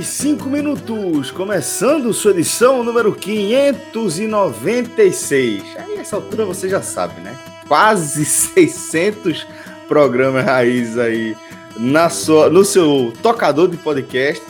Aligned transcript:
45 0.00 0.48
minutos, 0.48 1.30
começando 1.30 2.12
sua 2.14 2.30
edição 2.30 2.82
número 2.82 3.14
596. 3.14 5.62
Aí, 5.76 5.98
essa 5.98 6.16
altura 6.16 6.46
você 6.46 6.68
já 6.68 6.80
sabe, 6.80 7.20
né? 7.20 7.36
Quase 7.68 8.24
600 8.54 9.46
programas 9.86 10.44
raízes 10.44 10.98
aí 10.98 11.36
na 11.76 12.08
sua, 12.08 12.48
no 12.48 12.64
seu 12.64 13.12
tocador 13.22 13.68
de 13.68 13.76
podcast. 13.76 14.42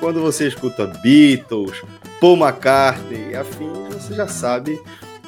Quando 0.00 0.20
você 0.20 0.48
escuta 0.48 0.86
Beatles, 1.02 1.80
Paul 2.20 2.36
McCartney 2.36 3.30
e 3.30 3.36
afins, 3.36 3.94
você 3.94 4.14
já 4.14 4.26
sabe 4.26 4.80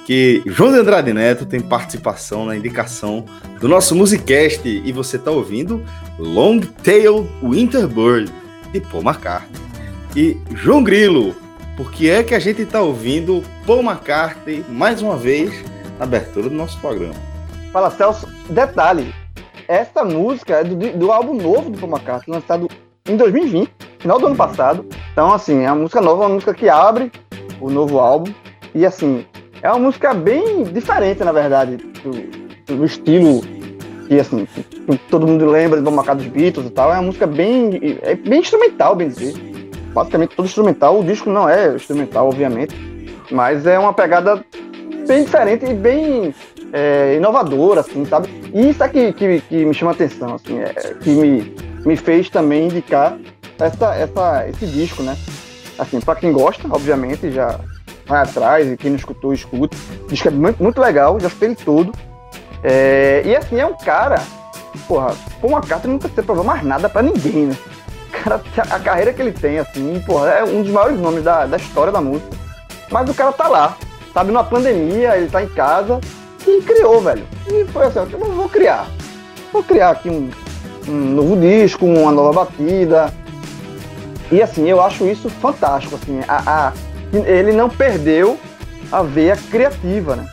que 0.04 0.42
João 0.46 0.72
de 0.72 0.80
Andrade 0.80 1.12
Neto 1.12 1.46
tem 1.46 1.60
participação 1.60 2.44
na 2.44 2.56
indicação 2.56 3.24
do 3.60 3.68
nosso 3.68 3.94
Musicast 3.94 4.66
e 4.66 4.90
você 4.92 5.14
está 5.16 5.30
ouvindo 5.30 5.84
Long 6.18 6.58
Tail 6.60 7.28
Winterbird 7.42 8.39
de 8.72 8.80
Paul 8.80 9.02
McCartney. 9.02 9.60
E 10.16 10.36
João 10.54 10.82
Grilo, 10.82 11.34
por 11.76 11.90
que 11.90 12.10
é 12.10 12.22
que 12.22 12.34
a 12.34 12.38
gente 12.38 12.62
está 12.62 12.80
ouvindo 12.82 13.42
Paul 13.66 13.82
McCartney 13.82 14.64
mais 14.68 15.00
uma 15.02 15.16
vez 15.16 15.52
na 15.98 16.04
abertura 16.04 16.48
do 16.48 16.54
nosso 16.54 16.78
programa? 16.80 17.14
Fala, 17.72 17.90
Celso. 17.90 18.28
Detalhe, 18.48 19.14
essa 19.68 20.04
música 20.04 20.56
é 20.56 20.64
do, 20.64 20.76
do 20.98 21.12
álbum 21.12 21.34
novo 21.34 21.70
do 21.70 21.78
Paul 21.78 21.92
McCartney, 21.92 22.34
lançado 22.34 22.68
em 23.08 23.16
2020, 23.16 23.70
final 23.98 24.18
do 24.18 24.26
ano 24.26 24.36
passado. 24.36 24.84
Então, 25.12 25.32
assim, 25.32 25.62
é 25.62 25.72
uma 25.72 25.82
música 25.82 26.00
nova, 26.00 26.22
uma 26.22 26.34
música 26.34 26.52
que 26.52 26.68
abre 26.68 27.12
o 27.60 27.70
novo 27.70 27.98
álbum. 27.98 28.32
E, 28.74 28.84
assim, 28.84 29.24
é 29.62 29.70
uma 29.70 29.78
música 29.78 30.12
bem 30.12 30.64
diferente, 30.64 31.22
na 31.22 31.32
verdade, 31.32 31.76
do, 31.76 32.76
do 32.76 32.84
estilo 32.84 33.42
assim, 34.18 34.46
que 34.46 34.98
todo 35.08 35.26
mundo 35.26 35.46
lembra 35.46 35.80
do 35.80 35.90
McCartney 35.90 36.28
dos 36.28 36.36
Beatles 36.36 36.66
e 36.66 36.70
tal. 36.70 36.90
É 36.90 36.94
uma 36.94 37.02
música 37.02 37.26
bem, 37.26 37.98
é 38.02 38.14
bem 38.14 38.40
instrumental, 38.40 38.96
bem 38.96 39.08
dizer. 39.08 39.34
Basicamente, 39.92 40.34
todo 40.34 40.46
instrumental. 40.46 40.98
O 40.98 41.04
disco 41.04 41.30
não 41.30 41.48
é 41.48 41.74
instrumental, 41.74 42.28
obviamente, 42.28 42.74
mas 43.30 43.66
é 43.66 43.78
uma 43.78 43.92
pegada 43.92 44.44
bem 45.06 45.24
diferente 45.24 45.64
e 45.66 45.74
bem 45.74 46.34
é, 46.72 47.16
inovadora, 47.16 47.80
assim, 47.80 48.04
sabe? 48.04 48.28
E 48.52 48.70
isso 48.70 48.82
é 48.82 48.88
que, 48.88 49.12
que, 49.12 49.64
me 49.64 49.74
chama 49.74 49.92
a 49.92 49.94
atenção, 49.94 50.34
assim, 50.34 50.58
é, 50.58 50.72
que 51.00 51.10
me, 51.10 51.54
me 51.84 51.96
fez 51.96 52.28
também 52.30 52.66
indicar 52.66 53.18
essa, 53.58 53.94
essa, 53.94 54.48
esse 54.48 54.66
disco, 54.66 55.02
né? 55.02 55.16
Assim, 55.78 56.00
pra 56.00 56.14
quem 56.14 56.32
gosta, 56.32 56.66
obviamente, 56.68 57.30
já 57.30 57.58
vai 58.06 58.22
atrás, 58.22 58.70
e 58.70 58.76
quem 58.76 58.90
não 58.90 58.98
escutou, 58.98 59.32
escuta. 59.32 59.76
O 60.04 60.08
disco 60.08 60.28
é 60.28 60.30
muito, 60.30 60.62
muito 60.62 60.80
legal, 60.80 61.18
já 61.20 61.28
escutei 61.28 61.48
ele 61.48 61.56
todo. 61.56 61.92
É, 62.62 63.22
e 63.24 63.34
assim, 63.34 63.58
é 63.58 63.66
um 63.66 63.74
cara, 63.74 64.22
porra, 64.86 65.14
Paul 65.40 65.52
McCartney 65.52 65.92
nunca 65.92 66.08
se 66.08 66.22
provou 66.22 66.44
mais 66.44 66.62
nada 66.62 66.88
pra 66.88 67.02
ninguém, 67.02 67.46
né? 67.46 67.56
Cara, 68.12 68.40
a 68.70 68.78
carreira 68.78 69.12
que 69.12 69.22
ele 69.22 69.32
tem, 69.32 69.58
assim, 69.58 70.02
porra, 70.04 70.28
é 70.30 70.44
um 70.44 70.62
dos 70.62 70.70
maiores 70.70 70.98
nomes 70.98 71.22
da, 71.22 71.46
da 71.46 71.56
história 71.56 71.92
da 71.92 72.00
música. 72.00 72.28
Mas 72.90 73.08
o 73.08 73.14
cara 73.14 73.32
tá 73.32 73.48
lá, 73.48 73.76
sabe, 74.12 74.32
numa 74.32 74.44
pandemia, 74.44 75.16
ele 75.16 75.28
tá 75.28 75.42
em 75.42 75.48
casa 75.48 76.00
e 76.46 76.60
criou, 76.62 77.00
velho. 77.00 77.24
E 77.46 77.64
foi 77.66 77.86
assim, 77.86 78.00
eu 78.12 78.18
vou 78.18 78.48
criar. 78.48 78.86
Vou 79.52 79.62
criar 79.62 79.90
aqui 79.90 80.10
um, 80.10 80.30
um 80.88 80.92
novo 80.92 81.36
disco, 81.36 81.86
uma 81.86 82.12
nova 82.12 82.44
batida. 82.44 83.12
E 84.30 84.42
assim, 84.42 84.68
eu 84.68 84.82
acho 84.82 85.06
isso 85.06 85.28
fantástico, 85.28 85.96
assim, 85.96 86.20
a, 86.28 86.68
a, 86.68 86.72
ele 87.12 87.52
não 87.52 87.68
perdeu 87.68 88.38
a 88.92 89.02
veia 89.02 89.36
criativa, 89.36 90.16
né? 90.16 90.26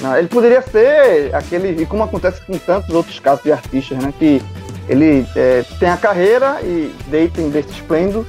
Não, 0.00 0.16
Ele 0.16 0.28
poderia 0.28 0.62
ser 0.62 1.34
aquele, 1.34 1.82
e 1.82 1.86
como 1.86 2.02
acontece 2.02 2.40
com 2.42 2.56
tantos 2.58 2.94
outros 2.94 3.18
casos 3.18 3.44
de 3.44 3.52
artistas, 3.52 3.98
né? 3.98 4.12
Que 4.18 4.42
ele 4.88 5.26
é, 5.36 5.64
tem 5.78 5.88
a 5.88 5.96
carreira 5.96 6.60
e 6.62 6.92
deita 7.06 7.40
em 7.40 7.48
berço 7.48 7.70
esplêndido 7.70 8.26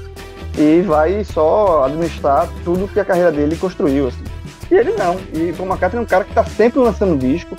e 0.57 0.81
vai 0.81 1.23
só 1.23 1.85
administrar 1.85 2.47
tudo 2.63 2.87
que 2.87 2.99
a 2.99 3.05
carreira 3.05 3.31
dele 3.31 3.55
construiu, 3.55 4.09
assim. 4.09 4.23
E 4.69 4.75
ele 4.75 4.93
não. 4.93 5.17
E 5.33 5.53
Paul 5.53 5.67
McCartney 5.67 5.99
é 5.99 6.03
um 6.03 6.07
cara 6.07 6.23
que 6.23 6.31
está 6.31 6.43
sempre 6.43 6.79
lançando 6.79 7.17
disco, 7.17 7.55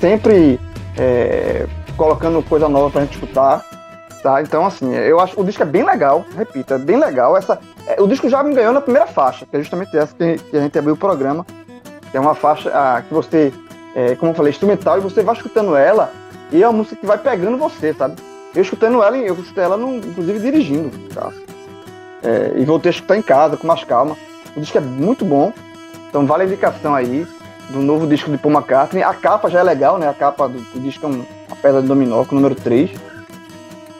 sempre 0.00 0.60
é, 0.96 1.66
colocando 1.96 2.42
coisa 2.42 2.68
nova 2.68 2.90
pra 2.90 3.02
gente 3.02 3.14
escutar. 3.14 3.64
Tá? 4.22 4.42
Então, 4.42 4.66
assim, 4.66 4.94
eu 4.94 5.18
acho 5.18 5.40
o 5.40 5.44
disco 5.44 5.62
é 5.62 5.66
bem 5.66 5.82
legal, 5.82 6.26
repito, 6.36 6.74
é 6.74 6.78
bem 6.78 6.98
legal. 6.98 7.36
Essa, 7.36 7.58
é, 7.86 8.00
o 8.00 8.06
disco 8.06 8.28
já 8.28 8.42
me 8.42 8.54
ganhou 8.54 8.72
na 8.72 8.80
primeira 8.80 9.06
faixa, 9.06 9.46
que 9.46 9.56
é 9.56 9.60
justamente 9.60 9.96
essa 9.96 10.14
que, 10.14 10.36
que 10.36 10.56
a 10.56 10.60
gente 10.60 10.78
abriu 10.78 10.94
o 10.94 10.98
programa. 10.98 11.44
É 12.12 12.20
uma 12.20 12.34
faixa 12.34 12.70
ah, 12.74 13.02
que 13.06 13.12
você, 13.12 13.52
é, 13.94 14.16
como 14.16 14.32
eu 14.32 14.36
falei, 14.36 14.50
instrumental, 14.50 14.98
e 14.98 15.00
você 15.00 15.22
vai 15.22 15.34
escutando 15.34 15.76
ela, 15.76 16.12
e 16.50 16.62
é 16.62 16.68
uma 16.68 16.78
música 16.78 16.96
que 16.96 17.06
vai 17.06 17.18
pegando 17.18 17.56
você, 17.56 17.94
sabe? 17.94 18.16
Eu 18.54 18.62
escutando 18.62 19.02
ela, 19.02 19.16
eu 19.16 19.34
escutei 19.34 19.62
ela, 19.62 19.76
no, 19.76 19.96
inclusive, 19.96 20.38
dirigindo 20.40 20.88
o. 20.88 21.50
É, 22.22 22.52
e 22.56 22.64
voltei 22.64 22.90
a 22.90 22.92
escutar 22.92 23.16
em 23.16 23.22
casa, 23.22 23.56
com 23.56 23.66
mais 23.66 23.84
calma. 23.84 24.16
O 24.56 24.60
disco 24.60 24.76
é 24.76 24.80
muito 24.80 25.24
bom, 25.24 25.52
então 26.08 26.26
vale 26.26 26.42
a 26.42 26.46
indicação 26.46 26.94
aí 26.94 27.26
do 27.68 27.80
novo 27.80 28.06
disco 28.06 28.30
de 28.30 28.36
Paul 28.36 28.52
McCartney. 28.52 29.02
A 29.02 29.14
capa 29.14 29.48
já 29.48 29.60
é 29.60 29.62
legal, 29.62 29.98
né? 29.98 30.08
A 30.08 30.14
capa 30.14 30.48
do, 30.48 30.58
do 30.58 30.80
disco 30.80 31.06
é 31.06 31.08
um, 31.08 31.24
uma 31.46 31.56
pedra 31.62 31.80
de 31.80 31.86
dominó, 31.86 32.24
com 32.24 32.32
o 32.34 32.40
número 32.40 32.54
3, 32.56 32.90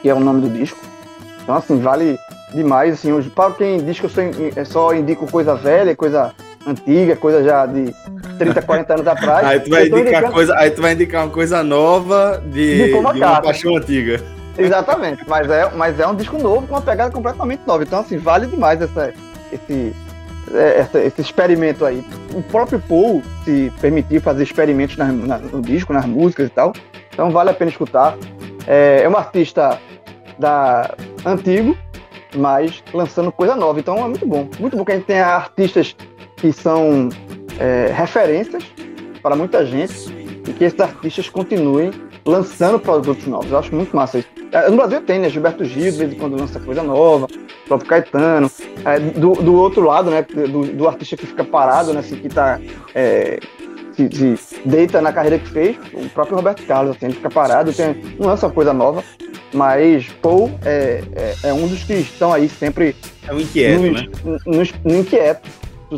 que 0.02 0.08
é 0.08 0.14
o 0.14 0.20
nome 0.20 0.40
do 0.40 0.50
disco. 0.50 0.78
Então, 1.42 1.54
assim, 1.54 1.80
vale 1.80 2.18
demais. 2.52 2.94
Assim, 2.94 3.22
para 3.30 3.54
quem 3.54 3.84
diz 3.84 3.98
que 4.00 4.06
eu 4.06 4.10
só, 4.10 4.20
é 4.56 4.64
só 4.64 4.94
indico 4.94 5.30
coisa 5.30 5.54
velha, 5.54 5.94
coisa 5.94 6.34
antiga, 6.66 7.16
coisa 7.16 7.42
já 7.42 7.66
de 7.66 7.94
30, 8.38 8.62
40 8.62 8.94
anos 8.94 9.06
atrás. 9.06 9.46
Aí 9.46 9.60
tu 9.60 9.70
vai, 9.70 9.82
indicar 9.86 10.00
indicando- 10.02 10.32
coisa, 10.32 10.56
aí 10.58 10.70
tu 10.70 10.82
vai 10.82 10.92
indicar 10.92 11.24
uma 11.24 11.32
coisa 11.32 11.62
nova 11.62 12.42
de, 12.46 12.76
De 12.76 12.88
de 12.90 12.94
uma 12.94 13.40
paixão 13.42 13.76
antiga. 13.76 14.20
Exatamente, 14.58 15.24
mas 15.26 15.48
é, 15.50 15.70
mas 15.74 15.98
é 15.98 16.06
um 16.06 16.14
disco 16.14 16.36
novo 16.38 16.66
com 16.66 16.74
uma 16.74 16.82
pegada 16.82 17.10
completamente 17.10 17.62
nova. 17.66 17.82
Então, 17.82 18.00
assim, 18.00 18.18
vale 18.18 18.46
demais 18.46 18.80
essa, 18.82 19.12
esse, 19.52 19.94
é, 20.52 20.80
essa- 20.80 21.00
esse 21.00 21.20
experimento 21.20 21.84
aí. 21.84 22.04
O 22.34 22.42
próprio 22.42 22.78
Paul 22.80 23.22
se 23.44 23.72
permitiu 23.80 24.20
fazer 24.20 24.42
experimentos 24.42 24.96
nas- 24.96 25.14
na- 25.14 25.38
no 25.38 25.62
disco, 25.62 25.92
nas 25.92 26.04
músicas 26.04 26.48
e 26.48 26.50
tal. 26.50 26.72
Então, 27.12 27.30
vale 27.30 27.50
a 27.50 27.54
pena 27.54 27.70
escutar. 27.70 28.16
É, 28.66 29.00
é 29.04 29.08
um 29.08 29.16
artista 29.16 29.78
da 30.38 30.94
antigo, 31.24 31.76
mas 32.34 32.82
lançando 32.92 33.32
coisa 33.32 33.56
nova. 33.56 33.80
Então, 33.80 33.96
é 33.98 34.08
muito 34.08 34.26
bom. 34.26 34.48
Muito 34.58 34.76
bom 34.76 34.84
que 34.84 34.92
a 34.92 34.96
gente 34.96 35.06
tenha 35.06 35.26
artistas 35.26 35.96
que 36.40 36.52
são 36.52 37.08
é, 37.58 37.92
referências 37.92 38.64
para 39.22 39.36
muita 39.36 39.64
gente 39.64 39.94
e 40.48 40.52
que 40.52 40.64
esses 40.64 40.80
artistas 40.80 41.28
continuem 41.28 41.90
lançando 42.24 42.78
produtos 42.78 43.26
novos. 43.26 43.50
Eu 43.50 43.58
acho 43.58 43.74
muito 43.74 43.94
massa 43.94 44.18
isso. 44.18 44.28
É, 44.52 44.68
No 44.68 44.76
Brasil 44.76 45.00
tem, 45.02 45.18
né? 45.18 45.28
Gilberto 45.28 45.64
Gil, 45.64 45.92
de 45.92 45.98
vez 45.98 46.12
em 46.12 46.16
quando 46.16 46.38
lança 46.38 46.58
coisa 46.60 46.82
nova, 46.82 47.26
o 47.26 47.68
próprio 47.68 47.88
Caetano. 47.88 48.50
É, 48.84 48.98
do, 48.98 49.32
do 49.34 49.54
outro 49.54 49.82
lado, 49.82 50.10
né? 50.10 50.22
Do, 50.22 50.66
do 50.66 50.88
artista 50.88 51.16
que 51.16 51.26
fica 51.26 51.44
parado, 51.44 51.92
né? 51.92 52.00
Assim, 52.00 52.16
que 52.16 52.28
tá. 52.28 52.58
é, 52.94 53.38
se, 54.08 54.36
se 54.36 54.60
deita 54.64 55.00
na 55.00 55.12
carreira 55.12 55.38
que 55.38 55.48
fez, 55.48 55.76
o 55.92 56.08
próprio 56.10 56.36
Roberto 56.36 56.62
Carlos, 56.64 56.96
assim, 56.96 57.06
ele 57.06 57.14
fica 57.14 57.30
parado, 57.30 57.72
tem, 57.72 57.96
não 58.18 58.28
lança 58.28 58.48
coisa 58.48 58.72
nova, 58.72 59.04
mas 59.52 60.08
Paul 60.22 60.50
é, 60.64 61.02
é, 61.14 61.34
é 61.48 61.52
um 61.52 61.66
dos 61.66 61.82
que 61.84 61.94
estão 61.94 62.32
aí 62.32 62.48
sempre 62.48 62.94
É 63.26 63.34
um 63.34 63.40
inquieto, 63.40 63.80
né? 63.82 64.08
nos 64.46 64.72
inquieto, 64.84 65.48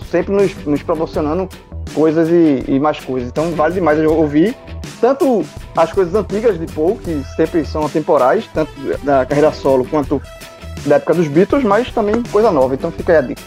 sempre 0.01 0.33
nos, 0.33 0.55
nos 0.65 0.83
proporcionando 0.83 1.49
coisas 1.95 2.29
e, 2.29 2.65
e 2.69 2.81
mais 2.81 3.01
coisas. 3.01 3.29
Então 3.29 3.51
vale 3.53 3.75
demais 3.75 3.99
eu 3.99 4.13
ouvir 4.15 4.57
tanto 5.01 5.45
as 5.77 5.93
coisas 5.93 6.15
antigas 6.15 6.59
de 6.59 6.67
Paul, 6.73 6.97
que 6.97 7.23
sempre 7.35 7.65
são 7.65 7.85
atemporais, 7.85 8.49
tanto 8.55 8.73
da 9.03 9.27
carreira 9.27 9.51
solo 9.53 9.85
quanto 9.85 10.23
da 10.87 10.97
época 10.97 11.15
dos 11.15 11.27
Beatles, 11.27 11.65
mas 11.65 11.91
também 11.91 12.23
coisa 12.31 12.53
nova. 12.53 12.75
Então 12.75 12.91
fica 12.93 13.13
aí 13.13 13.19
a 13.19 13.23
dica. 13.23 13.43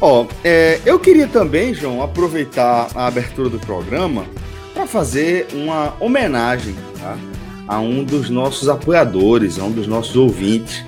Ó, 0.00 0.26
é, 0.44 0.80
eu 0.86 0.98
queria 0.98 1.26
também, 1.26 1.74
João, 1.74 2.02
aproveitar 2.02 2.88
a 2.94 3.06
abertura 3.06 3.50
do 3.50 3.58
programa 3.58 4.24
para 4.72 4.86
fazer 4.86 5.48
uma 5.52 5.94
homenagem 6.00 6.76
tá? 7.00 7.18
a 7.66 7.80
um 7.80 8.04
dos 8.04 8.30
nossos 8.30 8.68
apoiadores, 8.68 9.58
a 9.58 9.64
um 9.64 9.72
dos 9.72 9.86
nossos 9.86 10.16
ouvintes, 10.16 10.84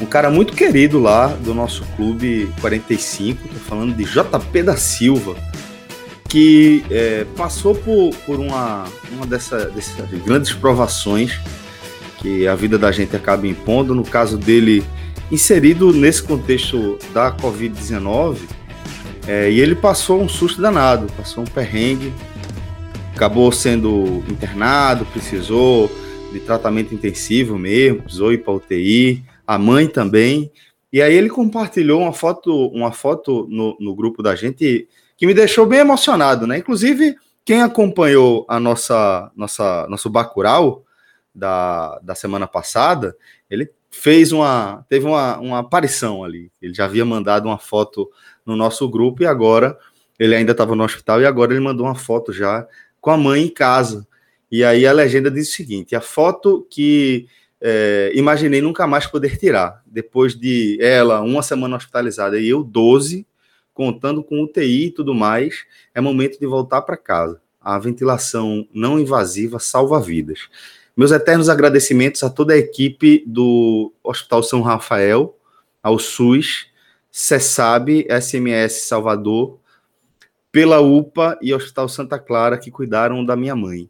um 0.00 0.06
cara 0.06 0.30
muito 0.30 0.54
querido 0.54 0.98
lá 0.98 1.28
do 1.28 1.54
nosso 1.54 1.84
clube 1.96 2.50
45, 2.60 3.48
tô 3.48 3.54
falando 3.60 3.94
de 3.94 4.04
JP 4.04 4.62
da 4.62 4.76
Silva, 4.76 5.36
que 6.28 6.84
é, 6.90 7.24
passou 7.36 7.74
por, 7.74 8.14
por 8.26 8.40
uma, 8.40 8.84
uma 9.12 9.26
dessa, 9.26 9.66
dessas 9.66 10.10
grandes 10.24 10.52
provações 10.52 11.38
que 12.18 12.46
a 12.48 12.54
vida 12.54 12.76
da 12.76 12.90
gente 12.90 13.14
acaba 13.14 13.46
impondo. 13.46 13.94
No 13.94 14.02
caso 14.02 14.36
dele, 14.36 14.84
inserido 15.30 15.92
nesse 15.92 16.22
contexto 16.22 16.98
da 17.12 17.30
Covid-19, 17.30 18.38
é, 19.28 19.50
e 19.50 19.60
ele 19.60 19.76
passou 19.76 20.20
um 20.20 20.28
susto 20.28 20.60
danado, 20.60 21.06
passou 21.16 21.44
um 21.44 21.46
perrengue, 21.46 22.12
acabou 23.14 23.52
sendo 23.52 24.24
internado, 24.28 25.06
precisou 25.06 25.90
de 26.32 26.40
tratamento 26.40 26.92
intensivo 26.92 27.56
mesmo, 27.56 28.02
precisou 28.02 28.32
ir 28.32 28.38
para 28.38 28.54
UTI 28.54 29.22
a 29.46 29.58
mãe 29.58 29.88
também. 29.88 30.50
E 30.92 31.02
aí 31.02 31.14
ele 31.14 31.28
compartilhou 31.28 32.02
uma 32.02 32.12
foto, 32.12 32.68
uma 32.68 32.92
foto 32.92 33.46
no, 33.50 33.76
no 33.80 33.94
grupo 33.94 34.22
da 34.22 34.34
gente 34.34 34.88
que 35.16 35.26
me 35.26 35.34
deixou 35.34 35.66
bem 35.66 35.80
emocionado, 35.80 36.46
né? 36.46 36.58
Inclusive, 36.58 37.16
quem 37.44 37.62
acompanhou 37.62 38.46
a 38.48 38.58
nossa, 38.58 39.30
nossa 39.36 39.86
nosso 39.88 40.08
Bacurau 40.08 40.84
da, 41.34 41.98
da 42.00 42.14
semana 42.14 42.46
passada, 42.46 43.16
ele 43.50 43.70
fez 43.90 44.32
uma 44.32 44.84
teve 44.88 45.06
uma, 45.06 45.38
uma 45.38 45.58
aparição 45.60 46.24
ali. 46.24 46.50
Ele 46.60 46.74
já 46.74 46.84
havia 46.84 47.04
mandado 47.04 47.46
uma 47.46 47.58
foto 47.58 48.10
no 48.44 48.56
nosso 48.56 48.88
grupo 48.88 49.22
e 49.22 49.26
agora 49.26 49.78
ele 50.18 50.34
ainda 50.34 50.52
estava 50.52 50.74
no 50.74 50.84
hospital 50.84 51.20
e 51.20 51.26
agora 51.26 51.52
ele 51.52 51.60
mandou 51.60 51.86
uma 51.86 51.94
foto 51.94 52.32
já 52.32 52.66
com 53.00 53.10
a 53.10 53.16
mãe 53.16 53.42
em 53.42 53.48
casa. 53.48 54.06
E 54.50 54.64
aí 54.64 54.86
a 54.86 54.92
legenda 54.92 55.30
diz 55.30 55.48
o 55.48 55.52
seguinte: 55.52 55.94
a 55.94 56.00
foto 56.00 56.66
que 56.70 57.26
é, 57.66 58.12
imaginei 58.14 58.60
nunca 58.60 58.86
mais 58.86 59.06
poder 59.06 59.38
tirar. 59.38 59.82
Depois 59.86 60.38
de 60.38 60.76
ela, 60.82 61.22
uma 61.22 61.42
semana 61.42 61.76
hospitalizada 61.76 62.38
e 62.38 62.46
eu 62.46 62.62
12, 62.62 63.26
contando 63.72 64.22
com 64.22 64.42
UTI 64.42 64.88
e 64.88 64.90
tudo 64.90 65.14
mais, 65.14 65.64
é 65.94 66.00
momento 66.00 66.38
de 66.38 66.46
voltar 66.46 66.82
para 66.82 66.94
casa. 66.94 67.40
A 67.58 67.78
ventilação 67.78 68.68
não 68.74 69.00
invasiva 69.00 69.58
salva 69.58 69.98
vidas. 69.98 70.50
Meus 70.94 71.10
eternos 71.10 71.48
agradecimentos 71.48 72.22
a 72.22 72.28
toda 72.28 72.52
a 72.52 72.58
equipe 72.58 73.24
do 73.26 73.90
Hospital 74.02 74.42
São 74.42 74.60
Rafael, 74.60 75.34
ao 75.82 75.98
SUS, 75.98 76.66
CESAB, 77.10 78.06
SMS 78.10 78.82
Salvador, 78.82 79.58
pela 80.52 80.80
UPA 80.80 81.38
e 81.40 81.54
Hospital 81.54 81.88
Santa 81.88 82.18
Clara 82.18 82.58
que 82.58 82.70
cuidaram 82.70 83.24
da 83.24 83.34
minha 83.34 83.56
mãe. 83.56 83.88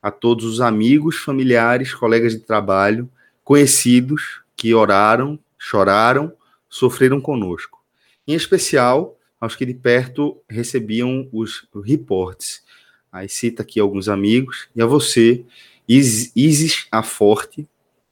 A 0.00 0.12
todos 0.12 0.44
os 0.44 0.60
amigos, 0.60 1.16
familiares, 1.16 1.92
colegas 1.92 2.32
de 2.32 2.38
trabalho, 2.38 3.10
conhecidos 3.46 4.40
que 4.56 4.74
oraram, 4.74 5.38
choraram, 5.56 6.32
sofreram 6.68 7.20
conosco. 7.20 7.80
Em 8.26 8.34
especial, 8.34 9.16
aos 9.40 9.54
que 9.54 9.64
de 9.64 9.72
perto 9.72 10.36
recebiam 10.50 11.28
os 11.32 11.68
reportes. 11.84 12.64
Aí 13.10 13.28
cita 13.28 13.62
aqui 13.62 13.78
alguns 13.78 14.08
amigos, 14.08 14.68
e 14.74 14.82
a 14.82 14.86
você, 14.86 15.44
Isis 15.88 16.88
a 16.90 17.04
Forte, 17.04 17.68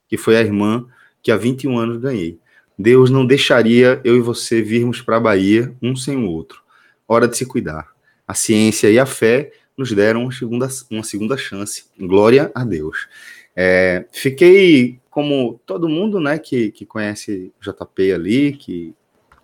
que 0.07 0.15
foi 0.15 0.37
a 0.37 0.41
irmã 0.41 0.87
que 1.21 1.33
há 1.33 1.35
21 1.35 1.77
anos 1.77 1.97
ganhei. 1.97 2.39
Deus 2.79 3.09
não 3.09 3.25
deixaria 3.25 3.99
eu 4.05 4.15
e 4.15 4.21
você 4.21 4.61
virmos 4.61 5.01
para 5.01 5.17
a 5.17 5.19
Bahia 5.19 5.75
um 5.81 5.97
sem 5.97 6.15
o 6.15 6.29
outro. 6.29 6.61
Hora 7.05 7.27
de 7.27 7.35
se 7.35 7.45
cuidar. 7.45 7.89
A 8.25 8.33
ciência 8.33 8.89
e 8.89 8.97
a 8.97 9.05
fé 9.05 9.51
nos 9.77 9.91
deram 9.91 10.23
uma 10.23 10.31
segunda, 10.31 10.69
uma 10.89 11.03
segunda 11.03 11.35
chance. 11.35 11.87
Glória 11.99 12.49
a 12.55 12.63
Deus. 12.63 13.09
É, 13.53 14.05
fiquei 14.13 14.99
como 15.15 15.61
todo 15.65 15.87
mundo, 15.87 16.19
né, 16.19 16.37
que, 16.37 16.71
que 16.71 16.85
conhece 16.85 17.53
o 17.57 17.63
JP 17.63 18.11
ali, 18.11 18.51
que 18.51 18.93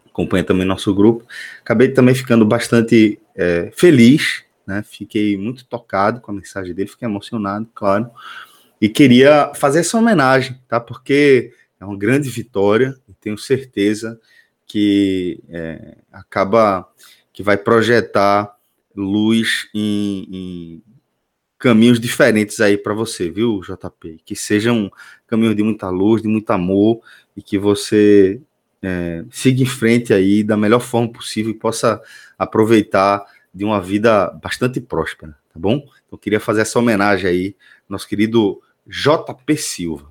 acompanha 0.05 0.43
também 0.43 0.67
nosso 0.67 0.93
grupo, 0.93 1.25
acabei 1.61 1.87
também 1.87 2.13
ficando 2.13 2.43
bastante 2.43 3.17
é, 3.33 3.71
feliz, 3.73 4.43
né, 4.67 4.83
fiquei 4.85 5.37
muito 5.37 5.63
tocado 5.63 6.19
com 6.19 6.29
a 6.29 6.33
mensagem 6.33 6.73
dele, 6.73 6.89
fiquei 6.89 7.07
emocionado, 7.07 7.69
claro, 7.73 8.11
e 8.81 8.89
queria 8.89 9.53
fazer 9.55 9.79
essa 9.79 9.97
homenagem, 9.97 10.59
tá, 10.67 10.77
porque 10.77 11.53
é 11.79 11.85
uma 11.85 11.97
grande 11.97 12.29
vitória, 12.29 12.93
e 13.07 13.13
tenho 13.13 13.37
certeza 13.37 14.19
que 14.67 15.39
é, 15.47 15.99
acaba, 16.11 16.85
que 17.31 17.41
vai 17.41 17.55
projetar 17.55 18.57
luz 18.93 19.69
em, 19.73 20.27
em 20.29 20.83
caminhos 21.61 21.99
diferentes 21.99 22.59
aí 22.59 22.75
para 22.75 22.93
você, 22.93 23.29
viu, 23.29 23.61
JP? 23.61 24.19
Que 24.25 24.35
sejam 24.35 24.91
caminhos 25.27 25.55
de 25.55 25.61
muita 25.61 25.89
luz, 25.89 26.21
de 26.21 26.27
muito 26.27 26.49
amor 26.49 26.99
e 27.37 27.41
que 27.41 27.57
você 27.57 28.41
é, 28.81 29.23
siga 29.29 29.61
em 29.61 29.67
frente 29.67 30.11
aí 30.11 30.43
da 30.43 30.57
melhor 30.57 30.79
forma 30.79 31.11
possível 31.11 31.51
e 31.51 31.55
possa 31.55 32.01
aproveitar 32.37 33.23
de 33.53 33.63
uma 33.63 33.79
vida 33.79 34.31
bastante 34.41 34.81
próspera, 34.81 35.37
tá 35.53 35.59
bom? 35.59 35.85
Então 36.07 36.17
queria 36.17 36.39
fazer 36.39 36.61
essa 36.61 36.79
homenagem 36.79 37.29
aí, 37.29 37.55
nosso 37.87 38.07
querido 38.07 38.59
JP 38.87 39.55
Silva. 39.57 40.09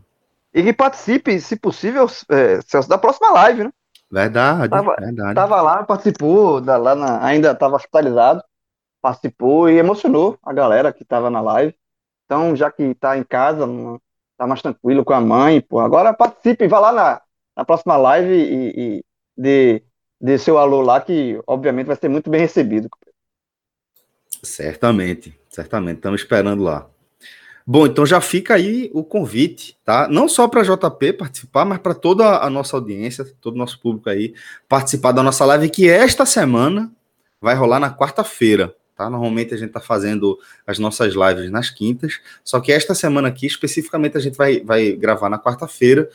E 0.55 0.63
que 0.63 0.73
participe, 0.73 1.41
se 1.41 1.57
possível, 1.57 2.09
é, 2.29 2.61
Celso, 2.67 2.89
da 2.89 2.99
próxima 2.99 3.31
live, 3.33 3.65
né? 3.65 3.71
Verdade, 4.11 4.69
tava, 4.69 4.97
verdade. 4.99 5.35
Tava 5.35 5.63
lá, 5.63 5.83
participou, 5.85 6.61
da, 6.61 6.77
lá 6.77 6.95
na, 6.95 7.25
ainda 7.25 7.53
estava 7.53 7.77
hospitalizado, 7.77 8.43
participou 9.01 9.69
e 9.69 9.79
emocionou 9.79 10.39
a 10.43 10.53
galera 10.53 10.93
que 10.93 11.03
estava 11.03 11.31
na 11.31 11.41
live. 11.41 11.75
Então, 12.25 12.55
já 12.55 12.71
que 12.71 12.83
está 12.83 13.19
em 13.19 13.25
casa, 13.25 13.67
está 14.33 14.47
mais 14.47 14.63
tranquilo 14.63 15.05
com 15.05 15.13
a 15.13 15.21
mãe, 15.21 15.61
pô, 15.61 15.81
agora 15.81 16.15
participe, 16.15 16.69
vá 16.69 16.79
lá 16.79 16.93
na, 16.93 17.23
na 17.57 17.65
próxima 17.65 17.97
live 17.97 18.33
e, 18.33 18.73
e 18.77 19.05
dê, 19.37 19.83
dê 20.21 20.39
seu 20.39 20.59
alô 20.59 20.81
lá, 20.81 21.01
que 21.01 21.41
obviamente 21.47 21.87
vai 21.87 21.97
ser 21.97 22.09
muito 22.09 22.31
bem 22.31 22.41
recebido. 22.41 22.89
Certamente, 24.43 25.39
certamente, 25.49 25.97
estamos 25.97 26.21
esperando 26.21 26.63
lá. 26.63 26.87
Bom, 27.67 27.87
então 27.87 28.07
já 28.07 28.21
fica 28.21 28.55
aí 28.55 28.91
o 28.93 29.05
convite, 29.05 29.77
tá? 29.85 30.09
Não 30.09 30.29
só 30.29 30.49
para 30.49 30.63
JP 30.63 31.13
participar, 31.13 31.65
mas 31.65 31.79
para 31.79 31.95
toda 31.95 32.39
a 32.39 32.49
nossa 32.49 32.77
audiência, 32.77 33.25
todo 33.41 33.55
o 33.55 33.59
nosso 33.59 33.79
público 33.79 34.09
aí 34.09 34.35
participar 34.69 35.13
da 35.13 35.23
nossa 35.23 35.45
live 35.45 35.69
que 35.69 35.89
esta 35.89 36.25
semana 36.25 36.91
vai 37.41 37.55
rolar 37.55 37.79
na 37.79 37.95
quarta-feira, 37.95 38.75
Tá? 39.01 39.09
Normalmente 39.09 39.55
a 39.55 39.57
gente 39.57 39.69
está 39.69 39.81
fazendo 39.81 40.39
as 40.67 40.79
nossas 40.79 41.15
lives 41.15 41.51
nas 41.51 41.71
quintas, 41.71 42.21
só 42.45 42.61
que 42.61 42.71
esta 42.71 42.95
semana 42.95 43.29
aqui, 43.29 43.47
especificamente, 43.47 44.19
a 44.19 44.21
gente 44.21 44.37
vai, 44.37 44.61
vai 44.61 44.93
gravar 44.93 45.31
na 45.31 45.39
quarta-feira, 45.39 46.07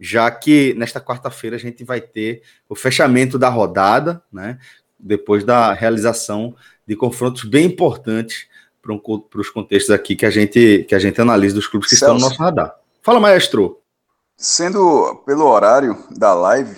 já 0.00 0.28
que 0.32 0.74
nesta 0.74 1.00
quarta-feira 1.00 1.54
a 1.54 1.60
gente 1.60 1.84
vai 1.84 2.00
ter 2.00 2.42
o 2.68 2.74
fechamento 2.74 3.38
da 3.38 3.48
rodada, 3.48 4.20
né? 4.32 4.58
Depois 4.98 5.44
da 5.44 5.72
realização 5.72 6.56
de 6.84 6.96
confrontos 6.96 7.44
bem 7.44 7.66
importantes 7.66 8.48
para 8.82 9.40
os 9.40 9.50
contextos 9.50 9.94
aqui 9.94 10.16
que 10.16 10.26
a 10.26 10.30
gente 10.30 10.84
que 10.88 10.94
a 10.96 10.98
gente 10.98 11.20
analisa 11.20 11.54
dos 11.54 11.68
clubes 11.68 11.88
que 11.88 11.94
Celso, 11.94 12.16
estão 12.16 12.18
no 12.18 12.28
nosso 12.28 12.42
radar. 12.42 12.74
Fala, 13.00 13.20
maestro. 13.20 13.80
Sendo 14.36 15.22
pelo 15.24 15.44
horário 15.44 15.96
da 16.10 16.34
live, 16.34 16.76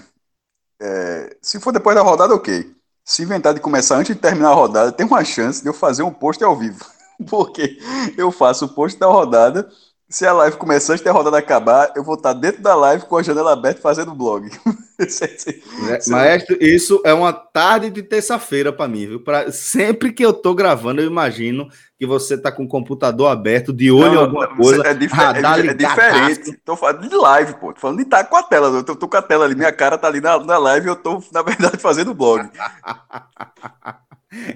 é, 0.78 1.34
se 1.40 1.58
for 1.58 1.72
depois 1.72 1.96
da 1.96 2.02
rodada, 2.02 2.34
ok 2.34 2.75
se 3.06 3.22
inventar 3.22 3.54
de 3.54 3.60
começar 3.60 3.96
antes 3.96 4.14
de 4.14 4.20
terminar 4.20 4.50
a 4.50 4.54
rodada, 4.54 4.90
tem 4.90 5.06
uma 5.06 5.24
chance 5.24 5.62
de 5.62 5.68
eu 5.68 5.72
fazer 5.72 6.02
um 6.02 6.12
post 6.12 6.42
ao 6.42 6.56
vivo. 6.56 6.84
Porque 7.30 7.78
eu 8.18 8.32
faço 8.32 8.64
o 8.64 8.68
post 8.68 8.98
da 8.98 9.06
rodada. 9.06 9.70
Se 10.16 10.26
a 10.26 10.32
live 10.32 10.56
começar 10.56 10.94
antes 10.94 11.04
da 11.04 11.12
rodada 11.12 11.36
acabar, 11.36 11.92
eu 11.94 12.02
vou 12.02 12.14
estar 12.14 12.32
dentro 12.32 12.62
da 12.62 12.74
live 12.74 13.04
com 13.04 13.18
a 13.18 13.22
janela 13.22 13.52
aberta 13.52 13.82
fazendo 13.82 14.14
blog. 14.14 14.48
É, 14.98 16.10
maestro, 16.10 16.56
isso 16.58 17.02
é 17.04 17.12
uma 17.12 17.30
tarde 17.30 17.90
de 17.90 18.02
terça-feira 18.02 18.72
para 18.72 18.88
mim, 18.88 19.06
viu? 19.06 19.20
Pra, 19.20 19.52
sempre 19.52 20.10
que 20.10 20.24
eu 20.24 20.32
tô 20.32 20.54
gravando, 20.54 21.02
eu 21.02 21.06
imagino 21.06 21.68
que 21.98 22.06
você 22.06 22.38
tá 22.38 22.50
com 22.50 22.64
o 22.64 22.68
computador 22.68 23.30
aberto, 23.30 23.74
de 23.74 23.90
olho 23.90 24.14
em 24.14 24.16
alguma 24.16 24.56
coisa. 24.56 24.86
É, 24.86 24.94
dif 24.94 25.12
radar 25.12 25.60
é, 25.60 25.66
é 25.66 25.74
diferente. 25.74 26.58
Tô 26.64 26.74
falando 26.76 27.06
de 27.06 27.14
live, 27.14 27.52
pô. 27.60 27.74
Tô 27.74 27.80
falando 27.80 27.98
de 27.98 28.04
estar 28.04 28.24
tá 28.24 28.30
com 28.30 28.36
a 28.36 28.42
tela. 28.42 28.68
Eu 28.68 28.82
tô, 28.82 28.96
tô, 28.96 29.06
com 29.06 29.18
a 29.18 29.22
tela 29.22 29.44
ali, 29.44 29.54
minha 29.54 29.70
cara 29.70 29.98
tá 29.98 30.08
ali 30.08 30.22
na, 30.22 30.38
na 30.38 30.56
live 30.56 30.86
e 30.86 30.88
eu 30.88 30.96
tô, 30.96 31.22
na 31.30 31.42
verdade, 31.42 31.76
fazendo 31.76 32.14
blog. 32.14 32.48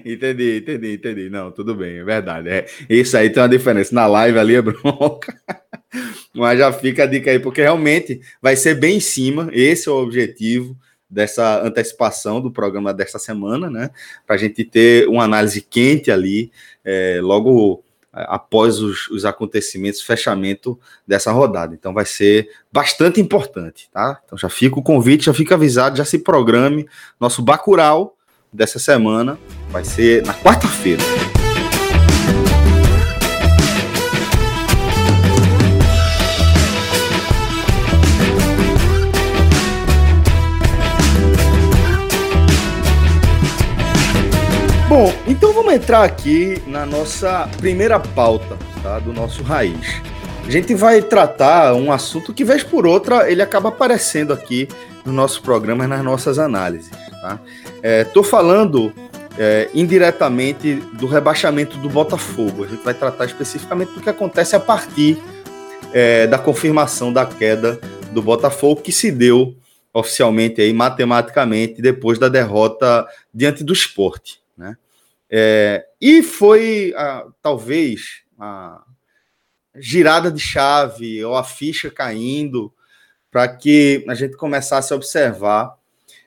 entendi, 0.05 0.57
entendi, 0.57 0.93
entendi. 0.93 1.29
Não, 1.29 1.51
tudo 1.51 1.75
bem, 1.75 1.99
é 1.99 2.03
verdade. 2.03 2.49
É, 2.49 2.65
isso 2.89 3.15
aí 3.17 3.29
tem 3.29 3.41
uma 3.41 3.49
diferença. 3.49 3.93
Na 3.93 4.07
live 4.07 4.37
ali 4.37 4.55
é 4.55 4.61
bronca. 4.61 5.35
Mas 6.33 6.59
já 6.59 6.71
fica 6.71 7.03
a 7.03 7.07
dica 7.07 7.31
aí, 7.31 7.39
porque 7.39 7.61
realmente 7.61 8.21
vai 8.41 8.55
ser 8.55 8.75
bem 8.75 8.97
em 8.97 9.01
cima. 9.01 9.49
Esse 9.51 9.89
é 9.89 9.91
o 9.91 10.01
objetivo 10.01 10.77
dessa 11.09 11.61
antecipação 11.61 12.39
do 12.39 12.49
programa 12.49 12.93
desta 12.93 13.19
semana, 13.19 13.69
né? 13.69 13.89
Para 14.25 14.35
a 14.35 14.39
gente 14.39 14.63
ter 14.63 15.07
uma 15.09 15.25
análise 15.25 15.61
quente 15.61 16.09
ali, 16.09 16.51
é, 16.85 17.19
logo 17.21 17.83
após 18.13 18.79
os, 18.79 19.07
os 19.09 19.25
acontecimentos, 19.25 20.01
fechamento 20.01 20.79
dessa 21.07 21.31
rodada. 21.31 21.73
Então 21.73 21.93
vai 21.93 22.05
ser 22.05 22.49
bastante 22.71 23.21
importante, 23.21 23.89
tá? 23.91 24.21
Então 24.25 24.37
já 24.37 24.49
fica 24.49 24.79
o 24.79 24.83
convite, 24.83 25.25
já 25.25 25.33
fica 25.33 25.55
avisado, 25.55 25.97
já 25.97 26.05
se 26.05 26.19
programe. 26.19 26.87
Nosso 27.19 27.41
Bacural 27.41 28.17
dessa 28.53 28.77
semana 28.77 29.39
vai 29.69 29.85
ser 29.85 30.25
na 30.25 30.33
quarta-feira. 30.33 31.01
Bom, 44.89 45.13
então 45.25 45.53
vamos 45.53 45.73
entrar 45.73 46.03
aqui 46.03 46.61
na 46.67 46.85
nossa 46.85 47.49
primeira 47.57 47.97
pauta 47.97 48.57
tá, 48.83 48.99
do 48.99 49.13
nosso 49.13 49.41
Raiz. 49.41 50.01
A 50.45 50.51
gente 50.51 50.75
vai 50.75 51.01
tratar 51.01 51.73
um 51.75 51.93
assunto 51.93 52.33
que, 52.33 52.43
vez 52.43 52.61
por 52.61 52.85
outra, 52.85 53.31
ele 53.31 53.41
acaba 53.41 53.69
aparecendo 53.69 54.33
aqui 54.33 54.67
no 55.05 55.13
nosso 55.13 55.41
programa, 55.41 55.87
nas 55.87 56.03
nossas 56.03 56.37
análises. 56.37 57.10
Tá? 57.21 57.39
É, 57.83 58.05
falando 58.23 58.93
é, 59.37 59.69
indiretamente 59.73 60.75
do 60.93 61.05
rebaixamento 61.05 61.77
do 61.77 61.89
Botafogo. 61.89 62.63
A 62.63 62.67
gente 62.67 62.83
vai 62.83 62.93
tratar 62.93 63.25
especificamente 63.25 63.91
do 63.93 64.01
que 64.01 64.09
acontece 64.09 64.55
a 64.55 64.59
partir 64.59 65.17
é, 65.93 66.27
da 66.27 66.37
confirmação 66.37 67.13
da 67.13 67.25
queda 67.25 67.79
do 68.11 68.21
Botafogo, 68.21 68.81
que 68.81 68.91
se 68.91 69.11
deu 69.11 69.55
oficialmente 69.93 70.61
aí, 70.61 70.73
matematicamente, 70.73 71.81
depois 71.81 72.17
da 72.17 72.29
derrota 72.29 73.07
diante 73.33 73.63
do 73.63 73.73
esporte. 73.73 74.41
Né? 74.57 74.77
É, 75.29 75.85
e 75.99 76.23
foi, 76.23 76.93
a, 76.95 77.25
talvez, 77.41 78.21
a 78.39 78.81
girada 79.75 80.31
de 80.31 80.39
chave 80.39 81.23
ou 81.23 81.35
a 81.35 81.43
ficha 81.43 81.89
caindo 81.89 82.73
para 83.29 83.47
que 83.47 84.03
a 84.07 84.13
gente 84.13 84.35
começasse 84.35 84.91
a 84.91 84.95
observar 84.95 85.75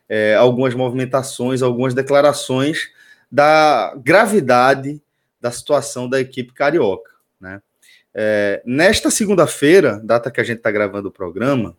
é, 0.08 0.34
algumas 0.34 0.74
movimentações, 0.74 1.62
algumas 1.62 1.94
declarações 1.94 2.90
da 3.30 3.94
gravidade 3.96 5.00
da 5.40 5.50
situação 5.50 6.08
da 6.08 6.20
equipe 6.20 6.52
carioca. 6.52 7.10
Né? 7.40 7.60
É, 8.14 8.62
nesta 8.64 9.10
segunda-feira, 9.10 10.00
data 10.02 10.30
que 10.30 10.40
a 10.40 10.44
gente 10.44 10.58
está 10.58 10.70
gravando 10.70 11.08
o 11.08 11.12
programa, 11.12 11.76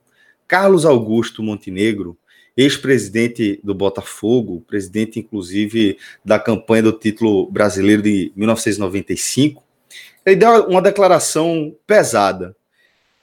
Carlos 0.48 0.86
Augusto 0.86 1.42
Montenegro, 1.42 2.18
ex-presidente 2.58 3.60
do 3.64 3.74
Botafogo, 3.74 4.64
presidente 4.68 5.20
inclusive 5.20 5.98
da 6.24 6.40
campanha 6.40 6.84
do 6.84 6.92
título 6.94 7.50
brasileiro 7.50 8.02
de 8.02 8.32
1995, 8.36 9.64
ele 10.26 10.38
deu 10.38 10.68
uma 10.68 10.82
declaração 10.82 11.76
pesada 11.86 12.56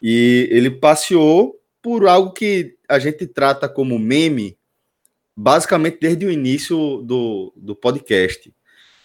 e 0.00 0.48
ele 0.50 0.70
passeou 0.70 1.58
por 1.80 2.06
algo 2.06 2.32
que 2.32 2.76
a 2.88 2.98
gente 2.98 3.26
trata 3.26 3.68
como 3.68 3.98
meme, 3.98 4.56
basicamente 5.36 5.98
desde 6.00 6.26
o 6.26 6.30
início 6.30 7.02
do, 7.02 7.52
do 7.56 7.74
podcast, 7.74 8.52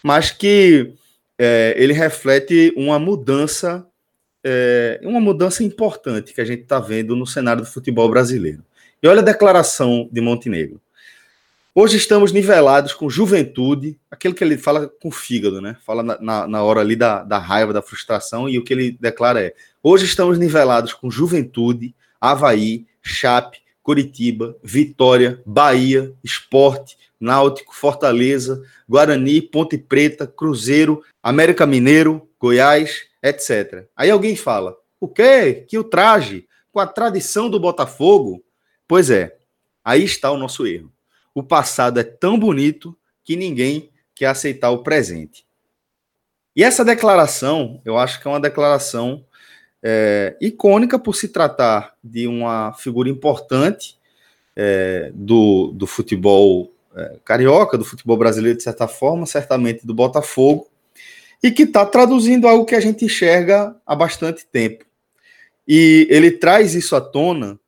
mas 0.02 0.30
que 0.30 0.94
é, 1.38 1.74
ele 1.76 1.92
reflete 1.92 2.72
uma 2.76 2.98
mudança, 2.98 3.86
é, 4.44 5.00
uma 5.02 5.20
mudança 5.20 5.62
importante 5.64 6.32
que 6.34 6.40
a 6.40 6.44
gente 6.44 6.62
está 6.62 6.78
vendo 6.80 7.16
no 7.16 7.26
cenário 7.26 7.62
do 7.62 7.68
futebol 7.68 8.08
brasileiro. 8.08 8.64
E 9.02 9.06
olha 9.06 9.20
a 9.20 9.24
declaração 9.24 10.08
de 10.10 10.20
Montenegro. 10.20 10.80
Hoje 11.80 11.96
estamos 11.96 12.32
nivelados 12.32 12.92
com 12.92 13.08
juventude, 13.08 13.96
aquilo 14.10 14.34
que 14.34 14.42
ele 14.42 14.58
fala 14.58 14.88
com 15.00 15.12
fígado, 15.12 15.60
né? 15.60 15.76
Fala 15.86 16.02
na, 16.02 16.20
na, 16.20 16.48
na 16.48 16.62
hora 16.64 16.80
ali 16.80 16.96
da, 16.96 17.22
da 17.22 17.38
raiva, 17.38 17.72
da 17.72 17.80
frustração, 17.80 18.48
e 18.48 18.58
o 18.58 18.64
que 18.64 18.72
ele 18.72 18.98
declara 19.00 19.40
é: 19.40 19.54
hoje 19.80 20.04
estamos 20.04 20.40
nivelados 20.40 20.92
com 20.92 21.08
juventude, 21.08 21.94
Havaí, 22.20 22.84
Chape, 23.00 23.60
Curitiba, 23.88 24.54
Vitória, 24.62 25.40
Bahia, 25.46 26.12
Esporte, 26.22 26.98
Náutico, 27.18 27.74
Fortaleza, 27.74 28.62
Guarani, 28.86 29.40
Ponte 29.40 29.78
Preta, 29.78 30.26
Cruzeiro, 30.26 31.02
América 31.22 31.64
Mineiro, 31.64 32.28
Goiás, 32.38 33.06
etc. 33.22 33.86
Aí 33.96 34.10
alguém 34.10 34.36
fala: 34.36 34.76
o 35.00 35.08
quê? 35.08 35.64
Que 35.66 35.78
o 35.78 35.84
traje 35.84 36.46
com 36.70 36.78
a 36.78 36.86
tradição 36.86 37.48
do 37.48 37.58
Botafogo 37.58 38.44
Pois 38.86 39.08
é, 39.08 39.38
aí 39.82 40.04
está 40.04 40.30
o 40.30 40.36
nosso 40.36 40.66
erro. 40.66 40.92
O 41.34 41.42
passado 41.42 41.98
é 41.98 42.04
tão 42.04 42.38
bonito 42.38 42.94
que 43.24 43.36
ninguém 43.36 43.90
quer 44.14 44.26
aceitar 44.26 44.68
o 44.70 44.82
presente. 44.82 45.46
E 46.54 46.62
essa 46.62 46.84
declaração, 46.84 47.80
eu 47.86 47.96
acho 47.96 48.20
que 48.20 48.28
é 48.28 48.30
uma 48.30 48.40
declaração 48.40 49.24
é, 49.82 50.36
icônica 50.40 50.98
por 50.98 51.14
se 51.14 51.28
tratar 51.28 51.94
de 52.02 52.26
uma 52.26 52.72
figura 52.74 53.08
importante 53.08 53.96
é, 54.56 55.10
do, 55.14 55.72
do 55.72 55.86
futebol 55.86 56.72
é, 56.96 57.16
carioca, 57.24 57.78
do 57.78 57.84
futebol 57.84 58.16
brasileiro, 58.16 58.56
de 58.56 58.64
certa 58.64 58.88
forma, 58.88 59.24
certamente 59.26 59.86
do 59.86 59.94
Botafogo, 59.94 60.66
e 61.42 61.50
que 61.50 61.62
está 61.62 61.86
traduzindo 61.86 62.48
algo 62.48 62.64
que 62.64 62.74
a 62.74 62.80
gente 62.80 63.04
enxerga 63.04 63.76
há 63.86 63.94
bastante 63.94 64.44
tempo. 64.46 64.84
E 65.66 66.06
ele 66.10 66.32
traz 66.32 66.74
isso 66.74 66.96
à 66.96 67.00
tona 67.00 67.58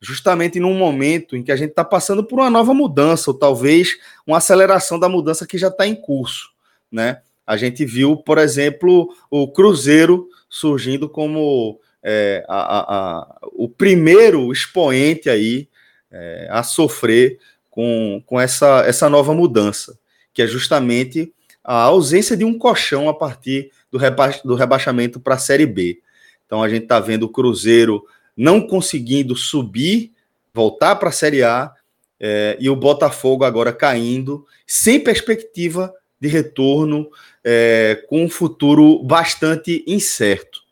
justamente 0.00 0.58
num 0.58 0.74
momento 0.74 1.36
em 1.36 1.42
que 1.42 1.52
a 1.52 1.56
gente 1.56 1.70
está 1.70 1.84
passando 1.84 2.24
por 2.24 2.40
uma 2.40 2.48
nova 2.48 2.72
mudança, 2.72 3.30
ou 3.30 3.36
talvez 3.36 3.98
uma 4.26 4.38
aceleração 4.38 4.98
da 4.98 5.08
mudança 5.08 5.46
que 5.46 5.58
já 5.58 5.68
está 5.68 5.86
em 5.86 5.94
curso. 5.94 6.48
Né? 6.90 7.20
A 7.46 7.56
gente 7.56 7.84
viu, 7.84 8.16
por 8.16 8.38
exemplo, 8.38 9.14
o 9.30 9.46
Cruzeiro 9.52 10.26
surgindo 10.50 11.08
como 11.08 11.80
é, 12.02 12.44
a, 12.48 12.58
a, 12.58 12.80
a, 12.80 13.38
o 13.52 13.68
primeiro 13.68 14.52
expoente 14.52 15.30
aí 15.30 15.68
é, 16.10 16.48
a 16.50 16.62
sofrer 16.64 17.38
com, 17.70 18.20
com 18.26 18.40
essa, 18.40 18.84
essa 18.84 19.08
nova 19.08 19.32
mudança, 19.32 19.96
que 20.34 20.42
é 20.42 20.46
justamente 20.46 21.32
a 21.62 21.74
ausência 21.82 22.36
de 22.36 22.44
um 22.44 22.58
colchão 22.58 23.08
a 23.08 23.14
partir 23.14 23.70
do, 23.90 23.96
reba 23.96 24.34
do 24.44 24.56
rebaixamento 24.56 25.20
para 25.20 25.36
a 25.36 25.38
Série 25.38 25.66
B. 25.66 26.00
Então 26.44 26.62
a 26.62 26.68
gente 26.68 26.82
está 26.82 26.98
vendo 26.98 27.24
o 27.24 27.28
Cruzeiro 27.28 28.04
não 28.36 28.66
conseguindo 28.66 29.36
subir, 29.36 30.12
voltar 30.52 30.96
para 30.96 31.10
a 31.10 31.12
Série 31.12 31.44
A, 31.44 31.72
é, 32.18 32.56
e 32.60 32.68
o 32.68 32.76
Botafogo 32.76 33.44
agora 33.44 33.72
caindo, 33.72 34.46
sem 34.66 35.00
perspectiva 35.00 35.92
de 36.20 36.28
retorno, 36.28 37.10
é, 37.42 38.04
com 38.08 38.24
um 38.24 38.28
futuro 38.28 39.02
bastante 39.02 39.82
incerto. 39.86 40.62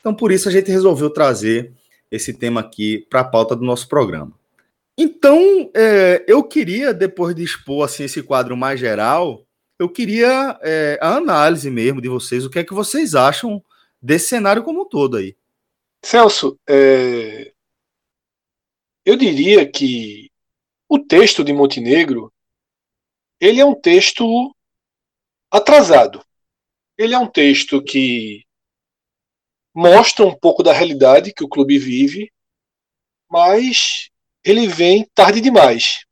Então, 0.00 0.14
por 0.14 0.32
isso, 0.32 0.48
a 0.48 0.52
gente 0.52 0.70
resolveu 0.70 1.10
trazer 1.10 1.72
esse 2.10 2.32
tema 2.32 2.60
aqui 2.60 3.06
para 3.10 3.20
a 3.20 3.24
pauta 3.24 3.54
do 3.54 3.64
nosso 3.64 3.88
programa. 3.88 4.32
Então, 4.96 5.70
é, 5.74 6.24
eu 6.26 6.42
queria, 6.42 6.94
depois 6.94 7.34
de 7.34 7.42
expor 7.42 7.84
assim, 7.84 8.04
esse 8.04 8.22
quadro 8.22 8.56
mais 8.56 8.80
geral, 8.80 9.44
eu 9.78 9.88
queria 9.88 10.58
é, 10.62 10.98
a 11.02 11.16
análise 11.16 11.70
mesmo 11.70 12.00
de 12.00 12.08
vocês, 12.08 12.46
o 12.46 12.50
que 12.50 12.58
é 12.58 12.64
que 12.64 12.72
vocês 12.72 13.14
acham 13.14 13.62
desse 14.00 14.28
cenário 14.28 14.62
como 14.62 14.82
um 14.82 14.88
todo 14.88 15.18
aí. 15.18 15.36
Celso, 16.02 16.58
é... 16.68 17.52
eu 19.04 19.16
diria 19.16 19.70
que 19.70 20.30
o 20.88 20.98
texto 20.98 21.42
de 21.42 21.52
Montenegro 21.52 22.32
ele 23.40 23.60
é 23.60 23.64
um 23.64 23.74
texto 23.74 24.55
atrasado. 25.56 26.24
Ele 26.96 27.14
é 27.14 27.18
um 27.18 27.26
texto 27.26 27.82
que 27.82 28.44
mostra 29.74 30.24
um 30.24 30.34
pouco 30.34 30.62
da 30.62 30.72
realidade 30.72 31.34
que 31.34 31.44
o 31.44 31.48
clube 31.48 31.78
vive, 31.78 32.32
mas 33.28 34.10
ele 34.44 34.66
vem 34.66 35.04
tarde 35.14 35.40
demais. 35.40 36.06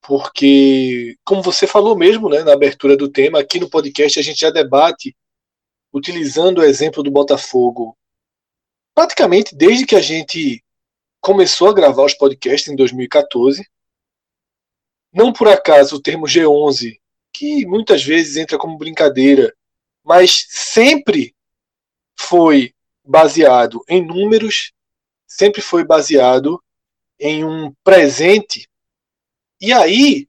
Porque, 0.00 1.16
como 1.24 1.42
você 1.42 1.66
falou 1.66 1.96
mesmo 1.96 2.28
né, 2.28 2.42
na 2.42 2.54
abertura 2.54 2.96
do 2.96 3.10
tema, 3.10 3.40
aqui 3.40 3.60
no 3.60 3.68
podcast 3.68 4.18
a 4.18 4.22
gente 4.22 4.40
já 4.40 4.50
debate, 4.50 5.14
utilizando 5.92 6.58
o 6.58 6.64
exemplo 6.64 7.02
do 7.02 7.10
Botafogo, 7.10 7.96
praticamente 8.94 9.54
desde 9.54 9.86
que 9.86 9.94
a 9.94 10.00
gente 10.00 10.64
começou 11.20 11.68
a 11.68 11.74
gravar 11.74 12.04
os 12.04 12.14
podcasts 12.14 12.72
em 12.72 12.76
2014. 12.76 13.64
Não 15.12 15.32
por 15.32 15.48
acaso 15.48 15.96
o 15.96 16.02
termo 16.02 16.26
G11, 16.26 16.98
que 17.32 17.66
muitas 17.66 18.04
vezes 18.04 18.36
entra 18.36 18.58
como 18.58 18.78
brincadeira, 18.78 19.54
mas 20.04 20.46
sempre 20.48 21.34
foi 22.18 22.74
baseado 23.04 23.82
em 23.88 24.04
números, 24.04 24.72
sempre 25.26 25.60
foi 25.60 25.84
baseado 25.84 26.62
em 27.18 27.44
um 27.44 27.72
presente. 27.82 28.68
E 29.60 29.72
aí, 29.72 30.28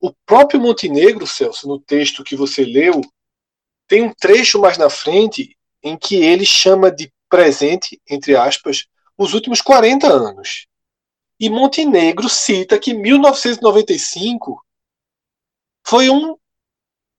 o 0.00 0.12
próprio 0.24 0.60
Montenegro, 0.60 1.26
Celso, 1.26 1.68
no 1.68 1.78
texto 1.78 2.24
que 2.24 2.34
você 2.34 2.64
leu, 2.64 3.00
tem 3.86 4.02
um 4.02 4.14
trecho 4.14 4.60
mais 4.60 4.78
na 4.78 4.88
frente 4.88 5.56
em 5.82 5.96
que 5.96 6.16
ele 6.16 6.46
chama 6.46 6.90
de 6.90 7.12
presente, 7.28 8.00
entre 8.08 8.36
aspas, 8.36 8.86
os 9.16 9.34
últimos 9.34 9.60
40 9.60 10.06
anos. 10.06 10.66
E 11.38 11.48
Montenegro 11.48 12.28
cita 12.28 12.78
que 12.78 12.94
1995 12.94 14.62
foi 15.90 16.08
um, 16.08 16.36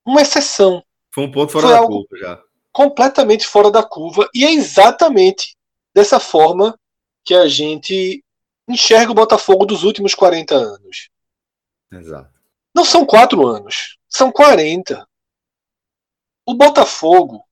uma 0.06 0.22
exceção. 0.22 0.82
Foi 1.13 1.25
um 1.25 1.32
ponto 1.32 1.51
fora 1.51 1.68
foi 1.68 1.75
da 1.75 1.86
curva 1.86 2.18
já. 2.18 2.44
completamente 2.72 3.46
fora 3.46 3.70
da 3.70 3.84
curva 3.84 4.30
e 4.34 4.46
é 4.46 4.54
exatamente 4.54 5.58
dessa 5.94 6.22
forma 6.22 6.80
que 7.25 7.36
a 7.36 7.50
gente 7.50 8.24
enxerga 8.66 9.12
o 9.12 9.16
Botafogo 9.16 9.66
dos 9.66 9.84
últimos 9.84 10.16
40 10.16 10.56
anos. 10.56 11.10
Exato. 11.92 12.32
Não 12.74 12.86
são 12.86 13.06
quatro 13.06 13.46
anos, 13.46 13.98
são 14.08 14.32
40. 14.32 15.06
O 16.46 16.54
Botafogo, 16.54 17.44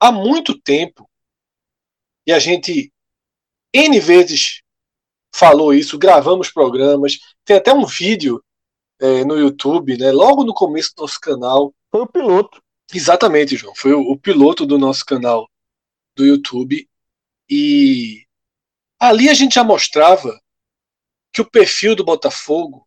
há 0.00 0.10
muito 0.10 0.60
tempo, 0.60 1.08
e 2.26 2.32
a 2.32 2.40
gente 2.40 2.92
N 3.72 4.00
vezes 4.00 4.62
falou 5.32 5.72
isso, 5.72 5.96
gravamos 5.96 6.50
programas, 6.50 7.20
tem 7.44 7.56
até 7.56 7.72
um 7.72 7.86
vídeo 7.86 8.42
é, 9.00 9.24
no 9.24 9.38
YouTube, 9.38 9.96
né, 9.98 10.10
logo 10.10 10.44
no 10.44 10.54
começo 10.54 10.94
do 10.94 11.02
nosso 11.02 11.20
canal. 11.20 11.74
Foi 11.90 12.02
o 12.02 12.06
piloto. 12.06 12.62
Exatamente, 12.92 13.56
João. 13.56 13.74
Foi 13.74 13.92
o, 13.92 14.00
o 14.00 14.18
piloto 14.18 14.64
do 14.64 14.78
nosso 14.78 15.04
canal 15.04 15.48
do 16.14 16.24
YouTube. 16.24 16.88
E 17.48 18.24
ali 18.98 19.28
a 19.28 19.34
gente 19.34 19.54
já 19.54 19.64
mostrava 19.64 20.40
que 21.32 21.40
o 21.40 21.50
perfil 21.50 21.94
do 21.94 22.04
Botafogo 22.04 22.86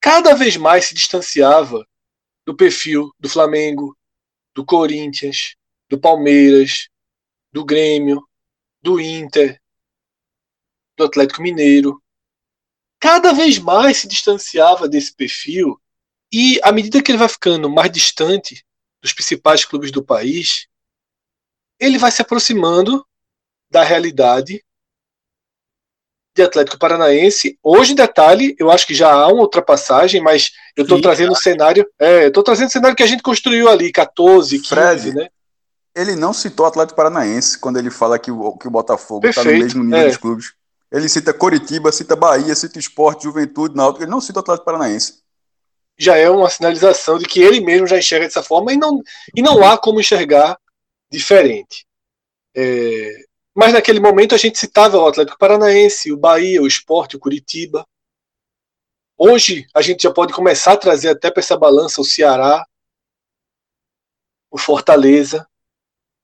cada 0.00 0.34
vez 0.34 0.56
mais 0.56 0.86
se 0.86 0.94
distanciava 0.94 1.86
do 2.46 2.56
perfil 2.56 3.12
do 3.20 3.28
Flamengo, 3.28 3.96
do 4.54 4.64
Corinthians, 4.64 5.54
do 5.88 6.00
Palmeiras, 6.00 6.88
do 7.52 7.64
Grêmio, 7.64 8.26
do 8.82 8.98
Inter, 8.98 9.60
do 10.96 11.04
Atlético 11.04 11.42
Mineiro. 11.42 12.02
Cada 13.00 13.32
vez 13.32 13.58
mais 13.58 13.96
se 13.96 14.06
distanciava 14.06 14.86
desse 14.86 15.14
perfil 15.14 15.80
e 16.32 16.60
à 16.62 16.70
medida 16.70 17.02
que 17.02 17.10
ele 17.10 17.18
vai 17.18 17.28
ficando 17.28 17.68
mais 17.68 17.90
distante 17.90 18.64
dos 19.02 19.12
principais 19.12 19.64
clubes 19.64 19.90
do 19.90 20.04
país, 20.04 20.68
ele 21.78 21.98
vai 21.98 22.10
se 22.10 22.20
aproximando 22.20 23.04
da 23.70 23.82
realidade 23.82 24.62
de 26.36 26.42
Atlético 26.42 26.78
Paranaense. 26.78 27.58
Hoje, 27.62 27.94
detalhe, 27.94 28.54
eu 28.58 28.70
acho 28.70 28.86
que 28.86 28.94
já 28.94 29.10
há 29.10 29.26
uma 29.28 29.42
ultrapassagem, 29.42 30.20
mas 30.20 30.52
eu 30.76 30.82
estou 30.82 31.00
trazendo 31.00 31.32
o 31.32 31.36
cenário. 31.36 31.88
É, 31.98 32.24
eu 32.24 32.28
estou 32.28 32.42
trazendo 32.42 32.68
o 32.68 32.72
cenário 32.72 32.96
que 32.96 33.02
a 33.02 33.06
gente 33.06 33.22
construiu 33.22 33.68
ali, 33.68 33.90
14, 33.90 34.58
15, 34.58 34.68
Fred, 34.68 35.14
né? 35.14 35.28
Ele 35.94 36.14
não 36.14 36.32
citou 36.32 36.66
Atlético 36.66 36.96
Paranaense 36.96 37.58
quando 37.58 37.78
ele 37.78 37.90
fala 37.90 38.18
que 38.18 38.30
o, 38.30 38.56
que 38.56 38.68
o 38.68 38.70
Botafogo 38.70 39.26
está 39.26 39.42
no 39.42 39.50
mesmo 39.50 39.82
nível 39.82 39.98
é. 39.98 40.06
dos 40.06 40.16
clubes. 40.18 40.59
Ele 40.90 41.08
cita 41.08 41.32
Coritiba, 41.32 41.92
cita 41.92 42.16
Bahia, 42.16 42.54
cita 42.54 42.78
Esporte, 42.78 43.24
Juventude, 43.24 43.76
Náutico. 43.76 44.04
Ele 44.04 44.10
não 44.10 44.20
cita 44.20 44.40
o 44.40 44.42
Atlético 44.42 44.64
Paranaense. 44.64 45.22
Já 45.96 46.16
é 46.16 46.28
uma 46.28 46.50
sinalização 46.50 47.18
de 47.18 47.26
que 47.26 47.40
ele 47.40 47.60
mesmo 47.60 47.86
já 47.86 47.98
enxerga 47.98 48.26
dessa 48.26 48.42
forma 48.42 48.72
e 48.72 48.76
não, 48.76 49.00
e 49.34 49.42
não 49.42 49.64
há 49.64 49.78
como 49.78 50.00
enxergar 50.00 50.58
diferente. 51.10 51.86
É, 52.56 53.24
mas 53.54 53.72
naquele 53.72 54.00
momento 54.00 54.34
a 54.34 54.38
gente 54.38 54.58
citava 54.58 54.96
o 54.96 55.06
Atlético 55.06 55.38
Paranaense, 55.38 56.12
o 56.12 56.16
Bahia, 56.16 56.62
o 56.62 56.66
Esporte, 56.66 57.16
o 57.16 57.20
Curitiba. 57.20 57.86
Hoje 59.16 59.66
a 59.74 59.82
gente 59.82 60.02
já 60.02 60.12
pode 60.12 60.32
começar 60.32 60.72
a 60.72 60.76
trazer 60.76 61.10
até 61.10 61.30
para 61.30 61.40
essa 61.40 61.56
balança 61.56 62.00
o 62.00 62.04
Ceará, 62.04 62.66
o 64.50 64.58
Fortaleza. 64.58 65.46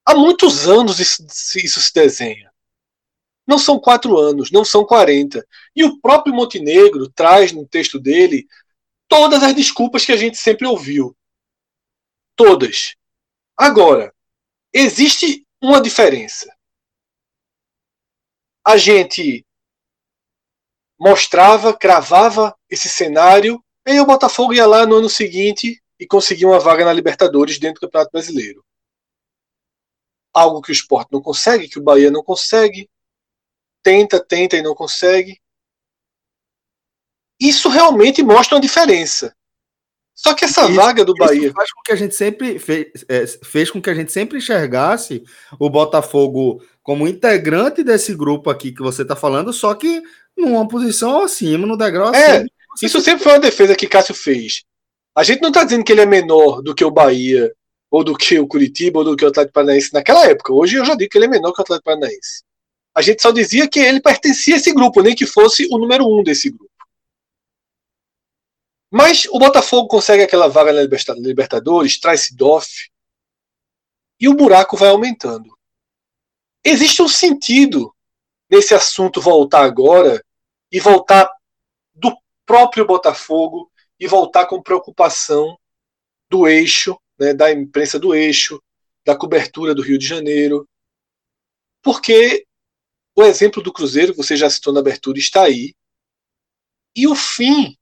Há 0.04 0.14
muitos 0.14 0.66
anos 0.66 0.99
isso, 0.99 1.26
isso 1.58 1.80
se 1.80 1.92
desenha. 1.92 2.46
Não 3.47 3.59
são 3.59 3.79
quatro 3.79 4.19
anos, 4.19 4.50
não 4.50 4.65
são 4.65 4.85
40. 4.85 5.47
E 5.75 5.85
o 5.85 6.00
próprio 6.00 6.35
Montenegro 6.35 7.09
traz 7.11 7.53
no 7.53 7.67
texto 7.67 7.99
dele 7.99 8.47
todas 9.09 9.43
as 9.43 9.55
desculpas 9.55 10.05
que 10.05 10.12
a 10.12 10.17
gente 10.17 10.37
sempre 10.37 10.67
ouviu. 10.67 11.17
Todas. 12.35 12.97
Agora, 13.57 14.12
existe 14.73 15.47
uma 15.62 15.81
diferença. 15.81 16.53
A 18.65 18.76
gente 18.76 19.47
mostrava, 20.99 21.76
cravava 21.76 22.57
esse 22.68 22.88
cenário, 22.88 23.62
e 23.87 24.01
o 24.01 24.07
Botafogo 24.07 24.53
ia 24.53 24.66
lá 24.66 24.85
no 24.85 24.97
ano 24.97 25.09
seguinte 25.09 25.81
e 25.99 26.07
conseguia 26.07 26.49
uma 26.49 26.59
vaga 26.59 26.85
na 26.85 26.92
Libertadores 26.92 27.59
dentro 27.59 27.81
do 27.81 27.87
Campeonato 27.87 28.11
Brasileiro. 28.11 28.64
Algo 30.35 30.61
que 30.61 30.70
o 30.70 30.73
esporte 30.73 31.12
não 31.12 31.23
consegue, 31.23 31.68
que 31.68 31.79
o 31.79 31.83
Bahia 31.83 32.11
não 32.11 32.23
consegue, 32.23 32.90
tenta, 33.87 34.18
tenta 34.18 34.57
e 34.57 34.62
não 34.62 34.75
consegue. 34.75 35.38
Isso 37.40 37.68
realmente 37.68 38.20
mostra 38.20 38.57
uma 38.57 38.61
diferença. 38.61 39.33
Só 40.12 40.35
que 40.35 40.44
essa 40.44 40.64
isso, 40.64 40.75
vaga 40.75 41.05
do 41.05 41.14
Bahia 41.14 41.53
faz 41.53 41.70
com 41.70 41.83
que 41.83 41.92
a 41.92 41.96
gente 41.96 42.16
sempre 42.16 42.59
fez, 42.59 43.05
é, 43.09 43.27
fez 43.44 43.70
com 43.70 43.81
que 43.81 43.88
a 43.88 43.94
gente 43.94 44.11
sempre 44.11 44.38
enxergasse 44.38 45.22
o 45.61 45.70
Botafogo 45.70 46.64
como 46.83 47.07
integrante 47.07 47.85
desse 47.85 48.12
grupo 48.12 48.51
aqui 48.51 48.72
que 48.72 48.83
você 48.83 49.03
está 49.03 49.14
falando, 49.14 49.53
só 49.53 49.72
que 49.75 50.03
numa 50.37 50.66
posição 50.66 51.22
acima, 51.22 51.64
no 51.64 51.77
degrau 51.77 52.12
é, 52.12 52.38
acima. 52.38 52.49
Isso 52.83 53.01
sempre 53.01 53.22
foi 53.22 53.35
uma 53.35 53.40
defesa 53.40 53.77
que 53.77 53.87
Cássio 53.87 54.14
fez. 54.14 54.64
A 55.14 55.22
gente 55.22 55.42
não 55.42 55.51
está 55.51 55.62
dizendo 55.62 55.85
que 55.85 55.92
ele 55.92 56.01
é 56.01 56.07
menor 56.07 56.61
do 56.61 56.75
que 56.75 56.85
o 56.85 56.90
Bahia, 56.90 57.55
ou 57.90 58.03
do 58.03 58.16
que 58.16 58.38
o 58.38 58.49
Curitiba, 58.49 58.99
ou 58.99 59.05
do 59.05 59.16
que 59.16 59.25
o 59.25 59.29
Atlético 59.29 59.53
Paranaense 59.53 59.92
naquela 59.92 60.27
época. 60.27 60.53
Hoje 60.53 60.77
eu 60.77 60.85
já 60.85 60.96
digo 60.96 61.11
que 61.11 61.18
ele 61.18 61.27
é 61.27 61.29
menor 61.29 61.53
que 61.53 61.61
o 61.61 61.62
Atlético 61.62 61.85
Paranaense. 61.85 62.45
A 62.96 63.02
gente 63.02 63.20
só 63.20 63.30
dizia 63.30 63.68
que 63.68 63.78
ele 63.78 64.00
pertencia 64.00 64.54
a 64.54 64.56
esse 64.56 64.72
grupo, 64.72 65.02
nem 65.02 65.14
que 65.14 65.26
fosse 65.26 65.68
o 65.70 65.76
número 65.76 66.06
um 66.06 66.22
desse 66.22 66.48
grupo. 66.48 66.72
Mas 68.90 69.26
o 69.26 69.38
Botafogo 69.38 69.87
consegue 69.87 70.22
aquela 70.22 70.48
vaga 70.48 70.72
na 70.72 70.80
Libertadores, 71.16 72.00
traz 72.00 72.22
Sidoff, 72.22 72.90
e 74.18 74.30
o 74.30 74.35
buraco 74.35 74.78
vai 74.78 74.88
aumentando. 74.88 75.54
Existe 76.64 77.02
um 77.02 77.09
sentido 77.09 77.94
nesse 78.50 78.72
assunto 78.74 79.20
voltar 79.20 79.64
agora 79.64 80.24
e 80.72 80.80
voltar 80.80 81.30
do 81.94 82.16
próprio 82.46 82.87
Botafogo 82.87 83.70
e 84.00 84.06
voltar 84.06 84.46
com 84.46 84.62
preocupação 84.62 85.59
do 86.30 86.48
eixo, 86.48 86.98
né, 87.18 87.35
da 87.35 87.52
imprensa 87.52 87.98
do 87.98 88.14
eixo, 88.14 88.59
da 89.04 89.14
cobertura 89.14 89.74
do 89.74 89.82
Rio 89.82 89.98
de 89.98 90.06
Janeiro, 90.06 90.66
porque 91.82 92.46
o 93.16 93.24
exemplo 93.24 93.62
do 93.62 93.72
Cruzeiro, 93.72 94.14
você 94.14 94.37
já 94.37 94.50
citou 94.50 94.74
na 94.74 94.81
abertura, 94.81 95.18
está 95.18 95.44
aí. 95.44 95.74
E 96.94 97.09
o 97.09 97.14
fim 97.14 97.74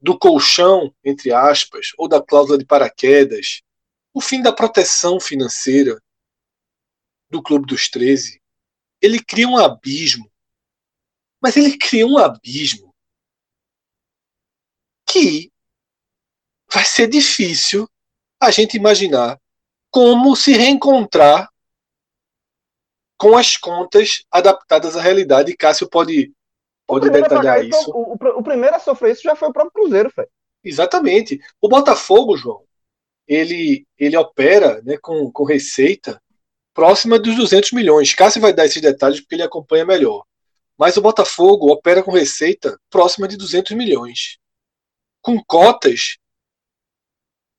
do 0.00 0.18
colchão, 0.18 0.94
entre 1.04 1.30
aspas, 1.32 1.92
ou 1.98 2.08
da 2.08 2.22
cláusula 2.22 2.56
de 2.56 2.64
paraquedas, 2.64 3.60
o 4.14 4.20
fim 4.20 4.40
da 4.40 4.52
proteção 4.54 5.20
financeira 5.20 6.02
do 7.28 7.42
Clube 7.42 7.66
dos 7.66 7.90
13, 7.90 8.40
ele 9.02 9.22
cria 9.22 9.46
um 9.46 9.58
abismo. 9.58 10.30
Mas 11.38 11.56
ele 11.56 11.76
cria 11.76 12.06
um 12.06 12.16
abismo 12.16 12.94
que 15.06 15.52
vai 16.72 16.84
ser 16.84 17.06
difícil 17.06 17.88
a 18.40 18.50
gente 18.50 18.76
imaginar 18.76 19.38
como 19.90 20.34
se 20.34 20.52
reencontrar 20.52 21.49
com 23.20 23.36
as 23.36 23.58
contas 23.58 24.24
adaptadas 24.30 24.96
à 24.96 25.02
realidade. 25.02 25.54
Cássio 25.54 25.86
pode, 25.86 26.32
pode 26.86 27.10
detalhar 27.10 27.62
isso. 27.62 27.90
O, 27.90 28.14
o, 28.14 28.38
o, 28.38 28.42
primeiro 28.42 28.74
a 28.74 28.80
sofrer 28.80 29.12
isso 29.12 29.22
já 29.22 29.36
foi 29.36 29.48
o 29.48 29.52
próprio 29.52 29.72
Cruzeiro, 29.72 30.08
Fred. 30.08 30.30
Exatamente. 30.64 31.38
O 31.60 31.68
Botafogo, 31.68 32.34
João, 32.34 32.64
ele, 33.28 33.86
ele 33.98 34.16
opera 34.16 34.80
né, 34.82 34.96
com, 34.96 35.30
com 35.30 35.44
receita 35.44 36.20
próxima 36.72 37.18
dos 37.18 37.36
200 37.36 37.72
milhões. 37.72 38.14
Cássio 38.14 38.40
vai 38.40 38.54
dar 38.54 38.64
esses 38.64 38.80
detalhes 38.80 39.20
porque 39.20 39.34
ele 39.34 39.42
acompanha 39.42 39.84
melhor. 39.84 40.24
Mas 40.78 40.96
o 40.96 41.02
Botafogo 41.02 41.70
opera 41.70 42.02
com 42.02 42.10
receita 42.10 42.80
próxima 42.88 43.28
de 43.28 43.36
200 43.36 43.76
milhões. 43.76 44.38
Com 45.20 45.44
cotas 45.44 46.16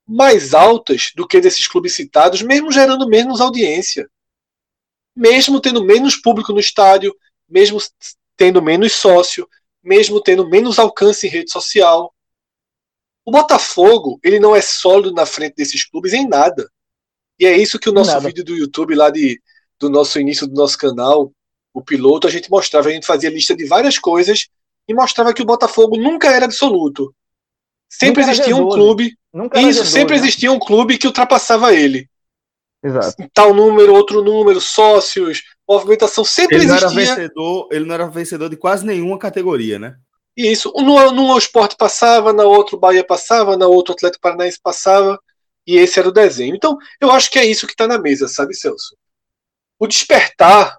mais 0.07 0.55
altas 0.55 1.11
do 1.15 1.27
que 1.27 1.39
desses 1.39 1.67
clubes 1.67 1.93
citados, 1.93 2.41
mesmo 2.41 2.71
gerando 2.71 3.07
menos 3.07 3.39
audiência 3.39 4.09
mesmo 5.15 5.59
tendo 5.59 5.83
menos 5.83 6.15
público 6.15 6.53
no 6.53 6.59
estádio, 6.59 7.15
mesmo 7.47 7.79
tendo 8.37 8.61
menos 8.61 8.93
sócio, 8.93 9.47
mesmo 9.83 10.21
tendo 10.21 10.47
menos 10.47 10.79
alcance 10.79 11.27
em 11.27 11.29
rede 11.29 11.51
social. 11.51 12.13
O 13.25 13.31
Botafogo, 13.31 14.19
ele 14.23 14.39
não 14.39 14.55
é 14.55 14.61
sólido 14.61 15.13
na 15.13 15.25
frente 15.25 15.55
desses 15.55 15.83
clubes 15.83 16.13
em 16.13 16.27
nada. 16.27 16.69
E 17.39 17.45
é 17.45 17.55
isso 17.57 17.79
que 17.79 17.89
o 17.89 17.93
nosso 17.93 18.11
nada. 18.11 18.27
vídeo 18.27 18.43
do 18.43 18.55
YouTube 18.55 18.95
lá 18.95 19.09
de, 19.09 19.41
do 19.79 19.89
nosso 19.89 20.19
início 20.19 20.47
do 20.47 20.53
nosso 20.53 20.77
canal, 20.77 21.31
o 21.73 21.81
piloto, 21.81 22.27
a 22.27 22.29
gente 22.29 22.49
mostrava, 22.49 22.89
a 22.89 22.91
gente 22.91 23.05
fazia 23.05 23.29
lista 23.29 23.55
de 23.55 23.65
várias 23.65 23.97
coisas 23.97 24.47
e 24.87 24.93
mostrava 24.93 25.33
que 25.33 25.41
o 25.41 25.45
Botafogo 25.45 25.97
nunca 25.97 26.29
era 26.29 26.45
absoluto. 26.45 27.13
Sempre 27.89 28.21
nunca 28.21 28.31
existia 28.31 28.55
um 28.55 28.69
clube. 28.69 29.17
Isso, 29.55 29.85
sempre 29.85 30.15
né? 30.15 30.21
existia 30.21 30.51
um 30.51 30.59
clube 30.59 30.97
que 30.97 31.07
ultrapassava 31.07 31.73
ele. 31.73 32.09
Exato. 32.83 33.29
Tal 33.33 33.53
número, 33.53 33.93
outro 33.93 34.23
número, 34.23 34.59
sócios, 34.59 35.43
movimentação 35.67 36.23
sempre 36.23 36.57
ele 36.57 36.65
existia. 36.65 36.89
Não 36.89 36.97
era 36.97 37.05
vencedor, 37.05 37.69
ele 37.71 37.85
não 37.85 37.93
era 37.93 38.07
vencedor 38.07 38.49
de 38.49 38.57
quase 38.57 38.85
nenhuma 38.85 39.19
categoria, 39.19 39.77
né? 39.77 39.95
Isso. 40.35 40.71
Num, 40.75 41.11
num 41.11 41.37
esporte 41.37 41.75
passava, 41.77 42.33
na 42.33 42.43
outro 42.43 42.77
Bahia 42.77 43.05
passava, 43.05 43.55
na 43.57 43.67
outro 43.67 43.93
Atlético 43.93 44.21
Paranaense 44.21 44.59
passava. 44.61 45.19
e 45.65 45.77
esse 45.77 45.99
era 45.99 46.09
o 46.09 46.13
desenho. 46.13 46.55
Então, 46.55 46.77
eu 46.99 47.11
acho 47.11 47.29
que 47.29 47.37
é 47.37 47.45
isso 47.45 47.67
que 47.67 47.73
está 47.73 47.87
na 47.87 47.99
mesa, 47.99 48.27
sabe, 48.27 48.55
Celso? 48.55 48.97
O 49.79 49.87
despertar, 49.87 50.77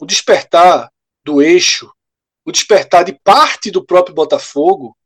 o 0.00 0.06
despertar 0.06 0.90
do 1.24 1.42
eixo, 1.42 1.90
o 2.44 2.52
despertar 2.52 3.04
de 3.04 3.18
parte 3.24 3.70
do 3.70 3.84
próprio 3.84 4.14
Botafogo, 4.14 4.96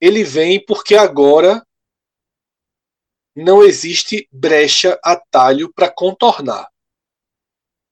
ele 0.00 0.24
vem 0.24 0.64
porque 0.64 0.94
agora 0.94 1.62
não 3.36 3.62
existe 3.62 4.26
brecha, 4.32 4.98
atalho 5.04 5.70
para 5.72 5.90
contornar. 5.90 6.66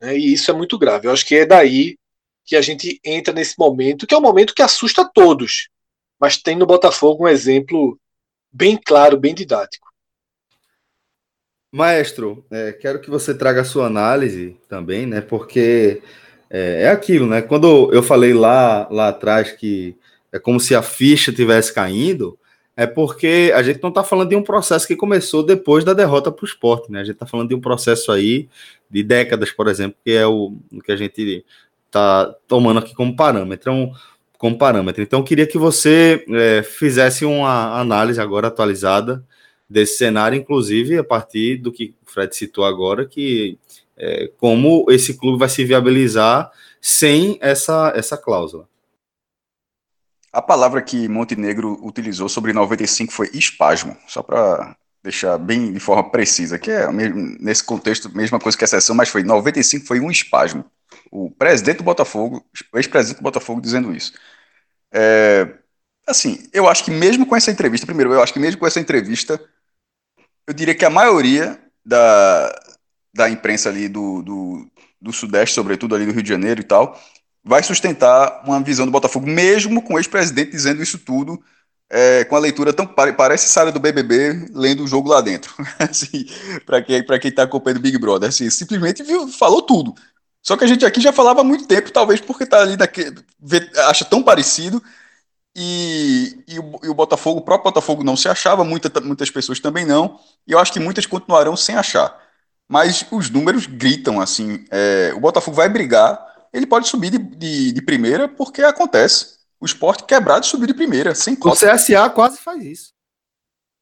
Né? 0.00 0.16
E 0.16 0.32
isso 0.32 0.50
é 0.50 0.54
muito 0.54 0.78
grave. 0.78 1.06
Eu 1.06 1.12
acho 1.12 1.26
que 1.26 1.34
é 1.34 1.44
daí 1.44 1.98
que 2.44 2.56
a 2.56 2.62
gente 2.62 2.98
entra 3.04 3.32
nesse 3.32 3.58
momento, 3.58 4.06
que 4.06 4.14
é 4.14 4.18
um 4.18 4.22
momento 4.22 4.54
que 4.54 4.62
assusta 4.62 5.04
todos, 5.04 5.68
mas 6.18 6.38
tem 6.38 6.56
no 6.56 6.66
Botafogo 6.66 7.24
um 7.24 7.28
exemplo 7.28 7.98
bem 8.50 8.78
claro, 8.82 9.18
bem 9.18 9.34
didático. 9.34 9.88
Maestro, 11.72 12.44
é, 12.50 12.72
quero 12.72 13.00
que 13.00 13.10
você 13.10 13.34
traga 13.34 13.62
a 13.62 13.64
sua 13.64 13.86
análise 13.86 14.56
também, 14.68 15.06
né? 15.06 15.20
Porque 15.20 16.02
é, 16.48 16.82
é, 16.82 16.88
aquilo, 16.88 17.26
né? 17.26 17.42
Quando 17.42 17.92
eu 17.92 18.02
falei 18.02 18.32
lá, 18.32 18.86
lá 18.90 19.08
atrás 19.08 19.52
que 19.52 19.96
é 20.30 20.38
como 20.38 20.60
se 20.60 20.74
a 20.74 20.82
ficha 20.82 21.32
tivesse 21.32 21.72
caindo, 21.72 22.38
é 22.76 22.86
porque 22.86 23.52
a 23.54 23.62
gente 23.62 23.80
não 23.82 23.90
está 23.90 24.02
falando 24.02 24.30
de 24.30 24.36
um 24.36 24.42
processo 24.42 24.86
que 24.86 24.96
começou 24.96 25.44
depois 25.44 25.84
da 25.84 25.92
derrota 25.92 26.32
para 26.32 26.42
o 26.42 26.46
esporte, 26.46 26.90
né? 26.90 27.00
A 27.00 27.04
gente 27.04 27.14
está 27.14 27.26
falando 27.26 27.48
de 27.48 27.54
um 27.54 27.60
processo 27.60 28.10
aí 28.10 28.48
de 28.90 29.02
décadas, 29.02 29.52
por 29.52 29.68
exemplo, 29.68 29.96
que 30.04 30.12
é 30.12 30.26
o, 30.26 30.56
que 30.84 30.90
a 30.90 30.96
gente 30.96 31.44
está 31.86 32.34
tomando 32.48 32.80
aqui 32.80 32.94
como 32.94 33.14
parâmetro. 33.14 33.72
Então, 33.72 33.92
como 34.36 34.58
parâmetro. 34.58 35.02
Então, 35.02 35.22
queria 35.22 35.46
que 35.46 35.56
você 35.56 36.24
é, 36.28 36.62
fizesse 36.62 37.24
uma 37.24 37.78
análise 37.80 38.20
agora 38.20 38.48
atualizada 38.48 39.24
desse 39.70 39.96
cenário, 39.96 40.36
inclusive 40.36 40.98
a 40.98 41.04
partir 41.04 41.56
do 41.56 41.72
que 41.72 41.94
o 42.06 42.10
Fred 42.10 42.34
citou 42.36 42.64
agora, 42.64 43.06
que 43.06 43.58
é, 43.96 44.30
como 44.36 44.86
esse 44.90 45.16
clube 45.16 45.38
vai 45.38 45.48
se 45.48 45.64
viabilizar 45.64 46.50
sem 46.80 47.38
essa, 47.40 47.92
essa 47.96 48.16
cláusula. 48.16 48.68
A 50.34 50.42
palavra 50.42 50.82
que 50.82 51.08
Montenegro 51.08 51.78
utilizou 51.80 52.28
sobre 52.28 52.52
95 52.52 53.12
foi 53.12 53.30
espasmo, 53.32 53.96
só 54.08 54.20
para 54.20 54.76
deixar 55.00 55.38
bem 55.38 55.72
de 55.72 55.78
forma 55.78 56.10
precisa, 56.10 56.58
que 56.58 56.70
é 56.70 56.90
nesse 56.90 57.62
contexto 57.62 58.14
mesma 58.16 58.40
coisa 58.40 58.58
que 58.58 58.64
a 58.64 58.66
sessão, 58.66 58.96
mas 58.96 59.08
foi 59.08 59.22
95 59.22 59.86
foi 59.86 60.00
um 60.00 60.10
espasmo. 60.10 60.64
O 61.08 61.30
presidente 61.30 61.78
do 61.78 61.84
Botafogo, 61.84 62.44
ex-presidente 62.74 63.18
do 63.18 63.22
Botafogo 63.22 63.60
dizendo 63.60 63.94
isso. 63.94 64.12
É, 64.92 65.54
assim, 66.04 66.48
eu 66.52 66.68
acho 66.68 66.84
que 66.84 66.90
mesmo 66.90 67.26
com 67.26 67.36
essa 67.36 67.52
entrevista, 67.52 67.86
primeiro, 67.86 68.12
eu 68.12 68.22
acho 68.22 68.32
que 68.32 68.40
mesmo 68.40 68.58
com 68.58 68.66
essa 68.66 68.80
entrevista, 68.80 69.40
eu 70.48 70.52
diria 70.52 70.74
que 70.74 70.84
a 70.84 70.90
maioria 70.90 71.60
da, 71.84 72.60
da 73.14 73.30
imprensa 73.30 73.68
ali 73.68 73.88
do, 73.88 74.22
do, 74.22 74.70
do 75.00 75.12
Sudeste, 75.12 75.54
sobretudo 75.54 75.94
ali 75.94 76.06
do 76.06 76.12
Rio 76.12 76.22
de 76.22 76.28
Janeiro 76.28 76.60
e 76.60 76.64
tal, 76.64 77.00
vai 77.44 77.62
sustentar 77.62 78.42
uma 78.44 78.60
visão 78.60 78.86
do 78.86 78.92
Botafogo, 78.92 79.26
mesmo 79.26 79.82
com 79.82 79.94
o 79.94 79.98
ex-presidente 79.98 80.50
dizendo 80.50 80.82
isso 80.82 80.98
tudo, 80.98 81.42
é, 81.90 82.24
com 82.24 82.36
a 82.36 82.38
leitura 82.38 82.72
tão 82.72 82.86
parece 82.86 83.48
Sara 83.48 83.70
do 83.70 83.78
BBB 83.78 84.48
lendo 84.52 84.84
o 84.84 84.88
jogo 84.88 85.08
lá 85.08 85.20
dentro, 85.20 85.54
assim, 85.78 86.26
para 86.64 86.82
quem 86.82 87.04
para 87.04 87.18
quem 87.18 87.28
está 87.30 87.42
acompanhando 87.42 87.78
o 87.78 87.82
Big 87.82 87.98
Brother, 87.98 88.30
assim, 88.30 88.48
simplesmente 88.50 89.02
viu, 89.02 89.28
falou 89.28 89.62
tudo. 89.62 89.94
Só 90.42 90.56
que 90.56 90.64
a 90.64 90.66
gente 90.66 90.84
aqui 90.84 91.00
já 91.00 91.12
falava 91.12 91.40
há 91.40 91.44
muito 91.44 91.66
tempo, 91.66 91.90
talvez 91.90 92.20
porque 92.20 92.44
está 92.44 92.60
ali 92.60 92.76
naquele, 92.76 93.16
acha 93.88 94.04
tão 94.04 94.22
parecido 94.22 94.82
e, 95.56 96.42
e, 96.48 96.58
o, 96.58 96.80
e, 96.82 96.88
o, 96.88 96.94
Botafogo, 96.94 97.40
o 97.40 97.42
próprio 97.42 97.70
Botafogo 97.70 98.02
não 98.02 98.16
se 98.16 98.28
achava, 98.28 98.64
muita, 98.64 99.00
muitas 99.00 99.30
pessoas 99.30 99.60
também 99.60 99.86
não, 99.86 100.18
e 100.46 100.52
eu 100.52 100.58
acho 100.58 100.72
que 100.72 100.80
muitas 100.80 101.06
continuarão 101.06 101.56
sem 101.56 101.76
achar. 101.76 102.18
Mas 102.68 103.06
os 103.10 103.30
números 103.30 103.66
gritam 103.66 104.20
assim: 104.20 104.64
é, 104.70 105.12
o 105.14 105.20
Botafogo 105.20 105.56
vai 105.56 105.68
brigar, 105.68 106.18
ele 106.54 106.66
pode 106.66 106.88
subir 106.88 107.10
de, 107.10 107.18
de, 107.18 107.72
de 107.72 107.82
primeira 107.82 108.28
porque 108.28 108.62
acontece. 108.62 109.34
O 109.60 109.66
esporte 109.66 110.04
quebrado 110.04 110.46
subir 110.46 110.68
de 110.68 110.74
primeira, 110.74 111.14
sem 111.14 111.34
cota. 111.34 111.66
O 111.66 111.76
CSA 111.76 112.08
quase 112.10 112.38
faz 112.38 112.64
isso. 112.64 112.94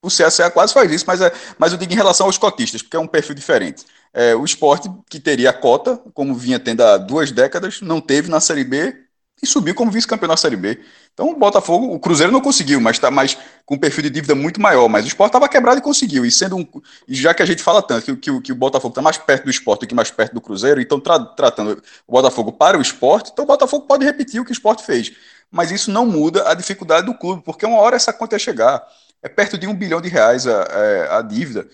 O 0.03 0.09
CSA 0.09 0.51
quase 0.51 0.75
faz 0.75 0.91
isso, 0.91 1.05
mas, 1.07 1.21
é, 1.21 1.33
mas 1.59 1.73
eu 1.73 1.79
digo 1.79 1.93
em 1.93 1.97
relação 1.97 2.27
aos 2.27 2.39
cotistas, 2.39 2.83
porque 2.83 2.97
é 2.97 3.01
um 3.01 3.07
perfil 3.07 3.35
diferente. 3.37 3.85
É, 4.13 4.35
o 4.35 4.45
esporte, 4.45 4.91
que 5.09 5.21
teria 5.21 5.51
a 5.51 5.53
cota, 5.53 5.97
como 6.13 6.35
vinha 6.35 6.59
tendo 6.59 6.83
há 6.83 6.97
duas 6.97 7.31
décadas, 7.31 7.81
não 7.81 8.01
teve 8.01 8.29
na 8.29 8.41
Série 8.41 8.65
B 8.65 8.97
e 9.43 9.47
subiu 9.47 9.75
como 9.75 9.91
vice-campeão 9.91 10.29
na 10.29 10.37
Série 10.37 10.55
B. 10.55 10.79
Então 11.13 11.31
o 11.31 11.37
Botafogo, 11.37 11.93
o 11.93 11.99
Cruzeiro 11.99 12.33
não 12.33 12.41
conseguiu, 12.41 12.81
mas 12.81 12.97
está 12.97 13.11
mais 13.11 13.37
com 13.67 13.75
um 13.75 13.79
perfil 13.79 14.05
de 14.05 14.11
dívida 14.11 14.37
muito 14.37 14.61
maior. 14.61 14.89
Mas 14.89 15.05
o 15.05 15.09
esporte 15.09 15.31
estava 15.31 15.49
quebrado 15.49 15.79
e 15.79 15.83
conseguiu. 15.83 16.25
E 16.25 16.31
sendo 16.31 16.57
um. 16.57 16.67
Já 17.09 17.35
que 17.35 17.43
a 17.43 17.47
gente 17.47 17.61
fala 17.61 17.83
tanto 17.83 18.17
que, 18.17 18.17
que, 18.17 18.41
que 18.41 18.53
o 18.53 18.55
Botafogo 18.55 18.93
está 18.93 19.03
mais 19.03 19.19
perto 19.19 19.45
do 19.45 19.51
esporte 19.51 19.81
do 19.81 19.87
que 19.89 19.95
mais 19.95 20.13
perto 20.13 20.33
do 20.33 20.41
Cruzeiro, 20.41 20.81
então 20.81 21.01
tra, 21.01 21.19
tratando 21.19 21.83
o 22.07 22.13
Botafogo 22.13 22.53
para 22.53 22.79
o 22.79 22.83
esporte, 22.83 23.31
então 23.33 23.45
o 23.45 23.49
Botafogo 23.49 23.85
pode 23.87 24.05
repetir 24.05 24.41
o 24.41 24.45
que 24.45 24.53
o 24.53 24.55
esporte 24.55 24.85
fez. 24.85 25.13
Mas 25.51 25.73
isso 25.73 25.91
não 25.91 26.07
muda 26.07 26.49
a 26.49 26.55
dificuldade 26.55 27.07
do 27.07 27.15
clube, 27.15 27.43
porque 27.45 27.67
uma 27.67 27.79
hora 27.79 27.97
essa 27.97 28.13
conta 28.13 28.37
ia 28.37 28.39
chegar. 28.39 28.81
É 29.21 29.29
perto 29.29 29.59
de 29.59 29.67
um 29.67 29.75
bilhão 29.75 30.01
de 30.01 30.09
reais 30.09 30.47
a, 30.47 30.67
é, 30.71 31.09
a 31.11 31.23
dívida. 31.23 31.69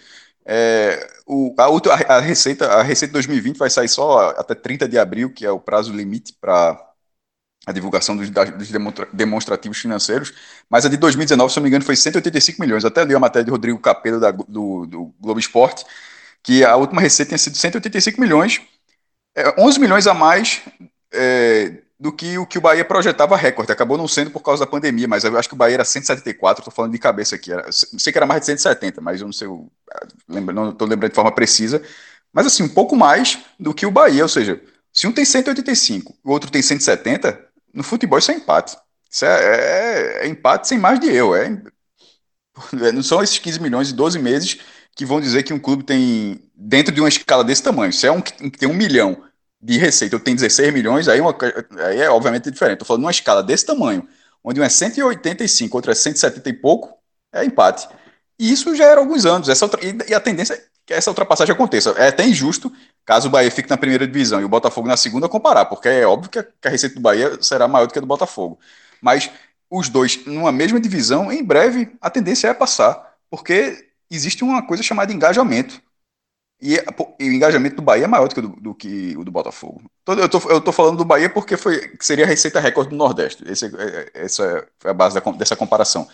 É, 0.45 1.07
o, 1.27 1.55
a, 1.59 2.15
a, 2.17 2.21
receita, 2.21 2.67
a 2.67 2.83
Receita 2.83 3.13
2020 3.13 3.59
vai 3.59 3.69
sair 3.69 3.89
só 3.89 4.31
até 4.31 4.55
30 4.55 4.89
de 4.89 4.99
abril, 4.99 5.31
que 5.31 5.45
é 5.45 5.51
o 5.51 5.61
prazo 5.61 5.93
limite 5.93 6.33
para 6.41 6.88
a 7.69 7.73
divulgação 7.73 8.17
dos, 8.17 8.31
dos, 8.31 8.71
demonstrativos 9.13 9.77
financeiros, 9.77 10.33
mas 10.71 10.87
a 10.87 10.89
de 10.89 10.97
2019, 10.97 11.53
se 11.53 11.59
não 11.59 11.63
me 11.63 11.69
engano, 11.69 11.85
foi 11.85 11.95
185 11.95 12.59
milhões. 12.59 12.83
Até 12.83 13.05
li 13.05 13.15
a 13.15 13.21
matéria 13.21 13.45
de 13.45 13.51
Rodrigo 13.51 13.79
Capello 13.79 14.19
da, 14.19 14.31
do, 14.31 14.87
do, 14.87 15.15
Globo 15.21 15.39
Esporte, 15.39 15.85
que 16.43 16.65
a 16.65 16.77
última 16.77 17.03
receita 17.03 17.29
tinha 17.29 17.39
sido 17.39 17.59
185 17.59 18.19
milhões, 18.19 18.63
é, 19.37 19.55
11 19.61 19.79
milhões 19.79 20.07
a 20.07 20.15
mais 20.15 20.63
é, 21.13 21.75
do 22.01 22.11
que 22.11 22.39
o 22.39 22.47
que 22.47 22.57
o 22.57 22.61
Bahia 22.63 22.87
projetava 22.87 23.37
recorde. 23.37 23.71
Acabou 23.71 23.99
não 23.99 24.09
sendo 24.09 24.31
por 24.31 24.41
causa 24.41 24.65
da 24.65 24.71
pandemia, 24.71 25.07
mas 25.07 25.25
eu 25.25 25.39
acho 25.39 25.49
que 25.49 25.55
o 25.55 25.59
Bahia 25.59 25.75
era 25.75 25.85
174, 25.85 26.63
estou 26.63 26.73
falando 26.73 26.93
de 26.93 26.99
cabeça 26.99 27.37
aqui. 27.37 27.53
Era, 27.53 27.71
sei 27.71 28.11
que 28.11 28.19
era 28.19 28.27
mais 28.27 28.41
de 28.41 28.47
170, 28.47 29.03
mas 29.03 29.21
eu 29.21 29.27
não 29.27 29.33
sei, 29.33 29.47
eu, 29.47 29.71
lembro, 30.27 30.55
não 30.55 30.71
estou 30.71 30.89
lembrando 30.89 31.11
de 31.11 31.17
forma 31.17 31.33
precisa. 31.35 31.83
Mas 32.33 32.47
assim, 32.47 32.63
um 32.63 32.69
pouco 32.69 32.97
mais 32.97 33.39
do 33.61 33.75
que 33.75 33.85
o 33.85 33.91
Bahia, 33.91 34.23
ou 34.23 34.29
seja, 34.29 34.59
se 34.99 35.07
um 35.07 35.13
tem 35.13 35.25
185, 35.25 36.19
o 36.25 36.31
outro 36.33 36.51
tem 36.51 36.63
170, 36.63 37.48
no 37.73 37.83
futebol 37.83 38.19
isso 38.19 38.31
é 38.31 38.35
empate. 38.35 38.77
Isso 39.11 39.25
é, 39.25 39.29
é, 39.29 40.25
é 40.25 40.29
empate 40.29 40.69
sem 40.69 40.79
mais 40.79 41.01
de 41.01 41.09
eu. 41.09 41.35
É, 41.35 41.49
não 42.93 43.03
são 43.03 43.23
esses 43.23 43.39
15 43.39 43.61
milhões 43.61 43.91
e 43.91 43.93
12 43.93 44.19
meses 44.19 44.59
que 44.95 45.07
vão 45.07 45.21
dizer 45.21 45.45
que 45.45 45.53
um 45.53 45.59
clube 45.61 45.85
tem, 45.85 46.43
dentro 46.55 46.93
de 46.93 47.01
uma 47.01 47.09
escala 47.09 47.45
desse 47.45 47.63
tamanho, 47.63 47.93
se 47.93 48.07
é 48.07 48.11
um 48.11 48.21
que 48.21 48.51
tem 48.51 48.69
um 48.69 48.75
milhão 48.75 49.23
de 49.61 49.79
receita, 49.79 50.17
eu 50.17 50.21
tenho 50.21 50.37
16 50.37 50.73
milhões, 50.73 51.09
aí, 51.09 51.21
uma, 51.21 51.37
aí 51.87 52.01
é 52.01 52.11
obviamente 52.11 52.51
diferente. 52.51 52.75
Estou 52.75 52.87
falando 52.87 53.03
numa 53.03 53.11
escala 53.11 53.43
desse 53.43 53.65
tamanho, 53.65 54.09
onde 54.43 54.61
um 54.61 54.65
é 54.65 54.69
185, 54.69 55.77
outro 55.77 55.91
é 55.91 55.95
170 55.95 56.49
e 56.49 56.53
pouco, 56.53 56.97
é 57.33 57.45
empate. 57.45 57.89
E 58.39 58.53
isso 58.53 58.75
já 58.75 58.87
era 58.87 59.01
alguns 59.01 59.27
anos. 59.27 59.49
Essa 59.49 59.65
outra, 59.65 59.81
e, 59.85 60.15
a 60.15 60.21
tendência 60.21 60.55
é 60.55 60.63
que 60.87 60.95
essa 60.95 61.11
ultrapassagem 61.11 61.55
aconteça. 61.55 61.91
É 61.91 62.09
até 62.09 62.27
injusto 62.27 62.73
caso 63.09 63.29
o 63.29 63.31
Bahia 63.31 63.51
fique 63.51 63.71
na 63.71 63.79
primeira 63.79 64.07
divisão 64.07 64.39
e 64.39 64.45
o 64.45 64.49
Botafogo 64.51 64.87
na 64.87 64.95
segunda 64.95 65.31
comparar, 65.31 65.65
porque 65.65 65.89
é 65.89 66.07
óbvio 66.07 66.31
que 66.31 66.39
a, 66.39 66.69
receita 66.69 66.97
do 66.97 67.01
Bahia 67.01 67.43
será 67.43 67.67
maior 67.67 67.87
do 67.87 67.93
que 67.95 67.99
a 67.99 68.03
do 68.03 68.07
Botafogo. 68.07 68.61
Mas 69.01 69.31
os 69.71 69.89
dois 69.89 70.27
numa 70.27 70.53
mesma 70.53 70.79
divisão, 70.79 71.33
em 71.33 71.43
breve 71.43 71.91
a 72.03 72.11
tendência 72.11 72.49
é 72.49 72.53
passar, 72.53 73.15
porque 73.31 73.89
existe 74.11 74.45
uma 74.45 74.61
coisa 74.67 74.83
chamada 74.83 75.11
engajamento. 75.11 75.81
E, 76.61 76.75
e 77.19 77.31
o 77.31 77.33
engajamento 77.33 77.77
do 77.77 77.83
Bahia 77.83 78.05
é 78.05 78.07
maior 78.07 78.29
do 78.29 78.35
que, 78.35 78.41
do, 78.43 78.49
do 78.49 78.75
que 78.75 79.17
o 79.17 79.25
do 79.25 79.31
Botafogo. 79.31 79.91
Eu 80.07 80.29
tô, 80.29 80.51
eu 80.51 80.61
tô 80.61 80.71
falando 80.71 80.99
do 80.99 81.05
Bahia 81.05 81.31
porque 81.31 81.57
foi, 81.57 81.95
seria 82.01 82.27
a 82.27 82.29
receita 82.29 82.61
recorde 82.61 82.91
do 82.91 82.97
Nordeste. 82.97 83.43
Esse, 83.51 83.75
é, 83.75 84.11
é, 84.15 84.25
essa 84.25 84.69
foi 84.79 84.91
a 84.91 84.95
base 84.95 85.19
da, 85.19 85.31
dessa 85.33 85.57
comparação. 85.57 86.07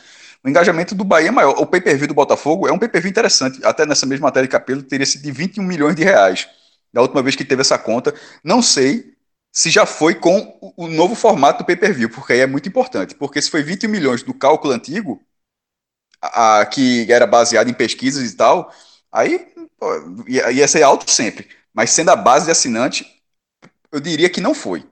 O 0.44 0.48
engajamento 0.48 0.94
do 0.94 1.02
Bahia 1.02 1.28
é 1.28 1.32
maior. 1.32 1.58
O 1.58 1.66
pay-per-view 1.66 2.06
do 2.06 2.14
Botafogo 2.14 2.68
é 2.68 2.72
um 2.72 2.78
pay-per-view 2.78 3.10
interessante. 3.10 3.64
Até 3.64 3.84
nessa 3.84 4.06
mesma 4.06 4.28
matéria 4.28 4.46
de 4.46 4.52
capelo 4.52 4.80
teria 4.80 5.06
sido 5.06 5.22
de 5.22 5.32
21 5.32 5.64
milhões 5.64 5.96
de 5.96 6.04
reais 6.04 6.46
da 6.94 7.02
última 7.02 7.20
vez 7.22 7.34
que 7.34 7.44
teve 7.44 7.60
essa 7.60 7.76
conta. 7.76 8.14
Não 8.42 8.62
sei 8.62 9.14
se 9.52 9.68
já 9.68 9.84
foi 9.84 10.14
com 10.14 10.58
o 10.76 10.86
novo 10.86 11.16
formato 11.16 11.58
do 11.58 11.66
pay-per-view, 11.66 12.08
porque 12.08 12.32
aí 12.32 12.40
é 12.40 12.46
muito 12.46 12.68
importante. 12.68 13.16
Porque 13.16 13.42
se 13.42 13.50
foi 13.50 13.62
20 13.64 13.88
milhões 13.88 14.22
do 14.22 14.32
cálculo 14.32 14.72
antigo, 14.72 15.20
a, 16.22 16.60
a, 16.60 16.66
que 16.66 17.10
era 17.12 17.26
baseado 17.26 17.68
em 17.68 17.74
pesquisas 17.74 18.30
e 18.30 18.36
tal, 18.36 18.72
aí 19.10 19.40
pô, 19.78 19.88
ia, 20.28 20.52
ia 20.52 20.68
ser 20.68 20.84
alto 20.84 21.10
sempre. 21.10 21.48
Mas 21.72 21.90
sendo 21.90 22.10
a 22.10 22.16
base 22.16 22.44
de 22.44 22.52
assinante, 22.52 23.04
eu 23.90 23.98
diria 24.00 24.30
que 24.30 24.40
não 24.40 24.54
foi. 24.54 24.84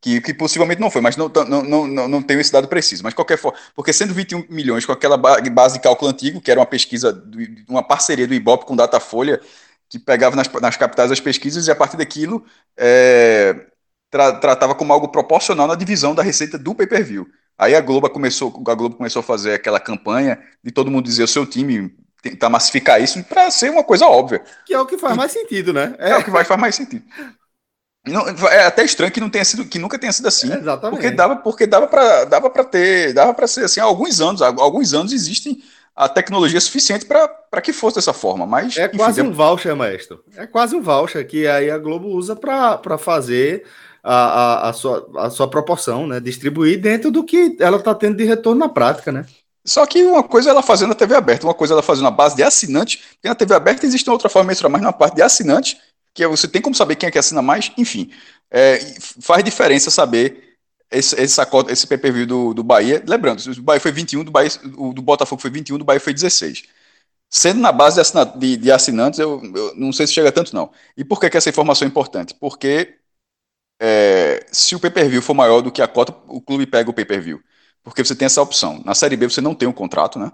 Que, 0.00 0.20
que, 0.20 0.32
possivelmente 0.32 0.80
não 0.80 0.90
foi, 0.90 1.00
mas 1.00 1.16
não, 1.16 1.28
não, 1.28 1.86
não, 1.86 2.08
não 2.08 2.22
tenho 2.22 2.40
esse 2.40 2.52
dado 2.52 2.68
preciso. 2.68 3.02
Mas 3.02 3.14
qualquer 3.14 3.36
forma, 3.36 3.58
porque 3.74 3.92
sendo 3.92 4.14
21 4.14 4.46
milhões 4.48 4.86
com 4.86 4.92
aquela 4.92 5.16
base 5.16 5.74
de 5.74 5.80
cálculo 5.80 6.10
antigo, 6.10 6.40
que 6.40 6.50
era 6.50 6.60
uma 6.60 6.66
pesquisa, 6.66 7.24
uma 7.68 7.82
parceria 7.82 8.26
do 8.26 8.34
Ibope 8.34 8.64
com 8.64 8.76
Datafolha, 8.76 9.40
que 9.88 9.98
pegava 9.98 10.36
nas, 10.36 10.48
nas 10.48 10.76
capitais 10.76 11.10
as 11.10 11.20
pesquisas 11.20 11.66
e 11.66 11.70
a 11.70 11.76
partir 11.76 11.96
daquilo 11.96 12.44
é, 12.76 13.66
tra, 14.10 14.32
tratava 14.34 14.74
como 14.74 14.92
algo 14.92 15.08
proporcional 15.08 15.66
na 15.66 15.74
divisão 15.74 16.14
da 16.14 16.22
receita 16.22 16.58
do 16.58 16.74
pay-per-view. 16.74 17.26
Aí 17.56 17.74
a 17.74 17.80
Globo 17.80 18.08
começou, 18.10 18.48
a 18.68 18.74
Globo 18.74 18.96
começou 18.96 19.20
a 19.20 19.22
fazer 19.22 19.54
aquela 19.54 19.80
campanha 19.80 20.38
de 20.62 20.70
todo 20.70 20.90
mundo 20.90 21.06
dizer 21.06 21.24
o 21.24 21.28
seu 21.28 21.44
time 21.44 21.90
tentar 22.22 22.48
massificar 22.48 23.00
isso 23.02 23.22
para 23.24 23.50
ser 23.50 23.70
uma 23.70 23.84
coisa 23.84 24.06
óbvia. 24.06 24.42
Que 24.66 24.74
é 24.74 24.80
o 24.80 24.86
que 24.86 24.98
faz 24.98 25.16
mais 25.16 25.32
sentido, 25.32 25.72
né? 25.72 25.94
É, 25.98 26.10
é 26.10 26.18
o 26.18 26.24
que 26.24 26.30
vai, 26.30 26.44
faz 26.44 26.60
mais 26.60 26.74
sentido. 26.74 27.04
Não, 28.06 28.26
é 28.48 28.64
até 28.64 28.84
estranho 28.84 29.12
que 29.12 29.20
não 29.20 29.28
tenha 29.28 29.44
sido, 29.44 29.64
que 29.64 29.78
nunca 29.78 29.98
tenha 29.98 30.12
sido 30.12 30.28
assim. 30.28 30.50
É, 30.52 30.56
exatamente. 30.56 30.96
Porque 30.96 31.10
dava, 31.10 31.36
porque 31.36 31.66
dava 31.66 31.86
para, 31.86 32.24
dava 32.24 32.50
para 32.50 32.64
ter, 32.64 33.12
dava 33.12 33.34
para 33.34 33.46
ser 33.46 33.64
assim. 33.64 33.80
Há 33.80 33.84
alguns 33.84 34.20
anos, 34.20 34.40
há 34.40 34.46
alguns 34.46 34.94
anos 34.94 35.12
existem 35.12 35.62
a 35.98 36.08
tecnologia 36.08 36.60
suficiente 36.60 37.04
para 37.04 37.60
que 37.60 37.72
fosse 37.72 37.96
dessa 37.96 38.12
forma. 38.12 38.46
Mas 38.46 38.76
é 38.76 38.86
enfim, 38.86 38.96
quase 38.96 39.20
um 39.20 39.32
voucher, 39.32 39.74
maestro. 39.74 40.22
É 40.36 40.46
quase 40.46 40.76
um 40.76 40.80
voucher 40.80 41.26
que 41.26 41.44
aí 41.48 41.68
a 41.68 41.76
Globo 41.76 42.06
usa 42.06 42.36
para 42.36 42.96
fazer 42.96 43.64
a, 44.00 44.14
a, 44.14 44.68
a, 44.68 44.72
sua, 44.72 45.10
a 45.16 45.28
sua 45.28 45.50
proporção, 45.50 46.06
né? 46.06 46.20
Distribuir 46.20 46.80
dentro 46.80 47.10
do 47.10 47.24
que 47.24 47.56
ela 47.58 47.78
está 47.78 47.92
tendo 47.96 48.16
de 48.16 48.22
retorno 48.22 48.60
na 48.60 48.68
prática, 48.68 49.10
né? 49.10 49.26
Só 49.64 49.84
que 49.86 50.04
uma 50.04 50.22
coisa 50.22 50.50
é 50.50 50.52
ela 50.52 50.62
fazendo 50.62 50.90
na 50.90 50.94
TV 50.94 51.16
aberta, 51.16 51.44
uma 51.44 51.52
coisa 51.52 51.72
é 51.72 51.74
ela 51.74 51.82
fazendo 51.82 52.04
na 52.04 52.12
base 52.12 52.36
de 52.36 52.44
assinante, 52.44 52.98
porque 53.14 53.28
na 53.28 53.34
TV 53.34 53.54
aberta 53.54 53.84
existe 53.84 54.08
outra 54.08 54.28
forma 54.28 54.44
de 54.44 54.48
mensurar, 54.50 54.70
mas 54.70 54.80
na 54.80 54.92
parte 54.92 55.16
de 55.16 55.22
assinante, 55.22 55.76
que 56.14 56.22
é 56.22 56.28
você 56.28 56.46
tem 56.46 56.62
como 56.62 56.76
saber 56.76 56.94
quem 56.94 57.08
é 57.08 57.10
que 57.10 57.18
assina 57.18 57.42
mais, 57.42 57.72
enfim. 57.76 58.08
É, 58.52 58.78
faz 59.20 59.42
diferença 59.42 59.90
saber 59.90 60.47
esse, 60.90 61.14
esse, 61.20 61.40
esse 61.68 61.86
PPV 61.86 62.26
do, 62.26 62.54
do 62.54 62.64
Bahia. 62.64 63.02
Lembrando, 63.06 63.40
o 63.40 63.62
Bahia 63.62 63.80
foi 63.80 63.92
21, 63.92 64.24
do, 64.24 64.30
Bahia, 64.30 64.50
o 64.76 64.92
do 64.92 65.02
Botafogo 65.02 65.40
foi 65.40 65.50
21, 65.50 65.78
do 65.78 65.84
Bahia 65.84 66.00
foi 66.00 66.14
16. 66.14 66.64
Sendo 67.30 67.60
na 67.60 67.72
base 67.72 68.00
de, 68.00 68.38
de, 68.38 68.56
de 68.56 68.72
assinantes, 68.72 69.18
eu, 69.18 69.42
eu, 69.54 69.74
não 69.76 69.92
sei 69.92 70.06
se 70.06 70.14
chega 70.14 70.32
tanto, 70.32 70.54
não. 70.54 70.70
E 70.96 71.04
por 71.04 71.20
que, 71.20 71.28
que 71.28 71.36
essa 71.36 71.50
informação 71.50 71.86
é 71.86 71.88
importante? 71.90 72.34
Porque 72.34 72.98
é, 73.80 74.46
se 74.52 74.74
o 74.74 74.80
pay-per-view 74.80 75.22
for 75.22 75.34
maior 75.34 75.60
do 75.60 75.70
que 75.70 75.82
a 75.82 75.88
cota, 75.88 76.14
o 76.26 76.40
clube 76.40 76.66
pega 76.66 76.90
o 76.90 76.94
pay-per-view. 76.94 77.42
Porque 77.82 78.04
você 78.04 78.14
tem 78.14 78.26
essa 78.26 78.42
opção. 78.42 78.82
Na 78.84 78.94
Série 78.94 79.16
B 79.16 79.28
você 79.28 79.40
não 79.40 79.54
tem 79.54 79.68
um 79.68 79.72
contrato, 79.72 80.18
né? 80.18 80.32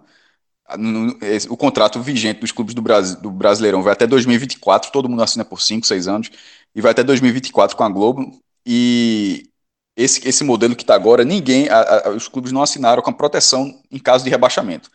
O 1.50 1.56
contrato 1.56 2.00
vigente 2.00 2.40
dos 2.40 2.52
clubes 2.52 2.74
do, 2.74 2.80
Brasil, 2.80 3.20
do 3.20 3.30
Brasileirão 3.30 3.82
vai 3.82 3.92
até 3.92 4.06
2024, 4.06 4.90
todo 4.90 5.08
mundo 5.10 5.22
assina 5.22 5.44
por 5.44 5.60
5, 5.60 5.86
6 5.86 6.08
anos, 6.08 6.30
e 6.74 6.80
vai 6.80 6.92
até 6.92 7.04
2024 7.04 7.76
com 7.76 7.84
a 7.84 7.88
Globo. 7.88 8.40
E 8.64 9.50
esse, 9.96 10.26
esse 10.28 10.44
modelo 10.44 10.74
que 10.76 10.82
está 10.82 10.94
agora, 10.94 11.24
ninguém, 11.24 11.68
a, 11.68 12.08
a, 12.08 12.10
os 12.10 12.28
clubes 12.28 12.52
não 12.52 12.62
assinaram 12.62 13.02
com 13.02 13.10
a 13.10 13.12
proteção 13.12 13.80
em 13.90 13.98
caso 13.98 14.24
de 14.24 14.30
rebaixamento. 14.30 14.90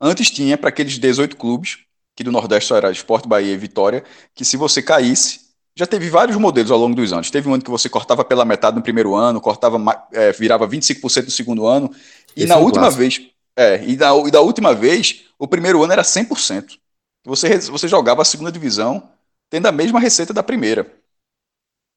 Antes 0.00 0.30
tinha 0.30 0.58
para 0.58 0.68
aqueles 0.68 0.98
18 0.98 1.36
clubes, 1.36 1.78
que 2.14 2.24
do 2.24 2.32
Nordeste 2.32 2.68
só 2.68 2.76
era 2.76 2.90
Esporte, 2.90 3.28
Bahia 3.28 3.52
e 3.52 3.56
Vitória, 3.56 4.04
que 4.34 4.44
se 4.44 4.56
você 4.56 4.82
caísse, 4.82 5.40
já 5.74 5.86
teve 5.86 6.10
vários 6.10 6.36
modelos 6.36 6.70
ao 6.70 6.78
longo 6.78 6.94
dos 6.94 7.12
anos. 7.12 7.30
Teve 7.30 7.48
um 7.48 7.54
ano 7.54 7.62
que 7.62 7.70
você 7.70 7.88
cortava 7.88 8.24
pela 8.24 8.44
metade 8.44 8.76
no 8.76 8.82
primeiro 8.82 9.14
ano, 9.14 9.40
cortava, 9.40 9.78
é, 10.12 10.32
virava 10.32 10.66
25% 10.68 11.26
no 11.26 11.30
segundo 11.30 11.66
ano, 11.66 11.90
e 12.36 12.44
Esse 12.44 12.46
na 12.46 12.56
é 12.56 12.58
última 12.58 12.92
clássico. 12.92 12.98
vez, 12.98 13.20
é, 13.56 13.82
e, 13.84 13.96
na, 13.96 14.14
e 14.26 14.30
da 14.30 14.40
última 14.42 14.74
vez, 14.74 15.24
o 15.38 15.48
primeiro 15.48 15.82
ano 15.82 15.92
era 15.92 16.04
100%. 16.04 16.78
Você, 17.24 17.58
você 17.58 17.88
jogava 17.88 18.22
a 18.22 18.24
segunda 18.24 18.52
divisão 18.52 19.08
tendo 19.48 19.66
a 19.66 19.72
mesma 19.72 20.00
receita 20.00 20.32
da 20.34 20.42
primeira. 20.42 20.90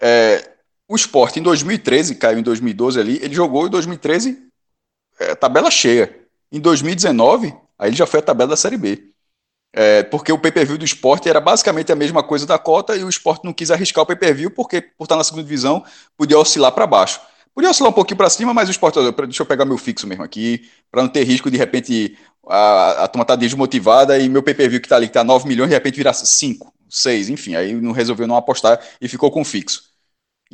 É, 0.02 0.55
o 0.88 0.96
esporte 0.96 1.40
em 1.40 1.44
2013, 1.44 2.16
caiu 2.16 2.40
em 2.40 2.44
2012 2.44 3.00
ali, 3.00 3.20
ele 3.22 3.34
jogou 3.34 3.68
em 3.68 3.70
2013 3.70 4.46
é, 5.20 5.36
tabela 5.36 5.72
cheia. 5.72 6.16
Em 6.52 6.60
2019, 6.60 7.54
aí 7.78 7.90
ele 7.90 7.96
já 7.96 8.06
foi 8.06 8.20
a 8.20 8.24
tabela 8.24 8.52
da 8.52 8.58
Série 8.58 8.78
B. 8.78 9.12
É, 9.78 10.04
porque 10.04 10.32
o 10.32 10.40
pay-per-view 10.40 10.78
do 10.78 10.86
esporte 10.86 11.28
era 11.28 11.42
basicamente 11.42 11.92
a 11.92 11.96
mesma 11.96 12.24
coisa 12.24 12.46
da 12.46 12.58
cota 12.58 12.96
e 12.96 13.04
o 13.04 13.10
esporte 13.10 13.44
não 13.44 13.52
quis 13.52 13.72
arriscar 13.72 14.04
o 14.04 14.08
pay-per-view 14.08 14.50
porque, 14.50 14.82
por 14.82 15.04
estar 15.04 15.18
na 15.18 15.24
segunda 15.24 15.44
divisão, 15.44 15.84
podia 16.16 16.40
oscilar 16.40 16.72
para 16.72 16.88
baixo. 16.88 17.20
Podia 17.54 17.70
oscilar 17.70 17.92
um 17.92 17.94
pouquinho 17.94 18.18
para 18.18 18.30
cima, 18.30 18.54
mas 18.54 18.70
o 18.70 18.72
esporte, 18.72 19.00
deixa 19.02 19.42
eu 19.42 19.46
pegar 19.46 19.66
meu 19.66 19.78
fixo 19.78 20.08
mesmo 20.08 20.24
aqui, 20.24 20.70
para 20.90 21.02
não 21.02 21.10
ter 21.10 21.24
risco 21.24 21.52
de, 21.52 21.58
repente, 21.58 22.18
a, 22.48 23.04
a 23.04 23.08
turma 23.08 23.26
tá 23.26 23.36
desmotivada 23.36 24.18
e 24.18 24.30
meu 24.30 24.44
pay-per-view 24.44 24.80
que 24.80 24.86
está 24.86 24.96
ali, 24.96 25.08
que 25.08 25.12
está 25.12 25.24
9 25.24 25.48
milhões, 25.48 25.70
de 25.70 25.76
repente 25.76 25.96
virar 25.96 26.14
5, 26.14 26.74
6, 26.90 27.30
enfim, 27.30 27.56
aí 27.56 27.74
não 27.74 27.92
resolveu 27.92 28.28
não 28.28 28.38
apostar 28.38 28.80
e 29.02 29.10
ficou 29.10 29.30
com 29.30 29.44
fixo. 29.44 29.95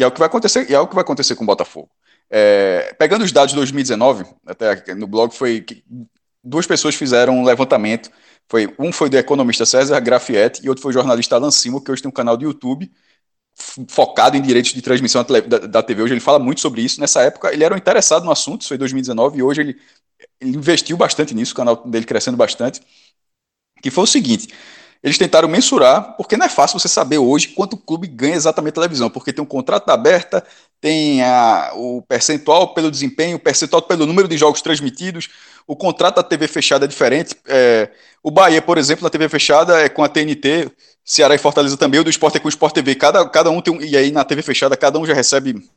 E 0.01 0.03
é 0.03 0.07
o 0.07 0.11
que 0.11 0.19
vai 0.19 0.27
acontecer, 0.27 0.69
e 0.69 0.73
é 0.73 0.79
o 0.79 0.87
que 0.87 0.95
vai 0.95 1.03
acontecer 1.03 1.35
com 1.35 1.43
o 1.43 1.47
Botafogo. 1.47 1.89
É, 2.29 2.93
pegando 2.97 3.23
os 3.23 3.31
dados 3.31 3.51
de 3.51 3.55
2019, 3.55 4.25
até 4.45 4.95
no 4.95 5.05
blog 5.07 5.33
foi 5.33 5.61
que 5.61 5.83
duas 6.43 6.65
pessoas 6.65 6.95
fizeram 6.95 7.37
um 7.37 7.43
levantamento 7.43 8.09
foi, 8.49 8.73
um 8.77 8.91
foi 8.91 9.09
do 9.09 9.17
economista 9.17 9.65
César 9.65 9.99
Grafietti 10.01 10.65
e 10.65 10.69
outro 10.69 10.81
foi 10.81 10.89
o 10.89 10.93
jornalista 10.93 11.35
Alan 11.35 11.51
Simo, 11.51 11.81
que 11.81 11.89
hoje 11.89 12.01
tem 12.01 12.09
um 12.09 12.13
canal 12.13 12.35
de 12.35 12.43
YouTube 12.45 12.91
focado 13.87 14.35
em 14.35 14.41
direitos 14.41 14.73
de 14.73 14.81
transmissão 14.81 15.23
da 15.69 15.83
TV. 15.83 16.01
Hoje 16.01 16.13
ele 16.13 16.19
fala 16.19 16.39
muito 16.39 16.59
sobre 16.61 16.81
isso. 16.81 16.99
Nessa 16.99 17.21
época 17.21 17.53
ele 17.53 17.63
era 17.63 17.73
um 17.73 17.77
interessado 17.77 18.25
no 18.25 18.31
assunto, 18.31 18.61
isso 18.61 18.69
foi 18.69 18.75
em 18.75 18.79
2019, 18.79 19.37
e 19.37 19.43
hoje 19.43 19.61
ele, 19.61 19.79
ele 20.39 20.57
investiu 20.57 20.97
bastante 20.97 21.33
nisso, 21.33 21.53
o 21.53 21.55
canal 21.55 21.75
dele 21.85 22.05
crescendo 22.05 22.37
bastante. 22.37 22.81
Que 23.81 23.91
foi 23.91 24.03
o 24.03 24.07
seguinte: 24.07 24.47
eles 25.03 25.17
tentaram 25.17 25.47
mensurar, 25.47 26.15
porque 26.15 26.37
não 26.37 26.45
é 26.45 26.49
fácil 26.49 26.79
você 26.79 26.87
saber 26.87 27.17
hoje 27.17 27.49
quanto 27.49 27.73
o 27.73 27.77
clube 27.77 28.07
ganha 28.07 28.35
exatamente 28.35 28.73
a 28.73 28.81
televisão, 28.81 29.09
porque 29.09 29.33
tem 29.33 29.43
um 29.43 29.47
contrato 29.47 29.89
aberta, 29.89 30.45
tem 30.79 31.23
a, 31.23 31.71
o 31.75 32.03
percentual 32.03 32.73
pelo 32.73 32.91
desempenho, 32.91 33.37
o 33.37 33.39
percentual 33.39 33.81
pelo 33.81 34.05
número 34.05 34.27
de 34.27 34.37
jogos 34.37 34.61
transmitidos, 34.61 35.29
o 35.65 35.75
contrato 35.75 36.17
da 36.17 36.23
TV 36.23 36.47
fechada 36.47 36.85
é 36.85 36.87
diferente. 36.87 37.35
É, 37.47 37.89
o 38.21 38.29
Bahia, 38.29 38.61
por 38.61 38.77
exemplo, 38.77 39.03
na 39.03 39.09
TV 39.09 39.27
fechada 39.27 39.79
é 39.79 39.89
com 39.89 40.03
a 40.03 40.09
TNT, 40.09 40.71
Ceará 41.03 41.33
e 41.33 41.39
Fortaleza 41.39 41.77
também, 41.77 41.99
o 41.99 42.03
do 42.03 42.09
Sport 42.09 42.35
é 42.35 42.39
com 42.39 42.47
o 42.47 42.49
Sport 42.49 42.73
TV, 42.73 42.93
cada, 42.93 43.27
cada 43.27 43.49
um 43.49 43.59
tem 43.59 43.73
um, 43.73 43.81
e 43.81 43.97
aí 43.97 44.11
na 44.11 44.23
TV 44.23 44.43
fechada 44.43 44.77
cada 44.77 44.99
um 44.99 45.05
já 45.05 45.13
recebe 45.13 45.67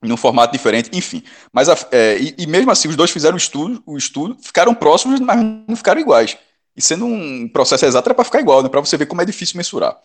num 0.00 0.16
formato 0.16 0.52
diferente, 0.52 0.90
enfim. 0.92 1.24
Mas 1.52 1.68
a, 1.68 1.76
é, 1.90 2.18
e, 2.18 2.34
e, 2.38 2.46
mesmo 2.46 2.70
assim, 2.70 2.88
os 2.88 2.94
dois 2.94 3.10
fizeram 3.10 3.34
o 3.34 3.38
estudo, 3.38 3.82
o 3.84 3.96
estudo, 3.96 4.36
ficaram 4.40 4.74
próximos, 4.74 5.18
mas 5.18 5.40
não 5.66 5.74
ficaram 5.74 6.00
iguais. 6.00 6.36
E 6.76 6.82
sendo 6.82 7.06
um 7.06 7.48
processo 7.48 7.86
exato, 7.86 8.08
era 8.08 8.14
para 8.14 8.24
ficar 8.24 8.40
igual, 8.40 8.62
né? 8.62 8.68
para 8.68 8.80
você 8.80 8.96
ver 8.96 9.06
como 9.06 9.22
é 9.22 9.24
difícil 9.24 9.56
mensurar. 9.56 9.96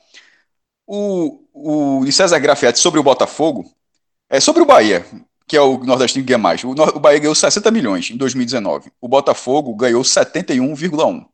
O, 0.85 1.41
o 1.53 2.05
de 2.05 2.11
César 2.11 2.39
Grafietti 2.39 2.79
sobre 2.79 2.99
o 2.99 3.03
Botafogo, 3.03 3.71
é 4.29 4.39
sobre 4.39 4.61
o 4.61 4.65
Bahia, 4.65 5.05
que 5.47 5.57
é 5.57 5.61
o 5.61 5.83
nordestino 5.83 6.23
que 6.23 6.29
ganha 6.29 6.37
mais. 6.37 6.63
O, 6.63 6.69
o 6.69 6.99
Bahia 6.99 7.19
ganhou 7.19 7.35
60 7.35 7.71
milhões 7.71 8.11
em 8.11 8.17
2019. 8.17 8.91
O 9.01 9.07
Botafogo 9.07 9.73
ganhou 9.75 10.03
71,1. 10.03 11.25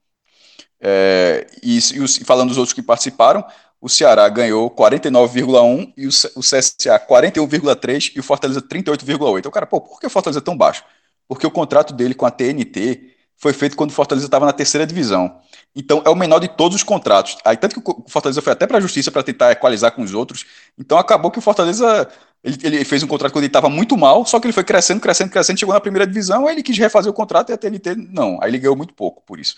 É, 0.80 1.48
e, 1.64 1.78
e 1.78 2.08
falando 2.24 2.50
dos 2.50 2.58
outros 2.58 2.74
que 2.74 2.82
participaram, 2.82 3.46
o 3.82 3.90
Ceará 3.90 4.28
ganhou 4.30 4.70
49,1 4.72 5.94
e 5.98 6.08
o, 6.08 6.10
o 6.10 6.42
CSA 6.42 7.00
41,3 7.00 8.14
e 8.16 8.20
o 8.20 8.24
Fortaleza 8.24 8.62
38,8. 8.62 9.40
Então, 9.40 9.52
cara, 9.52 9.66
pô, 9.66 9.82
por 9.82 10.00
que 10.00 10.08
o 10.08 10.10
Fortaleza 10.10 10.40
é 10.40 10.42
tão 10.42 10.58
baixo? 10.58 10.84
Porque 11.28 11.46
o 11.46 11.52
contrato 11.52 11.94
dele 11.94 12.14
com 12.14 12.26
a 12.26 12.32
TNT 12.32 13.15
foi 13.38 13.54
feito 13.54 13.76
quando 13.76 13.92
o 13.92 13.94
Fortaleza 13.94 14.28
estava 14.28 14.46
na 14.46 14.54
terceira 14.54 14.86
divisão. 14.88 15.40
Então 15.76 16.02
é 16.06 16.10
o 16.10 16.16
menor 16.16 16.40
de 16.40 16.48
todos 16.48 16.76
os 16.76 16.84
contratos. 16.84 17.38
Aí 17.44 17.58
tanto 17.58 17.82
que 17.82 17.90
o 17.90 18.06
Fortaleza 18.08 18.42
foi 18.42 18.54
até 18.54 18.66
para 18.66 18.78
a 18.78 18.82
justiça 18.82 19.12
para 19.12 19.24
tentar 19.24 19.52
equalizar 19.52 19.92
com 19.92 20.02
os 20.02 20.14
outros. 20.14 20.46
Então 20.78 20.98
acabou 20.98 21.30
que 21.30 21.40
o 21.40 21.42
Fortaleza 21.42 22.08
ele, 22.44 22.58
ele 22.64 22.86
fez 22.86 23.02
um 23.02 23.08
contrato 23.08 23.34
quando 23.34 23.44
ele 23.44 23.50
estava 23.50 23.70
muito 23.70 23.98
mal, 23.98 24.26
só 24.26 24.40
que 24.40 24.46
ele 24.46 24.54
foi 24.54 24.64
crescendo, 24.64 25.02
crescendo, 25.02 25.32
crescendo, 25.32 25.60
chegou 25.60 25.74
na 25.74 25.82
primeira 25.82 26.06
divisão, 26.06 26.48
aí 26.48 26.54
ele 26.54 26.64
quis 26.64 26.78
refazer 26.78 27.12
o 27.12 27.14
contrato 27.14 27.50
e 27.50 27.54
a 27.54 27.58
TNT 27.58 27.96
não. 27.96 28.38
Aí 28.42 28.52
ele 28.52 28.60
ganhou 28.60 28.76
muito 28.76 28.94
pouco 28.94 29.24
por 29.26 29.40
isso. 29.40 29.58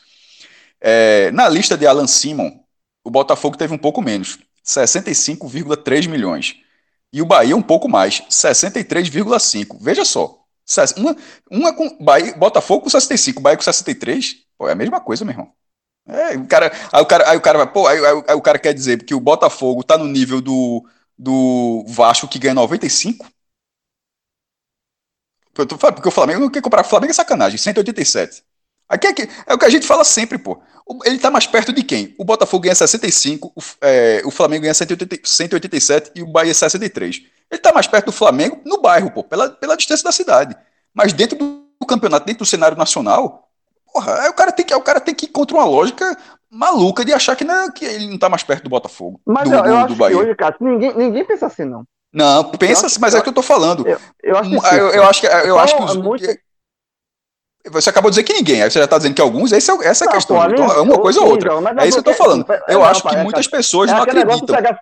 É, 0.80 1.30
na 1.32 1.50
lista 1.50 1.78
de 1.78 1.86
Alan 1.86 2.08
Simon, 2.08 2.52
o 3.04 3.12
Botafogo 3.12 3.58
teve 3.58 3.74
um 3.74 3.78
pouco 3.78 4.02
menos, 4.02 4.40
65,3 4.66 6.08
milhões. 6.08 6.56
E 7.12 7.22
o 7.22 7.26
Bahia 7.26 7.56
um 7.56 7.62
pouco 7.62 7.88
mais, 7.88 8.22
63,5. 8.30 9.78
Veja 9.82 10.04
só, 10.06 10.37
uma, 10.98 11.16
uma 11.50 11.74
com 11.74 11.98
Bahia, 12.04 12.36
Botafogo 12.36 12.84
com 12.84 12.90
65, 12.90 13.42
Bahia 13.42 13.58
com 13.58 13.64
63, 13.64 14.46
pô, 14.58 14.68
é 14.68 14.74
a 14.74 14.76
mesma 14.76 15.00
coisa, 15.00 15.24
meu 15.24 15.34
irmão. 15.34 15.54
É, 16.08 16.38
o 16.38 16.48
cara, 16.48 16.72
aí 16.92 17.02
o 17.02 17.06
cara, 17.06 17.30
aí 17.30 17.38
o 17.38 17.42
cara 17.42 17.58
vai, 17.58 17.72
pô, 17.72 17.88
aí, 17.88 17.98
aí, 17.98 18.24
aí, 18.28 18.36
o 18.36 18.42
cara 18.42 18.60
quer 18.60 18.74
dizer 18.74 19.04
que 19.04 19.14
o 19.14 19.20
Botafogo 19.20 19.84
tá 19.84 19.98
no 19.98 20.06
nível 20.06 20.42
do, 20.42 20.86
do 21.18 21.84
Vasco 21.88 22.28
que 22.28 22.40
ganha 22.40 22.54
95? 22.54 23.28
Porque 25.54 26.08
o 26.08 26.12
Flamengo 26.12 26.42
não 26.42 26.52
quer 26.52 26.62
comprar. 26.62 26.82
O 26.82 26.90
Flamengo 26.90 27.12
é 27.12 27.14
sacanagem, 27.14 27.58
187. 27.58 28.44
Aqui 28.88 29.08
é, 29.08 29.14
que, 29.14 29.30
é 29.46 29.54
o 29.54 29.58
que 29.58 29.66
a 29.66 29.70
gente 29.70 29.88
fala 29.88 30.04
sempre, 30.04 30.38
pô. 30.38 30.62
Ele 31.04 31.20
tá 31.20 31.30
mais 31.30 31.46
perto 31.46 31.74
de 31.74 31.84
quem? 31.84 32.16
O 32.18 32.24
Botafogo 32.24 32.64
ganha 32.64 32.76
65, 32.76 33.52
o, 33.56 33.62
é, 33.82 34.22
o 34.26 34.32
Flamengo 34.32 34.62
ganha 34.62 34.74
180, 34.74 35.20
187 35.24 36.12
e 36.16 36.24
o 36.24 36.28
Bahia 36.28 36.54
63. 36.54 37.18
Ele 37.18 37.26
está 37.52 37.74
mais 37.74 37.88
perto 37.88 38.06
do 38.08 38.12
Flamengo 38.12 38.62
no 38.66 38.82
bairro, 38.82 39.12
pô, 39.12 39.24
pela, 39.24 39.50
pela 39.50 39.76
distância 39.76 40.04
da 40.04 40.12
cidade. 40.12 40.56
Mas 40.94 41.14
dentro 41.14 41.38
do 41.38 41.86
campeonato, 41.86 42.26
dentro 42.26 42.44
do 42.44 42.48
cenário 42.48 42.78
nacional, 42.78 43.50
porra, 43.92 44.22
aí 44.22 44.30
o 44.30 44.34
cara 44.34 44.52
tem 44.52 44.66
que, 44.66 44.74
o 44.74 44.82
cara 44.82 45.00
tem 45.00 45.14
que 45.14 45.26
ir 45.26 45.30
contra 45.30 45.56
uma 45.56 45.66
lógica 45.66 46.18
maluca 46.50 47.04
de 47.04 47.14
achar 47.14 47.36
que, 47.36 47.44
não, 47.44 47.72
que 47.72 47.86
ele 47.86 48.08
não 48.08 48.16
está 48.16 48.30
mais 48.30 48.44
perto 48.44 48.64
do 48.64 48.70
Botafogo. 48.70 49.20
Mas 49.26 49.50
do, 49.50 49.56
eu, 49.56 49.66
eu 49.66 49.72
do, 49.72 49.76
acho 49.76 49.88
do 49.88 49.96
Bahia. 49.96 50.16
que 50.16 50.24
hoje, 50.24 50.36
cara, 50.36 50.56
ninguém, 50.60 50.96
ninguém 50.96 51.26
pensa 51.26 51.46
assim, 51.48 51.66
não. 51.66 51.84
Não, 52.14 52.44
pensa, 52.52 52.88
assim, 52.88 53.00
mas 53.00 53.14
é 53.14 53.20
o 53.20 53.24
que 53.24 53.30
eu 53.30 53.34
tô 53.34 53.42
falando. 53.42 53.86
Eu, 53.86 54.00
eu 54.24 54.38
acho, 54.38 54.50
que, 54.50 54.76
eu, 54.76 54.90
eu 54.90 55.04
acho 55.04 55.22
que 55.22 55.28
eu 55.28 55.60
acho 55.60 55.76
que 55.76 55.84
os, 55.84 55.96
muito... 55.98 56.26
Você 57.72 57.90
acabou 57.90 58.10
de 58.12 58.16
dizer 58.16 58.24
que 58.24 58.34
ninguém, 58.34 58.62
aí 58.64 58.70
você 58.72 58.80
já 58.80 58.86
está 58.86 58.98
dizendo 58.98 59.14
que 59.16 59.22
alguns, 59.22 59.52
essa 59.52 59.72
é, 59.74 59.88
essa 59.88 60.06
é 60.06 60.08
a 60.08 60.12
questão. 60.12 60.38
Pô, 60.38 60.46
então, 60.50 60.66
é 60.72 60.82
uma 60.82 60.98
coisa 61.00 61.20
ou 61.22 61.30
outra. 61.30 61.54
Então, 61.54 61.68
é 61.80 61.88
isso 61.88 62.02
que 62.02 62.10
eu 62.10 62.12
estou 62.12 62.26
falando. 62.26 62.46
Eu 62.68 62.84
acho 62.84 63.04
que 63.04 63.16
muitas 63.18 63.48
pessoas 63.48 63.92
não 63.92 64.02
acreditam. 64.02 64.46
Pegar, 64.48 64.80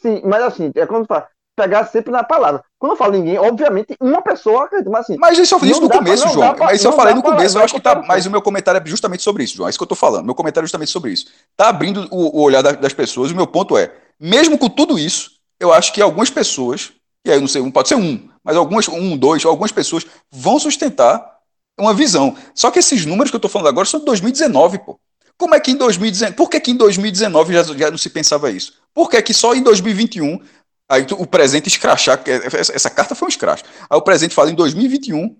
sim, 0.00 0.20
mas 0.24 0.42
assim, 0.42 0.72
é 0.74 0.86
como 0.86 1.04
fala, 1.06 1.26
pegar 1.56 1.86
sempre 1.86 2.12
na 2.12 2.22
palavra. 2.22 2.62
Quando 2.78 2.92
eu 2.92 2.96
falo 2.96 3.12
ninguém, 3.12 3.38
obviamente, 3.38 3.96
uma 4.00 4.20
pessoa 4.20 4.64
acredita, 4.64 4.90
mas 4.90 5.02
assim. 5.02 5.16
Mas 5.18 5.38
isso 5.38 5.54
eu 5.54 5.60
disse 5.60 5.80
no 5.80 5.88
dá 5.88 5.96
começo, 5.98 6.26
não 6.26 6.32
João. 6.34 6.54
pra- 6.54 6.66
mas 6.66 6.76
isso 6.78 6.86
eu 6.86 6.90
não 6.90 6.98
falei 6.98 7.14
no 7.14 7.22
pra 7.22 7.30
começo, 7.32 7.56
eu 7.58 7.64
acho 7.64 7.74
que 7.74 7.80
tá. 7.80 8.02
Mas 8.06 8.26
o 8.26 8.30
meu 8.30 8.42
comentário 8.42 8.80
é 8.80 8.86
justamente 8.86 9.22
sobre 9.22 9.44
isso, 9.44 9.56
João. 9.56 9.66
É 9.66 9.70
isso 9.70 9.78
que 9.78 9.82
eu 9.82 9.88
tô 9.88 9.94
falando. 9.94 10.26
Meu 10.26 10.34
comentário 10.34 10.64
é 10.64 10.68
justamente 10.68 10.90
sobre 10.90 11.12
isso. 11.12 11.26
Tá 11.56 11.68
abrindo 11.70 12.06
o, 12.10 12.38
o 12.38 12.42
olhar 12.42 12.62
da- 12.62 12.72
das 12.72 12.92
pessoas. 12.92 13.30
O 13.30 13.34
meu 13.36 13.46
ponto 13.46 13.76
é, 13.78 13.90
mesmo 14.20 14.58
com 14.58 14.68
tudo 14.68 14.98
isso, 14.98 15.30
eu 15.58 15.72
acho 15.72 15.92
que 15.94 16.02
algumas 16.02 16.28
pessoas, 16.28 16.92
e 17.26 17.30
aí 17.30 17.36
eu 17.38 17.40
não 17.40 17.48
sei, 17.48 17.68
pode 17.72 17.88
ser 17.88 17.94
um, 17.94 18.28
mas 18.44 18.54
algumas, 18.56 18.86
um, 18.88 19.16
dois, 19.16 19.42
algumas 19.44 19.72
pessoas 19.72 20.06
vão 20.30 20.58
sustentar 20.58 21.35
uma 21.78 21.94
visão. 21.94 22.36
Só 22.54 22.70
que 22.70 22.78
esses 22.78 23.04
números 23.04 23.30
que 23.30 23.36
eu 23.36 23.40
tô 23.40 23.48
falando 23.48 23.68
agora 23.68 23.86
são 23.86 24.00
de 24.00 24.06
2019, 24.06 24.78
pô. 24.78 24.98
Como 25.38 25.54
é 25.54 25.60
que 25.60 25.70
em 25.70 25.76
2019. 25.76 26.36
Por 26.36 26.48
que, 26.48 26.58
que 26.60 26.70
em 26.70 26.76
2019 26.76 27.52
já, 27.52 27.62
já 27.62 27.90
não 27.90 27.98
se 27.98 28.08
pensava 28.10 28.50
isso? 28.50 28.74
Por 28.94 29.10
que, 29.10 29.20
que 29.20 29.34
só 29.34 29.54
em 29.54 29.62
2021 29.62 30.40
Aí 30.88 31.04
tu- 31.04 31.20
o 31.20 31.26
presente 31.26 31.66
escrachar, 31.66 32.22
que 32.22 32.30
é- 32.30 32.46
essa, 32.46 32.72
essa 32.72 32.90
carta 32.90 33.14
foi 33.14 33.26
um 33.26 33.28
escracho. 33.28 33.64
Aí 33.90 33.98
o 33.98 34.02
presente 34.02 34.34
fala 34.34 34.50
em 34.50 34.54
2021. 34.54 35.36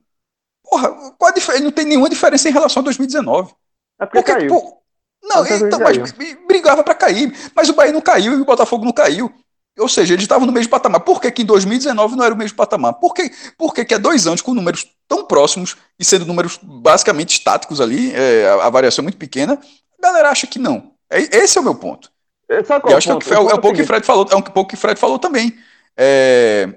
Porra, 0.65 0.89
qual 1.17 1.31
a? 1.33 1.61
Não 1.61 1.71
tem 1.71 1.85
nenhuma 1.85 2.11
diferença 2.11 2.49
em 2.49 2.53
relação 2.53 2.81
a 2.81 2.85
2019. 2.85 3.55
É 4.01 4.07
porque 4.07 4.19
Por 4.19 4.25
que 4.25 4.33
que, 4.33 4.39
caiu. 4.39 4.49
pô, 4.49 4.83
não, 5.23 5.37
Porque 5.37 5.55
então, 5.55 5.79
mas 5.79 5.97
brigava 6.49 6.83
pra 6.83 6.95
cair. 6.95 7.33
Mas 7.55 7.69
o 7.69 7.75
Bahia 7.75 7.93
não 7.93 8.01
caiu 8.01 8.33
e 8.37 8.41
o 8.41 8.45
Botafogo 8.45 8.85
não 8.85 8.93
caiu. 8.93 9.33
Ou 9.79 9.89
seja, 9.89 10.15
eles 10.15 10.25
estavam 10.25 10.47
no 10.47 10.53
mesmo 10.53 10.71
patamar. 10.71 11.01
Por 11.01 11.21
que, 11.21 11.31
que 11.31 11.43
em 11.43 11.45
2019 11.45 12.17
não 12.17 12.25
era 12.25 12.35
o 12.35 12.39
mesmo 12.39 12.57
patamar? 12.57 12.95
Por 12.95 13.13
que, 13.15 13.31
por 13.59 13.75
que, 13.75 13.85
que 13.85 13.95
há 13.95 13.99
dois 13.99 14.27
anos, 14.27 14.41
com 14.41 14.55
números 14.55 14.87
tão 15.07 15.25
próximos 15.27 15.77
e 15.99 16.05
sendo 16.05 16.25
números 16.25 16.59
basicamente 16.63 17.33
estáticos 17.33 17.81
ali, 17.81 18.13
é, 18.15 18.49
a, 18.49 18.67
a 18.67 18.71
variação 18.71 19.03
é 19.03 19.05
muito 19.05 19.19
pequena, 19.19 19.61
a 19.99 20.03
galera 20.03 20.31
acha 20.31 20.47
que 20.47 20.59
não. 20.59 20.93
É- 21.11 21.39
esse 21.39 21.59
é 21.59 21.61
o 21.61 21.65
meu 21.65 21.75
ponto. 21.75 22.11
Sabe 22.65 22.85
E 22.87 22.93
qual 22.93 22.95
acho 22.95 23.07
que 23.07 23.13
é 23.13 23.15
o 23.15 23.19
ponto? 23.19 23.27
que- 23.27 23.35
é, 23.35 23.39
o- 23.39 23.51
é 23.51 23.55
o 23.55 23.59
pouco 23.59 23.77
que 23.77 23.85
Fred 23.85 24.07
falou, 24.07 24.27
é 24.31 24.37
um 24.37 24.43
pouco 24.43 24.71
que 24.71 24.77
Fred 24.77 24.99
falou 24.99 25.19
também. 25.19 25.57
É, 25.97 26.69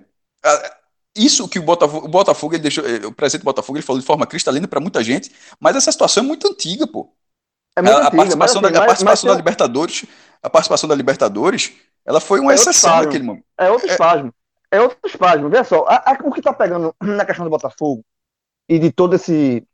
a- 0.44 0.78
isso 1.16 1.48
que 1.48 1.60
o 1.60 1.64
Botafogo, 1.64 2.06
o 2.06 2.10
Botafogo 2.10 2.54
ele 2.56 2.64
deixou, 2.64 2.84
o 3.08 3.12
presidente 3.14 3.42
do 3.42 3.46
Botafogo 3.46 3.78
ele 3.78 3.86
falou 3.86 4.00
de 4.00 4.06
forma 4.06 4.26
cristalina 4.28 4.68
para 4.68 4.80
muita 4.80 5.04
gente, 5.04 5.32
mas 5.60 5.76
essa 5.76 5.92
situação 5.92 6.24
é 6.24 6.28
muito 6.28 6.48
antiga, 6.48 6.88
pô. 6.88 7.12
É 7.76 7.82
muito 7.82 7.96
a, 7.98 8.08
a 8.08 8.08
antiga, 8.08 8.12
participação, 8.12 8.62
mas, 8.62 8.72
da, 8.72 8.80
a 8.80 8.86
assim, 8.86 9.06
mas- 9.06 9.20
participação 9.20 9.28
mas 9.28 9.36
da 9.36 9.36
Libertadores, 9.36 10.06
a 10.42 10.50
participação 10.50 10.90
da 10.90 10.96
Libertadores, 10.96 11.74
ela 12.06 12.20
foi 12.20 12.40
uma 12.40 12.52
É 12.52 12.56
exceção 12.56 13.04
naquele 13.04 13.24
momento. 13.24 13.46
É 13.58 13.70
outro 13.70 13.88
É- 13.88 13.92
espasmo. 13.92 14.34
É 14.72 14.82
outro 14.82 14.98
espasmo. 15.06 15.50
Veja 15.50 15.64
só, 15.64 15.86
a- 15.88 16.12
a- 16.12 16.18
o 16.24 16.32
que 16.32 16.40
está 16.40 16.54
pegando 16.54 16.96
na 17.02 17.26
questão 17.26 17.44
do 17.46 17.50
Botafogo 17.50 18.04
e 18.68 18.78
de 18.80 18.92
todo 18.92 19.16
esse. 19.16 19.66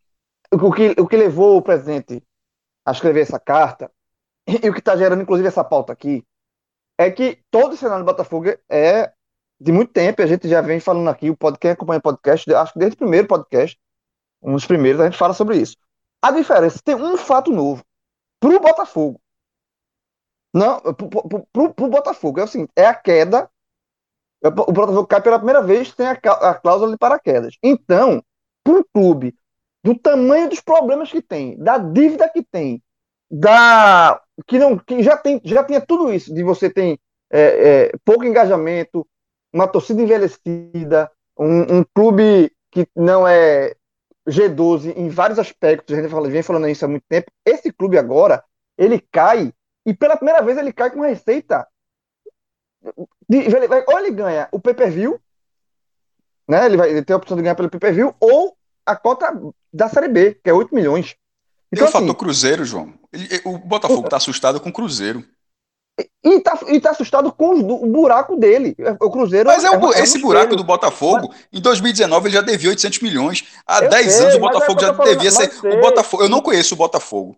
O 0.52 0.72
que, 0.72 0.96
o 1.00 1.08
que 1.08 1.18
levou 1.18 1.58
o 1.58 1.62
presidente 1.62 2.24
a 2.86 2.92
escrever 2.92 3.22
essa 3.22 3.40
carta, 3.40 3.92
e, 4.48 4.70
o 4.70 4.74
que 4.74 4.80
está 4.80 4.96
gerando, 4.96 5.22
inclusive, 5.22 5.48
essa 5.48 5.64
pauta 5.64 5.92
aqui, 5.92 6.24
é 6.98 7.10
que 7.12 7.40
todo 7.52 7.74
o 7.74 7.78
cenário 7.78 8.04
do 8.06 8.08
Botafogo 8.08 8.46
é 8.70 9.12
de 9.60 9.72
muito 9.72 9.92
tempo, 9.92 10.22
e 10.22 10.24
a 10.24 10.28
gente 10.28 10.48
já 10.48 10.62
vem 10.62 10.80
falando 10.80 11.10
aqui, 11.10 11.30
o 11.30 11.36
podcast, 11.36 11.60
quem 11.60 11.72
acompanha 11.72 12.00
o 12.00 12.02
podcast, 12.04 12.54
acho 12.54 12.74
que 12.74 12.80
desde 12.80 12.96
o 12.96 13.00
primeiro 13.00 13.28
podcast, 13.28 13.78
um 14.42 14.54
dos 14.54 14.66
primeiros, 14.66 15.02
a 15.02 15.06
gente 15.06 15.18
fala 15.18 15.34
sobre 15.34 15.58
isso. 15.58 15.76
A 16.22 16.32
diferença 16.32 16.80
tem 16.84 16.94
um 16.96 17.18
fato 17.18 17.52
novo 17.52 17.84
pro 18.40 18.60
Botafogo. 18.60 19.20
Não, 20.56 20.80
pro, 20.82 21.10
pro, 21.10 21.48
pro- 21.54 21.74
pro 21.74 21.88
Botafogo 21.90 22.40
é 22.40 22.48
seguinte, 22.48 22.72
é 22.76 22.86
a 22.88 22.96
queda 22.96 23.50
o 24.44 24.52
Botafogo 24.52 25.08
cai 25.08 25.22
pela 25.22 25.38
primeira 25.40 25.62
vez, 25.62 25.92
tem 25.94 26.06
a, 26.08 26.12
a 26.12 26.54
cláusula 26.54 26.92
de 26.92 26.98
paraquedas. 26.98 27.56
Então, 27.64 28.22
um 28.68 28.84
clube 28.94 29.34
do 29.84 29.98
tamanho 29.98 30.50
dos 30.50 30.60
problemas 30.62 31.12
que 31.12 31.22
tem, 31.22 31.58
da 31.58 31.78
dívida 31.78 32.30
que 32.30 32.44
tem, 32.44 32.82
da 33.30 34.22
que 34.48 34.60
não 34.60 34.78
que 34.78 35.02
já 35.02 35.18
tem 35.18 35.42
já 35.44 35.64
tinha 35.64 35.82
tudo 35.82 36.14
isso 36.14 36.34
de 36.34 36.44
você 36.44 36.70
tem 36.70 37.00
é, 37.32 37.88
é, 37.88 37.92
pouco 38.04 38.24
engajamento, 38.24 39.08
uma 39.54 39.68
torcida 39.68 40.02
envelhecida, 40.02 41.12
um, 41.38 41.80
um 41.80 41.84
clube 41.94 42.52
que 42.72 42.88
não 42.96 43.28
é 43.28 43.74
G12 44.28 44.94
em 44.96 45.10
vários 45.10 45.40
aspectos. 45.40 45.94
A 45.94 46.02
gente 46.02 46.30
vem 46.30 46.44
falando 46.44 46.68
isso 46.70 46.86
há 46.86 46.88
muito 46.88 47.06
tempo. 47.08 47.32
Esse 47.46 47.72
clube 47.72 47.98
agora 47.98 48.44
ele 48.78 49.00
cai 49.12 49.52
e 49.86 49.94
pela 49.94 50.16
primeira 50.18 50.42
vez 50.42 50.58
ele 50.58 50.74
cai 50.74 50.90
com 50.90 50.98
uma 50.98 51.08
receita 51.08 51.68
de- 53.30 53.38
ele 53.38 53.68
vai- 53.68 53.84
ou 53.88 54.00
ele 54.00 54.12
ganha 54.12 54.48
o 54.52 54.60
pay-per-view, 54.60 55.20
né? 56.48 56.66
Ele 56.66 56.78
vai 56.78 56.90
ele 56.92 57.04
tem 57.04 57.14
a 57.14 57.18
opção 57.18 57.36
de 57.36 57.44
ganhar 57.44 57.56
pelo 57.56 57.70
pay-per-view, 57.70 58.14
ou 58.20 58.56
a 58.86 58.96
cota 58.96 59.28
da 59.74 59.90
Série 59.90 60.08
B, 60.08 60.36
que 60.44 60.50
é 60.50 60.54
8 60.54 60.74
milhões. 60.74 61.08
Tem 61.10 61.18
Então, 61.74 61.88
o 61.88 61.92
fator 61.92 62.08
assim, 62.10 62.18
Cruzeiro, 62.18 62.64
João. 62.64 62.94
Ele- 63.12 63.42
o 63.46 63.58
Botafogo 63.58 64.08
tá 64.08 64.18
assustado 64.18 64.60
com 64.60 64.70
o 64.70 64.74
Cruzeiro. 64.74 65.24
e, 66.24 66.42
tá, 66.42 66.60
e 66.68 66.80
tá 66.82 66.92
assustado 66.92 67.32
com 67.32 67.56
o 67.56 67.88
buraco 67.90 68.36
dele. 68.36 68.76
O 69.00 69.10
Cruzeiro 69.10 69.48
Mas 69.48 69.64
é 69.64 69.70
o, 69.72 69.80
um- 69.80 69.92
esse 69.94 70.20
buraco 70.20 70.46
espelho. 70.48 70.58
do 70.58 70.64
Botafogo, 70.66 71.34
em 71.54 71.62
2019 71.62 72.28
ele 72.28 72.36
já 72.36 72.42
devia 72.42 72.70
800 72.70 73.00
milhões. 73.00 73.48
Há 73.66 73.84
Eu 73.84 73.90
10 73.90 74.12
sei, 74.12 74.22
anos 74.24 74.34
o 74.34 74.38
é 74.38 74.40
Botafogo 74.42 74.80
o 74.80 74.82
já 74.82 74.92
devia 74.92 75.32
ser. 75.32 75.52
O 75.74 75.80
Botafogo, 75.82 76.24
eu 76.24 76.30
não 76.30 76.42
conheço 76.42 76.74
o 76.76 76.78
Botafogo. 76.78 77.38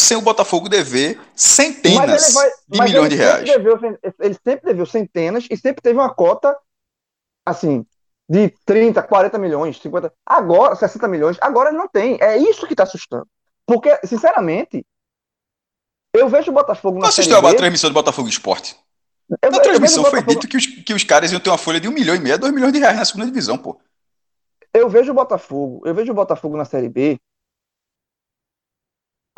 Sem 0.00 0.16
o 0.16 0.20
Botafogo 0.22 0.68
dever 0.68 1.20
centenas 1.34 2.26
ele 2.28 2.34
vai- 2.34 2.50
de 2.68 2.80
milhões 2.82 3.08
de 3.10 3.16
reais. 3.16 3.44
deveu 3.44 3.76
ele 4.20 4.34
sempre 4.44 4.66
deveu 4.66 4.86
centenas 4.86 5.44
e 5.50 5.56
sempre 5.56 5.82
teve 5.82 5.98
uma 5.98 6.14
cota, 6.14 6.56
assim, 7.44 7.84
de 8.30 8.48
30, 8.64 9.02
40 9.02 9.38
milhões, 9.38 9.76
50. 9.80 10.12
Agora, 10.24 10.76
60 10.76 11.08
milhões. 11.08 11.36
Agora 11.40 11.70
ele 11.70 11.78
não 11.78 11.88
tem. 11.88 12.16
É 12.20 12.36
isso 12.36 12.64
que 12.68 12.76
tá 12.76 12.84
assustando. 12.84 13.26
Porque, 13.66 13.98
sinceramente, 14.04 14.86
eu 16.14 16.28
vejo 16.28 16.52
o 16.52 16.54
Botafogo 16.54 17.00
na 17.00 17.08
assistiu 17.08 17.36
a 17.36 17.54
transmissão 17.54 17.90
do 17.90 17.94
Botafogo 17.94 18.28
Esporte? 18.28 18.76
eu- 19.42 19.50
Na 19.50 19.58
transmissão 19.58 20.04
foi 20.04 20.20
Botafogo- 20.20 20.40
dito 20.40 20.48
que 20.48 20.56
os, 20.56 20.66
que 20.66 20.94
os 20.94 21.02
caras 21.02 21.32
iam 21.32 21.40
ter 21.40 21.50
uma 21.50 21.58
folha 21.58 21.80
de 21.80 21.88
1 21.88 21.92
milhão 21.92 22.14
e 22.14 22.20
meio, 22.20 22.38
2 22.38 22.54
milhões 22.54 22.72
de 22.72 22.78
reais 22.78 22.96
na 22.96 23.04
segunda 23.04 23.26
divisão, 23.26 23.58
pô. 23.58 23.80
eu 24.72 24.88
vejo 24.88 25.10
o 25.10 25.14
Botafogo, 25.14 25.82
eu 25.84 25.92
vejo 25.94 26.12
o 26.12 26.14
Botafogo 26.14 26.56
na 26.56 26.64
Série 26.64 26.88
B 26.88 27.18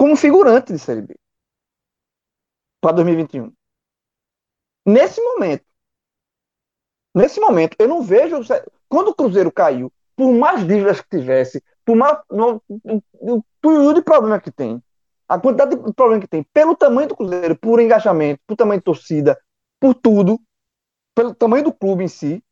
como 0.00 0.16
figurante 0.16 0.72
de 0.72 0.78
Série 0.78 1.02
B 1.02 1.14
para 2.80 2.92
2021. 2.92 3.52
Nesse 4.86 5.20
momento, 5.20 5.62
nesse 7.14 7.38
momento, 7.38 7.76
eu 7.78 7.86
não 7.86 8.00
vejo 8.00 8.40
quando 8.88 9.08
o 9.08 9.14
Cruzeiro 9.14 9.52
caiu, 9.52 9.92
por 10.16 10.32
mais 10.32 10.66
dívidas 10.66 11.02
que 11.02 11.18
tivesse, 11.18 11.62
por 11.84 11.96
mais 11.96 12.18
no, 12.30 12.62
o 13.12 13.44
tudo 13.60 13.92
de 13.92 14.00
problema 14.00 14.40
que 14.40 14.50
tem, 14.50 14.82
a 15.28 15.38
quantidade 15.38 15.76
de 15.76 15.92
problema 15.92 16.22
que 16.22 16.28
tem, 16.28 16.44
pelo 16.44 16.74
tamanho 16.74 17.08
do 17.08 17.16
Cruzeiro, 17.16 17.54
por 17.58 17.78
engajamento, 17.78 18.40
por 18.46 18.56
tamanho 18.56 18.80
de 18.80 18.84
torcida, 18.84 19.38
por 19.78 19.92
tudo, 19.92 20.40
pelo 21.14 21.34
tamanho 21.34 21.64
do 21.64 21.74
clube 21.74 22.04
em 22.04 22.08
si, 22.08 22.42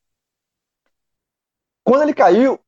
quando 1.83 2.03
ele 2.03 2.13
caiu, 2.13 2.61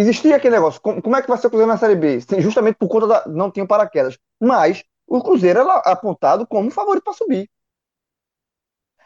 existia 0.00 0.36
aquele 0.36 0.56
negócio, 0.56 0.80
como, 0.80 1.16
é 1.16 1.22
que 1.22 1.28
vai 1.28 1.38
ser 1.38 1.46
o 1.46 1.50
Cruzeiro 1.50 1.72
na 1.72 1.78
Série 1.78 1.96
B? 1.96 2.20
Justamente 2.38 2.76
por 2.76 2.88
conta 2.88 3.06
da. 3.06 3.24
Não 3.26 3.50
tinha 3.50 3.66
paraquedas. 3.66 4.18
Mas 4.40 4.84
o 5.06 5.22
Cruzeiro 5.22 5.60
era 5.60 5.74
apontado 5.78 6.46
como 6.46 6.70
favorito 6.70 7.04
para 7.04 7.12
subir. 7.12 7.50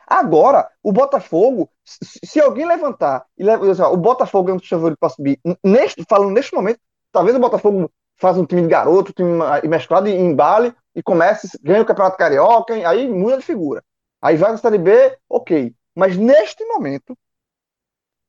Agora, 0.07 0.69
o 0.83 0.93
Botafogo, 0.93 1.71
se, 1.85 2.41
alguém 2.41 2.67
levantar 2.67 3.25
e 3.39 3.45
levar, 3.45 3.71
assim, 3.71 3.83
o 3.83 3.97
Botafogo 3.97 4.51
é 4.51 4.53
um 4.53 4.57
dos 4.57 4.69
favoritos 4.69 4.99
para 5.01 5.09
subir, 5.09 5.41
neste, 5.65 6.05
falando 6.07 6.33
neste 6.33 6.55
momento, 6.55 6.81
talvez 7.11 7.35
o 7.35 7.41
Botafogo 7.41 7.91
faça 8.17 8.39
um 8.39 8.45
time 8.45 8.63
de 8.63 8.69
garoto, 8.69 9.13
time 9.13 9.39
mesclado 9.69 10.09
e 10.09 10.15
embale 10.15 10.75
e 10.95 11.03
comece, 11.03 11.49
ganha 11.63 11.83
o 11.83 11.87
Campeonato 11.87 12.19
Carioca, 12.19 12.75
aí 12.87 13.09
muda 13.09 13.39
de 13.39 13.45
figura. 13.45 13.83
Aí 14.21 14.37
vai 14.37 14.53
na 14.53 14.59
Série 14.59 14.79
B, 14.79 15.17
ok. 15.29 15.75
Mas 15.95 16.17
neste 16.17 16.65
momento, 16.67 17.17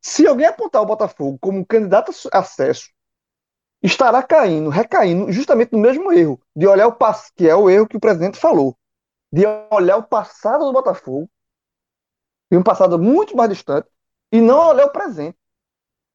se 0.03 0.27
alguém 0.27 0.45
apontar 0.45 0.81
o 0.81 0.85
Botafogo 0.85 1.37
como 1.39 1.65
candidato 1.65 2.11
a 2.31 2.39
acesso, 2.39 2.89
estará 3.81 4.21
caindo, 4.21 4.69
recaindo 4.69 5.31
justamente 5.31 5.71
no 5.71 5.79
mesmo 5.79 6.11
erro, 6.11 6.39
de 6.55 6.67
olhar 6.67 6.87
o 6.87 6.95
pass 6.95 7.31
que 7.35 7.47
é 7.47 7.55
o 7.55 7.69
erro 7.69 7.87
que 7.87 7.97
o 7.97 7.99
presidente 8.01 8.37
falou, 8.37 8.77
de 9.31 9.43
olhar 9.71 9.97
o 9.97 10.03
passado 10.03 10.65
do 10.65 10.73
Botafogo, 10.73 11.29
e 12.51 12.57
um 12.57 12.63
passado 12.63 12.99
muito 12.99 13.35
mais 13.35 13.49
distante, 13.49 13.87
e 14.31 14.39
não 14.41 14.69
olhar 14.69 14.85
o 14.85 14.91
presente. 14.91 15.37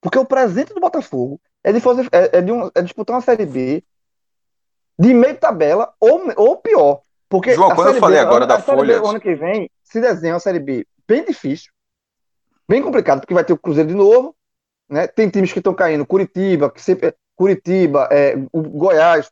Porque 0.00 0.18
o 0.18 0.24
presente 0.24 0.72
do 0.72 0.80
Botafogo 0.80 1.40
é 1.64 1.72
de, 1.72 1.80
fazer, 1.80 2.08
é, 2.12 2.38
é 2.38 2.42
de, 2.42 2.52
um- 2.52 2.70
é 2.74 2.82
disputar 2.82 3.16
uma 3.16 3.22
Série 3.22 3.46
B 3.46 3.82
de 4.98 5.14
meio 5.14 5.36
tabela 5.38 5.94
ou, 5.98 6.20
ou 6.36 6.56
pior. 6.58 7.02
Porque 7.28 7.52
João, 7.52 7.72
a 7.72 7.74
quando 7.74 7.94
eu 7.94 8.00
falei 8.00 8.18
B, 8.18 8.24
agora 8.24 8.44
a 8.44 8.46
da 8.46 8.56
B, 8.56 8.62
Folha- 8.62 9.02
o 9.02 9.06
ano 9.06 9.20
que 9.20 9.34
vem 9.34 9.70
se 9.82 10.00
desenha 10.00 10.34
uma 10.34 10.40
Série 10.40 10.60
B 10.60 10.86
bem 11.06 11.24
difícil, 11.24 11.72
bem 12.68 12.82
complicado, 12.82 13.20
porque 13.20 13.34
vai 13.34 13.44
ter 13.44 13.52
o 13.52 13.58
Cruzeiro 13.58 13.88
de 13.88 13.94
novo, 13.94 14.36
né? 14.88 15.06
Tem 15.08 15.30
times 15.30 15.52
que 15.52 15.60
estão 15.60 15.74
caindo, 15.74 16.06
Curitiba, 16.06 16.70
que 16.70 16.82
sempre 16.82 17.14
Curitiba, 17.36 18.08
é, 18.12 18.34
o 18.52 18.62
Goiás, 18.62 19.30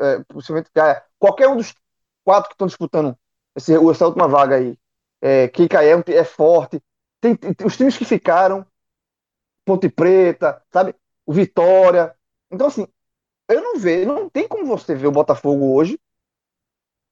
é, 0.00 0.20
possivelmente 0.28 0.70
caia. 0.72 1.02
Qualquer 1.18 1.48
um 1.48 1.56
dos 1.56 1.74
quatro 2.24 2.48
que 2.50 2.54
estão 2.54 2.66
disputando 2.66 3.16
esse- 3.56 3.74
essa 3.90 4.06
última 4.06 4.28
vaga 4.28 4.56
aí, 4.56 4.78
é, 5.22 5.48
quem 5.48 5.68
cair 5.68 6.04
é, 6.08 6.12
é 6.14 6.24
forte. 6.24 6.82
Tem, 7.20 7.36
tem- 7.36 7.54
os 7.66 7.76
times 7.76 7.96
que 7.98 8.04
ficaram, 8.04 8.66
Ponte 9.64 9.88
Preta, 9.88 10.62
sabe? 10.72 10.94
O 11.26 11.32
Vitória. 11.32 12.14
Então, 12.50 12.66
assim, 12.66 12.86
eu 13.48 13.62
não 13.62 13.78
vejo, 13.78 14.08
não 14.08 14.30
tem 14.30 14.48
como 14.48 14.66
você 14.66 14.94
ver 14.94 15.08
o 15.08 15.12
Botafogo 15.12 15.74
hoje 15.74 15.98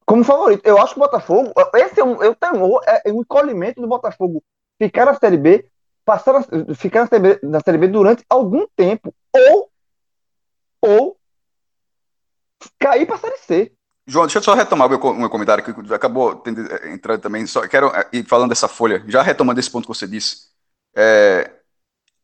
como 0.07 0.25
favorito. 0.25 0.66
Eu 0.66 0.79
acho 0.79 0.95
que 0.95 1.01
o 1.01 1.03
Botafogo, 1.03 1.53
esse 1.75 2.01
é 2.01 2.05
um, 2.05 2.23
eu 2.23 2.35
temor, 2.35 2.83
é, 2.87 3.09
é 3.09 3.12
um 3.12 3.21
encolhimento 3.21 3.81
do 3.81 3.87
Botafogo 3.89 4.43
ficar 4.81 5.05
na 5.05 5.14
Série 5.14 5.37
B 5.37 5.70
passar 6.05 6.37
a, 6.37 6.74
ficar 6.74 7.03
na 7.03 7.07
série, 7.07 7.22
B, 7.22 7.41
na 7.43 7.61
série 7.61 7.78
B 7.78 7.89
durante 7.89 8.24
algum 8.28 8.66
tempo. 8.74 9.14
Ou, 9.33 9.70
ou 10.81 11.16
cair 12.78 13.07
para 13.07 13.16
a 13.16 13.18
Série 13.18 13.39
C. 13.39 13.72
João, 14.07 14.26
deixa 14.26 14.39
eu 14.39 14.43
só 14.43 14.55
retomar 14.55 14.89
meu, 14.89 14.99
meu 15.14 15.31
comentário, 15.31 15.62
que 15.62 15.95
acabou 15.95 16.43
eh, 16.47 16.93
entrando 16.93 17.20
também. 17.20 17.47
Só 17.47 17.66
quero 17.68 17.95
eh, 17.95 18.09
ir 18.14 18.24
falando 18.24 18.49
dessa 18.49 18.66
folha, 18.66 19.05
já 19.07 19.22
retomando 19.22 19.61
esse 19.61 19.70
ponto 19.70 19.85
que 19.85 19.95
você 19.95 20.07
disse. 20.07 20.49
É, 20.97 21.60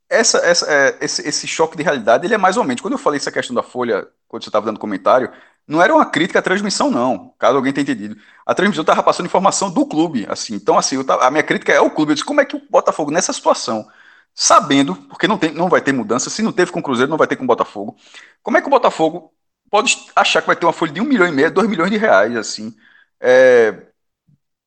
essa, 0.08 0.38
essa, 0.38 0.72
é, 0.72 0.98
esse, 1.00 1.26
esse, 1.26 1.46
choque 1.46 1.76
de 1.76 1.82
realidade, 1.82 2.26
ele 2.26 2.34
é 2.34 2.38
mais 2.38 2.56
ou 2.56 2.64
menos. 2.64 2.80
Quando 2.80 2.92
eu 2.94 2.98
falei 2.98 3.18
essa 3.18 3.32
questão 3.32 3.54
da 3.54 3.62
folha, 3.62 4.08
quando 4.28 4.42
você 4.42 4.48
estava 4.48 4.66
dando 4.66 4.78
comentário, 4.78 5.30
não 5.66 5.82
era 5.82 5.94
uma 5.94 6.06
crítica 6.06 6.38
à 6.38 6.42
transmissão, 6.42 6.90
não, 6.90 7.34
caso 7.38 7.56
alguém 7.56 7.72
tenha 7.72 7.82
entendido. 7.82 8.16
A 8.44 8.54
transmissão 8.54 8.82
estava 8.82 9.02
passando 9.02 9.26
informação 9.26 9.70
do 9.70 9.84
clube, 9.84 10.26
assim. 10.28 10.54
Então, 10.54 10.78
assim, 10.78 11.02
tava, 11.02 11.26
a 11.26 11.30
minha 11.30 11.42
crítica 11.42 11.72
é 11.72 11.78
ao 11.78 11.90
clube. 11.90 12.12
Eu 12.12 12.14
disse, 12.14 12.24
como 12.24 12.40
é 12.40 12.44
que 12.44 12.56
o 12.56 12.62
Botafogo, 12.70 13.10
nessa 13.10 13.32
situação, 13.32 13.88
sabendo, 14.34 14.94
porque 15.08 15.26
não, 15.26 15.38
tem, 15.38 15.52
não 15.52 15.68
vai 15.68 15.80
ter 15.80 15.92
mudança, 15.92 16.30
se 16.30 16.42
não 16.42 16.52
teve 16.52 16.70
com 16.70 16.80
o 16.80 16.82
Cruzeiro, 16.82 17.10
não 17.10 17.18
vai 17.18 17.26
ter 17.26 17.36
com 17.36 17.44
o 17.44 17.46
Botafogo, 17.46 17.96
como 18.42 18.56
é 18.58 18.60
que 18.60 18.66
o 18.68 18.70
Botafogo 18.70 19.32
pode 19.70 20.06
achar 20.14 20.40
que 20.40 20.46
vai 20.46 20.56
ter 20.56 20.66
uma 20.66 20.72
folha 20.72 20.92
de 20.92 21.00
um 21.00 21.04
milhão 21.04 21.26
e 21.26 21.32
meio, 21.32 21.50
dois 21.50 21.68
milhões 21.68 21.90
de 21.90 21.96
reais, 21.96 22.36
assim, 22.36 22.76
é, 23.20 23.86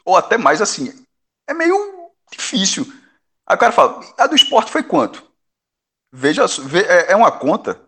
ou 0.03 0.17
até 0.17 0.37
mais, 0.37 0.61
assim, 0.61 0.93
é 1.47 1.53
meio 1.53 1.75
difícil. 2.31 2.85
Aí 3.47 3.55
o 3.55 3.59
cara 3.59 3.71
fala, 3.71 4.01
a 4.17 4.27
do 4.27 4.35
esporte 4.35 4.71
foi 4.71 4.83
quanto? 4.83 5.28
Veja, 6.12 6.45
é, 6.88 7.14
é 7.14 7.16
uma 7.16 7.32
conta 7.32 7.80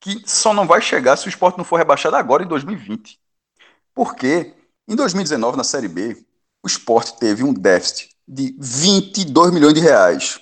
que 0.00 0.22
só 0.26 0.54
não 0.54 0.66
vai 0.66 0.80
chegar 0.80 1.16
se 1.16 1.26
o 1.26 1.28
esporte 1.28 1.58
não 1.58 1.64
for 1.64 1.76
rebaixado 1.76 2.16
agora 2.16 2.42
em 2.42 2.48
2020. 2.48 3.18
Porque 3.94 4.54
em 4.88 4.96
2019, 4.96 5.56
na 5.56 5.64
Série 5.64 5.88
B, 5.88 6.24
o 6.62 6.66
esporte 6.66 7.18
teve 7.18 7.42
um 7.44 7.52
déficit 7.52 8.16
de 8.26 8.54
22 8.58 9.52
milhões 9.52 9.74
de 9.74 9.80
reais. 9.80 10.40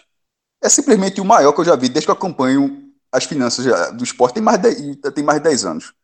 É 0.62 0.68
simplesmente 0.68 1.20
o 1.20 1.24
maior 1.24 1.52
que 1.52 1.60
eu 1.60 1.64
já 1.64 1.76
vi 1.76 1.88
desde 1.88 2.06
que 2.06 2.10
eu 2.10 2.14
acompanho 2.14 2.86
as 3.12 3.24
finanças 3.24 3.64
do 3.94 4.04
esporte 4.04 4.34
tem 4.34 4.42
mais 4.42 4.60
de, 4.60 4.96
tem 4.96 5.24
mais 5.24 5.38
de 5.38 5.44
10 5.44 5.64
anos. 5.64 5.94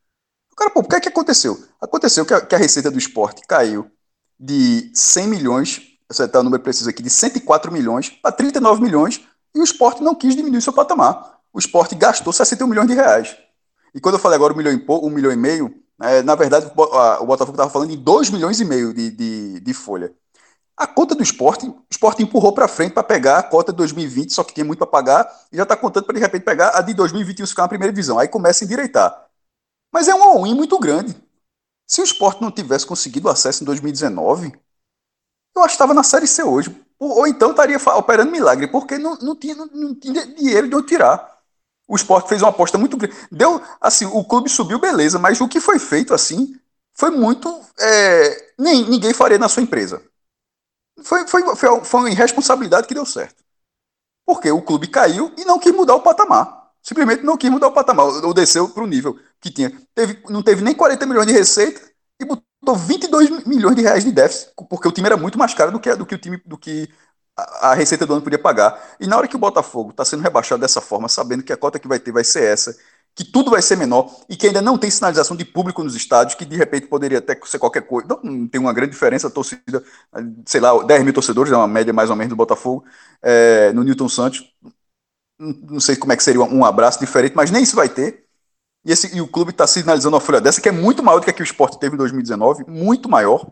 O 0.53 0.57
cara, 0.57 0.70
pô, 0.70 0.80
o 0.80 0.88
que 0.88 0.97
é 0.97 1.01
que 1.01 1.09
aconteceu? 1.09 1.62
Aconteceu 1.80 2.24
que 2.24 2.32
a, 2.34 2.40
que 2.40 2.55
a 2.55 2.59
receita 2.59 2.90
do 2.90 2.99
esporte 2.99 3.43
caiu 3.47 3.90
de 4.38 4.90
100 4.95 5.26
milhões, 5.28 5.82
você 6.09 6.24
está 6.24 6.40
o 6.40 6.43
número 6.43 6.62
preciso 6.62 6.88
aqui, 6.88 7.03
de 7.03 7.11
104 7.11 7.72
milhões 7.72 8.11
para 8.11 8.32
39 8.32 8.82
milhões, 8.82 9.20
e 9.55 9.61
o 9.61 9.64
esporte 9.64 10.03
não 10.03 10.14
quis 10.14 10.34
diminuir 10.34 10.62
seu 10.62 10.72
patamar. 10.72 11.40
O 11.53 11.59
esporte 11.59 11.94
gastou 11.94 12.32
61 12.32 12.66
milhões 12.66 12.88
de 12.88 12.94
reais. 12.94 13.36
E 13.94 14.00
quando 14.00 14.14
eu 14.14 14.18
falei 14.18 14.36
agora 14.36 14.55
um 14.55 14.57
milhão 14.57 14.72
e, 14.72 14.84
um 14.88 15.11
milhão 15.11 15.32
e 15.32 15.36
meio, 15.36 15.74
é, 16.00 16.22
na 16.22 16.34
verdade 16.34 16.66
o 16.66 17.26
Botafogo 17.26 17.53
estava 17.53 17.70
falando 17.70 17.92
em 17.92 17.98
2 17.98 18.30
milhões 18.30 18.61
e 18.61 18.64
meio 18.64 18.94
de, 18.94 19.11
de, 19.11 19.61
de 19.61 19.74
folha. 19.74 20.14
A 20.76 20.86
conta 20.86 21.14
do 21.14 21.22
esporte, 21.22 21.66
o 21.66 21.84
esporte 21.90 22.22
empurrou 22.22 22.53
para 22.53 22.66
frente 22.66 22.94
para 22.94 23.03
pegar 23.03 23.38
a 23.38 23.42
cota 23.42 23.72
de 23.72 23.76
2020, 23.76 24.32
só 24.32 24.42
que 24.42 24.55
tinha 24.55 24.64
muito 24.64 24.78
para 24.78 24.86
pagar, 24.86 25.40
e 25.53 25.57
já 25.57 25.64
está 25.64 25.76
contando 25.76 26.05
para 26.05 26.14
de 26.14 26.20
repente 26.20 26.42
pegar 26.42 26.70
a 26.76 26.80
de 26.80 26.94
2021 26.94 27.46
ficar 27.46 27.62
na 27.62 27.68
primeira 27.68 27.92
divisão. 27.92 28.18
Aí 28.18 28.26
começa 28.26 28.64
a 28.64 28.66
endireitar. 28.66 29.26
Mas 29.92 30.09
é 30.09 30.14
um 30.14 30.22
all-in 30.22 30.55
muito 30.55 30.78
grande. 30.78 31.14
Se 31.86 32.00
o 32.00 32.05
esporte 32.05 32.40
não 32.40 32.50
tivesse 32.50 32.86
conseguido 32.86 33.28
acesso 33.28 33.62
em 33.62 33.66
2019, 33.66 34.53
eu 35.55 35.62
acho 35.62 35.68
que 35.68 35.74
estava 35.74 35.92
na 35.92 36.03
Série 36.03 36.26
C 36.26 36.42
hoje. 36.42 36.74
Ou, 37.03 37.18
ou 37.18 37.26
então 37.26 37.50
estaria 37.50 37.76
operando 37.96 38.30
milagre, 38.30 38.68
porque 38.68 38.96
não, 38.96 39.16
não, 39.16 39.34
tinha, 39.34 39.57
não, 39.57 39.66
não 39.66 39.92
tinha 39.92 40.24
dinheiro 40.24 40.68
de 40.68 40.74
eu 40.76 40.86
tirar. 40.86 41.36
O 41.88 41.96
esporte 41.96 42.28
fez 42.28 42.40
uma 42.40 42.50
aposta 42.50 42.78
muito 42.78 42.96
grande. 42.96 43.16
Deu, 43.28 43.61
assim, 43.80 44.07
o 44.07 44.24
clube 44.24 44.48
subiu, 44.48 44.78
beleza, 44.78 45.18
mas 45.18 45.40
o 45.40 45.48
que 45.48 45.59
foi 45.59 45.80
feito 45.80 46.14
assim 46.14 46.55
foi 46.94 47.11
muito. 47.11 47.61
É, 47.80 48.55
nem, 48.57 48.88
ninguém 48.88 49.12
faria 49.12 49.36
na 49.36 49.48
sua 49.48 49.64
empresa. 49.64 50.00
Foi, 51.03 51.26
foi, 51.26 51.42
foi, 51.57 51.84
foi 51.84 52.00
uma 52.00 52.11
irresponsabilidade 52.11 52.86
que 52.86 52.94
deu 52.94 53.05
certo. 53.05 53.42
Porque 54.24 54.53
o 54.53 54.62
clube 54.62 54.86
caiu 54.86 55.34
e 55.36 55.44
não 55.44 55.59
quis 55.59 55.74
mudar 55.74 55.96
o 55.96 56.03
patamar. 56.03 56.70
Simplesmente 56.80 57.24
não 57.24 57.36
quis 57.36 57.50
mudar 57.50 57.66
o 57.66 57.72
patamar. 57.72 58.07
Ou 58.07 58.32
desceu 58.32 58.68
para 58.68 58.84
o 58.84 58.86
nível 58.86 59.18
que 59.40 59.50
tinha. 59.50 59.76
Teve, 59.92 60.22
não 60.30 60.40
teve 60.40 60.62
nem 60.62 60.72
40 60.72 61.05
milhões 61.05 61.26
de 61.26 61.32
receita 61.32 61.80
e 62.20 62.24
botou 62.24 62.44
22 62.76 63.44
milhões 63.46 63.74
de 63.76 63.82
reais 63.82 64.04
de 64.04 64.12
déficit, 64.12 64.52
porque 64.70 64.88
o 64.88 64.92
time 64.92 65.06
era 65.06 65.16
muito 65.16 65.38
mais 65.38 65.52
caro 65.54 65.72
do 65.72 65.80
que, 65.80 65.94
do 65.96 66.06
que 66.06 66.14
o 66.14 66.18
time 66.18 66.40
do 66.46 66.56
que 66.56 66.88
a, 67.36 67.70
a 67.70 67.74
receita 67.74 68.06
do 68.06 68.12
ano 68.14 68.22
podia 68.22 68.38
pagar. 68.38 68.80
E 69.00 69.06
na 69.06 69.16
hora 69.16 69.26
que 69.28 69.36
o 69.36 69.38
Botafogo 69.38 69.90
está 69.90 70.04
sendo 70.04 70.22
rebaixado 70.22 70.60
dessa 70.60 70.80
forma, 70.80 71.08
sabendo 71.08 71.42
que 71.42 71.52
a 71.52 71.56
cota 71.56 71.78
que 71.78 71.88
vai 71.88 71.98
ter 71.98 72.12
vai 72.12 72.24
ser 72.24 72.44
essa, 72.44 72.76
que 73.14 73.24
tudo 73.24 73.50
vai 73.50 73.60
ser 73.60 73.76
menor 73.76 74.10
e 74.28 74.36
que 74.36 74.46
ainda 74.46 74.62
não 74.62 74.78
tem 74.78 74.90
sinalização 74.90 75.36
de 75.36 75.44
público 75.44 75.82
nos 75.82 75.94
estádios, 75.96 76.34
que 76.34 76.44
de 76.44 76.56
repente 76.56 76.86
poderia 76.86 77.18
até 77.18 77.38
ser 77.44 77.58
qualquer 77.58 77.82
coisa. 77.82 78.08
Não, 78.22 78.46
tem 78.48 78.60
uma 78.60 78.72
grande 78.72 78.92
diferença, 78.92 79.26
a 79.28 79.30
torcida, 79.30 79.82
sei 80.46 80.60
lá, 80.60 80.82
10 80.84 81.04
mil 81.04 81.12
torcedores, 81.12 81.52
é 81.52 81.56
uma 81.56 81.68
média 81.68 81.92
mais 81.92 82.10
ou 82.10 82.16
menos 82.16 82.30
do 82.30 82.36
Botafogo, 82.36 82.84
é, 83.22 83.72
no 83.72 83.82
Newton 83.84 84.08
Santos. 84.08 84.52
Não 85.38 85.80
sei 85.80 85.96
como 85.96 86.12
é 86.12 86.16
que 86.16 86.22
seria 86.22 86.40
um 86.42 86.64
abraço 86.64 87.00
diferente, 87.00 87.34
mas 87.34 87.50
nem 87.50 87.62
isso 87.62 87.74
vai 87.76 87.88
ter. 87.88 88.21
E, 88.84 88.92
esse, 88.92 89.14
e 89.16 89.20
o 89.20 89.28
clube 89.28 89.50
está 89.50 89.66
sinalizando 89.66 90.16
uma 90.16 90.20
folha 90.20 90.40
dessa, 90.40 90.60
que 90.60 90.68
é 90.68 90.72
muito 90.72 91.02
maior 91.02 91.20
do 91.20 91.24
que 91.24 91.30
a 91.30 91.32
que 91.32 91.42
o 91.42 91.44
esporte 91.44 91.78
teve 91.78 91.94
em 91.94 91.98
2019, 91.98 92.64
muito 92.68 93.08
maior. 93.08 93.46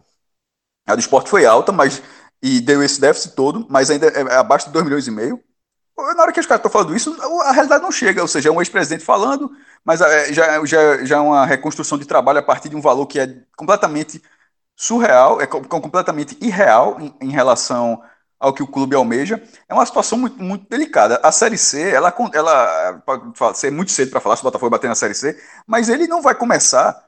A 0.86 0.94
do 0.94 1.00
esporte 1.00 1.30
foi 1.30 1.46
alta, 1.46 1.72
mas 1.72 2.02
e 2.42 2.60
deu 2.60 2.82
esse 2.82 3.00
déficit 3.00 3.34
todo, 3.34 3.66
mas 3.68 3.90
ainda 3.90 4.06
é 4.06 4.36
abaixo 4.36 4.66
de 4.66 4.72
2 4.72 4.84
milhões 4.84 5.06
e 5.06 5.10
meio 5.10 5.42
na 6.14 6.22
hora 6.22 6.32
que 6.32 6.40
os 6.40 6.46
caras 6.46 6.60
estão 6.60 6.70
falando 6.70 6.96
isso, 6.96 7.16
a 7.42 7.52
realidade 7.52 7.82
não 7.82 7.92
chega, 7.92 8.22
ou 8.22 8.28
seja, 8.28 8.48
é 8.48 8.52
um 8.52 8.60
ex-presidente 8.60 9.04
falando, 9.04 9.50
mas 9.84 10.00
é, 10.00 10.32
já, 10.32 10.64
já, 10.64 11.04
já 11.04 11.16
é 11.16 11.20
uma 11.20 11.46
reconstrução 11.46 11.98
de 11.98 12.06
trabalho 12.06 12.38
a 12.38 12.42
partir 12.42 12.68
de 12.68 12.76
um 12.76 12.80
valor 12.80 13.06
que 13.06 13.18
é 13.18 13.42
completamente 13.56 14.22
surreal, 14.76 15.40
é 15.40 15.46
completamente 15.46 16.36
irreal 16.40 16.98
em, 17.00 17.14
em 17.20 17.30
relação 17.30 18.02
ao 18.40 18.54
que 18.54 18.62
o 18.62 18.66
clube 18.66 18.96
almeja. 18.96 19.40
É 19.68 19.74
uma 19.74 19.84
situação 19.84 20.18
muito, 20.18 20.42
muito 20.42 20.66
delicada. 20.68 21.20
A 21.22 21.30
Série 21.30 21.58
C, 21.58 21.90
ela, 21.90 22.12
ela 22.32 23.02
pode 23.04 23.58
ser 23.58 23.70
muito 23.70 23.92
cedo 23.92 24.10
para 24.10 24.20
falar 24.20 24.36
se 24.36 24.42
o 24.42 24.44
Botafogo 24.44 24.70
bater 24.70 24.88
na 24.88 24.94
Série 24.94 25.14
C, 25.14 25.38
mas 25.66 25.90
ele 25.90 26.08
não 26.08 26.22
vai 26.22 26.34
começar 26.34 27.04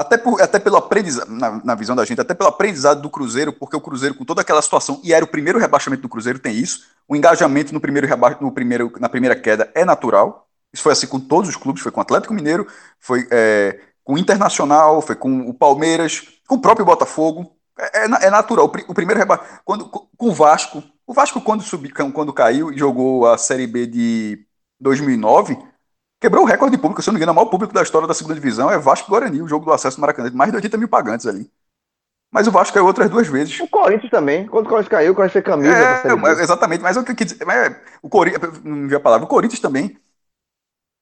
até, 0.00 0.16
por, 0.16 0.40
até 0.40 0.58
pelo 0.58 0.76
aprendizado, 0.76 1.30
na, 1.30 1.62
na, 1.62 1.74
visão 1.74 1.94
da 1.94 2.06
gente, 2.06 2.22
até 2.22 2.32
pelo 2.32 2.48
aprendizado 2.48 3.02
do 3.02 3.10
Cruzeiro, 3.10 3.52
porque 3.52 3.76
o 3.76 3.80
Cruzeiro, 3.80 4.14
com 4.14 4.24
toda 4.24 4.40
aquela 4.40 4.62
situação, 4.62 4.98
e 5.04 5.12
era 5.12 5.22
o 5.22 5.28
primeiro 5.28 5.58
rebaixamento 5.58 6.00
do 6.00 6.08
Cruzeiro, 6.08 6.38
tem 6.38 6.56
isso. 6.56 6.86
O 7.06 7.14
engajamento 7.14 7.74
no 7.74 7.80
primeiro 7.80 8.06
reba 8.06 8.38
no 8.40 8.50
primeiro, 8.50 8.90
na 8.98 9.10
primeira 9.10 9.36
queda 9.36 9.70
é 9.74 9.84
natural. 9.84 10.48
Isso 10.72 10.82
foi 10.82 10.92
assim 10.92 11.06
com 11.06 11.20
todos 11.20 11.50
os 11.50 11.56
clubes, 11.56 11.82
foi 11.82 11.92
com 11.92 12.00
o 12.00 12.02
Atlético 12.02 12.32
Mineiro, 12.32 12.66
foi 12.98 13.28
é, 13.30 13.78
com 14.02 14.14
o 14.14 14.18
Internacional, 14.18 15.02
foi 15.02 15.16
com 15.16 15.40
o 15.40 15.52
Palmeiras, 15.52 16.22
com 16.48 16.54
o 16.54 16.60
próprio 16.60 16.86
Botafogo. 16.86 17.54
É, 17.80 18.04
é, 18.04 18.26
é 18.26 18.30
natural. 18.30 18.66
O, 18.66 18.90
o 18.90 18.94
primeiro 18.94 19.18
rebaixamento. 19.18 19.60
Quando, 19.64 19.88
com 19.88 20.08
o 20.18 20.32
Vasco. 20.32 20.82
O 21.06 21.12
Vasco, 21.12 21.40
quando, 21.40 21.62
subiu, 21.62 21.92
quando 22.12 22.32
caiu 22.32 22.72
e 22.72 22.78
jogou 22.78 23.26
a 23.26 23.36
Série 23.36 23.66
B 23.66 23.86
de 23.86 24.46
2009 24.78 25.58
Quebrou 26.20 26.44
o 26.44 26.46
recorde 26.46 26.76
de 26.76 26.82
público, 26.82 27.02
se 27.02 27.08
eu 27.08 27.12
não 27.12 27.18
me 27.18 27.22
engano, 27.22 27.32
o 27.32 27.34
maior 27.34 27.48
público 27.48 27.72
da 27.72 27.82
história 27.82 28.06
da 28.06 28.12
segunda 28.12 28.34
divisão 28.34 28.70
é 28.70 28.78
Vasco 28.78 29.08
e 29.08 29.10
Guarani, 29.10 29.40
o 29.40 29.48
jogo 29.48 29.64
do 29.64 29.72
acesso 29.72 29.96
do 29.96 30.02
Maracanã, 30.02 30.30
mais 30.34 30.50
de 30.50 30.56
80 30.56 30.76
mil 30.76 30.88
pagantes 30.88 31.26
ali. 31.26 31.50
Mas 32.30 32.46
o 32.46 32.50
Vasco 32.50 32.74
caiu 32.74 32.84
outras 32.84 33.08
duas 33.08 33.26
vezes. 33.26 33.58
O 33.58 33.66
Corinthians 33.66 34.10
também. 34.10 34.46
Quando 34.46 34.66
o 34.66 34.68
Corinthians 34.68 34.90
caiu, 34.90 35.12
o 35.12 35.14
Corinthians 35.14 35.32
fez 35.32 35.44
camisa. 35.44 35.72
É, 35.72 36.42
exatamente, 36.42 36.82
mas 36.82 36.96
o 36.96 37.02
que 37.02 37.24
dizer. 37.24 37.38
O 38.02 38.08
Corinthians, 38.10 38.62
não 38.62 38.86
vi 38.86 38.94
a 38.94 39.00
palavra, 39.00 39.24
o 39.24 39.28
Corinthians 39.28 39.60
também. 39.60 39.98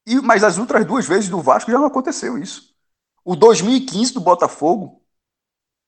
E, 0.07 0.21
mas 0.23 0.45
as 0.45 0.57
outras 0.57 0.87
duas 0.87 1.07
vezes 1.07 1.29
do 1.29 1.43
Vasco 1.43 1.71
já 1.71 1.79
não 1.79 1.87
aconteceu 1.87 2.39
isso. 2.39 2.73
O 3.25 3.35
2015 3.35 4.15
do 4.15 4.21
Botafogo, 4.21 5.03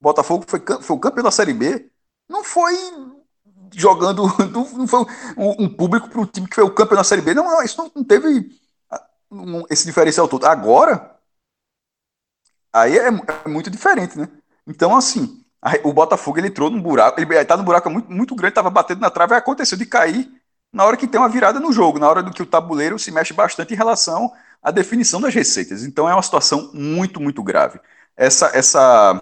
Botafogo 0.01 0.45
foi, 0.47 0.61
foi 0.81 0.97
o 0.97 1.01
campeão 1.01 1.25
da 1.25 1.31
Série 1.31 1.53
B, 1.53 1.91
não 2.29 2.43
foi 2.45 2.75
jogando, 3.75 4.25
não 4.51 4.87
foi 4.87 5.01
um, 5.37 5.65
um 5.65 5.69
público 5.69 6.09
para 6.09 6.21
o 6.21 6.27
time 6.27 6.49
que 6.49 6.55
foi 6.55 6.65
o 6.65 6.75
campeão 6.75 6.97
da 6.99 7.05
Série 7.05 7.23
B. 7.23 7.35
Não, 7.35 7.63
isso 7.63 7.91
não, 7.95 8.05
teve 8.05 8.51
esse 9.69 9.87
diferencial 9.87 10.27
todo. 10.29 10.47
Agora, 10.47 11.17
aí 12.73 12.99
é, 12.99 13.09
é 13.09 13.49
muito 13.49 13.71
diferente, 13.71 14.19
né? 14.19 14.29
Então, 14.67 14.97
assim, 14.97 15.45
o 15.85 15.93
Botafogo 15.93 16.39
ele 16.39 16.49
entrou 16.49 16.71
num 16.71 16.81
buraco, 16.81 17.21
ele 17.21 17.35
está 17.35 17.57
num 17.57 17.65
buraco 17.65 17.91
muito, 17.91 18.11
muito 18.11 18.35
grande, 18.35 18.53
estava 18.53 18.71
batendo 18.71 19.01
na 19.01 19.11
trave, 19.11 19.35
aconteceu 19.35 19.77
de 19.77 19.87
cair 19.87 20.31
na 20.73 20.85
hora 20.85 20.97
que 20.97 21.07
tem 21.07 21.21
uma 21.21 21.29
virada 21.29 21.59
no 21.59 21.73
jogo, 21.73 21.99
na 21.99 22.09
hora 22.09 22.23
do 22.23 22.33
que 22.33 22.43
o 22.43 22.47
tabuleiro 22.47 22.99
se 22.99 23.11
mexe 23.11 23.33
bastante 23.33 23.75
em 23.75 23.77
relação 23.77 24.33
à 24.63 24.71
definição 24.71 25.21
das 25.21 25.35
receitas. 25.35 25.85
Então 25.85 26.09
é 26.09 26.15
uma 26.15 26.23
situação 26.23 26.71
muito, 26.73 27.21
muito 27.21 27.43
grave. 27.43 27.81
Essa, 28.17 28.51
essa 28.55 29.21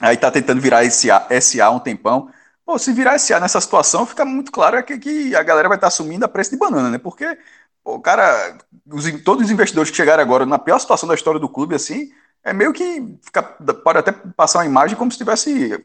aí 0.00 0.14
está 0.14 0.30
tentando 0.30 0.60
virar 0.60 0.84
SA, 0.90 1.26
SA 1.40 1.70
um 1.70 1.80
tempão. 1.80 2.30
Pô, 2.64 2.78
se 2.78 2.92
virar 2.92 3.18
SA 3.18 3.40
nessa 3.40 3.60
situação, 3.60 4.06
fica 4.06 4.24
muito 4.24 4.52
claro 4.52 4.82
que, 4.84 4.98
que 4.98 5.34
a 5.34 5.42
galera 5.42 5.68
vai 5.68 5.76
estar 5.76 5.86
tá 5.86 5.88
assumindo 5.88 6.24
a 6.24 6.28
preço 6.28 6.50
de 6.50 6.58
banana, 6.58 6.90
né? 6.90 6.98
Porque 6.98 7.38
o 7.84 8.00
cara, 8.00 8.58
os, 8.86 9.04
todos 9.22 9.46
os 9.46 9.50
investidores 9.50 9.90
que 9.90 9.96
chegaram 9.96 10.22
agora 10.22 10.44
na 10.46 10.58
pior 10.58 10.78
situação 10.78 11.08
da 11.08 11.14
história 11.14 11.40
do 11.40 11.48
clube, 11.48 11.74
assim, 11.74 12.12
é 12.44 12.52
meio 12.52 12.72
que 12.72 13.18
fica, 13.22 13.42
pode 13.42 13.98
até 13.98 14.12
passar 14.12 14.58
uma 14.60 14.66
imagem 14.66 14.96
como 14.96 15.10
se 15.10 15.16
estivesse 15.16 15.82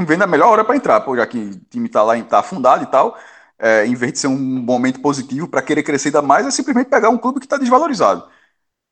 vendo 0.00 0.22
a 0.22 0.26
melhor 0.26 0.48
hora 0.48 0.64
para 0.64 0.76
entrar, 0.76 1.00
pô, 1.00 1.16
já 1.16 1.26
que 1.26 1.38
o 1.38 1.60
time 1.70 1.86
está 1.86 2.02
lá, 2.02 2.16
está 2.18 2.40
afundado 2.40 2.84
e 2.84 2.86
tal, 2.86 3.16
é, 3.58 3.86
em 3.86 3.94
vez 3.94 4.12
de 4.12 4.18
ser 4.20 4.26
um 4.28 4.38
momento 4.38 5.00
positivo 5.00 5.48
para 5.48 5.62
querer 5.62 5.82
crescer 5.82 6.08
ainda 6.08 6.22
mais, 6.22 6.46
é 6.46 6.50
simplesmente 6.50 6.88
pegar 6.88 7.08
um 7.10 7.18
clube 7.18 7.40
que 7.40 7.46
está 7.46 7.56
desvalorizado. 7.56 8.28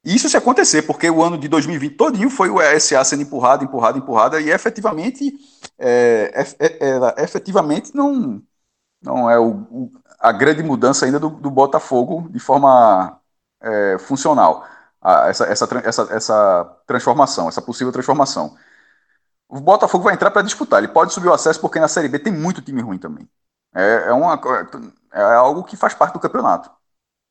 Isso 0.07 0.29
se 0.29 0.37
acontecer, 0.37 0.83
porque 0.83 1.11
o 1.11 1.23
ano 1.23 1.37
de 1.39 1.49
2020 1.49 1.97
todinho 1.97 2.31
foi 2.31 2.49
o 2.51 2.61
SA 2.61 3.05
sendo 3.05 3.23
empurrado, 3.23 3.65
empurrado, 3.65 3.99
empurrado, 3.99 4.41
e 4.41 4.51
efetivamente, 4.51 5.35
é, 5.79 6.33
é, 6.61 7.21
é 7.21 7.25
efetivamente 7.25 7.95
não 7.95 8.43
Não 9.03 9.31
é 9.31 9.39
o, 9.39 9.51
o 9.71 9.93
a 10.21 10.33
grande 10.33 10.63
mudança 10.63 11.07
ainda 11.07 11.21
do, 11.21 11.31
do 11.31 11.51
Botafogo 11.51 12.29
de 12.31 12.41
forma 12.41 13.21
é, 13.61 13.99
funcional. 13.99 14.67
A, 15.01 15.29
essa, 15.29 15.45
essa, 15.47 15.69
essa, 15.85 16.03
essa 16.13 16.65
transformação, 16.87 17.49
essa 17.49 17.63
possível 17.63 17.93
transformação. 17.93 18.57
O 19.49 19.61
Botafogo 19.61 20.05
vai 20.05 20.15
entrar 20.15 20.31
para 20.31 20.43
disputar. 20.43 20.81
Ele 20.83 20.93
pode 20.93 21.13
subir 21.13 21.29
o 21.29 21.33
acesso 21.33 21.61
porque 21.61 21.79
na 21.81 21.89
Série 21.89 22.09
B 22.09 22.19
tem 22.19 22.33
muito 22.33 22.63
time 22.63 22.83
ruim 22.83 22.99
também. 22.99 23.29
É, 23.75 24.09
é, 24.09 24.13
uma, 24.13 24.41
é 25.13 25.23
algo 25.35 25.65
que 25.65 25.77
faz 25.77 25.95
parte 25.95 26.15
do 26.15 26.21
campeonato. 26.21 26.71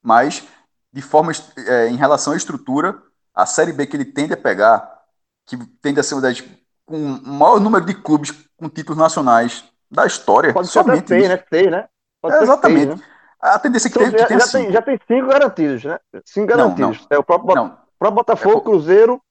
Mas, 0.03 0.47
de 0.95 1.01
forma 1.01 1.33
é, 1.57 1.89
em 1.89 1.97
relação 1.97 2.31
à 2.31 2.37
estrutura, 2.37 2.97
a 3.33 3.45
Série 3.45 3.73
B 3.73 3.85
que 3.85 3.97
ele 3.97 4.05
tende 4.05 4.31
a 4.31 4.37
pegar, 4.37 5.01
que 5.45 5.57
tende 5.81 5.99
a 5.99 6.03
ser 6.03 6.15
uma 6.15 6.21
das 6.21 6.41
com 6.85 6.95
o 6.95 7.27
maior 7.27 7.59
número 7.59 7.83
de 7.83 7.93
clubes 7.93 8.31
com 8.55 8.69
títulos 8.69 8.97
nacionais 8.97 9.65
da 9.91 10.05
história. 10.05 10.53
Pode 10.53 10.69
ser 10.69 10.79
até 10.79 11.05
seis, 11.05 11.27
né? 11.27 11.43
Seis, 11.49 11.69
né? 11.69 11.85
É, 12.23 12.43
exatamente. 12.43 12.87
Seis, 12.87 12.99
né? 12.99 13.05
A 13.41 13.59
tendência 13.59 13.89
é 13.89 13.91
que, 13.91 13.99
então, 13.99 14.09
tem, 14.09 14.19
já, 14.19 14.25
que 14.25 14.29
tem, 14.29 14.39
já, 14.39 14.47
tem, 14.47 14.71
já 14.71 14.81
tem 14.81 14.99
cinco 15.05 15.27
garantidos, 15.27 15.83
né? 15.83 15.99
Cinco 16.23 16.47
garantidos. 16.47 16.97
Não, 17.01 17.07
não. 17.09 17.17
É 17.17 17.19
o 17.19 17.23
próprio, 17.23 17.55
não. 17.55 17.77
próprio 17.99 18.15
Botafogo, 18.15 18.59
é, 18.59 18.61
Cruzeiro, 18.61 19.21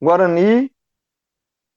Guarani. 0.00 0.72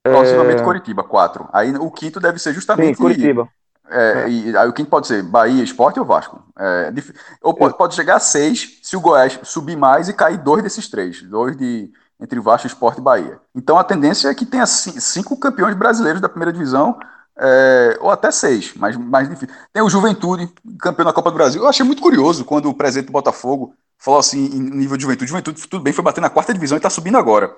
Possivelmente 0.01 0.61
é... 0.61 0.63
Coritiba, 0.63 1.03
quatro. 1.03 1.49
Aí 1.51 1.75
o 1.75 1.91
quinto 1.91 2.21
deve 2.21 2.39
ser 2.39 2.53
justamente. 2.53 2.95
Sim, 2.95 3.01
Curitiba. 3.01 3.49
É, 3.89 4.23
é. 4.25 4.29
E, 4.29 4.57
aí 4.57 4.67
o 4.67 4.73
quinto 4.73 4.89
pode 4.89 5.07
ser 5.07 5.23
Bahia, 5.23 5.63
Esporte 5.63 5.99
ou 5.99 6.05
Vasco. 6.05 6.43
É, 6.57 6.91
ou 7.41 7.53
pode, 7.53 7.77
pode, 7.77 7.95
chegar 7.95 8.15
a 8.15 8.19
seis 8.19 8.79
se 8.81 8.95
o 8.95 9.01
Goiás 9.01 9.39
subir 9.43 9.75
mais 9.75 10.09
e 10.09 10.13
cair 10.13 10.37
dois 10.37 10.63
desses 10.63 10.89
três. 10.89 11.21
Dois 11.21 11.55
de 11.55 11.91
entre 12.19 12.39
Vasco, 12.39 12.67
Esporte 12.67 12.99
e 12.99 13.03
Bahia. 13.03 13.39
Então 13.53 13.77
a 13.77 13.83
tendência 13.83 14.29
é 14.29 14.33
que 14.33 14.45
tenha 14.45 14.65
cinco 14.65 15.37
campeões 15.37 15.75
brasileiros 15.75 16.21
da 16.21 16.29
primeira 16.29 16.53
divisão 16.53 16.97
é, 17.37 17.97
ou 17.99 18.09
até 18.09 18.31
seis, 18.31 18.73
mas 18.75 18.95
mais 18.95 19.27
difícil. 19.27 19.53
Tem 19.73 19.83
o 19.83 19.89
Juventude, 19.89 20.49
campeão 20.79 21.05
da 21.05 21.13
Copa 21.13 21.31
do 21.31 21.35
Brasil. 21.35 21.61
Eu 21.61 21.67
achei 21.67 21.85
muito 21.85 22.01
curioso 22.01 22.45
quando 22.45 22.69
o 22.69 22.73
presidente 22.73 23.07
do 23.07 23.11
Botafogo 23.11 23.75
falou 23.97 24.19
assim, 24.19 24.45
em 24.45 24.59
nível 24.59 24.95
de 24.97 25.03
Juventude. 25.03 25.29
Juventude, 25.29 25.67
tudo 25.67 25.83
bem, 25.83 25.93
foi 25.93 26.03
bater 26.03 26.21
na 26.21 26.29
quarta 26.29 26.53
divisão 26.53 26.77
e 26.77 26.79
está 26.79 26.89
subindo 26.89 27.17
agora. 27.17 27.53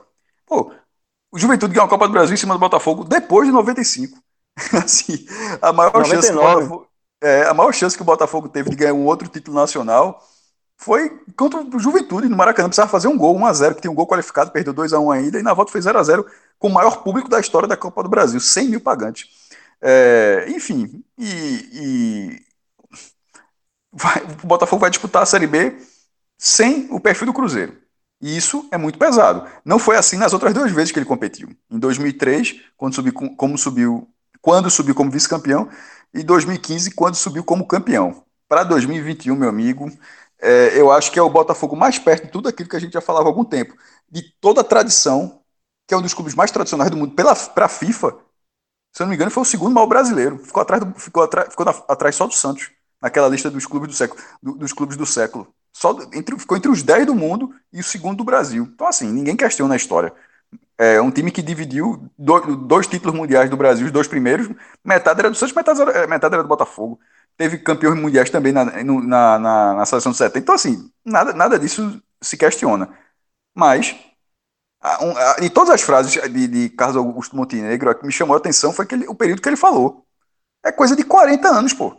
Pô, 0.45 0.71
o 1.31 1.37
Juventude 1.37 1.73
ganhou 1.73 1.85
a 1.85 1.89
Copa 1.89 2.07
do 2.07 2.13
Brasil 2.13 2.33
em 2.33 2.37
cima 2.37 2.55
do 2.55 2.59
Botafogo 2.59 3.03
depois 3.03 3.47
de 3.47 3.53
95. 3.53 4.17
assim, 4.83 5.25
a 5.61 5.71
maior 5.71 5.93
99. 5.93 6.15
chance 6.15 6.31
que 6.31 6.37
o 6.37 6.41
Botafogo, 6.41 6.87
é, 7.21 7.43
a 7.43 7.53
maior 7.53 7.73
chance 7.73 7.95
que 7.95 8.01
o 8.01 8.05
Botafogo 8.05 8.49
teve 8.49 8.69
de 8.69 8.75
ganhar 8.75 8.93
um 8.93 9.05
outro 9.05 9.27
título 9.27 9.55
nacional 9.55 10.21
foi 10.77 11.09
contra 11.35 11.59
o 11.61 11.79
Juventude 11.79 12.29
no 12.29 12.37
Maracanã. 12.37 12.67
Precisava 12.69 12.89
fazer 12.89 13.07
um 13.07 13.17
gol, 13.17 13.37
1x0, 13.39 13.75
que 13.75 13.81
tem 13.81 13.91
um 13.91 13.95
gol 13.95 14.07
qualificado, 14.07 14.51
perdeu 14.51 14.73
2x1 14.73 15.15
ainda, 15.15 15.39
e 15.39 15.43
na 15.43 15.53
volta 15.53 15.71
fez 15.71 15.85
0x0 15.85 16.25
com 16.59 16.67
o 16.67 16.73
maior 16.73 17.03
público 17.03 17.29
da 17.29 17.39
história 17.39 17.67
da 17.67 17.77
Copa 17.77 18.03
do 18.03 18.09
Brasil, 18.09 18.39
100 18.39 18.69
mil 18.69 18.81
pagantes. 18.81 19.27
É, 19.81 20.45
enfim, 20.49 21.03
e, 21.17 21.69
e 21.71 22.41
vai, 23.91 24.23
o 24.43 24.47
Botafogo 24.47 24.81
vai 24.81 24.89
disputar 24.89 25.23
a 25.23 25.25
Série 25.25 25.47
B 25.47 25.77
sem 26.37 26.87
o 26.91 26.99
perfil 26.99 27.27
do 27.27 27.33
Cruzeiro. 27.33 27.75
E 28.19 28.35
isso 28.35 28.67
é 28.71 28.77
muito 28.77 28.97
pesado. 28.97 29.47
Não 29.63 29.77
foi 29.77 29.95
assim 29.95 30.17
nas 30.17 30.33
outras 30.33 30.53
duas 30.53 30.71
vezes 30.71 30.91
que 30.91 30.97
ele 30.97 31.05
competiu. 31.05 31.49
Em 31.69 31.77
2003, 31.77 32.61
quando 32.75 32.95
subiu, 32.95 33.13
como 33.13 33.57
subiu, 33.57 34.09
quando 34.41 34.69
subiu 34.69 34.95
como 34.95 35.11
vice-campeão, 35.11 35.69
e 36.13 36.23
2015, 36.23 36.91
quando 36.91 37.15
subiu 37.15 37.43
como 37.43 37.67
campeão. 37.67 38.23
Para 38.47 38.63
2021, 38.63 39.35
meu 39.35 39.49
amigo, 39.49 39.91
é, 40.39 40.79
eu 40.79 40.91
acho 40.91 41.11
que 41.11 41.19
é 41.19 41.21
o 41.21 41.29
Botafogo 41.29 41.75
mais 41.75 41.99
perto 41.99 42.25
de 42.25 42.31
tudo 42.31 42.49
aquilo 42.49 42.69
que 42.69 42.75
a 42.75 42.79
gente 42.79 42.93
já 42.93 43.01
falava 43.01 43.25
há 43.25 43.29
algum 43.29 43.43
tempo, 43.43 43.75
de 44.09 44.21
toda 44.39 44.61
a 44.61 44.63
tradição, 44.63 45.41
que 45.87 45.93
é 45.93 45.97
um 45.97 46.01
dos 46.01 46.13
clubes 46.13 46.35
mais 46.35 46.51
tradicionais 46.51 46.91
do 46.91 46.97
mundo, 46.97 47.13
para 47.15 47.65
a 47.65 47.69
FIFA, 47.69 48.17
se 48.97 49.03
eu 49.03 49.05
não 49.05 49.09
me 49.09 49.15
engano, 49.15 49.29
foi 49.29 49.43
o 49.43 49.45
segundo 49.45 49.73
maior 49.73 49.85
brasileiro. 49.85 50.39
Ficou 50.39 50.61
atrás, 50.61 50.83
do, 50.83 50.99
ficou 50.99 51.23
atrás, 51.23 51.49
ficou 51.49 51.65
na, 51.65 51.71
atrás 51.87 52.15
só 52.15 52.25
do 52.25 52.33
Santos, 52.33 52.71
naquela 52.99 53.27
lista 53.27 53.47
dos 53.49 53.65
clubes 53.67 53.89
do 53.89 53.93
século. 53.93 54.19
Do, 54.41 54.53
dos 54.55 54.73
clubes 54.73 54.97
do 54.97 55.05
século. 55.05 55.53
Só 55.71 55.95
entre, 56.13 56.37
ficou 56.39 56.57
entre 56.57 56.71
os 56.71 56.81
10 56.81 57.05
do 57.05 57.13
mundo 57.13 57.53
e 57.71 57.79
o 57.79 57.83
segundo 57.83 58.17
do 58.17 58.23
Brasil. 58.23 58.63
Então, 58.73 58.87
assim, 58.87 59.11
ninguém 59.11 59.35
questiona 59.35 59.75
a 59.75 59.77
história. 59.77 60.11
É 60.77 61.01
um 61.01 61.09
time 61.09 61.31
que 61.31 61.41
dividiu 61.41 62.07
dois, 62.17 62.85
títulos 62.87 63.15
mundiais 63.17 63.49
do 63.49 63.57
Brasil, 63.57 63.87
os 63.87 63.91
dois 63.91 64.07
primeiros, 64.07 64.47
metade 64.85 65.19
era 65.19 65.29
do 65.29 65.35
Santos, 65.35 65.55
metade 65.55 65.81
era, 65.81 66.07
metade 66.07 66.35
era 66.35 66.43
do 66.43 66.49
Botafogo. 66.49 66.99
Teve 67.35 67.57
campeões 67.57 67.99
mundiais 67.99 68.29
também 68.29 68.51
na, 68.53 68.65
na, 68.65 69.39
na, 69.39 69.73
na 69.73 69.85
seleção 69.85 70.11
de 70.11 70.17
70. 70.19 70.39
Então, 70.39 70.55
assim, 70.55 70.91
nada, 71.03 71.33
nada 71.33 71.57
disso 71.57 72.01
se 72.21 72.37
questiona. 72.37 72.89
Mas 73.55 73.95
e 75.41 75.49
todas 75.49 75.69
as 75.73 75.81
frases 75.81 76.13
de, 76.31 76.47
de 76.47 76.69
Carlos 76.69 76.97
Augusto 76.97 77.35
Montenegro, 77.35 77.93
que 77.95 78.05
me 78.05 78.11
chamou 78.11 78.35
a 78.35 78.37
atenção 78.37 78.71
foi 78.71 78.85
que 78.85 78.95
o 78.95 79.15
período 79.15 79.41
que 79.41 79.49
ele 79.49 79.55
falou. 79.57 80.05
É 80.63 80.71
coisa 80.71 80.95
de 80.95 81.03
40 81.03 81.47
anos, 81.47 81.73
pô. 81.73 81.95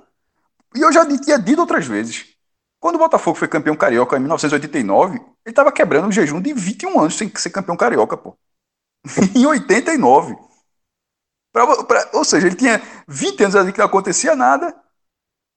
E 0.75 0.81
eu 0.81 0.93
já 0.93 1.07
tinha 1.07 1.39
dito 1.39 1.61
outras 1.61 1.87
vezes. 1.87 2.27
Quando 2.81 2.97
o 2.97 2.99
Botafogo 2.99 3.37
foi 3.37 3.49
campeão 3.49 3.77
carioca 3.77 4.17
em 4.17 4.21
1989, 4.21 5.17
ele 5.17 5.25
estava 5.47 5.73
quebrando 5.73 6.09
um 6.09 6.13
jejum 6.13 6.41
de 6.41 6.53
21 6.53 7.01
anos 7.01 7.17
sem 7.17 7.31
ser 7.37 7.51
campeão 7.51 7.77
carioca, 7.77 8.17
pô. 8.17 8.37
Em 9.35 9.47
89. 9.47 10.37
Pra, 11.53 11.85
pra, 11.85 12.11
ou 12.13 12.25
seja, 12.25 12.47
ele 12.47 12.57
tinha 12.57 12.81
20 13.07 13.43
anos 13.43 13.57
ali 13.57 13.73
que 13.73 13.79
não 13.79 13.87
acontecia 13.87 14.37
nada. 14.37 14.75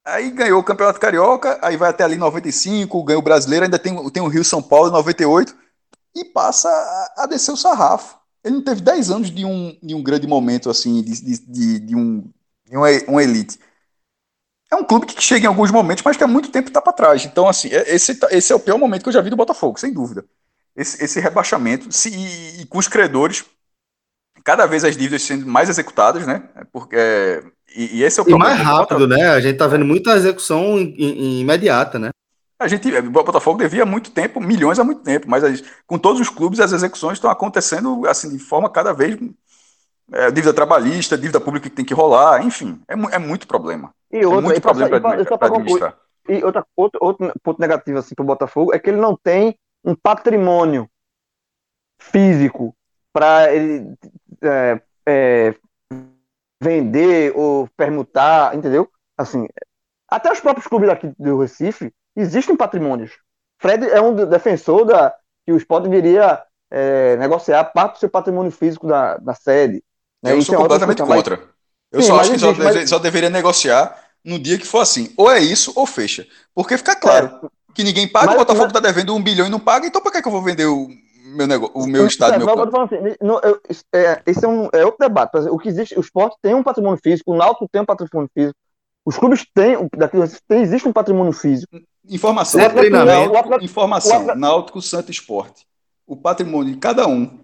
Aí 0.05 0.31
ganhou 0.31 0.59
o 0.59 0.63
Campeonato 0.63 0.99
Carioca, 0.99 1.59
aí 1.61 1.77
vai 1.77 1.89
até 1.89 2.03
ali 2.03 2.15
95, 2.15 3.03
ganhou 3.03 3.21
o 3.21 3.23
Brasileiro, 3.23 3.65
ainda 3.65 3.77
tem, 3.77 4.09
tem 4.09 4.23
o 4.23 4.27
Rio 4.27 4.43
São 4.43 4.61
Paulo 4.61 4.89
em 4.89 4.93
98 4.93 5.55
e 6.15 6.25
passa 6.25 6.69
a, 6.69 7.23
a 7.23 7.25
descer 7.27 7.51
o 7.51 7.57
sarrafo. 7.57 8.17
Ele 8.43 8.55
não 8.55 8.63
teve 8.63 8.81
10 8.81 9.11
anos 9.11 9.29
de 9.29 9.45
um, 9.45 9.77
de 9.81 9.93
um 9.93 10.01
grande 10.01 10.25
momento 10.25 10.69
assim, 10.69 11.03
de, 11.03 11.21
de, 11.21 11.45
de, 11.45 11.79
de 11.79 11.95
um, 11.95 12.21
de 12.65 12.75
uma, 12.75 12.87
uma 13.07 13.23
elite. 13.23 13.59
É 14.71 14.75
um 14.75 14.83
clube 14.83 15.05
que 15.05 15.21
chega 15.21 15.45
em 15.45 15.47
alguns 15.47 15.69
momentos, 15.69 16.03
mas 16.03 16.17
que 16.17 16.23
há 16.23 16.27
muito 16.27 16.49
tempo 16.49 16.69
está 16.69 16.81
para 16.81 16.93
trás. 16.93 17.25
Então, 17.25 17.47
assim, 17.47 17.69
é, 17.69 17.93
esse, 17.93 18.17
esse 18.31 18.53
é 18.53 18.55
o 18.55 18.59
pior 18.59 18.77
momento 18.79 19.03
que 19.03 19.09
eu 19.09 19.13
já 19.13 19.21
vi 19.21 19.29
do 19.29 19.35
Botafogo, 19.35 19.79
sem 19.79 19.93
dúvida. 19.93 20.25
Esse, 20.81 21.03
esse 21.03 21.19
rebaixamento, 21.19 21.91
se, 21.91 22.09
e, 22.09 22.61
e, 22.61 22.65
com 22.65 22.79
os 22.79 22.87
credores, 22.87 23.45
cada 24.43 24.65
vez 24.65 24.83
as 24.83 24.97
dívidas 24.97 25.21
sendo 25.21 25.45
mais 25.45 25.69
executadas, 25.69 26.25
né? 26.25 26.49
É 26.55 26.63
porque, 26.71 26.95
é, 26.95 27.43
e, 27.75 27.99
e, 27.99 28.03
esse 28.03 28.19
é 28.19 28.23
o 28.23 28.29
E 28.29 28.33
mais 28.33 28.59
rápido, 28.59 29.07
né? 29.07 29.29
A 29.29 29.39
gente 29.39 29.57
tá 29.57 29.67
vendo 29.67 29.85
muita 29.85 30.15
execução 30.15 30.79
em, 30.79 30.95
em, 30.97 31.39
imediata, 31.41 31.99
né? 31.99 32.09
A 32.59 32.67
gente, 32.67 32.91
o 32.95 33.11
Botafogo 33.11 33.59
devia 33.59 33.83
há 33.83 33.85
muito 33.85 34.11
tempo, 34.11 34.39
milhões 34.39 34.79
há 34.79 34.83
muito 34.83 35.01
tempo, 35.01 35.27
mas 35.29 35.43
as, 35.43 35.63
com 35.85 35.97
todos 35.97 36.19
os 36.19 36.29
clubes 36.29 36.59
as 36.59 36.71
execuções 36.71 37.17
estão 37.17 37.29
acontecendo 37.29 38.07
assim 38.07 38.29
de 38.29 38.37
forma 38.37 38.69
cada 38.69 38.93
vez 38.93 39.17
é, 40.11 40.29
dívida 40.31 40.53
trabalhista, 40.53 41.17
dívida 41.17 41.39
pública 41.39 41.69
que 41.69 41.75
tem 41.75 41.85
que 41.85 41.93
rolar, 41.93 42.43
enfim, 42.43 42.79
é, 42.87 42.93
é 43.15 43.19
muito 43.19 43.47
problema. 43.47 43.91
E 44.11 44.17
é 44.17 44.27
outra, 44.27 44.39
é 44.39 44.43
muito 44.43 44.61
problema 44.61 44.99
para 44.99 45.47
administrar. 45.47 45.97
E 46.27 46.43
outra, 46.43 46.65
outro, 46.75 46.99
outro 47.01 47.33
ponto 47.43 47.59
negativo 47.59 47.97
assim, 47.97 48.13
para 48.13 48.23
o 48.23 48.27
Botafogo 48.27 48.73
é 48.73 48.79
que 48.79 48.89
ele 48.89 49.01
não 49.01 49.15
tem 49.15 49.57
um 49.83 49.95
patrimônio 49.95 50.89
físico 51.99 52.75
para 53.13 53.53
ele 53.53 53.93
é, 54.41 54.81
é, 55.05 55.55
vender 56.61 57.33
ou 57.35 57.67
permutar, 57.75 58.55
entendeu? 58.55 58.89
Assim, 59.17 59.47
até 60.07 60.31
os 60.31 60.39
próprios 60.39 60.67
clubes 60.67 60.89
aqui 60.89 61.11
do 61.17 61.39
Recife 61.39 61.91
existem 62.15 62.55
patrimônios. 62.55 63.11
Fred 63.59 63.87
é 63.89 64.01
um 64.01 64.13
defensor 64.13 64.85
da 64.85 65.15
que 65.45 65.51
o 65.51 65.57
esporte 65.57 65.89
deveria 65.89 66.41
é, 66.69 67.15
negociar 67.17 67.63
parte 67.65 67.93
do 67.93 67.99
seu 67.99 68.09
patrimônio 68.09 68.51
físico 68.51 68.87
da, 68.87 69.17
da 69.17 69.33
sede. 69.33 69.83
Né? 70.23 70.33
Eu 70.33 70.41
sou 70.41 70.55
é 70.55 70.57
completamente 70.57 71.03
contra. 71.03 71.37
Mas... 71.37 71.47
Eu 71.91 72.01
Sim, 72.01 72.07
só 72.07 72.19
acho 72.19 72.29
que 72.29 72.35
existe, 72.37 72.87
só, 72.87 72.95
mas... 72.95 73.03
deveria 73.03 73.29
negociar 73.29 74.01
no 74.23 74.39
dia 74.39 74.57
que 74.57 74.65
for 74.65 74.79
assim. 74.79 75.13
Ou 75.17 75.29
é 75.29 75.39
isso, 75.39 75.73
ou 75.75 75.85
fecha. 75.85 76.25
Porque 76.55 76.77
fica 76.77 76.95
claro. 76.95 77.51
Que 77.73 77.83
ninguém 77.83 78.07
paga, 78.07 78.27
mas, 78.27 78.35
o 78.35 78.39
Botafogo 78.39 78.67
está 78.67 78.79
devendo 78.79 79.15
um 79.15 79.21
bilhão 79.21 79.47
e 79.47 79.49
não 79.49 79.59
paga, 79.59 79.87
então 79.87 80.01
por 80.01 80.11
que, 80.11 80.21
que 80.21 80.27
eu 80.27 80.31
vou 80.31 80.41
vender 80.41 80.65
o 80.65 80.89
meu, 81.31 81.47
negócio, 81.47 81.75
o 81.75 81.87
meu 81.87 82.05
estado, 82.05 82.37
meu 82.37 82.81
Assim, 82.83 83.15
não, 83.21 83.39
eu, 83.39 83.59
é, 83.93 84.21
esse 84.25 84.43
é, 84.43 84.47
um, 84.47 84.69
é 84.73 84.85
outro 84.85 84.99
debate. 84.99 85.37
O 85.49 85.57
que 85.57 85.69
existe, 85.69 85.97
o 85.97 86.01
esporte 86.01 86.37
tem 86.41 86.53
um 86.53 86.63
patrimônio 86.63 86.99
físico, 87.01 87.31
o 87.31 87.37
Náutico 87.37 87.69
tem 87.71 87.81
um 87.81 87.85
patrimônio 87.85 88.29
físico, 88.33 88.57
os 89.05 89.17
clubes 89.17 89.45
têm, 89.53 89.77
daqui, 89.97 90.17
tem, 90.47 90.61
existe 90.61 90.87
um 90.87 90.93
patrimônio 90.93 91.33
físico. 91.33 91.79
Informação, 92.07 92.59
é 92.59 92.69
treinamento, 92.69 93.37
atleta, 93.37 93.63
informação, 93.63 94.17
atleta, 94.17 94.39
Náutico, 94.39 94.81
Santo 94.81 95.11
Esporte. 95.11 95.65
O 96.05 96.15
patrimônio 96.15 96.73
de 96.73 96.79
cada 96.79 97.07
um, 97.07 97.39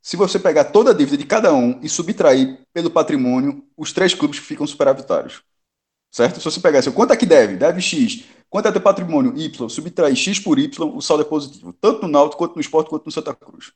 se 0.00 0.16
você 0.16 0.38
pegar 0.38 0.64
toda 0.64 0.92
a 0.92 0.94
dívida 0.94 1.16
de 1.16 1.26
cada 1.26 1.52
um 1.52 1.78
e 1.82 1.88
subtrair 1.88 2.58
pelo 2.72 2.90
patrimônio, 2.90 3.64
os 3.76 3.92
três 3.92 4.14
clubes 4.14 4.38
ficam 4.38 4.66
superavitários. 4.66 5.42
Certo? 6.10 6.38
Se 6.38 6.44
você 6.44 6.60
pegar 6.60 6.78
assim, 6.78 6.90
quanto 6.90 7.12
é 7.12 7.16
que 7.16 7.26
deve? 7.26 7.56
Deve 7.56 7.80
X. 7.82 8.24
Quanto 8.50 8.68
é 8.68 8.72
teu 8.72 8.80
patrimônio? 8.80 9.36
Y. 9.36 9.68
Subtrair 9.68 10.16
X 10.16 10.40
por 10.40 10.58
Y, 10.58 10.96
o 10.96 11.00
saldo 11.02 11.22
é 11.22 11.26
positivo. 11.26 11.72
Tanto 11.80 12.02
no 12.02 12.08
Náutico, 12.08 12.38
quanto 12.38 12.54
no 12.54 12.60
Esporte, 12.60 12.88
quanto 12.88 13.06
no 13.06 13.12
Santa 13.12 13.34
Cruz. 13.34 13.72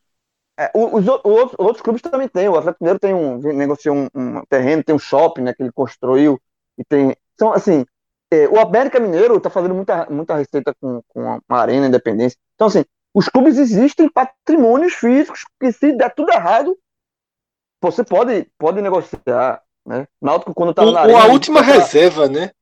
É, 0.59 0.71
os, 0.75 0.93
os, 0.93 1.09
outros, 1.09 1.55
outros 1.59 1.83
clubes 1.83 2.03
também 2.03 2.29
têm. 2.29 2.49
O 2.49 2.57
Atlético 2.57 2.85
Mineiro 2.85 2.99
tem 2.99 3.15
um, 3.15 3.39
negociou 3.39 3.97
um, 3.97 4.09
um 4.15 4.43
terreno, 4.49 4.85
tem 4.85 4.95
um 4.95 4.99
shopping 4.99 5.43
né, 5.43 5.53
que 5.53 5.63
ele 5.63 5.73
construiu. 5.73 6.41
E 6.79 6.85
tem. 6.85 7.15
Então, 7.35 7.53
assim, 7.53 7.85
é, 8.33 8.49
o 8.49 8.59
América 8.59 8.99
Mineiro 8.99 9.37
está 9.37 9.51
fazendo 9.51 9.75
muita, 9.75 10.07
muita 10.09 10.37
receita 10.37 10.75
com, 10.81 11.03
com 11.09 11.41
a 11.49 11.57
Arena 11.57 11.87
Independência. 11.87 12.39
Então, 12.55 12.69
assim, 12.69 12.85
os 13.15 13.29
clubes 13.29 13.59
existem 13.59 14.09
patrimônios 14.09 14.95
físicos 14.95 15.45
que 15.61 15.71
se 15.71 15.93
der 15.93 16.15
tudo 16.15 16.33
errado, 16.33 16.77
você 17.81 18.03
pode, 18.03 18.47
pode 18.57 18.81
negociar, 18.81 19.63
né? 19.85 20.07
Náutico 20.21 20.55
quando 20.55 20.71
estava 20.71 20.93
na 20.93 21.01
arena, 21.01 21.25
a 21.25 21.27
última 21.27 21.61
reserva, 21.61 22.29
né? 22.29 22.53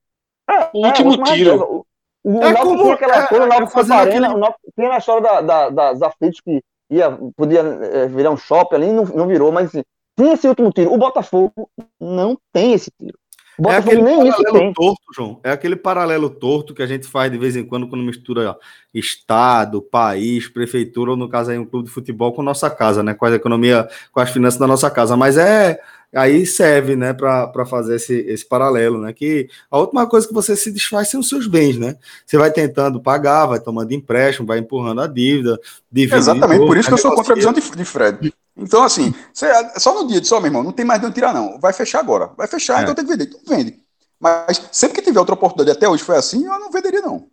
É, 0.48 0.70
o 0.72 0.86
último 0.86 1.12
é, 1.12 1.22
tiro. 1.24 1.62
O, 1.62 1.86
o 2.22 2.36
é 2.38 2.52
Náutico 2.52 2.64
como, 2.66 2.82
tinha 2.82 2.94
aquela 2.94 3.16
é, 3.16 3.26
coisa, 3.26 3.44
o 3.44 3.48
Náutico 3.48 3.70
foi 3.70 3.96
arena, 3.96 4.26
aquele... 4.26 4.26
o 4.26 4.38
Náutico 4.38 4.72
tinha 4.74 4.88
na 4.88 4.98
história 4.98 5.22
da, 5.22 5.40
da, 5.40 5.70
das 5.70 6.02
aflitos 6.02 6.40
que 6.40 6.62
ia, 6.90 7.10
podia 7.36 7.60
é, 7.60 8.06
virar 8.06 8.30
um 8.30 8.36
shopping 8.36 8.76
ali, 8.76 8.92
não, 8.92 9.04
não 9.04 9.26
virou, 9.26 9.50
mas 9.50 9.68
assim, 9.68 9.82
tinha 10.18 10.34
esse 10.34 10.46
último 10.46 10.70
tiro. 10.70 10.92
O 10.92 10.98
Botafogo 10.98 11.70
não 11.98 12.36
tem 12.52 12.74
esse 12.74 12.90
tiro. 12.98 13.18
O 13.58 13.70
é 13.70 13.80
Botafogo 13.80 13.96
é 13.96 14.02
nem 14.02 14.28
isso 14.28 14.42
tem. 14.42 14.72
torto, 14.72 15.02
João. 15.14 15.40
É 15.44 15.50
aquele 15.50 15.76
paralelo 15.76 16.30
torto 16.30 16.74
que 16.74 16.82
a 16.82 16.86
gente 16.86 17.06
faz 17.06 17.30
de 17.30 17.38
vez 17.38 17.56
em 17.56 17.64
quando 17.64 17.88
quando 17.88 18.02
mistura 18.02 18.50
ó, 18.50 18.56
estado, 18.92 19.82
país, 19.82 20.48
prefeitura, 20.48 21.10
ou 21.10 21.16
no 21.16 21.28
caso 21.28 21.50
aí 21.50 21.58
um 21.58 21.66
clube 21.66 21.86
de 21.86 21.92
futebol 21.92 22.32
com 22.32 22.42
nossa 22.42 22.70
casa, 22.70 23.02
né? 23.02 23.14
Com 23.14 23.26
a 23.26 23.34
economia, 23.34 23.88
com 24.12 24.20
as 24.20 24.30
finanças 24.30 24.58
da 24.58 24.66
nossa 24.66 24.90
casa. 24.90 25.16
Mas 25.16 25.36
é 25.36 25.78
aí 26.14 26.44
serve, 26.44 26.96
né, 26.96 27.12
para 27.12 27.64
fazer 27.66 27.96
esse, 27.96 28.14
esse 28.14 28.44
paralelo, 28.44 29.00
né? 29.00 29.12
Que 29.12 29.48
a 29.70 29.78
última 29.78 30.06
coisa 30.06 30.26
que 30.26 30.34
você 30.34 30.56
se 30.56 30.72
desfaz 30.72 31.08
são 31.08 31.20
os 31.20 31.28
seus 31.28 31.46
bens, 31.46 31.78
né? 31.78 31.96
Você 32.26 32.36
vai 32.36 32.50
tentando 32.50 33.00
pagar, 33.00 33.46
vai 33.46 33.60
tomando 33.60 33.92
empréstimo, 33.92 34.46
vai 34.46 34.58
empurrando 34.58 35.00
a 35.00 35.06
dívida. 35.06 35.58
Exatamente, 35.94 36.66
por 36.66 36.76
isso 36.76 36.88
que 36.88 36.94
eu 36.94 36.98
sou 36.98 37.14
contra 37.14 37.32
a 37.32 37.36
visão 37.36 37.52
de, 37.52 37.60
de 37.60 37.84
Fred. 37.84 38.34
Então, 38.56 38.82
assim, 38.82 39.14
você, 39.32 39.46
só 39.78 39.94
no 39.94 40.08
dia 40.08 40.20
de 40.20 40.26
só, 40.26 40.38
meu 40.40 40.48
irmão, 40.48 40.62
não 40.62 40.72
tem 40.72 40.84
mais 40.84 41.00
de 41.00 41.06
onde 41.06 41.14
tirar, 41.14 41.32
não. 41.32 41.58
Vai 41.58 41.72
fechar 41.72 42.00
agora. 42.00 42.30
Vai 42.36 42.46
fechar, 42.46 42.80
é. 42.80 42.82
então 42.82 42.94
tem 42.94 43.04
que 43.04 43.10
vender. 43.10 43.28
Então 43.28 43.40
vende. 43.46 43.78
Mas 44.18 44.68
sempre 44.70 44.96
que 44.96 45.02
tiver 45.02 45.20
outra 45.20 45.34
oportunidade, 45.34 45.76
até 45.76 45.88
hoje 45.88 46.02
foi 46.02 46.16
assim, 46.16 46.44
eu 46.44 46.58
não 46.58 46.70
venderia, 46.70 47.00
não. 47.00 47.26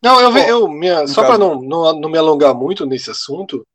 Não, 0.00 0.20
eu, 0.20 0.36
eu 0.36 0.68
minha, 0.68 1.06
só 1.08 1.24
para 1.24 1.36
não, 1.36 1.60
não, 1.60 1.98
não 1.98 2.08
me 2.08 2.16
alongar 2.16 2.54
muito 2.54 2.86
nesse 2.86 3.10
assunto, 3.10 3.66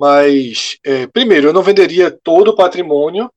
mas 0.00 0.78
é, 0.82 1.06
primeiro, 1.06 1.48
eu 1.48 1.52
não 1.52 1.62
venderia 1.62 2.10
todo 2.10 2.48
o 2.48 2.56
patrimônio 2.56 3.30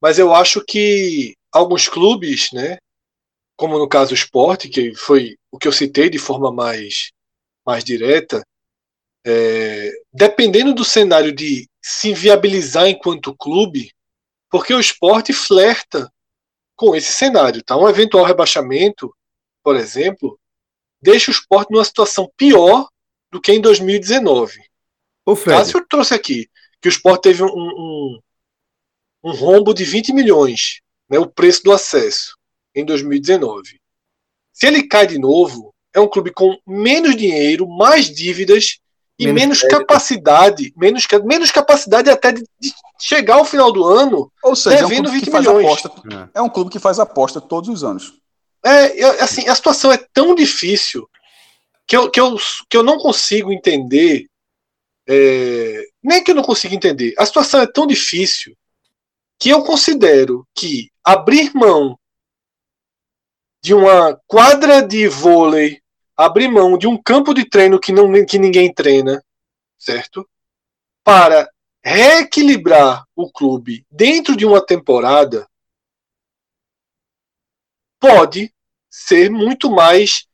mas 0.00 0.18
eu 0.18 0.34
acho 0.34 0.64
que 0.64 1.34
alguns 1.52 1.88
clubes, 1.88 2.50
né, 2.52 2.78
como 3.56 3.78
no 3.78 3.88
caso 3.88 4.12
o 4.12 4.14
Sport, 4.14 4.68
que 4.68 4.94
foi 4.94 5.36
o 5.50 5.58
que 5.58 5.66
eu 5.66 5.72
citei 5.72 6.10
de 6.10 6.18
forma 6.18 6.52
mais, 6.52 7.12
mais 7.64 7.82
direta, 7.82 8.44
é, 9.26 9.92
dependendo 10.12 10.74
do 10.74 10.84
cenário 10.84 11.32
de 11.32 11.68
se 11.82 12.12
viabilizar 12.12 12.86
enquanto 12.86 13.36
clube, 13.36 13.90
porque 14.50 14.72
o 14.72 14.80
esporte 14.80 15.32
flerta 15.32 16.10
com 16.76 16.94
esse 16.94 17.12
cenário. 17.12 17.62
Tá? 17.62 17.76
Um 17.76 17.88
eventual 17.88 18.24
rebaixamento, 18.24 19.12
por 19.64 19.74
exemplo, 19.74 20.38
deixa 21.00 21.30
o 21.30 21.34
esporte 21.34 21.72
numa 21.72 21.84
situação 21.84 22.30
pior 22.36 22.88
do 23.30 23.40
que 23.40 23.52
em 23.52 23.60
2019. 23.60 24.60
O 25.24 25.36
caso 25.36 25.78
eu 25.78 25.86
trouxe 25.88 26.14
aqui 26.14 26.48
que 26.80 26.88
o 26.88 26.90
esporte 26.90 27.22
teve 27.22 27.42
um, 27.42 27.48
um, 27.48 28.20
um 29.26 29.32
rombo 29.32 29.74
de 29.74 29.84
20 29.84 30.12
milhões, 30.12 30.80
né, 31.10 31.18
o 31.18 31.26
preço 31.26 31.64
do 31.64 31.72
acesso, 31.72 32.36
em 32.72 32.84
2019. 32.84 33.80
Se 34.52 34.66
ele 34.68 34.86
cai 34.86 35.04
de 35.04 35.18
novo, 35.18 35.74
é 35.92 35.98
um 35.98 36.08
clube 36.08 36.30
com 36.30 36.56
menos 36.64 37.16
dinheiro, 37.16 37.66
mais 37.66 38.08
dívidas 38.08 38.78
e 39.18 39.26
menos, 39.26 39.40
menos 39.40 39.62
capacidade, 39.62 40.72
menos, 40.76 41.06
menos 41.24 41.50
capacidade 41.50 42.08
até 42.08 42.30
de, 42.32 42.44
de, 42.60 42.72
chegar 43.00 43.36
ao 43.36 43.44
final 43.44 43.72
do 43.72 43.84
ano 43.84 44.30
Ou 44.44 44.54
seja, 44.54 44.86
devendo 44.86 45.08
é 45.08 45.10
um 45.10 45.14
20 45.14 45.30
milhões. 45.30 45.66
Aposta, 45.66 45.90
é. 46.34 46.38
é 46.38 46.42
um 46.42 46.48
clube 46.48 46.70
que 46.70 46.78
faz 46.78 47.00
aposta 47.00 47.40
todos 47.40 47.68
os 47.68 47.82
anos. 47.82 48.14
É, 48.64 49.02
assim, 49.22 49.48
a 49.48 49.54
situação 49.54 49.90
é 49.90 49.96
tão 50.12 50.34
difícil 50.34 51.08
que 51.86 51.96
eu, 51.96 52.10
que 52.10 52.20
eu, 52.20 52.36
que 52.70 52.76
eu 52.76 52.82
não 52.82 52.98
consigo 52.98 53.52
entender. 53.52 54.26
É, 55.08 55.84
nem 56.02 56.22
que 56.22 56.30
eu 56.30 56.34
não 56.34 56.42
consigo 56.42 56.74
entender. 56.74 57.14
A 57.18 57.26
situação 57.26 57.60
é 57.60 57.66
tão 57.66 57.86
difícil 57.86 58.56
que 59.38 59.50
eu 59.50 59.62
considero 59.62 60.46
que 60.54 60.90
abrir 61.04 61.54
mão 61.54 61.98
de 63.62 63.74
uma 63.74 64.16
quadra 64.26 64.80
de 64.80 65.08
vôlei, 65.08 65.82
abrir 66.16 66.48
mão 66.48 66.78
de 66.78 66.86
um 66.86 67.00
campo 67.00 67.34
de 67.34 67.48
treino 67.48 67.80
que, 67.80 67.92
não, 67.92 68.10
que 68.24 68.38
ninguém 68.38 68.72
treina, 68.72 69.22
certo? 69.78 70.28
Para 71.04 71.50
reequilibrar 71.84 73.04
o 73.14 73.30
clube 73.30 73.86
dentro 73.90 74.36
de 74.36 74.44
uma 74.44 74.64
temporada 74.64 75.48
pode 78.00 78.52
ser 78.90 79.30
muito 79.30 79.70
mais 79.70 80.26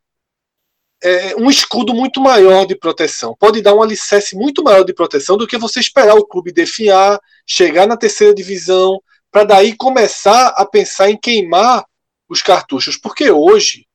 é, 1.03 1.35
um 1.37 1.51
escudo 1.51 1.93
muito 1.93 2.21
maior 2.21 2.65
de 2.65 2.77
proteção. 2.77 3.37
Pode 3.37 3.61
dar 3.61 3.75
um 3.75 3.83
alicerce 3.83 4.37
muito 4.37 4.63
maior 4.63 4.85
de 4.85 4.95
proteção 4.95 5.37
do 5.37 5.47
que 5.47 5.59
você 5.59 5.81
esperar 5.81 6.15
o 6.15 6.27
clube 6.27 6.53
definhar, 6.53 7.21
chegar 7.45 7.87
na 7.87 7.97
terceira 7.97 8.33
divisão, 8.33 9.03
para 9.31 9.45
daí 9.45 9.77
começar 9.77 10.49
a 10.49 10.65
pensar 10.65 11.11
em 11.11 11.19
queimar 11.19 11.85
os 12.29 12.41
cartuchos. 12.41 12.97
Porque 12.97 13.31
hoje, 13.31 13.87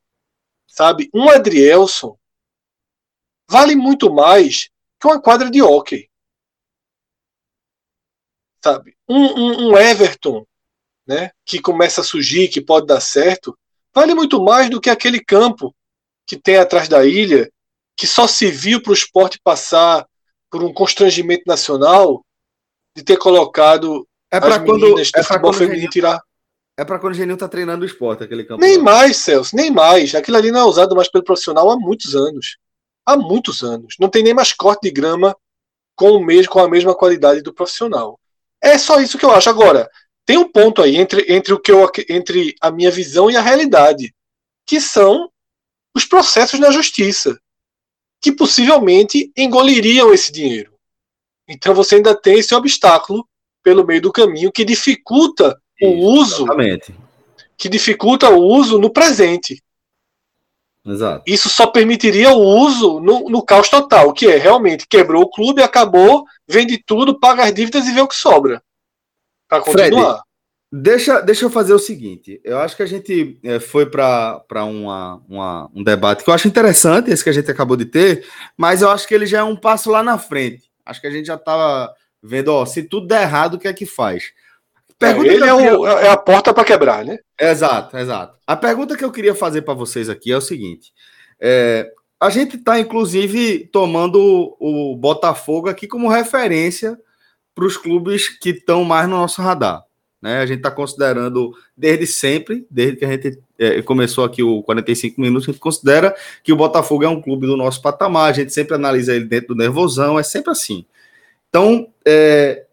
sabe, 0.67 1.09
um 1.13 1.29
Adrielson 1.29 2.17
vale 3.49 3.75
muito 3.75 4.13
mais 4.13 4.69
que 4.99 5.07
uma 5.07 5.21
quadra 5.21 5.49
de 5.49 5.61
hockey. 5.61 6.09
Sabe? 8.61 8.97
Um, 9.07 9.23
um, 9.23 9.69
um 9.69 9.77
Everton, 9.77 10.45
né, 11.07 11.31
que 11.45 11.61
começa 11.61 12.01
a 12.01 12.03
surgir, 12.03 12.49
que 12.49 12.59
pode 12.59 12.85
dar 12.85 12.99
certo, 12.99 13.57
vale 13.93 14.13
muito 14.13 14.43
mais 14.43 14.69
do 14.69 14.81
que 14.81 14.89
aquele 14.89 15.23
campo 15.23 15.73
que 16.27 16.37
tem 16.37 16.57
atrás 16.57 16.89
da 16.89 17.05
ilha, 17.05 17.49
que 17.95 18.05
só 18.05 18.27
se 18.27 18.51
viu 18.51 18.81
para 18.81 18.91
o 18.91 18.93
esporte 18.93 19.39
passar 19.41 20.05
por 20.51 20.61
um 20.63 20.73
constrangimento 20.73 21.43
nacional 21.47 22.23
de 22.95 23.03
ter 23.03 23.17
colocado 23.17 24.07
é 24.29 24.39
para 24.39 24.59
quando 24.59 24.99
é 24.99 25.23
futebol 25.23 25.53
feminino 25.53 25.89
tirar. 25.89 26.21
É 26.77 26.85
para 26.85 26.99
quando 26.99 27.13
o 27.13 27.15
Genil 27.15 27.37
tá 27.37 27.47
treinando 27.47 27.83
o 27.83 27.87
esporte, 27.87 28.23
aquele 28.23 28.43
campo. 28.43 28.61
Nem 28.61 28.77
lá. 28.77 28.83
mais, 28.83 29.17
Celso, 29.17 29.55
nem 29.55 29.71
mais. 29.71 30.13
Aquilo 30.13 30.37
ali 30.37 30.51
não 30.51 30.59
é 30.59 30.63
usado 30.65 30.95
mais 30.95 31.09
pelo 31.09 31.23
profissional 31.23 31.71
há 31.71 31.77
muitos 31.77 32.15
anos. 32.15 32.57
Há 33.05 33.17
muitos 33.17 33.63
anos. 33.63 33.95
Não 33.99 34.09
tem 34.09 34.21
nem 34.21 34.33
mais 34.33 34.53
corte 34.53 34.81
de 34.83 34.91
grama 34.91 35.35
com 35.95 36.11
o 36.11 36.23
mesmo, 36.23 36.51
com 36.51 36.59
a 36.59 36.69
mesma 36.69 36.93
qualidade 36.93 37.41
do 37.41 37.53
profissional. 37.53 38.19
É 38.61 38.77
só 38.77 38.99
isso 38.99 39.17
que 39.17 39.25
eu 39.25 39.31
acho. 39.31 39.49
Agora, 39.49 39.89
tem 40.23 40.37
um 40.37 40.51
ponto 40.51 40.81
aí 40.81 40.97
entre, 40.97 41.25
entre 41.33 41.53
o 41.53 41.59
que 41.59 41.71
eu 41.71 41.89
entre 42.09 42.53
a 42.61 42.69
minha 42.69 42.91
visão 42.91 43.31
e 43.31 43.35
a 43.35 43.41
realidade, 43.41 44.13
que 44.65 44.79
são 44.79 45.31
os 45.97 46.05
processos 46.05 46.59
na 46.59 46.71
justiça, 46.71 47.39
que 48.21 48.31
possivelmente 48.31 49.31
engoliriam 49.35 50.13
esse 50.13 50.31
dinheiro. 50.31 50.73
Então 51.47 51.73
você 51.73 51.95
ainda 51.95 52.15
tem 52.15 52.39
esse 52.39 52.53
obstáculo 52.53 53.27
pelo 53.63 53.85
meio 53.85 54.01
do 54.01 54.11
caminho 54.11 54.51
que 54.51 54.63
dificulta 54.63 55.59
o 55.81 55.89
uso, 56.19 56.43
exatamente. 56.43 56.95
que 57.57 57.67
dificulta 57.67 58.29
o 58.29 58.41
uso 58.41 58.79
no 58.79 58.91
presente. 58.91 59.61
Exato. 60.85 61.23
Isso 61.27 61.49
só 61.49 61.67
permitiria 61.67 62.31
o 62.31 62.41
uso 62.41 62.99
no, 63.01 63.29
no 63.29 63.43
caos 63.43 63.69
total, 63.69 64.13
que 64.13 64.27
é 64.27 64.37
realmente 64.37 64.87
quebrou 64.87 65.23
o 65.23 65.29
clube, 65.29 65.61
acabou, 65.61 66.25
vende 66.47 66.81
tudo, 66.81 67.19
paga 67.19 67.43
as 67.43 67.53
dívidas 67.53 67.87
e 67.87 67.91
vê 67.91 68.01
o 68.01 68.07
que 68.07 68.15
sobra. 68.15 68.63
Para 69.49 69.61
continuar. 69.61 70.13
Fred, 70.13 70.26
Deixa, 70.71 71.21
deixa 71.21 71.45
eu 71.45 71.49
fazer 71.49 71.73
o 71.73 71.79
seguinte. 71.79 72.41
Eu 72.43 72.59
acho 72.59 72.75
que 72.75 72.83
a 72.83 72.87
gente 72.87 73.39
é, 73.41 73.59
foi 73.59 73.85
para 73.85 74.43
um 74.65 75.83
debate 75.83 76.23
que 76.23 76.29
eu 76.29 76.33
acho 76.33 76.47
interessante, 76.47 77.09
esse 77.09 77.23
que 77.23 77.29
a 77.29 77.33
gente 77.33 77.49
acabou 77.49 77.77
de 77.77 77.85
ter, 77.85 78.25
mas 78.57 78.81
eu 78.81 78.89
acho 78.89 79.07
que 79.07 79.15
ele 79.15 79.25
já 79.25 79.39
é 79.39 79.43
um 79.43 79.55
passo 79.55 79.89
lá 79.89 80.03
na 80.03 80.17
frente. 80.17 80.69
Acho 80.85 80.99
que 80.99 81.07
a 81.07 81.11
gente 81.11 81.25
já 81.25 81.35
estava 81.35 81.93
vendo, 82.21 82.49
ó, 82.49 82.65
se 82.65 82.83
tudo 82.83 83.07
der 83.07 83.21
errado, 83.21 83.53
o 83.53 83.59
que 83.59 83.67
é 83.67 83.73
que 83.73 83.85
faz? 83.85 84.33
Pergunta 84.99 85.31
ele 85.31 85.45
é, 85.45 85.53
o, 85.53 85.87
é, 85.87 86.09
a 86.09 86.17
porta 86.17 86.53
para 86.53 86.65
quebrar, 86.65 87.05
né? 87.05 87.19
Exato, 87.39 87.95
exato. 87.97 88.37
A 88.45 88.55
pergunta 88.55 88.97
que 88.97 89.05
eu 89.05 89.11
queria 89.11 89.35
fazer 89.35 89.61
para 89.61 89.73
vocês 89.75 90.09
aqui 90.09 90.31
é 90.31 90.37
o 90.37 90.41
seguinte: 90.41 90.91
é, 91.39 91.89
a 92.19 92.29
gente 92.29 92.57
está, 92.57 92.79
inclusive, 92.79 93.69
tomando 93.71 94.55
o 94.59 94.97
Botafogo 94.97 95.69
aqui 95.69 95.87
como 95.87 96.09
referência 96.09 96.97
para 97.53 97.65
os 97.65 97.77
clubes 97.77 98.27
que 98.27 98.49
estão 98.49 98.83
mais 98.83 99.07
no 99.07 99.17
nosso 99.17 99.41
radar. 99.41 99.86
Né? 100.21 100.39
A 100.39 100.45
gente 100.45 100.57
está 100.57 100.71
considerando 100.71 101.53
desde 101.75 102.07
sempre, 102.07 102.65
desde 102.69 102.97
que 102.97 103.05
a 103.05 103.11
gente 103.11 103.39
é, 103.57 103.81
começou 103.81 104.23
aqui 104.23 104.41
o 104.41 104.63
45 104.63 105.21
minutos, 105.21 105.47
a 105.47 105.51
gente 105.51 105.61
considera 105.61 106.15
que 106.43 106.51
o 106.51 106.55
Botafogo 106.55 107.03
é 107.03 107.09
um 107.09 107.21
clube 107.21 107.45
do 107.45 107.55
nosso 107.55 107.81
patamar, 107.81 108.29
a 108.29 108.33
gente 108.33 108.53
sempre 108.53 108.75
analisa 108.75 109.15
ele 109.15 109.25
dentro 109.25 109.49
do 109.49 109.55
nervosão, 109.55 110.17
é 110.17 110.23
sempre 110.23 110.51
assim. 110.51 110.85
Então, 111.49 111.87
é, 112.05 112.65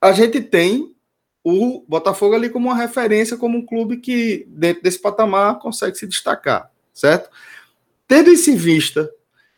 a 0.00 0.12
gente 0.12 0.40
tem 0.40 0.94
o 1.42 1.84
Botafogo 1.88 2.34
ali 2.34 2.50
como 2.50 2.68
uma 2.68 2.76
referência, 2.76 3.36
como 3.36 3.56
um 3.56 3.64
clube 3.64 3.96
que, 3.96 4.46
dentro 4.48 4.82
desse 4.82 4.98
patamar, 4.98 5.58
consegue 5.58 5.96
se 5.96 6.06
destacar, 6.06 6.70
certo? 6.92 7.30
Tendo 8.06 8.30
isso 8.30 8.50
em 8.50 8.56
vista 8.56 9.10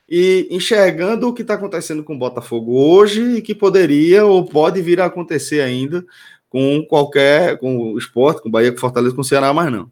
e 0.08 0.46
enxergando 0.50 1.28
o 1.28 1.32
que 1.32 1.42
está 1.42 1.54
acontecendo 1.54 2.04
com 2.04 2.14
o 2.14 2.18
Botafogo 2.18 2.72
hoje 2.72 3.36
e 3.36 3.42
que 3.42 3.54
poderia 3.54 4.24
ou 4.24 4.44
pode 4.44 4.80
vir 4.80 5.00
a 5.00 5.06
acontecer 5.06 5.60
ainda 5.60 6.04
com 6.52 6.84
qualquer, 6.84 7.56
com 7.56 7.78
o 7.78 7.98
esporte, 7.98 8.42
com 8.42 8.50
o 8.50 8.52
Bahia, 8.52 8.70
com 8.70 8.76
o 8.76 8.80
Fortaleza, 8.80 9.14
com 9.14 9.22
o 9.22 9.24
Ceará, 9.24 9.54
mas 9.54 9.72
não. 9.72 9.90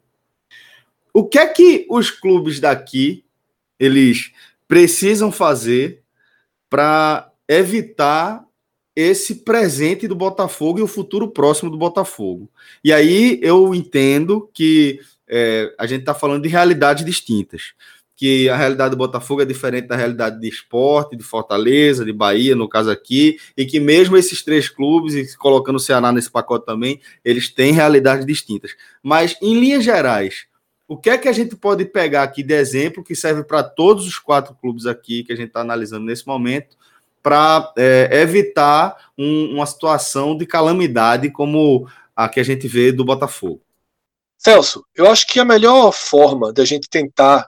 O 1.11 1.27
que 1.27 1.39
é 1.39 1.47
que 1.47 1.87
os 1.89 2.11
clubes 2.11 2.59
daqui 2.59 3.25
eles 3.79 4.31
precisam 4.67 5.31
fazer 5.31 6.03
para 6.69 7.31
evitar 7.47 8.45
esse 8.95 9.35
presente 9.37 10.07
do 10.07 10.13
Botafogo 10.13 10.77
e 10.77 10.83
o 10.83 10.87
futuro 10.87 11.29
próximo 11.29 11.71
do 11.71 11.79
Botafogo? 11.79 12.47
E 12.83 12.93
aí 12.93 13.39
eu 13.41 13.73
entendo 13.73 14.47
que 14.53 14.99
é, 15.27 15.73
a 15.79 15.87
gente 15.87 16.01
está 16.01 16.13
falando 16.13 16.43
de 16.43 16.47
realidades 16.47 17.03
distintas. 17.03 17.73
Que 18.21 18.47
a 18.49 18.55
realidade 18.55 18.91
do 18.91 18.97
Botafogo 18.97 19.41
é 19.41 19.45
diferente 19.45 19.87
da 19.87 19.95
realidade 19.95 20.39
de 20.39 20.47
esporte, 20.47 21.15
de 21.15 21.23
Fortaleza, 21.23 22.05
de 22.05 22.13
Bahia, 22.13 22.55
no 22.55 22.69
caso 22.69 22.91
aqui, 22.91 23.39
e 23.57 23.65
que 23.65 23.79
mesmo 23.79 24.15
esses 24.15 24.43
três 24.43 24.69
clubes, 24.69 25.15
e 25.15 25.35
colocando 25.37 25.77
o 25.77 25.79
Ceará 25.79 26.11
nesse 26.11 26.29
pacote 26.29 26.63
também, 26.63 27.01
eles 27.25 27.49
têm 27.49 27.73
realidades 27.73 28.23
distintas. 28.23 28.75
Mas, 29.01 29.35
em 29.41 29.59
linhas 29.59 29.83
gerais, 29.83 30.45
o 30.87 30.95
que 30.95 31.09
é 31.09 31.17
que 31.17 31.27
a 31.27 31.31
gente 31.31 31.55
pode 31.55 31.83
pegar 31.83 32.21
aqui 32.21 32.43
de 32.43 32.53
exemplo 32.53 33.03
que 33.03 33.15
serve 33.15 33.43
para 33.43 33.63
todos 33.63 34.05
os 34.05 34.19
quatro 34.19 34.53
clubes 34.53 34.85
aqui 34.85 35.23
que 35.23 35.33
a 35.33 35.35
gente 35.35 35.47
está 35.47 35.61
analisando 35.61 36.05
nesse 36.05 36.27
momento, 36.27 36.77
para 37.23 37.73
é, 37.75 38.21
evitar 38.21 38.95
um, 39.17 39.55
uma 39.55 39.65
situação 39.65 40.37
de 40.37 40.45
calamidade 40.45 41.31
como 41.31 41.87
a 42.15 42.29
que 42.29 42.39
a 42.39 42.43
gente 42.43 42.67
vê 42.67 42.91
do 42.91 43.03
Botafogo? 43.03 43.61
Celso, 44.37 44.85
eu 44.95 45.09
acho 45.09 45.25
que 45.27 45.39
a 45.39 45.45
melhor 45.45 45.91
forma 45.91 46.51
da 46.51 46.65
gente 46.65 46.89
tentar 46.89 47.47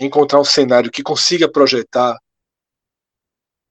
encontrar 0.00 0.40
um 0.40 0.44
cenário 0.44 0.90
que 0.90 1.02
consiga 1.02 1.50
projetar 1.50 2.18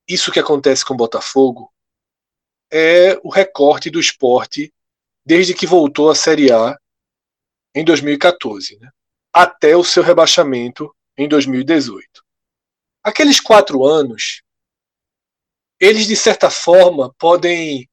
isso 0.08 0.32
que 0.32 0.40
acontece 0.40 0.84
com 0.84 0.94
o 0.94 0.96
Botafogo 0.96 1.72
é 2.72 3.18
o 3.22 3.30
recorte 3.30 3.90
do 3.90 4.00
esporte 4.00 4.72
desde 5.24 5.54
que 5.54 5.66
voltou 5.66 6.08
à 6.10 6.14
Série 6.14 6.52
A 6.52 6.78
em 7.74 7.84
2014. 7.84 8.78
Né? 8.78 8.90
até 9.32 9.76
o 9.76 9.84
seu 9.84 10.02
rebaixamento 10.02 10.94
em 11.16 11.28
2018. 11.28 12.24
Aqueles 13.02 13.40
quatro 13.40 13.84
anos, 13.84 14.42
eles 15.78 16.06
de 16.06 16.16
certa 16.16 16.50
forma 16.50 17.14
podem 17.18 17.88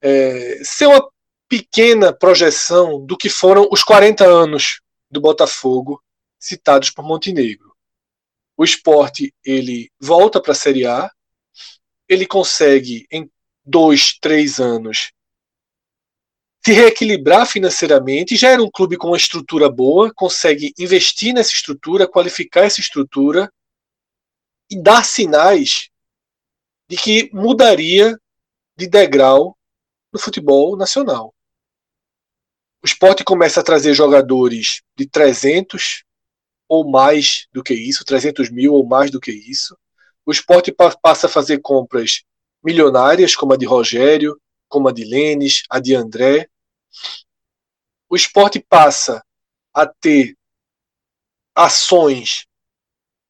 é, 0.00 0.62
ser 0.62 0.86
uma 0.86 1.10
pequena 1.48 2.12
projeção 2.12 3.04
do 3.04 3.16
que 3.16 3.28
foram 3.28 3.68
os 3.70 3.82
40 3.82 4.24
anos 4.24 4.80
do 5.10 5.20
Botafogo 5.20 6.02
citados 6.42 6.90
por 6.90 7.04
Montenegro. 7.04 7.72
O 8.56 8.64
esporte 8.64 9.32
ele 9.44 9.90
volta 10.00 10.40
para 10.40 10.52
a 10.52 10.56
Série 10.56 10.86
A, 10.86 11.10
ele 12.08 12.26
consegue 12.26 13.06
em 13.10 13.30
dois, 13.64 14.18
três 14.18 14.58
anos 14.58 15.12
se 16.64 16.72
reequilibrar 16.72 17.44
financeiramente, 17.44 18.36
já 18.36 18.50
era 18.50 18.62
um 18.62 18.70
clube 18.70 18.96
com 18.96 19.08
uma 19.08 19.16
estrutura 19.16 19.68
boa, 19.68 20.12
consegue 20.14 20.72
investir 20.78 21.34
nessa 21.34 21.50
estrutura, 21.50 22.06
qualificar 22.06 22.62
essa 22.62 22.80
estrutura 22.80 23.52
e 24.70 24.80
dar 24.80 25.04
sinais 25.04 25.90
de 26.88 26.96
que 26.96 27.30
mudaria 27.32 28.16
de 28.76 28.86
degrau 28.86 29.58
no 30.12 30.20
futebol 30.20 30.76
nacional. 30.76 31.34
O 32.80 32.86
esporte 32.86 33.24
começa 33.24 33.60
a 33.60 33.64
trazer 33.64 33.92
jogadores 33.92 34.82
de 34.96 35.08
300 35.08 36.04
ou 36.72 36.88
mais 36.88 37.46
do 37.52 37.62
que 37.62 37.74
isso, 37.74 38.02
300 38.02 38.48
mil 38.48 38.72
ou 38.72 38.86
mais 38.86 39.10
do 39.10 39.20
que 39.20 39.30
isso. 39.30 39.76
O 40.24 40.32
esporte 40.32 40.72
passa 40.72 41.26
a 41.26 41.30
fazer 41.30 41.58
compras 41.58 42.22
milionárias, 42.64 43.36
como 43.36 43.52
a 43.52 43.58
de 43.58 43.66
Rogério, 43.66 44.40
como 44.70 44.88
a 44.88 44.92
de 44.92 45.04
Lênis, 45.04 45.64
a 45.68 45.78
de 45.78 45.94
André, 45.94 46.48
o 48.08 48.16
esporte 48.16 48.58
passa 48.58 49.22
a 49.74 49.86
ter 49.86 50.34
ações 51.54 52.46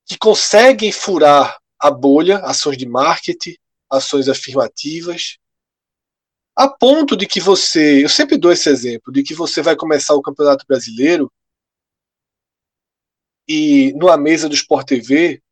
que 0.07 0.17
conseguem 0.17 0.93
furar 0.93 1.59
a 1.81 1.91
bolha, 1.91 2.39
ações 2.39 2.79
de 2.79 2.87
marketing, 2.87 3.57
ações 3.91 4.29
afirmativas, 4.29 5.37
a 6.55 6.69
ponto 6.69 7.17
de 7.17 7.27
que 7.27 7.41
você, 7.41 8.05
eu 8.05 8.09
sempre 8.09 8.39
dou 8.39 8.53
esse 8.53 8.69
exemplo, 8.69 9.13
de 9.13 9.25
que 9.25 9.35
você 9.35 9.61
vai 9.63 9.75
começar 9.75 10.15
o 10.15 10.23
Campeonato 10.23 10.65
Brasileiro 10.65 11.29
e 13.47 13.93
numa 13.95 14.17
mesa 14.17 14.49
do 14.49 14.55
Sport 14.55 14.87
TV, 14.87 15.43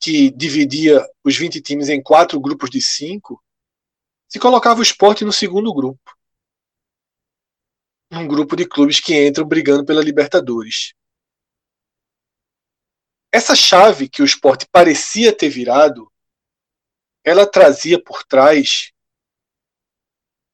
que 0.00 0.30
dividia 0.30 1.04
os 1.24 1.36
20 1.36 1.60
times 1.60 1.88
em 1.88 2.02
quatro 2.02 2.40
grupos 2.40 2.70
de 2.70 2.80
cinco, 2.80 3.42
se 4.28 4.38
colocava 4.38 4.80
o 4.80 4.82
esporte 4.82 5.24
no 5.24 5.32
segundo 5.32 5.72
grupo 5.74 6.18
um 8.10 8.26
grupo 8.26 8.56
de 8.56 8.66
clubes 8.66 9.00
que 9.00 9.26
entram 9.26 9.46
brigando 9.46 9.84
pela 9.84 10.02
Libertadores. 10.02 10.94
Essa 13.30 13.54
chave 13.54 14.08
que 14.08 14.22
o 14.22 14.24
esporte 14.24 14.66
parecia 14.70 15.36
ter 15.36 15.50
virado, 15.50 16.10
ela 17.22 17.46
trazia 17.46 18.02
por 18.02 18.24
trás 18.24 18.92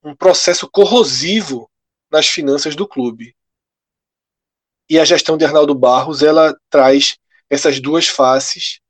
um 0.03 0.15
processo 0.15 0.69
corrosivo 0.69 1.71
nas 2.11 2.27
finanças 2.27 2.75
do 2.75 2.87
clube. 2.87 3.37
E 4.89 4.99
a 4.99 5.05
gestão 5.05 5.37
de 5.37 5.45
Arnaldo 5.45 5.75
Barros 5.75 6.23
ela 6.23 6.57
traz 6.69 7.17
essas 7.49 7.81
duas 7.81 8.09
faces 8.09 8.81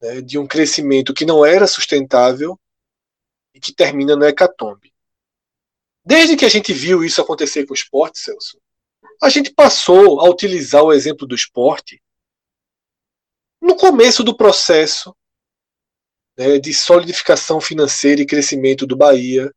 né, 0.00 0.20
de 0.20 0.38
um 0.38 0.46
crescimento 0.46 1.14
que 1.14 1.24
não 1.24 1.44
era 1.44 1.66
sustentável 1.66 2.58
e 3.54 3.60
que 3.60 3.72
termina 3.72 4.16
no 4.16 4.24
hecatombe. 4.24 4.92
Desde 6.04 6.36
que 6.36 6.44
a 6.44 6.48
gente 6.48 6.72
viu 6.72 7.04
isso 7.04 7.20
acontecer 7.20 7.66
com 7.66 7.72
o 7.72 7.76
esporte, 7.76 8.18
Celso, 8.18 8.60
a 9.20 9.28
gente 9.28 9.52
passou 9.52 10.20
a 10.20 10.28
utilizar 10.28 10.82
o 10.82 10.92
exemplo 10.92 11.26
do 11.26 11.34
esporte 11.34 12.02
no 13.60 13.76
começo 13.76 14.22
do 14.22 14.36
processo 14.36 15.14
né, 16.36 16.58
de 16.58 16.72
solidificação 16.72 17.60
financeira 17.60 18.22
e 18.22 18.26
crescimento 18.26 18.86
do 18.86 18.96
Bahia, 18.96 19.52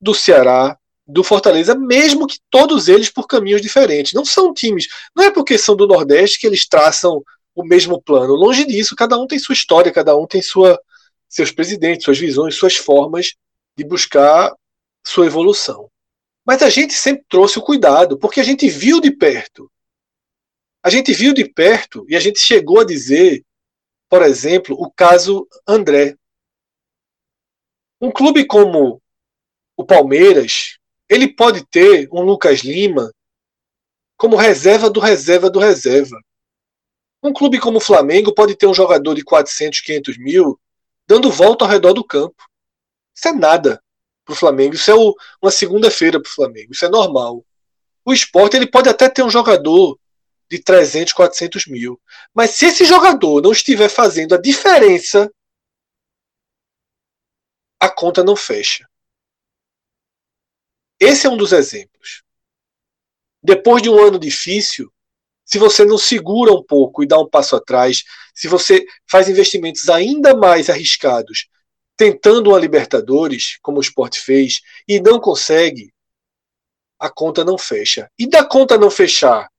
do 0.00 0.14
Ceará, 0.14 0.78
do 1.08 1.24
Fortaleza, 1.24 1.74
mesmo 1.74 2.26
que 2.26 2.38
todos 2.50 2.86
eles 2.86 3.08
por 3.08 3.26
caminhos 3.26 3.62
diferentes. 3.62 4.12
Não 4.12 4.26
são 4.26 4.52
times, 4.52 4.86
não 5.16 5.24
é 5.24 5.30
porque 5.30 5.56
são 5.56 5.74
do 5.74 5.86
Nordeste 5.86 6.38
que 6.38 6.46
eles 6.46 6.68
traçam 6.68 7.24
o 7.54 7.64
mesmo 7.64 8.00
plano. 8.00 8.34
Longe 8.34 8.66
disso, 8.66 8.94
cada 8.94 9.18
um 9.18 9.26
tem 9.26 9.38
sua 9.38 9.54
história, 9.54 9.90
cada 9.90 10.14
um 10.14 10.26
tem 10.26 10.42
sua, 10.42 10.78
seus 11.26 11.50
presidentes, 11.50 12.04
suas 12.04 12.18
visões, 12.18 12.54
suas 12.54 12.76
formas 12.76 13.34
de 13.76 13.84
buscar 13.84 14.54
sua 15.04 15.26
evolução. 15.26 15.90
Mas 16.44 16.62
a 16.62 16.68
gente 16.68 16.92
sempre 16.92 17.24
trouxe 17.28 17.58
o 17.58 17.62
cuidado, 17.62 18.18
porque 18.18 18.40
a 18.40 18.44
gente 18.44 18.68
viu 18.68 19.00
de 19.00 19.10
perto. 19.10 19.70
A 20.82 20.90
gente 20.90 21.12
viu 21.12 21.32
de 21.32 21.44
perto 21.44 22.04
e 22.08 22.16
a 22.16 22.20
gente 22.20 22.38
chegou 22.38 22.80
a 22.80 22.84
dizer, 22.84 23.44
por 24.10 24.22
exemplo, 24.22 24.76
o 24.78 24.90
caso 24.90 25.48
André. 25.66 26.16
Um 28.00 28.12
clube 28.12 28.46
como 28.46 29.02
o 29.76 29.84
Palmeiras, 29.84 30.77
ele 31.08 31.28
pode 31.28 31.64
ter 31.66 32.08
um 32.12 32.22
Lucas 32.22 32.60
Lima 32.60 33.12
como 34.16 34.36
reserva 34.36 34.90
do 34.90 35.00
reserva 35.00 35.48
do 35.48 35.58
reserva. 35.58 36.20
Um 37.22 37.32
clube 37.32 37.58
como 37.58 37.78
o 37.78 37.80
Flamengo 37.80 38.34
pode 38.34 38.54
ter 38.54 38.66
um 38.66 38.74
jogador 38.74 39.14
de 39.14 39.24
400, 39.24 39.80
500 39.80 40.18
mil 40.18 40.60
dando 41.06 41.30
volta 41.30 41.64
ao 41.64 41.70
redor 41.70 41.94
do 41.94 42.04
campo. 42.04 42.44
Isso 43.14 43.28
é 43.28 43.32
nada 43.32 43.82
para 44.24 44.34
o 44.34 44.36
Flamengo. 44.36 44.74
Isso 44.74 44.90
é 44.90 44.94
o, 44.94 45.16
uma 45.40 45.50
segunda-feira 45.50 46.20
para 46.20 46.28
o 46.28 46.34
Flamengo. 46.34 46.72
Isso 46.72 46.84
é 46.84 46.88
normal. 46.88 47.44
O 48.04 48.12
esporte 48.12 48.56
ele 48.56 48.66
pode 48.66 48.88
até 48.88 49.08
ter 49.08 49.22
um 49.22 49.30
jogador 49.30 49.98
de 50.50 50.58
300, 50.58 51.12
400 51.12 51.66
mil. 51.66 52.00
Mas 52.32 52.50
se 52.50 52.66
esse 52.66 52.84
jogador 52.84 53.42
não 53.42 53.52
estiver 53.52 53.88
fazendo 53.88 54.34
a 54.34 54.40
diferença, 54.40 55.30
a 57.80 57.88
conta 57.88 58.22
não 58.22 58.36
fecha. 58.36 58.86
Esse 61.00 61.26
é 61.26 61.30
um 61.30 61.36
dos 61.36 61.52
exemplos. 61.52 62.22
Depois 63.42 63.82
de 63.82 63.88
um 63.88 63.98
ano 63.98 64.18
difícil, 64.18 64.92
se 65.44 65.58
você 65.58 65.84
não 65.84 65.96
segura 65.96 66.52
um 66.52 66.62
pouco 66.62 67.02
e 67.02 67.06
dá 67.06 67.18
um 67.18 67.28
passo 67.28 67.56
atrás, 67.56 68.04
se 68.34 68.48
você 68.48 68.84
faz 69.10 69.28
investimentos 69.28 69.88
ainda 69.88 70.36
mais 70.36 70.68
arriscados 70.68 71.48
tentando 71.96 72.50
uma 72.50 72.58
Libertadores, 72.58 73.58
como 73.60 73.78
o 73.78 73.80
Sport 73.80 74.18
fez, 74.18 74.60
e 74.86 75.00
não 75.00 75.18
consegue, 75.18 75.92
a 76.98 77.10
conta 77.10 77.44
não 77.44 77.58
fecha. 77.58 78.08
E 78.16 78.28
da 78.28 78.44
conta 78.44 78.78
não 78.78 78.88
fechar, 78.88 79.50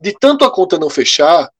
de 0.00 0.16
tanto 0.16 0.44
a 0.44 0.50
conta 0.50 0.78
não 0.78 0.88
fechar, 0.88 1.52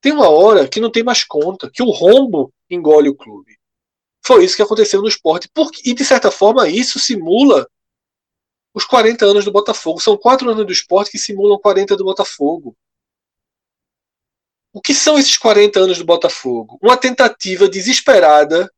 tem 0.00 0.12
uma 0.12 0.30
hora 0.30 0.66
que 0.66 0.80
não 0.80 0.90
tem 0.90 1.02
mais 1.02 1.24
conta, 1.24 1.70
que 1.70 1.82
o 1.82 1.90
rombo 1.90 2.52
engole 2.70 3.08
o 3.08 3.14
clube. 3.14 3.58
Foi 4.24 4.44
isso 4.44 4.56
que 4.56 4.62
aconteceu 4.62 5.02
no 5.02 5.08
esporte. 5.08 5.48
E, 5.84 5.92
de 5.92 6.04
certa 6.04 6.30
forma, 6.30 6.68
isso 6.68 6.98
simula 6.98 7.68
os 8.76 8.84
40 8.84 9.24
anos 9.24 9.42
do 9.46 9.50
Botafogo. 9.50 10.02
São 10.02 10.18
quatro 10.18 10.50
anos 10.50 10.66
do 10.66 10.70
esporte 10.70 11.10
que 11.12 11.18
simulam 11.18 11.58
40 11.58 11.96
do 11.96 12.04
Botafogo. 12.04 12.76
O 14.70 14.82
que 14.82 14.92
são 14.92 15.18
esses 15.18 15.38
40 15.38 15.80
anos 15.80 15.96
do 15.96 16.04
Botafogo? 16.04 16.78
Uma 16.82 16.98
tentativa 16.98 17.66
desesperada 17.66 18.70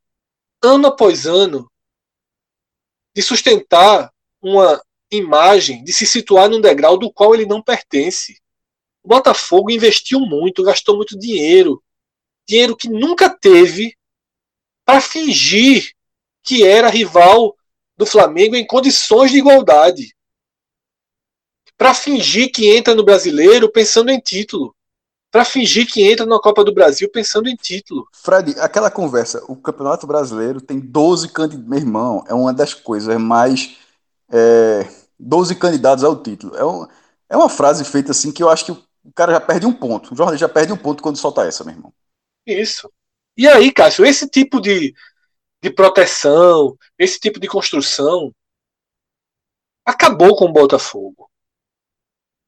ano 0.63 0.87
após 0.87 1.25
ano, 1.25 1.69
de 3.13 3.21
sustentar 3.21 4.09
uma 4.41 4.81
imagem, 5.11 5.83
de 5.83 5.91
se 5.91 6.05
situar 6.05 6.49
num 6.49 6.61
degrau 6.61 6.97
do 6.97 7.11
qual 7.11 7.35
ele 7.35 7.45
não 7.45 7.61
pertence. 7.61 8.41
O 9.03 9.09
Botafogo 9.09 9.69
investiu 9.69 10.21
muito, 10.21 10.63
gastou 10.63 10.95
muito 10.95 11.19
dinheiro, 11.19 11.83
dinheiro 12.47 12.77
que 12.77 12.87
nunca 12.87 13.29
teve, 13.29 13.97
para 14.85 15.01
fingir 15.01 15.93
que 16.41 16.65
era 16.65 16.89
rival 16.89 17.58
do 17.99 18.05
Flamengo 18.05 18.55
em 18.55 18.65
condições 18.65 19.29
de 19.29 19.39
igualdade. 19.39 20.15
para 21.77 21.93
fingir 21.93 22.49
que 22.51 22.75
entra 22.75 22.95
no 22.95 23.03
brasileiro 23.03 23.69
pensando 23.69 24.09
em 24.09 24.19
título. 24.19 24.73
Para 25.29 25.45
fingir 25.45 25.85
que 25.85 26.01
entra 26.09 26.25
na 26.25 26.39
Copa 26.39 26.63
do 26.63 26.73
Brasil 26.73 27.09
pensando 27.11 27.49
em 27.49 27.55
título. 27.55 28.07
Fred, 28.13 28.57
aquela 28.59 28.89
conversa, 28.89 29.43
o 29.47 29.55
Campeonato 29.55 30.07
Brasileiro 30.07 30.59
tem 30.61 30.79
12 30.79 31.29
candidatos. 31.29 31.69
Meu 31.69 31.79
irmão, 31.79 32.23
é 32.27 32.33
uma 32.33 32.53
das 32.53 32.73
coisas 32.73 33.15
mais. 33.17 33.77
É, 34.31 34.87
12 35.19 35.55
candidatos 35.55 36.03
ao 36.03 36.21
título. 36.21 36.55
É, 36.55 36.65
um, 36.65 36.87
é 37.29 37.37
uma 37.37 37.49
frase 37.49 37.83
feita 37.83 38.11
assim 38.11 38.31
que 38.31 38.41
eu 38.41 38.49
acho 38.49 38.65
que 38.65 38.71
o 38.71 39.11
cara 39.13 39.33
já 39.33 39.41
perde 39.41 39.65
um 39.65 39.73
ponto. 39.73 40.13
O 40.13 40.15
jornalista 40.15 40.47
já 40.47 40.53
perde 40.53 40.71
um 40.73 40.77
ponto 40.77 41.03
quando 41.03 41.17
solta 41.17 41.43
essa, 41.45 41.63
meu 41.63 41.75
irmão. 41.75 41.93
Isso. 42.45 42.89
E 43.37 43.47
aí, 43.47 43.71
Cássio, 43.71 44.05
esse 44.05 44.27
tipo 44.27 44.59
de, 44.59 44.93
de 45.61 45.69
proteção, 45.69 46.77
esse 46.97 47.19
tipo 47.19 47.39
de 47.39 47.47
construção 47.47 48.33
acabou 49.85 50.35
com 50.35 50.45
o 50.45 50.53
Botafogo. 50.53 51.29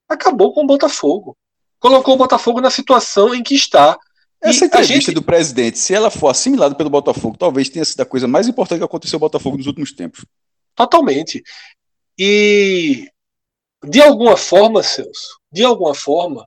Acabou 0.08 0.54
com 0.54 0.62
o 0.62 0.66
Botafogo. 0.66 1.36
Colocou 1.78 2.14
o 2.14 2.18
Botafogo 2.18 2.60
na 2.60 2.70
situação 2.70 3.34
em 3.34 3.42
que 3.42 3.54
está. 3.54 3.98
Essa 4.40 4.66
entrevista 4.66 5.06
gente... 5.06 5.14
do 5.14 5.22
presidente, 5.22 5.78
se 5.78 5.94
ela 5.94 6.10
for 6.10 6.28
assimilada 6.28 6.74
pelo 6.74 6.90
Botafogo, 6.90 7.36
talvez 7.36 7.68
tenha 7.68 7.84
sido 7.84 8.00
a 8.00 8.06
coisa 8.06 8.26
mais 8.26 8.48
importante 8.48 8.78
que 8.78 8.84
aconteceu 8.84 9.16
no 9.16 9.20
Botafogo 9.20 9.56
nos 9.56 9.66
últimos 9.66 9.92
tempos. 9.92 10.24
Totalmente. 10.74 11.42
E 12.18 13.08
de 13.84 14.00
alguma 14.00 14.36
forma, 14.36 14.82
Celso, 14.82 15.40
de 15.50 15.64
alguma 15.64 15.94
forma, 15.94 16.46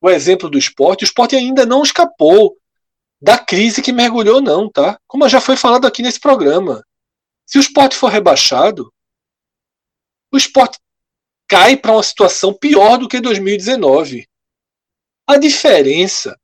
o 0.00 0.10
exemplo 0.10 0.50
do 0.50 0.58
esporte, 0.58 1.04
o 1.04 1.06
esporte 1.06 1.34
ainda 1.34 1.64
não 1.64 1.82
escapou 1.82 2.56
da 3.20 3.38
crise 3.38 3.82
que 3.82 3.92
mergulhou, 3.92 4.40
não, 4.40 4.70
tá? 4.70 4.98
Como 5.06 5.28
já 5.28 5.40
foi 5.40 5.56
falado 5.56 5.86
aqui 5.86 6.02
nesse 6.02 6.20
programa. 6.20 6.84
Se 7.46 7.58
o 7.58 7.60
esporte 7.60 7.96
for 7.96 8.08
rebaixado, 8.08 8.92
o 10.32 10.36
esporte 10.36 10.78
cai 11.48 11.76
para 11.76 11.92
uma 11.92 12.02
situação 12.02 12.52
pior 12.52 12.98
do 12.98 13.08
que 13.08 13.20
2019. 13.20 14.28
A 15.26 15.36
diferença 15.36 16.38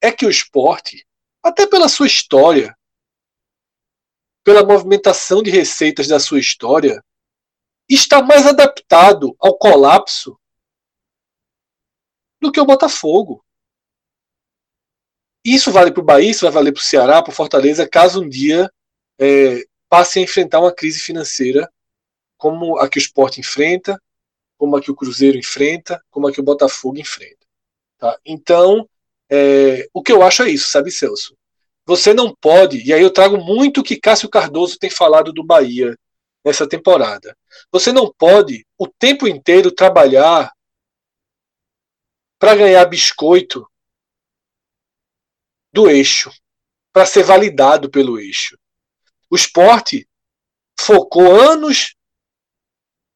é 0.00 0.12
que 0.12 0.26
o 0.26 0.30
esporte, 0.30 1.06
até 1.42 1.66
pela 1.66 1.88
sua 1.88 2.06
história, 2.06 2.76
pela 4.44 4.64
movimentação 4.64 5.42
de 5.42 5.50
receitas 5.50 6.06
da 6.08 6.20
sua 6.20 6.38
história, 6.38 7.02
está 7.88 8.22
mais 8.22 8.46
adaptado 8.46 9.34
ao 9.38 9.56
colapso 9.56 10.38
do 12.40 12.50
que 12.50 12.60
o 12.60 12.66
Botafogo. 12.66 13.44
Isso 15.44 15.72
vale 15.72 15.90
para 15.90 16.00
o 16.00 16.04
Bahia, 16.04 16.30
isso 16.30 16.44
vai 16.44 16.52
valer 16.52 16.72
para 16.72 16.80
o 16.80 16.84
Ceará, 16.84 17.22
para 17.22 17.32
Fortaleza, 17.32 17.88
caso 17.88 18.22
um 18.22 18.28
dia 18.28 18.70
é, 19.18 19.64
passe 19.88 20.18
a 20.18 20.22
enfrentar 20.22 20.60
uma 20.60 20.72
crise 20.72 21.00
financeira 21.00 21.70
como 22.36 22.78
a 22.78 22.88
que 22.88 22.98
o 22.98 23.00
Sport 23.00 23.38
enfrenta, 23.38 24.00
como 24.56 24.76
a 24.76 24.80
que 24.80 24.90
o 24.90 24.96
Cruzeiro 24.96 25.38
enfrenta, 25.38 26.02
como 26.10 26.26
a 26.26 26.32
que 26.32 26.40
o 26.40 26.44
Botafogo 26.44 26.98
enfrenta. 26.98 27.46
Tá? 27.98 28.18
Então, 28.24 28.88
é, 29.30 29.86
o 29.92 30.02
que 30.02 30.12
eu 30.12 30.22
acho 30.22 30.42
é 30.42 30.50
isso, 30.50 30.68
sabe, 30.68 30.90
Celso? 30.90 31.36
Você 31.86 32.12
não 32.14 32.34
pode, 32.34 32.82
e 32.84 32.92
aí 32.92 33.02
eu 33.02 33.12
trago 33.12 33.38
muito 33.38 33.80
o 33.80 33.84
que 33.84 33.98
Cássio 33.98 34.28
Cardoso 34.28 34.78
tem 34.78 34.90
falado 34.90 35.32
do 35.32 35.44
Bahia 35.44 35.96
nessa 36.44 36.68
temporada. 36.68 37.36
Você 37.70 37.92
não 37.92 38.12
pode 38.12 38.66
o 38.78 38.88
tempo 38.88 39.26
inteiro 39.26 39.70
trabalhar 39.70 40.52
para 42.38 42.56
ganhar 42.56 42.84
biscoito 42.86 43.66
do 45.72 45.88
eixo, 45.88 46.30
para 46.92 47.06
ser 47.06 47.22
validado 47.22 47.90
pelo 47.90 48.18
eixo. 48.18 48.58
O 49.30 49.36
esporte 49.36 50.06
focou 50.78 51.40
anos 51.40 51.94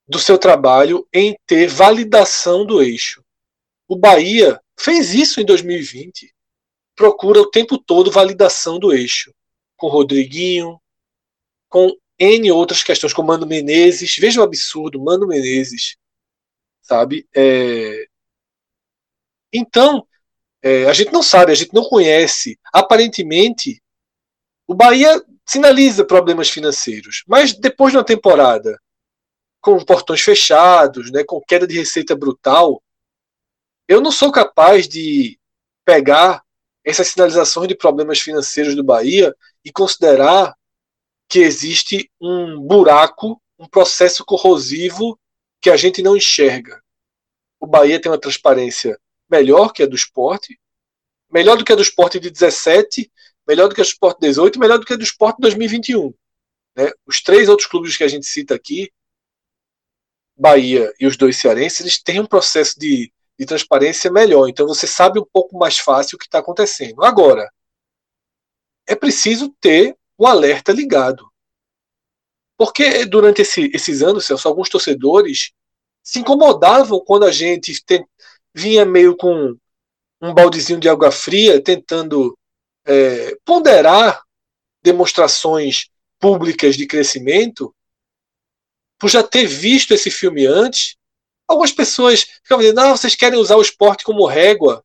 do 0.08 0.18
seu 0.18 0.38
trabalho 0.38 1.06
em 1.12 1.36
ter 1.46 1.68
validação 1.68 2.64
do 2.64 2.82
eixo. 2.82 3.24
O 3.88 3.96
Bahia 3.96 4.60
fez 4.78 5.12
isso 5.12 5.40
em 5.40 5.44
2020. 5.44 6.34
Procura 6.94 7.40
o 7.40 7.50
tempo 7.50 7.76
todo 7.76 8.10
validação 8.10 8.78
do 8.78 8.92
eixo. 8.92 9.34
Com 9.76 9.88
Rodriguinho, 9.88 10.80
com 11.68 11.94
N 12.18 12.50
outras 12.50 12.82
questões, 12.82 13.12
com 13.12 13.22
Mano 13.22 13.46
Menezes. 13.46 14.16
Veja 14.16 14.40
o 14.40 14.44
absurdo, 14.44 15.02
Mano 15.02 15.26
Menezes. 15.26 15.96
Sabe? 16.80 17.28
É... 17.34 18.06
Então, 19.52 20.06
é, 20.66 20.88
a 20.88 20.92
gente 20.92 21.12
não 21.12 21.22
sabe, 21.22 21.52
a 21.52 21.54
gente 21.54 21.72
não 21.72 21.84
conhece. 21.84 22.58
Aparentemente, 22.72 23.80
o 24.66 24.74
Bahia 24.74 25.24
sinaliza 25.46 26.04
problemas 26.04 26.50
financeiros, 26.50 27.22
mas 27.24 27.52
depois 27.52 27.92
de 27.92 27.98
uma 27.98 28.04
temporada 28.04 28.76
com 29.60 29.78
portões 29.84 30.20
fechados, 30.22 31.12
né, 31.12 31.22
com 31.22 31.40
queda 31.40 31.68
de 31.68 31.78
receita 31.78 32.16
brutal, 32.16 32.82
eu 33.86 34.00
não 34.00 34.10
sou 34.10 34.32
capaz 34.32 34.88
de 34.88 35.38
pegar 35.84 36.42
essas 36.84 37.06
sinalizações 37.06 37.68
de 37.68 37.76
problemas 37.76 38.18
financeiros 38.18 38.74
do 38.74 38.82
Bahia 38.82 39.32
e 39.64 39.70
considerar 39.70 40.52
que 41.28 41.38
existe 41.38 42.10
um 42.20 42.60
buraco, 42.60 43.40
um 43.56 43.68
processo 43.68 44.24
corrosivo 44.24 45.16
que 45.60 45.70
a 45.70 45.76
gente 45.76 46.02
não 46.02 46.16
enxerga. 46.16 46.82
O 47.60 47.68
Bahia 47.68 48.00
tem 48.00 48.10
uma 48.10 48.20
transparência 48.20 48.98
melhor 49.30 49.72
que 49.72 49.82
a 49.82 49.86
do 49.86 49.96
esporte, 49.96 50.58
melhor 51.30 51.56
do 51.56 51.64
que 51.64 51.72
a 51.72 51.76
do 51.76 51.82
esporte 51.82 52.20
de 52.20 52.30
17, 52.30 53.10
melhor 53.46 53.68
do 53.68 53.74
que 53.74 53.80
a 53.80 53.84
do 53.84 53.88
esporte 53.88 54.20
18, 54.20 54.58
melhor 54.58 54.78
do 54.78 54.86
que 54.86 54.92
a 54.92 54.96
do 54.96 55.02
esporte 55.02 55.38
2021. 55.40 56.12
Né? 56.76 56.90
Os 57.06 57.22
três 57.22 57.48
outros 57.48 57.68
clubes 57.68 57.96
que 57.96 58.04
a 58.04 58.08
gente 58.08 58.26
cita 58.26 58.54
aqui, 58.54 58.92
Bahia 60.36 60.92
e 61.00 61.06
os 61.06 61.16
dois 61.16 61.38
cearenses, 61.38 61.80
eles 61.80 62.02
têm 62.02 62.20
um 62.20 62.26
processo 62.26 62.78
de, 62.78 63.10
de 63.38 63.46
transparência 63.46 64.10
melhor. 64.12 64.48
Então 64.48 64.66
você 64.66 64.86
sabe 64.86 65.18
um 65.18 65.24
pouco 65.24 65.56
mais 65.58 65.78
fácil 65.78 66.16
o 66.16 66.18
que 66.18 66.26
está 66.26 66.40
acontecendo. 66.40 67.02
Agora, 67.02 67.50
é 68.86 68.94
preciso 68.94 69.54
ter 69.60 69.96
o 70.18 70.26
alerta 70.26 70.72
ligado. 70.72 71.26
Porque 72.56 73.04
durante 73.04 73.42
esse, 73.42 73.70
esses 73.74 74.02
anos, 74.02 74.24
Celso, 74.24 74.48
alguns 74.48 74.68
torcedores 74.68 75.52
se 76.02 76.20
incomodavam 76.20 77.00
quando 77.00 77.24
a 77.24 77.32
gente 77.32 77.72
vinha 78.56 78.86
meio 78.86 79.14
com 79.14 79.54
um 80.20 80.32
baldezinho 80.32 80.80
de 80.80 80.88
água 80.88 81.12
fria, 81.12 81.62
tentando 81.62 82.36
é, 82.86 83.36
ponderar 83.44 84.22
demonstrações 84.82 85.90
públicas 86.18 86.74
de 86.74 86.86
crescimento, 86.86 87.74
por 88.98 89.10
já 89.10 89.22
ter 89.22 89.46
visto 89.46 89.92
esse 89.92 90.10
filme 90.10 90.46
antes, 90.46 90.96
algumas 91.46 91.70
pessoas 91.70 92.22
ficam 92.42 92.58
dizendo: 92.58 92.80
ah, 92.80 92.96
vocês 92.96 93.14
querem 93.14 93.38
usar 93.38 93.56
o 93.56 93.62
esporte 93.62 94.02
como 94.02 94.24
régua. 94.24 94.82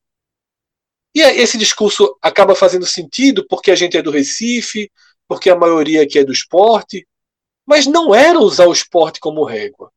E 1.15 1.21
esse 1.21 1.57
discurso 1.57 2.17
acaba 2.21 2.55
fazendo 2.55 2.85
sentido 2.85 3.45
porque 3.47 3.71
a 3.71 3.75
gente 3.75 3.97
é 3.97 4.01
do 4.01 4.11
Recife, 4.11 4.91
porque 5.27 5.49
a 5.49 5.55
maioria 5.55 6.03
aqui 6.03 6.19
é 6.19 6.25
do 6.25 6.31
esporte, 6.31 7.07
mas 7.65 7.85
não 7.85 8.13
era 8.13 8.39
usar 8.39 8.65
o 8.65 8.73
esporte 8.73 9.19
como 9.19 9.45
régua. 9.45 9.91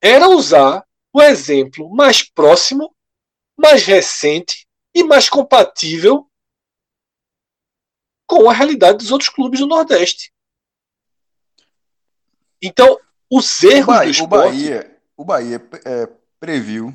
Era 0.00 0.28
usar 0.28 0.85
o 1.16 1.22
exemplo 1.22 1.88
mais 1.88 2.22
próximo 2.22 2.94
mais 3.56 3.84
recente 3.84 4.66
e 4.94 5.02
mais 5.02 5.30
compatível 5.30 6.30
com 8.26 8.50
a 8.50 8.52
realidade 8.52 8.98
dos 8.98 9.10
outros 9.10 9.30
clubes 9.30 9.60
do 9.60 9.66
Nordeste. 9.66 10.30
Então, 12.60 12.98
os 13.30 13.62
erros 13.62 13.86
o 13.86 13.86
Bahia, 13.86 14.04
do 14.04 14.10
esporte... 14.10 14.26
O 14.26 14.50
Bahia, 14.50 15.00
o 15.16 15.24
Bahia 15.24 15.68
é, 15.86 16.06
previu 16.38 16.94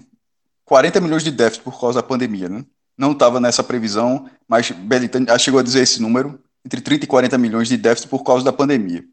40 0.66 1.02
milhões 1.02 1.24
de 1.24 1.32
déficit 1.32 1.64
por 1.64 1.80
causa 1.80 2.00
da 2.00 2.08
pandemia, 2.08 2.48
né? 2.48 2.64
Não 2.96 3.14
estava 3.14 3.40
nessa 3.40 3.64
previsão, 3.64 4.30
mas 4.48 4.70
Belitani 4.70 5.26
chegou 5.40 5.60
a 5.60 5.64
dizer 5.64 5.82
esse 5.82 6.00
número, 6.00 6.40
entre 6.64 6.80
30 6.80 7.06
e 7.06 7.08
40 7.08 7.38
milhões 7.40 7.68
de 7.68 7.76
déficit 7.76 8.08
por 8.08 8.24
causa 8.24 8.46
da 8.46 8.54
pandemia. 8.54 9.04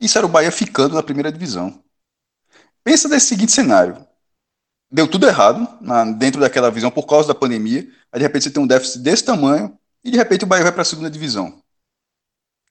Isso 0.00 0.16
era 0.16 0.26
o 0.26 0.30
Bahia 0.30 0.50
ficando 0.50 0.94
na 0.94 1.02
primeira 1.02 1.30
divisão. 1.30 1.84
Pensa 2.82 3.06
nesse 3.06 3.26
seguinte 3.26 3.52
cenário 3.52 4.06
deu 4.90 5.08
tudo 5.08 5.26
errado 5.26 5.68
na, 5.80 6.04
dentro 6.04 6.40
daquela 6.40 6.70
visão 6.70 6.90
por 6.90 7.06
causa 7.06 7.28
da 7.28 7.34
pandemia. 7.34 7.88
Aí 8.12 8.18
de 8.18 8.26
repente 8.26 8.44
você 8.44 8.50
tem 8.50 8.62
um 8.62 8.66
déficit 8.66 9.00
desse 9.00 9.24
tamanho 9.24 9.76
e 10.04 10.10
de 10.10 10.16
repente 10.16 10.44
o 10.44 10.46
Bahia 10.46 10.62
vai 10.62 10.72
para 10.72 10.82
a 10.82 10.84
segunda 10.84 11.10
divisão. 11.10 11.60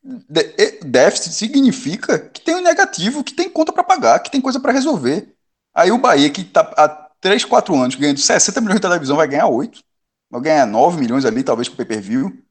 De, 0.04 0.44
déficit 0.84 1.34
significa 1.34 2.20
que 2.20 2.42
tem 2.42 2.56
um 2.56 2.62
negativo, 2.62 3.24
que 3.24 3.34
tem 3.34 3.50
conta 3.50 3.74
para 3.74 3.84
pagar, 3.84 4.20
que 4.20 4.32
tem 4.32 4.40
coisa 4.40 4.60
para 4.60 4.72
resolver. 4.72 5.36
Aí 5.74 5.92
o 5.92 5.98
Bahia, 5.98 6.30
que 6.30 6.42
está 6.42 6.62
há 6.78 6.88
3, 7.20 7.44
4 7.44 7.76
anos 7.76 7.96
ganhando 7.96 8.20
60 8.20 8.62
milhões 8.62 8.78
de 8.78 8.88
televisão, 8.88 9.18
vai 9.18 9.28
ganhar 9.28 9.48
8. 9.48 9.80
Vai 10.30 10.42
ganhar 10.42 10.66
9 10.66 11.00
milhões 11.00 11.26
ali, 11.26 11.44
talvez 11.44 11.68
com 11.68 11.74
o 11.74 11.78
pay-per-view. 11.78 12.42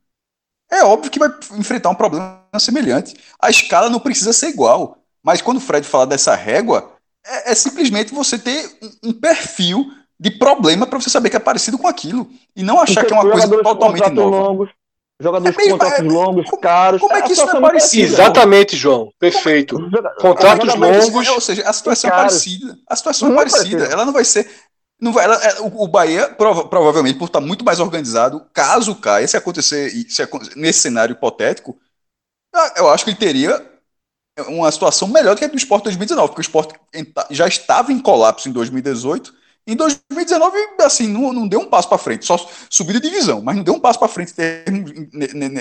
É 0.70 0.82
óbvio 0.82 1.10
que 1.10 1.18
vai 1.18 1.28
enfrentar 1.52 1.90
um 1.90 1.94
problema 1.94 2.42
semelhante. 2.58 3.14
A 3.40 3.50
escala 3.50 3.88
não 3.88 4.00
precisa 4.00 4.32
ser 4.32 4.48
igual. 4.48 4.98
Mas 5.22 5.40
quando 5.40 5.56
o 5.56 5.60
Fred 5.60 5.86
fala 5.86 6.06
dessa 6.06 6.34
régua, 6.34 6.93
é, 7.26 7.52
é 7.52 7.54
simplesmente 7.54 8.12
você 8.14 8.38
ter 8.38 8.70
um, 8.82 9.10
um 9.10 9.12
perfil 9.12 9.86
de 10.18 10.30
problema 10.30 10.86
para 10.86 11.00
você 11.00 11.10
saber 11.10 11.30
que 11.30 11.36
é 11.36 11.40
parecido 11.40 11.78
com 11.78 11.88
aquilo. 11.88 12.28
E 12.54 12.62
não 12.62 12.80
achar 12.80 13.04
que 13.04 13.12
é 13.12 13.16
uma 13.16 13.30
coisa 13.30 13.48
totalmente 13.62 14.10
nova. 14.10 14.36
Longos, 14.36 14.70
Jogadores 15.20 15.54
É 15.56 15.58
mesmo, 15.58 15.78
com 15.78 15.84
contratos 15.84 16.04
é- 16.04 16.08
longos, 16.16 16.50
como- 16.50 16.60
caros. 16.62 17.00
como 17.00 17.14
é 17.14 17.22
que 17.22 17.32
isso 17.32 17.40
não 17.42 17.46
é 17.46 17.46
situação 17.46 17.62
parecido? 17.62 18.12
Exatamente, 18.14 18.76
João. 18.76 19.10
Perfeito. 19.18 19.78
Joga- 19.90 20.10
Contratos 20.20 20.72
jogadores- 20.72 21.04
longos. 21.08 21.28
Ou 21.28 21.40
seja, 21.40 21.62
a 21.68 21.72
situação 21.72 22.10
é 22.10 22.12
parecida. 22.12 22.78
A 22.88 22.96
situação 22.96 23.32
é 23.32 23.34
parecida. 23.36 23.84
Ela 23.84 24.04
não 24.04 24.12
vai 24.12 24.24
ser. 24.24 24.50
Não 25.00 25.12
vai, 25.12 25.24
ela- 25.24 25.40
é, 25.44 25.60
o, 25.60 25.84
o 25.84 25.88
Bahia, 25.88 26.28
prova- 26.30 26.66
provavelmente, 26.66 27.16
por 27.18 27.26
estar 27.26 27.40
muito 27.40 27.64
mais 27.64 27.78
organizado, 27.78 28.44
caso 28.52 28.94
caia, 28.96 29.26
se 29.28 29.36
acontecer, 29.36 29.90
se 30.08 30.28
nesse 30.56 30.80
cenário 30.80 31.12
hipotético, 31.12 31.76
eu 32.76 32.88
acho 32.90 33.04
que 33.04 33.10
ele 33.10 33.16
teria 33.18 33.64
uma 34.48 34.70
situação 34.70 35.06
melhor 35.08 35.34
do 35.34 35.38
que 35.38 35.44
a 35.44 35.48
do 35.48 35.56
Sport 35.56 35.84
2019, 35.84 36.28
porque 36.28 36.40
o 36.40 36.42
Sport 36.42 36.74
enta- 36.92 37.26
já 37.30 37.46
estava 37.46 37.92
em 37.92 38.00
colapso 38.00 38.48
em 38.48 38.52
2018. 38.52 39.32
Em 39.66 39.74
2019, 39.76 40.58
assim, 40.80 41.06
não, 41.08 41.32
não 41.32 41.48
deu 41.48 41.60
um 41.60 41.66
passo 41.66 41.88
para 41.88 41.96
frente, 41.96 42.26
só 42.26 42.36
subiu 42.68 43.00
de 43.00 43.08
divisão, 43.08 43.40
mas 43.40 43.56
não 43.56 43.62
deu 43.62 43.74
um 43.74 43.80
passo 43.80 43.98
para 43.98 44.08
frente 44.08 44.34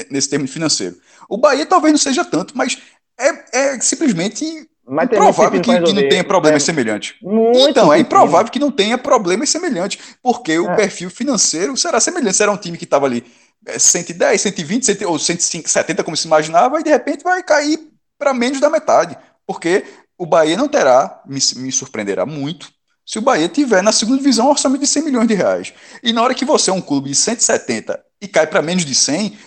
nesse 0.10 0.30
termo 0.30 0.48
financeiro. 0.48 0.98
O 1.30 1.38
Bahia 1.38 1.66
talvez 1.66 1.94
não 1.94 2.00
seja 2.00 2.26
tanto, 2.26 2.56
mas 2.58 2.78
é, 3.18 3.74
é 3.76 3.80
simplesmente 3.80 4.68
Mas 4.86 5.06
improvável 5.06 5.62
que, 5.62 5.80
que 5.82 5.94
não 5.94 6.10
tenha 6.10 6.24
problemas 6.24 6.64
É, 6.64 6.66
semelhantes. 6.66 7.16
muito 7.22 7.70
Então, 7.70 7.94
é 7.94 8.00
improvável 8.00 8.52
que 8.52 8.60
não 8.60 8.72
tenha 8.72 8.98
problemas 8.98 9.50
semelhantes, 9.50 10.00
porque 10.22 10.58
o 10.60 10.70
É. 10.70 10.76
perfil 10.76 11.10
financeiro 11.10 11.78
será 11.78 12.00
semelhante. 12.02 12.36
Será 12.36 12.52
um 12.52 12.58
time 12.58 12.78
que 12.78 12.84
estava 12.84 13.06
ali 13.06 13.24
é, 13.66 13.80
110, 13.80 14.42
120, 14.42 14.86
100, 14.86 15.06
ou 15.06 15.18
105, 15.18 15.70
70, 15.70 16.04
como 16.04 16.18
se 16.18 16.28
imaginava, 16.28 16.80
e 16.80 16.84
de 16.84 16.90
repente 16.90 17.24
vai 17.24 17.42
cair 17.42 17.80
para 18.24 18.34
menos 18.34 18.62
da 18.62 18.70
metade. 18.70 19.18
Porque 19.46 19.84
o 20.18 20.26
Bahia 20.26 20.56
não 20.56 20.70
terá, 20.70 21.22
me, 21.26 21.40
me 21.58 21.72
surpreenderá 21.72 22.26
muito, 22.26 22.72
se 23.06 23.20
o 23.20 23.22
Bahia 23.22 23.50
tiver 23.50 23.84
na 23.84 23.92
segunda 23.92 24.18
divisão 24.18 24.48
um 24.48 24.52
orçamento 24.52 24.80
de 24.80 24.88
100 24.88 25.04
milhões 25.04 25.28
de 25.28 25.34
reais. 25.34 25.74
E 26.02 26.14
na 26.14 26.22
hora 26.22 26.34
que 26.34 26.46
você 26.46 26.70
é 26.70 26.74
um 26.74 26.80
clube 26.80 27.10
de 27.10 27.16
170 27.16 28.02
e 28.22 28.28
cai 28.30 28.48
para 28.48 28.62
menos 28.62 28.86
de 28.86 28.96
100, 28.96 29.38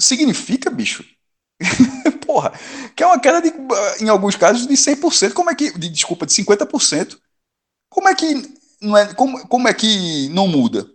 significa, 0.00 0.70
bicho, 0.70 1.04
porra, 2.24 2.52
que 2.94 3.02
é 3.02 3.06
uma 3.06 3.18
queda 3.18 3.42
de, 3.42 3.52
em 4.00 4.08
alguns 4.08 4.36
casos 4.36 4.68
de 4.68 4.74
100%, 4.74 5.32
como 5.32 5.50
é 5.50 5.54
que, 5.56 5.76
de, 5.76 5.88
desculpa, 5.88 6.24
de 6.24 6.32
50%. 6.32 7.18
Como 7.90 8.08
é 8.08 8.14
que 8.14 8.54
não 8.80 8.96
é, 8.96 9.12
como, 9.14 9.48
como 9.48 9.66
é 9.66 9.74
que 9.74 10.28
não 10.28 10.46
muda? 10.46 10.88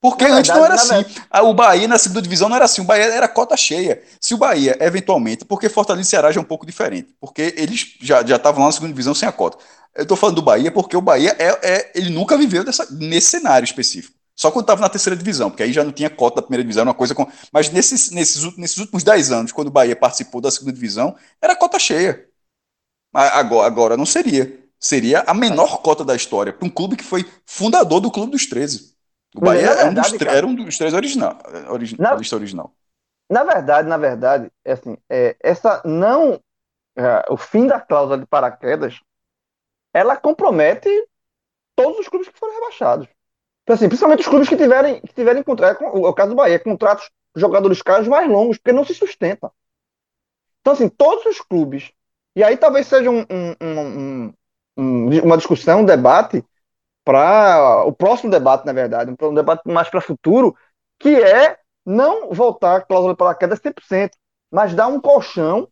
Porque 0.00 0.26
Na 0.26 0.36
antes 0.36 0.50
não 0.50 0.64
era 0.64 0.76
verdade, 0.76 1.06
assim. 1.06 1.20
Ah, 1.28 1.42
O 1.42 1.52
Bahia 1.54 1.88
na 1.88 1.98
segunda 1.98 2.22
divisão 2.22 2.48
não 2.48 2.56
era 2.56 2.64
assim. 2.64 2.80
O 2.80 2.84
Bahia 2.84 3.04
era 3.04 3.26
cota 3.28 3.56
cheia. 3.56 4.02
Se 4.20 4.32
o 4.32 4.38
Bahia, 4.38 4.76
eventualmente, 4.80 5.44
porque 5.44 5.68
Fortaleza 5.68 6.06
e 6.06 6.10
Ceará 6.10 6.30
já 6.30 6.40
é 6.40 6.42
um 6.42 6.46
pouco 6.46 6.64
diferente, 6.64 7.14
porque 7.20 7.54
eles 7.56 7.96
já 8.00 8.24
já 8.24 8.36
estavam 8.36 8.60
lá 8.60 8.66
na 8.66 8.72
segunda 8.72 8.92
divisão 8.92 9.14
sem 9.14 9.28
a 9.28 9.32
cota. 9.32 9.58
Eu 9.96 10.06
tô 10.06 10.14
falando 10.14 10.36
do 10.36 10.42
Bahia 10.42 10.70
porque 10.70 10.96
o 10.96 11.00
Bahia 11.00 11.34
é, 11.38 11.48
é 11.62 11.92
ele 11.94 12.10
nunca 12.10 12.36
viveu 12.36 12.62
dessa, 12.62 12.86
nesse 12.92 13.30
cenário 13.30 13.64
específico. 13.64 14.16
Só 14.36 14.52
quando 14.52 14.64
estava 14.64 14.80
na 14.80 14.88
terceira 14.88 15.16
divisão, 15.16 15.50
porque 15.50 15.64
aí 15.64 15.72
já 15.72 15.82
não 15.82 15.90
tinha 15.90 16.08
cota 16.08 16.36
da 16.36 16.42
primeira 16.42 16.62
divisão, 16.62 16.82
era 16.82 16.90
uma 16.90 16.94
coisa 16.94 17.12
com. 17.12 17.26
Mas 17.52 17.70
nesses, 17.70 18.12
nesses, 18.12 18.56
nesses 18.56 18.78
últimos 18.78 19.02
10 19.02 19.32
anos, 19.32 19.50
quando 19.50 19.66
o 19.66 19.72
Bahia 19.72 19.96
participou 19.96 20.40
da 20.40 20.48
segunda 20.48 20.72
divisão, 20.72 21.16
era 21.42 21.56
cota 21.56 21.76
cheia. 21.76 22.24
Agora, 23.12 23.66
agora 23.66 23.96
não 23.96 24.06
seria. 24.06 24.56
Seria 24.78 25.22
a 25.26 25.34
menor 25.34 25.78
cota 25.82 26.04
da 26.04 26.14
história 26.14 26.52
para 26.52 26.66
um 26.66 26.70
clube 26.70 26.94
que 26.94 27.02
foi 27.02 27.28
fundador 27.44 28.00
do 28.00 28.12
Clube 28.12 28.30
dos 28.30 28.46
13. 28.46 28.96
O 29.36 29.40
Bahia 29.40 29.74
na 29.74 29.80
é 29.82 29.84
um 29.86 29.94
dos, 29.94 30.12
cara- 30.12 30.32
era 30.32 30.46
um 30.46 30.54
dos 30.54 30.78
três 30.78 30.94
original, 30.94 31.38
origi- 31.70 31.96
Na- 31.98 32.14
lista 32.14 32.36
original. 32.36 32.72
Na 33.30 33.44
verdade, 33.44 33.88
na 33.88 33.98
verdade, 33.98 34.50
é 34.64 34.72
assim, 34.72 34.96
é, 35.08 35.36
essa 35.40 35.82
não. 35.84 36.40
é, 36.96 37.24
o 37.30 37.36
fim 37.36 37.66
da 37.66 37.80
cláusula 37.80 38.18
de 38.18 38.26
paraquedas 38.26 39.00
ela 39.92 40.16
compromete 40.16 40.88
todos 41.76 41.98
os 41.98 42.08
clubes 42.08 42.28
que 42.28 42.38
foram 42.38 42.54
rebaixados. 42.54 43.06
Então, 43.62 43.74
assim, 43.74 43.86
principalmente 43.88 44.20
os 44.20 44.28
clubes 44.28 44.48
que 44.48 44.56
tiverem, 44.56 45.00
que 45.00 45.12
tiverem 45.14 45.42
contrato, 45.42 45.84
é 45.84 45.88
o 45.88 46.12
caso 46.14 46.30
do 46.30 46.36
Bahia, 46.36 46.58
contratos 46.58 47.10
jogadores 47.36 47.82
caros 47.82 48.08
mais 48.08 48.28
longos, 48.28 48.58
porque 48.58 48.72
não 48.72 48.84
se 48.84 48.94
sustenta. 48.94 49.52
Então, 50.60 50.72
assim, 50.72 50.88
todos 50.88 51.24
os 51.26 51.40
clubes, 51.40 51.90
e 52.34 52.42
aí 52.42 52.56
talvez 52.56 52.86
seja 52.86 53.10
um- 53.10 53.26
um- 53.60 54.32
um- 54.76 55.22
uma 55.22 55.36
discussão, 55.36 55.80
um 55.80 55.84
debate 55.84 56.44
para 57.08 57.84
o 57.86 57.92
próximo 57.92 58.30
debate, 58.30 58.66
na 58.66 58.72
verdade, 58.74 59.14
um 59.22 59.32
debate 59.32 59.62
mais 59.66 59.88
para 59.88 59.98
futuro, 59.98 60.54
que 60.98 61.08
é 61.08 61.56
não 61.86 62.28
voltar 62.34 62.76
a 62.76 62.80
cláusula 62.82 63.14
de 63.14 63.16
paraquedas 63.16 63.60
100%, 63.60 64.10
mas 64.52 64.74
dar 64.74 64.88
um 64.88 65.00
colchão 65.00 65.66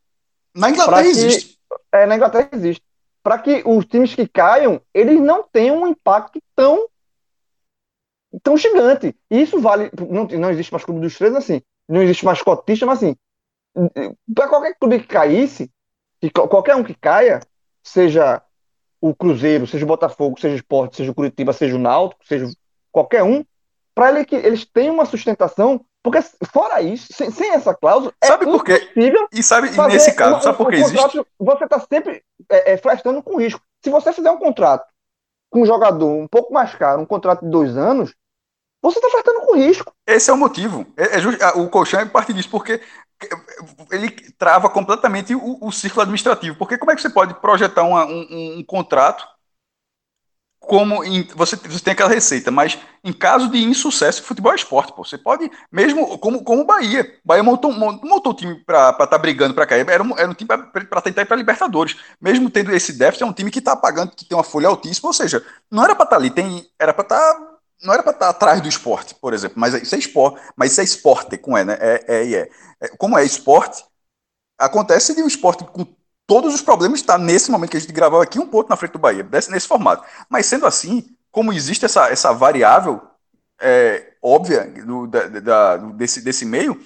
Na 0.54 0.70
Inglaterra 0.70 1.02
que- 1.02 1.08
existe. 1.10 1.58
é, 1.92 2.06
na 2.06 2.16
Inglaterra 2.16 2.48
existe. 2.52 2.82
Para 3.22 3.38
que 3.38 3.62
os 3.66 3.84
times 3.84 4.14
que 4.14 4.26
caiam, 4.26 4.80
eles 4.94 5.20
não 5.20 5.42
tenham 5.42 5.82
um 5.82 5.86
impacto 5.86 6.40
tão 6.54 6.88
tão 8.42 8.56
gigante. 8.56 9.14
E 9.30 9.42
isso 9.42 9.60
vale. 9.60 9.90
Não, 10.08 10.24
não 10.24 10.50
existe 10.50 10.72
mais 10.72 10.86
clube 10.86 11.00
dos 11.00 11.18
três 11.18 11.34
assim. 11.34 11.60
Não 11.86 12.00
existe 12.02 12.24
mais 12.24 12.40
cotista, 12.40 12.86
mas 12.86 12.96
assim. 13.02 13.14
Para 14.34 14.48
qualquer 14.48 14.74
clube 14.78 15.00
que 15.00 15.06
caísse, 15.06 15.70
que 16.18 16.30
qual- 16.30 16.48
qualquer 16.48 16.76
um 16.76 16.82
que 16.84 16.94
caia, 16.94 17.40
seja 17.82 18.40
o 19.00 19.14
Cruzeiro, 19.14 19.66
seja 19.66 19.84
o 19.84 19.88
Botafogo, 19.88 20.40
seja 20.40 20.54
o 20.54 20.58
Sport, 20.58 20.94
seja 20.94 21.10
o 21.10 21.14
Curitiba, 21.14 21.52
seja 21.52 21.76
o 21.76 21.78
Náutico, 21.78 22.26
seja 22.26 22.46
qualquer 22.90 23.22
um, 23.22 23.44
para 23.94 24.10
ele 24.10 24.24
que 24.24 24.36
eles 24.36 24.64
tenham 24.64 24.94
uma 24.94 25.04
sustentação, 25.06 25.84
porque 26.02 26.20
fora 26.52 26.80
isso, 26.82 27.12
sem, 27.12 27.30
sem 27.30 27.50
essa 27.50 27.74
cláusula, 27.74 28.12
Sabe 28.22 28.44
é 28.44 28.52
por 28.52 28.64
quê? 28.64 28.90
E 29.32 29.42
sabe, 29.42 29.68
e 29.68 29.86
nesse 29.88 30.14
caso, 30.14 30.34
uma- 30.34 30.40
sabe 30.40 30.58
por 30.58 30.70
que 30.70 30.76
um 30.76 30.80
existe? 30.80 31.26
Você 31.38 31.64
está 31.64 31.80
sempre 31.80 32.22
é, 32.50 32.72
é, 32.72 32.76
flertando 32.76 33.22
com 33.22 33.38
risco. 33.38 33.60
Se 33.82 33.90
você 33.90 34.12
fizer 34.12 34.30
um 34.30 34.38
contrato 34.38 34.86
com 35.50 35.62
um 35.62 35.66
jogador 35.66 36.08
um 36.10 36.28
pouco 36.28 36.52
mais 36.52 36.74
caro, 36.74 37.00
um 37.00 37.06
contrato 37.06 37.44
de 37.44 37.50
dois 37.50 37.76
anos, 37.76 38.14
você 38.82 38.98
está 38.98 39.10
flertando 39.10 39.40
com 39.40 39.56
risco. 39.56 39.92
Esse 40.06 40.30
é 40.30 40.32
o 40.32 40.36
motivo. 40.36 40.86
É, 40.96 41.18
é 41.18 41.48
o 41.56 41.68
colchão 41.68 42.00
é 42.00 42.06
parte 42.06 42.32
disso, 42.32 42.50
porque 42.50 42.80
ele 43.90 44.10
trava 44.38 44.68
completamente 44.68 45.34
o, 45.34 45.58
o 45.60 45.72
ciclo 45.72 46.02
administrativo. 46.02 46.56
Porque 46.56 46.78
como 46.78 46.90
é 46.90 46.96
que 46.96 47.02
você 47.02 47.10
pode 47.10 47.34
projetar 47.40 47.82
uma- 47.84 48.06
um, 48.06 48.58
um- 48.58 48.64
contrato 48.64 49.26
como 50.58 51.04
em- 51.04 51.22
você, 51.36 51.54
você 51.54 51.78
tem 51.80 51.92
aquela 51.92 52.08
receita, 52.08 52.50
mas 52.50 52.76
em 53.04 53.12
caso 53.12 53.48
de 53.48 53.58
insucesso, 53.62 54.22
futebol 54.22 54.50
é 54.52 54.56
esporte, 54.56 54.92
pô. 54.92 55.04
Você 55.04 55.16
pode, 55.16 55.48
mesmo 55.70 56.18
como, 56.18 56.42
como 56.42 56.62
o 56.62 56.64
Bahia. 56.66 57.02
O 57.24 57.28
Bahia 57.28 57.42
montou, 57.42 57.70
mon- 57.72 58.00
montou 58.02 58.32
o 58.32 58.34
time 58.36 58.56
para 58.64 58.90
estar 58.90 59.06
tá 59.06 59.18
brigando 59.18 59.54
para 59.54 59.66
cair. 59.66 59.88
Era 59.88 60.02
um, 60.02 60.18
era 60.18 60.28
um 60.28 60.34
time 60.34 60.48
para 60.48 61.00
tentar 61.02 61.22
ir 61.22 61.26
para 61.26 61.36
Libertadores. 61.36 61.96
Mesmo 62.20 62.50
tendo 62.50 62.74
esse 62.74 62.92
déficit, 62.94 63.22
é 63.22 63.26
um 63.26 63.32
time 63.32 63.50
que 63.50 63.60
está 63.60 63.76
pagando, 63.76 64.10
que 64.10 64.24
tem 64.24 64.36
uma 64.36 64.42
folha 64.42 64.66
altíssima. 64.68 65.08
Ou 65.08 65.12
seja, 65.12 65.44
não 65.70 65.84
era 65.84 65.94
para 65.94 66.04
estar 66.04 66.16
ali, 66.16 66.30
tem, 66.30 66.66
era 66.80 66.92
para 66.92 67.02
estar. 67.04 67.36
não 67.84 67.92
era 67.94 68.02
para 68.02 68.12
estar 68.12 68.28
atrás 68.30 68.60
do 68.60 68.68
esporte, 68.68 69.14
por 69.14 69.32
exemplo, 69.34 69.56
mas 69.60 69.74
isso 69.74 69.94
é 69.94 69.98
esporte, 69.98 70.40
mas 70.56 70.72
isso 70.72 70.80
é 70.80 70.84
esporte 70.84 71.36
com 71.38 71.56
E, 71.56 71.64
né? 71.64 71.76
É, 71.80 72.04
é, 72.08 72.32
é. 72.34 72.50
É, 72.80 72.88
Como 72.88 73.18
é 73.18 73.24
esporte, 73.24 73.84
acontece 74.58 75.14
de 75.14 75.22
o 75.22 75.26
esporte 75.28 75.64
com 75.64 75.86
todos 76.26 76.54
os 76.54 76.62
problemas 76.62 77.00
está 77.00 77.18
nesse 77.18 77.50
momento 77.50 77.70
que 77.70 77.76
a 77.76 77.80
gente 77.80 77.92
gravou 77.92 78.20
aqui 78.20 78.38
um 78.38 78.46
ponto 78.48 78.68
na 78.68 78.76
frente 78.76 78.92
do 78.92 78.98
Bahia, 78.98 79.28
nesse 79.50 79.68
formato. 79.68 80.04
Mas 80.28 80.46
sendo 80.46 80.66
assim, 80.66 81.16
como 81.30 81.52
existe 81.52 81.84
essa, 81.84 82.08
essa 82.10 82.32
variável 82.32 83.00
é, 83.60 84.14
óbvia 84.22 84.64
do, 84.84 85.06
da, 85.06 85.28
da- 85.28 85.76
desse, 85.76 86.20
desse 86.22 86.44
meio, 86.44 86.80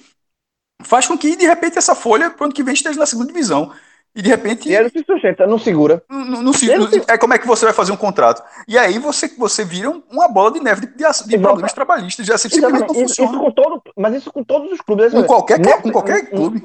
faz 0.83 1.07
com 1.07 1.17
que 1.17 1.35
de 1.35 1.45
repente 1.45 1.77
essa 1.77 1.95
folha 1.95 2.29
para 2.31 2.43
o 2.43 2.45
ano 2.45 2.53
que 2.53 2.63
vem 2.63 2.73
esteja 2.73 2.99
na 2.99 3.05
segunda 3.05 3.27
divisão. 3.27 3.73
E 4.13 4.21
de 4.21 4.29
repente 4.29 4.67
E 4.69 4.75
ele 4.75 4.89
se 4.89 5.03
sustenta, 5.05 5.47
não 5.47 5.57
segura. 5.57 6.03
não, 6.09 6.43
não 6.43 6.53
se- 6.53 6.65
se- 6.67 7.03
é 7.07 7.17
como 7.17 7.33
é 7.33 7.39
que 7.39 7.47
você 7.47 7.63
vai 7.63 7.73
fazer 7.73 7.93
um 7.93 7.97
contrato. 7.97 8.43
E 8.67 8.77
aí 8.77 8.99
você, 8.99 9.27
você 9.29 9.63
vira 9.63 9.89
um- 9.89 10.03
uma 10.11 10.27
bola 10.27 10.51
de 10.51 10.59
neve 10.59 10.85
de, 10.85 10.93
de, 10.95 11.27
de 11.29 11.37
problemas 11.37 11.71
trabalhistas. 11.71 12.25
Já 12.25 12.37
simplesmente 12.37 12.71
não 12.71 12.77
Exatamente. 12.79 13.05
Isso, 13.05 13.13
isso 13.13 13.25
funciona. 13.31 13.43
com 13.45 13.51
todo, 13.51 13.81
mas 13.97 14.13
isso 14.15 14.31
com 14.33 14.43
todos 14.43 14.69
os 14.71 14.81
clubes. 14.81 15.13
Com 15.13 15.23
qualquer, 15.23 15.59
Nesse- 15.59 15.81
com 15.81 15.91
qualquer 15.91 16.29
clube. 16.29 16.61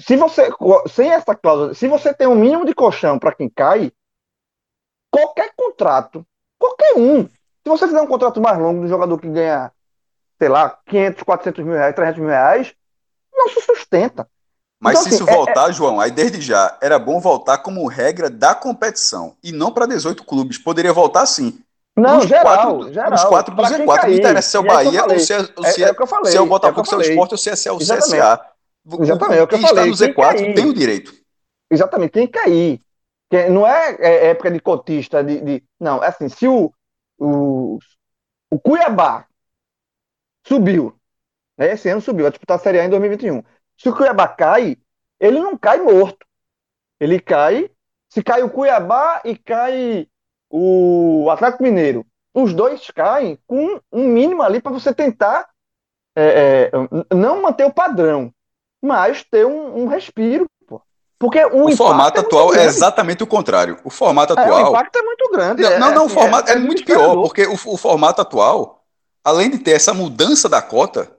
Se 0.00 0.14
você, 0.16 0.48
sem 0.88 1.10
essa 1.10 1.34
cláusula, 1.34 1.74
se 1.74 1.88
você 1.88 2.14
tem 2.14 2.28
um 2.28 2.34
mínimo 2.36 2.64
de 2.64 2.74
colchão 2.74 3.18
para 3.18 3.34
quem 3.34 3.48
cai, 3.48 3.90
qualquer 5.10 5.50
contrato, 5.56 6.24
qualquer 6.58 6.94
um, 6.96 7.24
se 7.26 7.30
você 7.66 7.86
fizer 7.86 8.00
um 8.00 8.06
contrato 8.06 8.40
mais 8.40 8.58
longo 8.58 8.82
do 8.82 8.88
jogador 8.88 9.18
que 9.18 9.28
ganha, 9.28 9.72
sei 10.38 10.48
lá, 10.48 10.78
500, 10.86 11.22
400 11.22 11.64
mil 11.64 11.74
reais, 11.74 11.94
300 11.94 12.20
mil 12.20 12.28
reais, 12.30 12.74
não 13.34 13.48
se 13.48 13.60
sustenta. 13.62 14.28
Mas 14.80 14.92
Então, 14.92 15.02
se 15.04 15.08
assim, 15.08 15.24
isso 15.24 15.30
é- 15.30 15.34
voltar, 15.34 15.70
João, 15.72 16.00
aí 16.00 16.10
desde 16.10 16.40
já, 16.40 16.76
era 16.82 16.98
bom 16.98 17.18
voltar 17.18 17.58
como 17.58 17.86
regra 17.88 18.28
da 18.28 18.54
competição 18.54 19.34
e 19.42 19.50
não 19.52 19.72
para 19.72 19.86
18 19.86 20.22
clubes. 20.24 20.58
Poderia 20.58 20.92
voltar 20.92 21.24
sim. 21.26 21.58
Não, 21.96 22.16
Nos 22.16 22.26
geral, 22.26 22.42
quatro, 22.44 22.92
geral. 22.92 23.10
Nos 23.10 23.24
quatro 23.24 23.54
do 23.54 23.62
Pra 23.62 23.70
quem 23.70 23.86
Z4. 23.86 24.08
Não 24.08 24.14
interessa 24.16 24.50
se 24.50 24.56
é 24.56 24.60
o 24.60 24.64
é 24.64 24.66
Bahia 24.66 25.04
ou 25.04 25.18
se 25.18 25.32
é, 25.32 25.38
ou 25.56 25.64
É, 25.64 25.72
se 25.72 25.82
é 25.82 25.88
é, 25.88 25.90
o 25.90 25.94
que 25.94 26.02
eu 26.02 26.06
falei. 26.06 26.30
se 26.30 26.36
é 26.36 26.40
o 26.40 26.42
é 26.42 26.46
o 26.46 26.48
Botafogo, 26.48 26.86
se 26.86 26.94
é 26.94 26.96
o. 26.98 27.00
Sport 27.00 27.32
ou 27.32 27.38
se 27.38 27.50
é, 27.50 27.56
se 27.56 27.68
é 27.68 27.72
o 27.72 27.80
Exatamente. 27.80 28.12
CSA. 28.12 28.40
Exatamente, 29.00 29.38
é 29.38 29.42
o 29.42 29.48
que 29.48 29.54
eu 29.54 29.58
Quem 29.58 29.66
está 29.66 29.86
no 29.86 29.96
Quem 29.96 30.08
Z4 30.08 30.36
cair. 30.36 30.54
tem 30.54 30.66
o 30.66 30.74
direito. 30.74 31.12
Exatamente, 31.70 32.10
tem 32.12 32.26
que 32.26 32.38
cair. 32.38 32.80
Não 33.50 33.66
é, 33.66 33.96
é 33.98 34.26
época 34.28 34.50
de 34.50 34.60
cotista, 34.60 35.24
de, 35.24 35.40
de- 35.40 35.64
Não, 35.80 36.04
é 36.04 36.08
assim, 36.08 36.28
se 36.28 36.46
o, 36.46 36.70
o, 37.18 37.78
o 38.50 38.60
Cuiabá 38.60 39.26
subiu, 40.46 40.94
né, 41.58 41.72
esse 41.72 41.88
ano 41.88 42.00
subiu, 42.00 42.24
vai 42.24 42.30
disputar 42.30 42.56
a 42.56 42.60
Série 42.60 42.80
A 42.80 42.84
em 42.84 42.90
2021. 42.90 43.42
Se 43.76 43.88
o 43.88 43.94
Cuiabá 43.94 44.28
cai, 44.28 44.76
ele 45.20 45.40
não 45.40 45.56
cai 45.56 45.78
morto. 45.80 46.26
Ele 47.00 47.20
cai. 47.20 47.70
Se 48.08 48.22
cai 48.22 48.42
o 48.42 48.50
Cuiabá 48.50 49.20
e 49.24 49.36
cai 49.36 50.08
o 50.50 51.28
Atlético 51.30 51.62
Mineiro, 51.62 52.06
os 52.32 52.52
dois 52.52 52.90
caem 52.90 53.38
com 53.46 53.80
um 53.92 54.08
mínimo 54.08 54.42
ali 54.42 54.60
para 54.60 54.72
você 54.72 54.94
tentar 54.94 55.48
é, 56.16 56.70
é, 56.72 57.14
não 57.14 57.42
manter 57.42 57.64
o 57.64 57.72
padrão, 57.72 58.32
mas 58.82 59.24
ter 59.24 59.46
um, 59.46 59.82
um 59.82 59.86
respiro. 59.86 60.46
Pô. 60.66 60.80
Porque 61.18 61.44
o, 61.44 61.66
o 61.66 61.76
formato 61.76 62.18
é 62.18 62.20
atual 62.20 62.54
é 62.54 62.64
exatamente 62.64 63.22
o 63.22 63.26
contrário. 63.26 63.78
O 63.84 63.90
formato 63.90 64.32
atual. 64.32 64.60
É, 64.60 64.64
o 64.64 64.68
impacto 64.68 64.96
é 64.96 65.02
muito 65.02 65.30
grande. 65.30 65.62
Não, 65.62 65.78
não, 65.78 65.94
não 65.94 66.02
o 66.02 66.06
assim, 66.06 66.14
formato 66.14 66.50
é, 66.50 66.56
muito 66.56 66.84
pior, 66.84 67.22
porque 67.22 67.46
o, 67.46 67.54
o 67.54 67.76
formato 67.76 68.20
atual, 68.20 68.84
além 69.24 69.50
de 69.50 69.58
ter 69.58 69.72
essa 69.72 69.92
mudança 69.92 70.48
da 70.48 70.62
cota, 70.62 71.15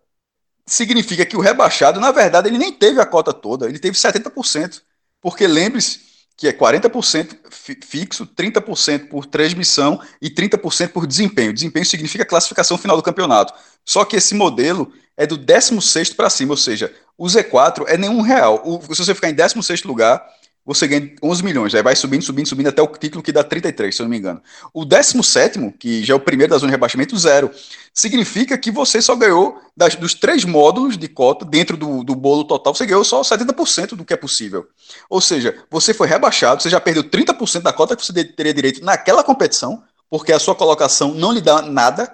significa 0.67 1.25
que 1.25 1.37
o 1.37 1.39
rebaixado, 1.39 1.99
na 1.99 2.11
verdade, 2.11 2.49
ele 2.49 2.57
nem 2.57 2.71
teve 2.71 2.99
a 2.99 3.05
cota 3.05 3.33
toda, 3.33 3.67
ele 3.67 3.79
teve 3.79 3.97
70%. 3.97 4.81
Porque 5.21 5.47
lembre-se 5.47 6.01
que 6.35 6.47
é 6.47 6.53
40% 6.53 7.35
fixo, 7.83 8.27
30% 8.27 9.09
por 9.09 9.25
transmissão 9.25 9.99
e 10.21 10.29
30% 10.29 10.89
por 10.89 11.07
desempenho. 11.07 11.51
Desempenho 11.51 11.85
significa 11.85 12.23
classificação 12.23 12.77
final 12.77 12.95
do 12.95 13.01
campeonato. 13.01 13.53
Só 13.83 14.05
que 14.05 14.17
esse 14.17 14.35
modelo 14.35 14.93
é 15.15 15.25
do 15.25 15.35
16 15.35 16.13
para 16.13 16.29
cima, 16.29 16.53
ou 16.53 16.57
seja, 16.57 16.93
o 17.17 17.25
Z4 17.25 17.85
é 17.87 17.97
nenhum 17.97 18.21
real. 18.21 18.61
O, 18.63 18.79
se 18.93 19.03
você 19.03 19.15
ficar 19.15 19.29
em 19.29 19.33
16 19.33 19.83
lugar, 19.83 20.23
você 20.67 20.85
ganha 20.85 21.15
11 21.23 21.43
milhões. 21.45 21.73
Aí 21.73 21.81
vai 21.81 21.95
subindo, 21.95 22.21
subindo, 22.21 22.45
subindo 22.45 22.67
até 22.67 22.81
o 22.81 22.87
título 22.87 23.23
que 23.23 23.31
dá 23.31 23.41
33, 23.41 23.95
se 23.95 24.01
eu 24.01 24.03
não 24.03 24.09
me 24.09 24.17
engano. 24.17 24.41
O 24.73 24.83
17, 24.83 25.71
que 25.79 26.03
já 26.03 26.13
é 26.13 26.17
o 26.17 26.19
primeiro 26.19 26.51
da 26.51 26.57
zona 26.57 26.67
de 26.67 26.73
rebaixamento, 26.73 27.17
zero. 27.17 27.49
Significa 27.93 28.57
que 28.57 28.69
você 28.69 29.01
só 29.01 29.15
ganhou 29.15 29.61
das, 29.77 29.95
dos 29.95 30.13
três 30.13 30.43
módulos 30.43 30.97
de 30.97 31.07
cota, 31.07 31.45
dentro 31.45 31.77
do, 31.77 32.03
do 32.03 32.13
bolo 32.13 32.43
total, 32.43 32.75
você 32.75 32.85
ganhou 32.85 33.05
só 33.05 33.21
70% 33.21 33.95
do 33.95 34.03
que 34.03 34.13
é 34.13 34.17
possível. 34.17 34.67
Ou 35.09 35.21
seja, 35.21 35.55
você 35.71 35.93
foi 35.93 36.05
rebaixado, 36.05 36.61
você 36.61 36.69
já 36.69 36.81
perdeu 36.81 37.03
30% 37.05 37.61
da 37.61 37.71
cota 37.71 37.95
que 37.95 38.05
você 38.05 38.25
teria 38.25 38.53
direito 38.53 38.83
naquela 38.83 39.23
competição, 39.23 39.81
porque 40.09 40.33
a 40.33 40.39
sua 40.39 40.53
colocação 40.53 41.13
não 41.13 41.31
lhe 41.31 41.39
dá 41.39 41.61
nada, 41.61 42.13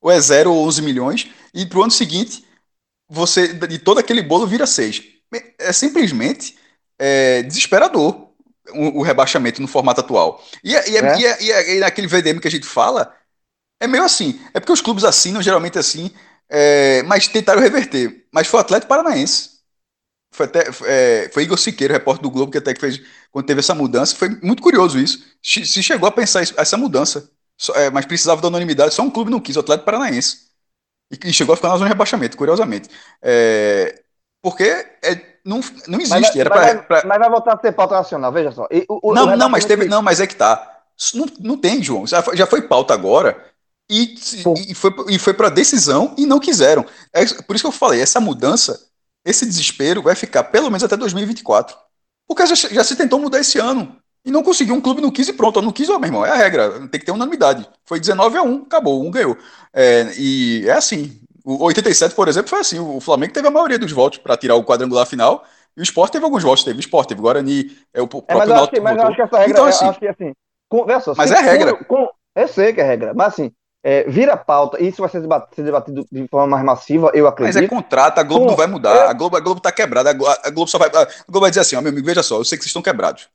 ou 0.00 0.10
é 0.10 0.20
zero 0.20 0.52
ou 0.52 0.66
11 0.66 0.82
milhões, 0.82 1.28
e 1.54 1.64
para 1.64 1.78
o 1.78 1.82
ano 1.82 1.92
seguinte, 1.92 2.44
você 3.08 3.52
de 3.52 3.78
todo 3.78 3.98
aquele 3.98 4.20
bolo 4.20 4.48
vira 4.48 4.66
6. 4.66 5.00
É 5.58 5.72
simplesmente 5.72 6.56
é, 6.98 7.42
desesperador 7.42 8.28
o, 8.70 8.98
o, 8.98 9.02
rebaixamento 9.02 9.62
no 9.62 9.68
formato 9.68 10.00
atual. 10.00 10.44
E, 10.62 10.74
é, 10.74 10.90
e, 10.90 10.96
é, 10.96 11.00
é. 11.00 11.18
e, 11.18 11.26
é, 11.26 11.42
e, 11.42 11.52
é, 11.52 11.76
e 11.76 11.80
naquele 11.80 12.06
VDM 12.06 12.40
que 12.40 12.48
a 12.48 12.50
gente 12.50 12.66
fala, 12.66 13.14
é 13.80 13.86
meio 13.86 14.04
assim. 14.04 14.40
É 14.52 14.60
porque 14.60 14.72
os 14.72 14.80
clubes 14.80 15.04
assinam 15.04 15.40
geralmente 15.40 15.78
assim, 15.78 16.10
mas 17.06 17.28
tentaram 17.28 17.60
reverter. 17.60 18.26
Mas 18.32 18.46
foi 18.46 18.58
o 18.58 18.60
Atlético 18.60 18.88
Paranaense. 18.88 19.58
Foi, 20.30 20.46
até, 20.46 20.64
é, 20.86 21.30
foi 21.32 21.42
Igor 21.42 21.58
Siqueira, 21.58 21.94
repórter 21.94 22.22
do 22.22 22.30
Globo, 22.30 22.52
que 22.52 22.58
até 22.58 22.74
que 22.74 22.80
fez 22.80 23.00
quando 23.30 23.46
teve 23.46 23.60
essa 23.60 23.74
mudança. 23.74 24.14
Foi 24.14 24.28
muito 24.42 24.62
curioso 24.62 24.98
isso. 24.98 25.24
Se 25.42 25.82
chegou 25.82 26.08
a 26.08 26.12
pensar 26.12 26.42
isso, 26.42 26.54
essa 26.56 26.76
mudança, 26.76 27.30
só, 27.56 27.74
é, 27.74 27.90
mas 27.90 28.06
precisava 28.06 28.40
da 28.40 28.48
anonimidade, 28.48 28.94
só 28.94 29.02
um 29.02 29.10
clube 29.10 29.30
não 29.30 29.40
quis, 29.40 29.56
o 29.56 29.60
Atlético 29.60 29.86
Paranaense. 29.86 30.48
E, 31.10 31.28
e 31.28 31.32
chegou 31.32 31.52
a 31.54 31.56
ficar 31.56 31.68
na 31.68 31.76
zona 31.76 31.86
de 31.86 31.92
rebaixamento, 31.92 32.36
curiosamente. 32.36 32.88
É, 33.22 34.02
porque 34.42 34.64
é, 35.02 35.20
não, 35.44 35.60
não 35.86 36.00
existe. 36.00 36.20
Mas, 36.20 36.36
era 36.36 36.50
mas, 36.50 36.72
pra, 36.72 36.82
pra... 36.82 37.02
mas 37.06 37.18
vai 37.18 37.30
voltar 37.30 37.54
a 37.54 37.60
ser 37.60 37.72
pauta 37.72 37.94
nacional, 37.94 38.32
veja 38.32 38.52
só. 38.52 38.66
E, 38.70 38.84
o, 38.88 39.12
não, 39.12 39.26
o 39.26 39.36
não, 39.36 39.48
mas 39.48 39.64
teve. 39.64 39.86
Não, 39.86 40.02
mas 40.02 40.20
é 40.20 40.26
que 40.26 40.36
tá. 40.36 40.80
Não, 41.14 41.26
não 41.40 41.56
tem, 41.56 41.82
João. 41.82 42.06
Já 42.06 42.22
foi, 42.22 42.36
já 42.36 42.46
foi 42.46 42.62
pauta 42.62 42.94
agora. 42.94 43.46
E, 43.90 44.14
e 44.14 44.74
foi, 44.74 44.92
e 45.08 45.18
foi 45.18 45.32
para 45.32 45.48
decisão 45.48 46.14
e 46.18 46.26
não 46.26 46.38
quiseram. 46.38 46.84
É, 47.12 47.24
por 47.24 47.56
isso 47.56 47.64
que 47.64 47.68
eu 47.68 47.72
falei, 47.72 48.02
essa 48.02 48.20
mudança, 48.20 48.78
esse 49.24 49.46
desespero 49.46 50.02
vai 50.02 50.14
ficar 50.14 50.44
pelo 50.44 50.66
menos 50.66 50.84
até 50.84 50.96
2024. 50.96 51.76
Porque 52.26 52.46
já, 52.46 52.54
já 52.54 52.84
se 52.84 52.96
tentou 52.96 53.18
mudar 53.18 53.40
esse 53.40 53.58
ano. 53.58 53.96
E 54.24 54.30
não 54.30 54.42
conseguiu, 54.42 54.74
um 54.74 54.80
clube 54.80 55.00
não 55.00 55.10
quis 55.10 55.28
e 55.28 55.32
pronto, 55.32 55.62
não 55.62 55.72
quis, 55.72 55.88
ó, 55.88 55.98
meu 55.98 56.08
irmão, 56.08 56.26
é 56.26 56.30
a 56.30 56.36
regra, 56.36 56.86
tem 56.88 57.00
que 57.00 57.06
ter 57.06 57.12
unanimidade. 57.12 57.66
Foi 57.86 57.98
19 57.98 58.36
a 58.36 58.42
1, 58.42 58.62
acabou, 58.64 59.02
um 59.02 59.10
ganhou. 59.10 59.38
É, 59.72 60.12
e 60.18 60.68
é 60.68 60.72
assim, 60.72 61.18
o 61.54 61.64
87, 61.64 62.14
por 62.14 62.28
exemplo, 62.28 62.50
foi 62.50 62.60
assim: 62.60 62.78
o 62.78 63.00
Flamengo 63.00 63.32
teve 63.32 63.48
a 63.48 63.50
maioria 63.50 63.78
dos 63.78 63.90
votos 63.90 64.18
para 64.18 64.36
tirar 64.36 64.54
o 64.54 64.64
quadrangular 64.64 65.06
final. 65.06 65.44
E 65.74 65.80
o 65.80 65.82
Sport 65.82 66.12
teve 66.12 66.24
alguns 66.24 66.42
votos, 66.42 66.64
teve 66.64 66.78
o 66.78 66.80
Sport, 66.80 67.08
teve 67.08 67.20
Guarani, 67.20 67.70
é 67.94 68.02
o 68.02 68.08
próprio 68.08 68.34
é, 68.34 68.38
mas, 68.38 68.48
eu 68.48 68.56
acho 68.56 68.70
que, 68.70 68.80
mas 68.80 68.96
eu 68.96 69.06
acho 69.06 69.16
que 69.16 69.22
essa 69.22 69.38
regra, 69.38 69.52
então, 69.52 69.64
assim, 69.66 69.86
acho 69.86 69.98
que 70.00 70.08
assim, 70.08 70.32
com, 70.68 71.00
só, 71.00 71.14
mas 71.16 71.30
é 71.30 71.40
regra. 71.40 71.84
Com, 71.84 72.08
eu 72.34 72.48
sei 72.48 72.72
que 72.72 72.80
é 72.80 72.84
regra, 72.84 73.14
mas 73.14 73.28
assim, 73.28 73.52
é, 73.82 74.02
vira 74.04 74.36
pauta, 74.36 74.82
e 74.82 74.88
isso 74.88 75.00
vai 75.00 75.08
ser 75.08 75.22
debatido, 75.22 76.04
de 76.10 76.26
forma 76.28 76.48
mais 76.48 76.64
massiva, 76.64 77.12
eu 77.14 77.28
acredito. 77.28 77.54
Mas 77.54 77.64
é 77.64 77.68
contrato, 77.68 78.18
a 78.18 78.22
Globo 78.24 78.44
com, 78.44 78.50
não 78.50 78.56
vai 78.56 78.66
mudar, 78.66 78.94
é... 78.94 79.08
a, 79.08 79.12
Globo, 79.12 79.36
a 79.36 79.40
Globo 79.40 79.60
tá 79.60 79.70
quebrada, 79.70 80.10
a 80.10 80.50
Globo 80.50 80.66
só 80.66 80.78
vai, 80.78 80.88
a 80.88 81.04
Globo 81.28 81.40
vai 81.40 81.50
dizer 81.50 81.60
assim, 81.60 81.76
ó, 81.76 81.80
meu 81.80 81.92
amigo, 81.92 82.06
veja 82.06 82.22
só, 82.22 82.38
eu 82.38 82.44
sei 82.44 82.58
que 82.58 82.64
vocês 82.64 82.70
estão 82.70 82.82
quebrados. 82.82 83.28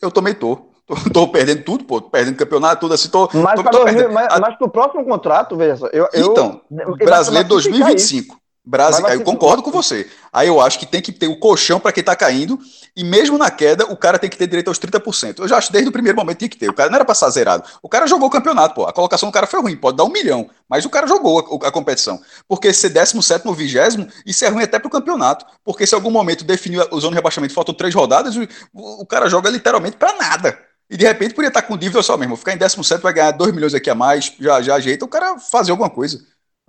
Eu 0.00 0.10
também 0.10 0.34
tô. 0.34 0.71
Tô, 0.86 0.94
tô, 1.12 1.28
perdendo 1.28 1.62
tudo, 1.62 1.84
pô, 1.84 2.00
tô 2.00 2.10
perdendo 2.10 2.36
campeonato, 2.36 2.80
tudo 2.80 2.94
assim, 2.94 3.08
tô. 3.08 3.28
Mas, 3.34 3.54
tô, 3.54 3.70
tô 3.70 3.84
perdendo. 3.84 4.12
mas, 4.12 4.40
mas 4.40 4.56
pro 4.56 4.68
próximo 4.68 5.04
contrato, 5.04 5.56
veja 5.56 5.76
só. 5.76 5.86
Eu, 5.88 6.08
então, 6.12 6.60
eu, 6.70 6.96
brasileiro 6.96 7.48
2025. 7.48 8.42
Brasil, 8.64 9.04
eu 9.08 9.24
concordo 9.24 9.60
com 9.60 9.72
você. 9.72 10.08
Aí 10.32 10.46
eu 10.46 10.60
acho 10.60 10.78
que 10.78 10.86
tem 10.86 11.02
que 11.02 11.10
ter 11.10 11.26
o 11.26 11.36
colchão 11.36 11.80
para 11.80 11.90
quem 11.90 12.00
está 12.00 12.14
caindo, 12.14 12.56
e 12.96 13.02
mesmo 13.02 13.36
na 13.36 13.50
queda, 13.50 13.86
o 13.86 13.96
cara 13.96 14.20
tem 14.20 14.30
que 14.30 14.36
ter 14.36 14.46
direito 14.46 14.68
aos 14.68 14.78
30%. 14.78 15.40
Eu 15.40 15.48
já 15.48 15.56
acho 15.56 15.72
desde 15.72 15.88
o 15.88 15.92
primeiro 15.92 16.16
momento 16.16 16.38
tinha 16.38 16.48
que 16.48 16.56
ter. 16.56 16.70
O 16.70 16.72
cara 16.72 16.88
não 16.88 16.94
era 16.94 17.04
passar 17.04 17.28
zerado. 17.30 17.68
O 17.82 17.88
cara 17.88 18.06
jogou 18.06 18.28
o 18.28 18.30
campeonato, 18.30 18.76
pô. 18.76 18.86
A 18.86 18.92
colocação 18.92 19.30
do 19.30 19.32
cara 19.32 19.48
foi 19.48 19.60
ruim, 19.60 19.76
pode 19.76 19.96
dar 19.96 20.04
um 20.04 20.12
milhão, 20.12 20.48
mas 20.68 20.84
o 20.84 20.90
cara 20.90 21.08
jogou 21.08 21.60
a, 21.60 21.66
a 21.66 21.72
competição. 21.72 22.20
Porque 22.46 22.72
ser 22.72 22.90
17 22.90 23.48
ou 23.48 23.52
20, 23.52 24.08
isso 24.24 24.44
é 24.44 24.48
ruim 24.48 24.62
até 24.62 24.78
para 24.78 24.86
o 24.86 24.90
campeonato. 24.90 25.44
Porque 25.64 25.84
se 25.84 25.96
em 25.96 25.98
algum 25.98 26.10
momento 26.12 26.44
definiu 26.44 26.86
o 26.92 27.00
zona 27.00 27.10
de 27.10 27.16
rebaixamento, 27.16 27.54
faltam 27.54 27.74
três 27.74 27.92
rodadas, 27.92 28.36
o, 28.36 28.46
o 28.72 29.06
cara 29.06 29.28
joga 29.28 29.50
literalmente 29.50 29.96
para 29.96 30.16
nada. 30.16 30.56
E 30.92 30.96
de 30.98 31.06
repente 31.06 31.34
podia 31.34 31.48
estar 31.48 31.62
com 31.62 31.74
dívida 31.74 32.02
só 32.02 32.18
mesmo. 32.18 32.36
Ficar 32.36 32.52
em 32.52 32.58
17 32.58 33.02
vai 33.02 33.14
ganhar 33.14 33.30
2 33.30 33.54
milhões 33.54 33.72
aqui 33.72 33.88
a 33.88 33.94
mais, 33.94 34.30
já, 34.38 34.60
já 34.60 34.74
ajeita 34.74 35.06
o 35.06 35.08
cara 35.08 35.38
fazer 35.38 35.70
alguma 35.70 35.88
coisa. 35.88 36.20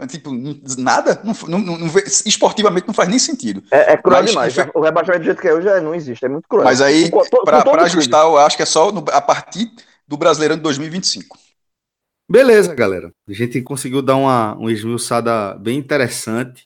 Tipo, 0.07 0.31
nada, 0.77 1.21
não, 1.25 1.59
não, 1.59 1.77
não, 1.77 1.91
esportivamente 2.25 2.87
não 2.87 2.93
faz 2.93 3.09
nem 3.09 3.19
sentido. 3.19 3.61
É, 3.69 3.93
é 3.93 3.97
cruel 3.97 4.21
mas, 4.21 4.29
demais. 4.29 4.55
O 4.73 4.79
rebaixamento 4.79 5.23
do 5.23 5.25
jeito 5.25 5.41
que 5.41 5.47
é 5.49 5.53
hoje 5.53 5.67
é, 5.67 5.81
não 5.81 5.93
existe, 5.93 6.25
é 6.25 6.29
muito 6.29 6.47
cruel. 6.47 6.63
Mas 6.63 6.81
aí, 6.81 7.11
para 7.43 7.83
ajustar, 7.83 8.23
eu 8.23 8.37
acho 8.37 8.55
que 8.55 8.63
é 8.63 8.65
só 8.65 8.93
no, 8.93 9.03
a 9.11 9.21
partir 9.21 9.69
do 10.07 10.15
Brasileirão 10.15 10.55
de 10.55 10.63
2025. 10.63 11.37
Beleza, 12.29 12.73
galera. 12.73 13.11
A 13.27 13.33
gente 13.33 13.61
conseguiu 13.61 14.01
dar 14.01 14.15
uma, 14.15 14.55
uma 14.55 14.71
esmiuçada 14.71 15.53
bem 15.55 15.77
interessante 15.77 16.65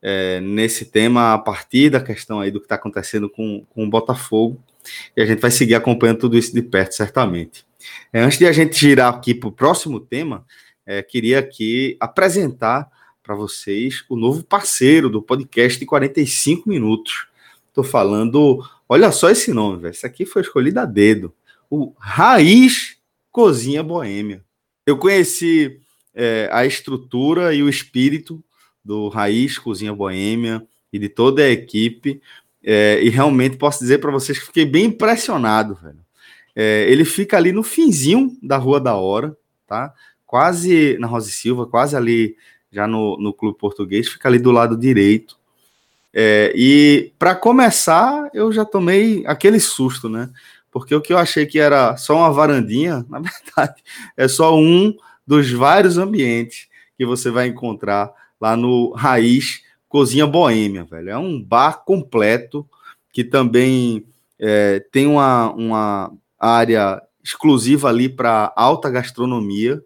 é, 0.00 0.40
nesse 0.40 0.86
tema, 0.86 1.34
a 1.34 1.38
partir 1.38 1.90
da 1.90 2.00
questão 2.00 2.40
aí 2.40 2.50
do 2.50 2.60
que 2.60 2.66
está 2.66 2.76
acontecendo 2.76 3.28
com, 3.28 3.62
com 3.68 3.84
o 3.84 3.90
Botafogo. 3.90 4.58
E 5.16 5.22
a 5.22 5.26
gente 5.26 5.40
vai 5.40 5.50
seguir 5.50 5.74
acompanhando 5.74 6.18
tudo 6.18 6.36
isso 6.36 6.54
de 6.54 6.62
perto, 6.62 6.92
certamente. 6.92 7.64
É, 8.12 8.20
antes 8.20 8.38
de 8.38 8.46
a 8.46 8.52
gente 8.52 8.78
girar 8.78 9.12
aqui 9.12 9.34
para 9.34 9.48
o 9.48 9.52
próximo 9.52 10.00
tema, 10.00 10.44
é, 10.86 11.02
queria 11.02 11.38
aqui 11.38 11.96
apresentar 11.98 12.88
para 13.22 13.34
vocês 13.34 14.04
o 14.08 14.16
novo 14.16 14.44
parceiro 14.44 15.08
do 15.08 15.22
podcast 15.22 15.78
de 15.78 15.86
45 15.86 16.68
minutos. 16.68 17.26
Estou 17.68 17.82
falando, 17.82 18.62
olha 18.88 19.10
só 19.10 19.30
esse 19.30 19.52
nome, 19.52 19.80
velho. 19.80 19.94
Aqui 20.04 20.26
foi 20.26 20.42
escolhido 20.42 20.78
a 20.80 20.84
dedo. 20.84 21.32
O 21.70 21.94
Raiz 21.98 22.98
Cozinha 23.32 23.82
Boêmia. 23.82 24.44
Eu 24.86 24.98
conheci 24.98 25.80
é, 26.14 26.48
a 26.52 26.66
estrutura 26.66 27.54
e 27.54 27.62
o 27.62 27.68
espírito 27.68 28.44
do 28.84 29.08
Raiz 29.08 29.58
Cozinha 29.58 29.94
Boêmia 29.94 30.64
e 30.92 30.98
de 30.98 31.08
toda 31.08 31.42
a 31.42 31.50
equipe. 31.50 32.20
É, 32.64 32.98
e 33.02 33.10
realmente 33.10 33.58
posso 33.58 33.80
dizer 33.80 33.98
para 33.98 34.10
vocês 34.10 34.38
que 34.38 34.46
fiquei 34.46 34.64
bem 34.64 34.86
impressionado, 34.86 35.74
velho. 35.74 35.98
É, 36.56 36.86
ele 36.88 37.04
fica 37.04 37.36
ali 37.36 37.52
no 37.52 37.62
finzinho 37.62 38.36
da 38.42 38.56
Rua 38.56 38.80
da 38.80 38.94
Hora, 38.94 39.36
tá? 39.66 39.92
quase 40.34 40.96
na 40.98 41.06
Rosa 41.06 41.28
e 41.28 41.32
Silva, 41.32 41.66
quase 41.66 41.96
ali 41.96 42.36
já 42.70 42.86
no, 42.86 43.16
no 43.18 43.32
Clube 43.32 43.56
Português, 43.56 44.08
fica 44.08 44.28
ali 44.28 44.38
do 44.38 44.50
lado 44.50 44.76
direito. 44.76 45.36
É, 46.12 46.52
e 46.56 47.12
para 47.18 47.34
começar, 47.34 48.30
eu 48.32 48.52
já 48.52 48.64
tomei 48.64 49.24
aquele 49.26 49.60
susto, 49.60 50.08
né? 50.08 50.30
Porque 50.72 50.94
o 50.94 51.00
que 51.00 51.12
eu 51.12 51.18
achei 51.18 51.46
que 51.46 51.60
era 51.60 51.96
só 51.96 52.16
uma 52.16 52.32
varandinha, 52.32 53.04
na 53.10 53.20
verdade, 53.20 53.82
é 54.16 54.26
só 54.26 54.58
um 54.58 54.96
dos 55.26 55.52
vários 55.52 55.98
ambientes 55.98 56.66
que 56.96 57.06
você 57.06 57.30
vai 57.30 57.46
encontrar 57.46 58.12
lá 58.40 58.56
no 58.56 58.92
Raiz 58.92 59.62
Cozinha 59.94 60.26
Boêmia, 60.26 60.82
velho. 60.82 61.10
É 61.10 61.16
um 61.16 61.40
bar 61.40 61.84
completo 61.84 62.68
que 63.12 63.22
também 63.22 64.04
é, 64.40 64.80
tem 64.90 65.06
uma, 65.06 65.52
uma 65.52 66.12
área 66.36 67.00
exclusiva 67.22 67.90
ali 67.90 68.08
para 68.08 68.52
alta 68.56 68.90
gastronomia. 68.90 69.80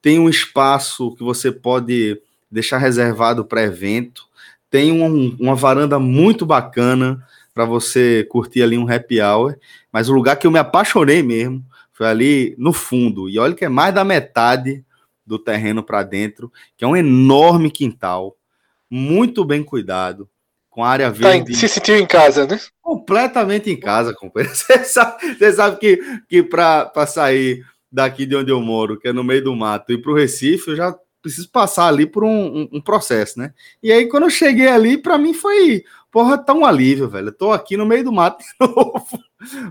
Tem 0.00 0.16
um 0.16 0.28
espaço 0.28 1.12
que 1.16 1.24
você 1.24 1.50
pode 1.50 2.22
deixar 2.48 2.78
reservado 2.78 3.44
para 3.44 3.64
evento, 3.64 4.28
tem 4.70 4.92
um, 4.92 5.36
uma 5.40 5.56
varanda 5.56 5.98
muito 5.98 6.46
bacana 6.46 7.20
para 7.52 7.64
você 7.64 8.24
curtir 8.30 8.62
ali 8.62 8.78
um 8.78 8.88
happy 8.88 9.20
hour, 9.20 9.56
mas 9.92 10.08
o 10.08 10.14
lugar 10.14 10.36
que 10.36 10.46
eu 10.46 10.52
me 10.52 10.60
apaixonei 10.60 11.20
mesmo 11.20 11.64
foi 11.92 12.06
ali 12.06 12.54
no 12.56 12.72
fundo, 12.72 13.28
e 13.28 13.40
olha 13.40 13.56
que 13.56 13.64
é 13.64 13.68
mais 13.68 13.92
da 13.92 14.04
metade 14.04 14.84
do 15.26 15.36
terreno 15.36 15.82
para 15.82 16.04
dentro, 16.04 16.52
que 16.76 16.84
é 16.84 16.88
um 16.88 16.96
enorme 16.96 17.72
quintal, 17.72 18.37
muito 18.90 19.44
bem 19.44 19.62
cuidado, 19.62 20.28
com 20.70 20.84
área 20.84 21.06
tá 21.06 21.12
verde. 21.12 21.52
Tá, 21.52 21.58
se 21.58 21.68
sentiu 21.68 21.96
em 21.96 22.06
casa, 22.06 22.46
né? 22.46 22.58
Completamente 22.80 23.70
em 23.70 23.78
casa, 23.78 24.14
companheiro. 24.14 24.54
Você 24.56 24.84
sabe, 24.84 25.34
você 25.34 25.52
sabe 25.52 25.78
que, 25.78 26.00
que 26.28 26.42
para 26.42 27.06
sair 27.06 27.64
daqui 27.90 28.26
de 28.26 28.36
onde 28.36 28.50
eu 28.50 28.60
moro, 28.60 28.98
que 28.98 29.08
é 29.08 29.12
no 29.12 29.24
meio 29.24 29.42
do 29.42 29.56
mato, 29.56 29.92
e 29.92 29.98
para 29.98 30.12
o 30.12 30.14
Recife, 30.14 30.70
eu 30.70 30.76
já 30.76 30.96
preciso 31.20 31.50
passar 31.50 31.88
ali 31.88 32.06
por 32.06 32.24
um, 32.24 32.60
um, 32.62 32.68
um 32.74 32.80
processo, 32.80 33.38
né? 33.38 33.52
E 33.82 33.90
aí, 33.92 34.06
quando 34.08 34.24
eu 34.24 34.30
cheguei 34.30 34.68
ali, 34.68 34.96
para 34.96 35.18
mim 35.18 35.34
foi, 35.34 35.84
porra, 36.10 36.38
tão 36.38 36.64
alívio, 36.64 37.08
velho. 37.08 37.28
Eu 37.28 37.32
tô 37.32 37.52
aqui 37.52 37.76
no 37.76 37.86
meio 37.86 38.04
do 38.04 38.12
mato 38.12 38.38
de 38.44 38.52
novo. 38.60 39.18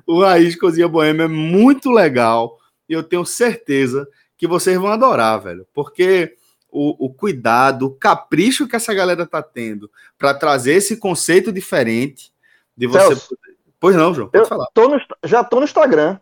O 0.05 0.21
Raiz 0.21 0.55
Cozinha 0.55 0.87
Boêmia 0.87 1.23
é 1.23 1.27
muito 1.27 1.89
legal 1.89 2.57
e 2.87 2.93
eu 2.93 3.03
tenho 3.03 3.25
certeza 3.25 4.07
que 4.37 4.47
vocês 4.47 4.77
vão 4.77 4.91
adorar, 4.91 5.41
velho, 5.41 5.67
porque 5.73 6.35
o, 6.69 7.05
o 7.05 7.13
cuidado, 7.13 7.87
o 7.87 7.95
capricho 7.95 8.67
que 8.67 8.75
essa 8.75 8.93
galera 8.93 9.25
tá 9.25 9.41
tendo 9.41 9.89
para 10.17 10.33
trazer 10.33 10.73
esse 10.73 10.97
conceito 10.97 11.51
diferente 11.51 12.31
de 12.75 12.87
você. 12.87 13.07
Celso, 13.07 13.37
pois 13.79 13.95
não, 13.95 14.13
João, 14.13 14.29
pode 14.29 14.43
eu 14.43 14.47
falar. 14.47 14.67
Tô 14.73 14.87
no, 14.87 14.99
já 15.23 15.43
tô 15.43 15.57
no 15.57 15.65
Instagram 15.65 16.19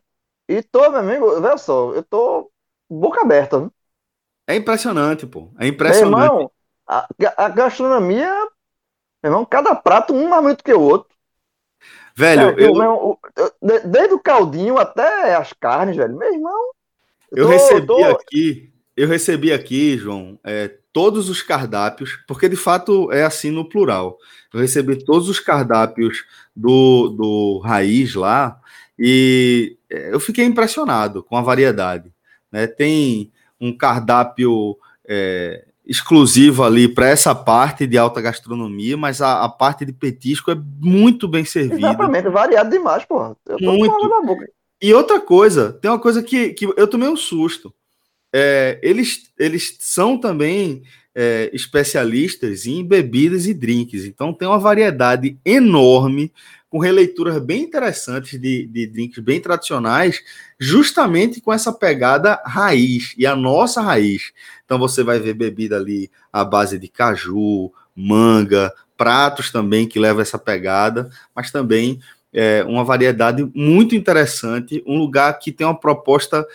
e 0.48 0.62
tô, 0.62 0.90
meu 0.90 1.00
amigo, 1.00 1.26
olha 1.26 1.58
só, 1.58 1.94
eu 1.94 2.04
tô 2.04 2.52
boca 2.90 3.22
aberta. 3.22 3.70
É 4.48 4.56
impressionante, 4.56 5.26
pô. 5.26 5.50
É 5.60 5.68
impressionante. 5.68 6.16
Meu 6.16 6.26
irmão, 6.26 6.52
a, 6.88 7.08
a 7.38 7.50
gastronomia, 7.50 8.32
meu 9.24 9.32
irmão, 9.32 9.46
cada 9.46 9.76
prato 9.76 10.14
um 10.14 10.30
mais 10.30 10.44
muito 10.44 10.64
que 10.64 10.74
o 10.74 10.82
outro. 10.82 11.16
Velho, 12.16 12.58
é, 12.58 12.68
eu... 12.68 12.74
Meu, 12.74 13.20
desde 13.62 14.14
o 14.14 14.20
caldinho 14.20 14.78
até 14.78 15.36
as 15.36 15.52
carnes, 15.52 15.98
velho. 15.98 16.16
Meu 16.16 16.32
irmão. 16.32 16.72
Eu, 17.32 17.46
tô, 17.46 17.52
recebi 17.52 17.88
tô... 17.88 18.06
aqui, 18.06 18.74
eu 18.96 19.08
recebi 19.08 19.52
aqui, 19.52 19.98
João, 19.98 20.40
é, 20.44 20.72
todos 20.94 21.30
os 21.30 21.42
cardápios, 21.42 22.18
porque 22.28 22.48
de 22.48 22.56
fato 22.56 23.12
é 23.12 23.24
assim 23.24 23.52
no 23.52 23.68
plural. 23.68 24.18
Eu 24.54 24.62
recebi 24.62 25.04
todos 25.04 25.28
os 25.28 25.40
cardápios 25.40 26.24
do, 26.56 27.10
do 27.10 27.60
Raiz 27.60 28.16
lá 28.16 28.58
e 28.98 29.78
é, 29.90 30.14
eu 30.14 30.20
fiquei 30.20 30.46
impressionado 30.46 31.22
com 31.22 31.36
a 31.36 31.42
variedade. 31.42 32.10
Né? 32.50 32.66
Tem 32.66 33.32
um 33.60 33.76
cardápio 33.76 34.78
é, 35.06 35.66
exclusivo 35.86 36.64
ali 36.64 36.88
para 36.88 37.08
essa 37.08 37.36
parte 37.36 37.86
de 37.86 37.98
alta 37.98 38.22
gastronomia, 38.22 38.96
mas 38.96 39.22
a, 39.22 39.44
a, 39.44 39.50
parte 39.50 39.86
de 39.86 39.92
petisco 39.92 40.52
é 40.52 40.56
muito 40.80 41.28
bem 41.28 41.44
servida. 41.44 41.90
Exatamente, 41.90 42.30
variado 42.30 42.70
demais, 42.70 43.04
porra. 43.04 43.36
Eu 43.46 43.58
tô 43.58 43.74
muito. 43.74 44.08
na 44.08 44.22
boca. 44.22 44.48
E 44.82 44.94
outra 44.94 45.20
coisa, 45.20 45.74
tem 45.74 45.92
uma 45.92 46.00
coisa 46.00 46.24
que, 46.24 46.54
que 46.54 46.66
eu 46.78 46.88
tomei 46.88 47.10
um 47.10 47.18
susto. 47.18 47.74
É, 48.38 48.78
eles, 48.84 49.32
eles 49.40 49.78
são 49.80 50.18
também 50.18 50.84
é, 51.16 51.50
especialistas 51.54 52.66
em 52.66 52.84
bebidas 52.84 53.48
e 53.48 53.54
drinks, 53.54 54.04
então 54.04 54.34
tem 54.34 54.46
uma 54.46 54.60
variedade 54.60 55.38
enorme 55.46 56.34
com 56.70 56.78
releituras 56.78 57.42
bem 57.42 57.64
interessantes 57.64 58.38
de, 58.38 58.66
de 58.66 58.88
drinks 58.88 59.24
bem 59.24 59.40
tradicionais, 59.40 60.22
justamente 60.60 61.40
com 61.40 61.54
essa 61.54 61.72
pegada 61.72 62.42
raiz, 62.46 63.14
e 63.18 63.26
a 63.26 63.38
nossa 63.38 63.80
raiz. 63.80 64.34
Então 64.66 64.78
você 64.78 65.02
vai 65.02 65.18
ver 65.18 65.34
bebida 65.34 65.78
ali 65.78 66.12
à 66.34 66.44
base 66.44 66.78
de 66.78 66.90
caju, 66.90 67.72
manga, 67.96 68.70
pratos 68.98 69.50
também 69.50 69.88
que 69.88 69.98
levam 69.98 70.22
essa 70.22 70.38
pegada, 70.38 71.10
mas 71.34 71.52
também 71.52 72.02
é, 72.34 72.66
uma 72.66 72.84
variedade 72.84 73.50
muito 73.56 73.96
interessante, 73.96 74.84
um 74.86 74.98
lugar 74.98 75.40
que 75.40 75.54
tem 75.54 75.66
uma 75.66 75.80
proposta 75.80 76.46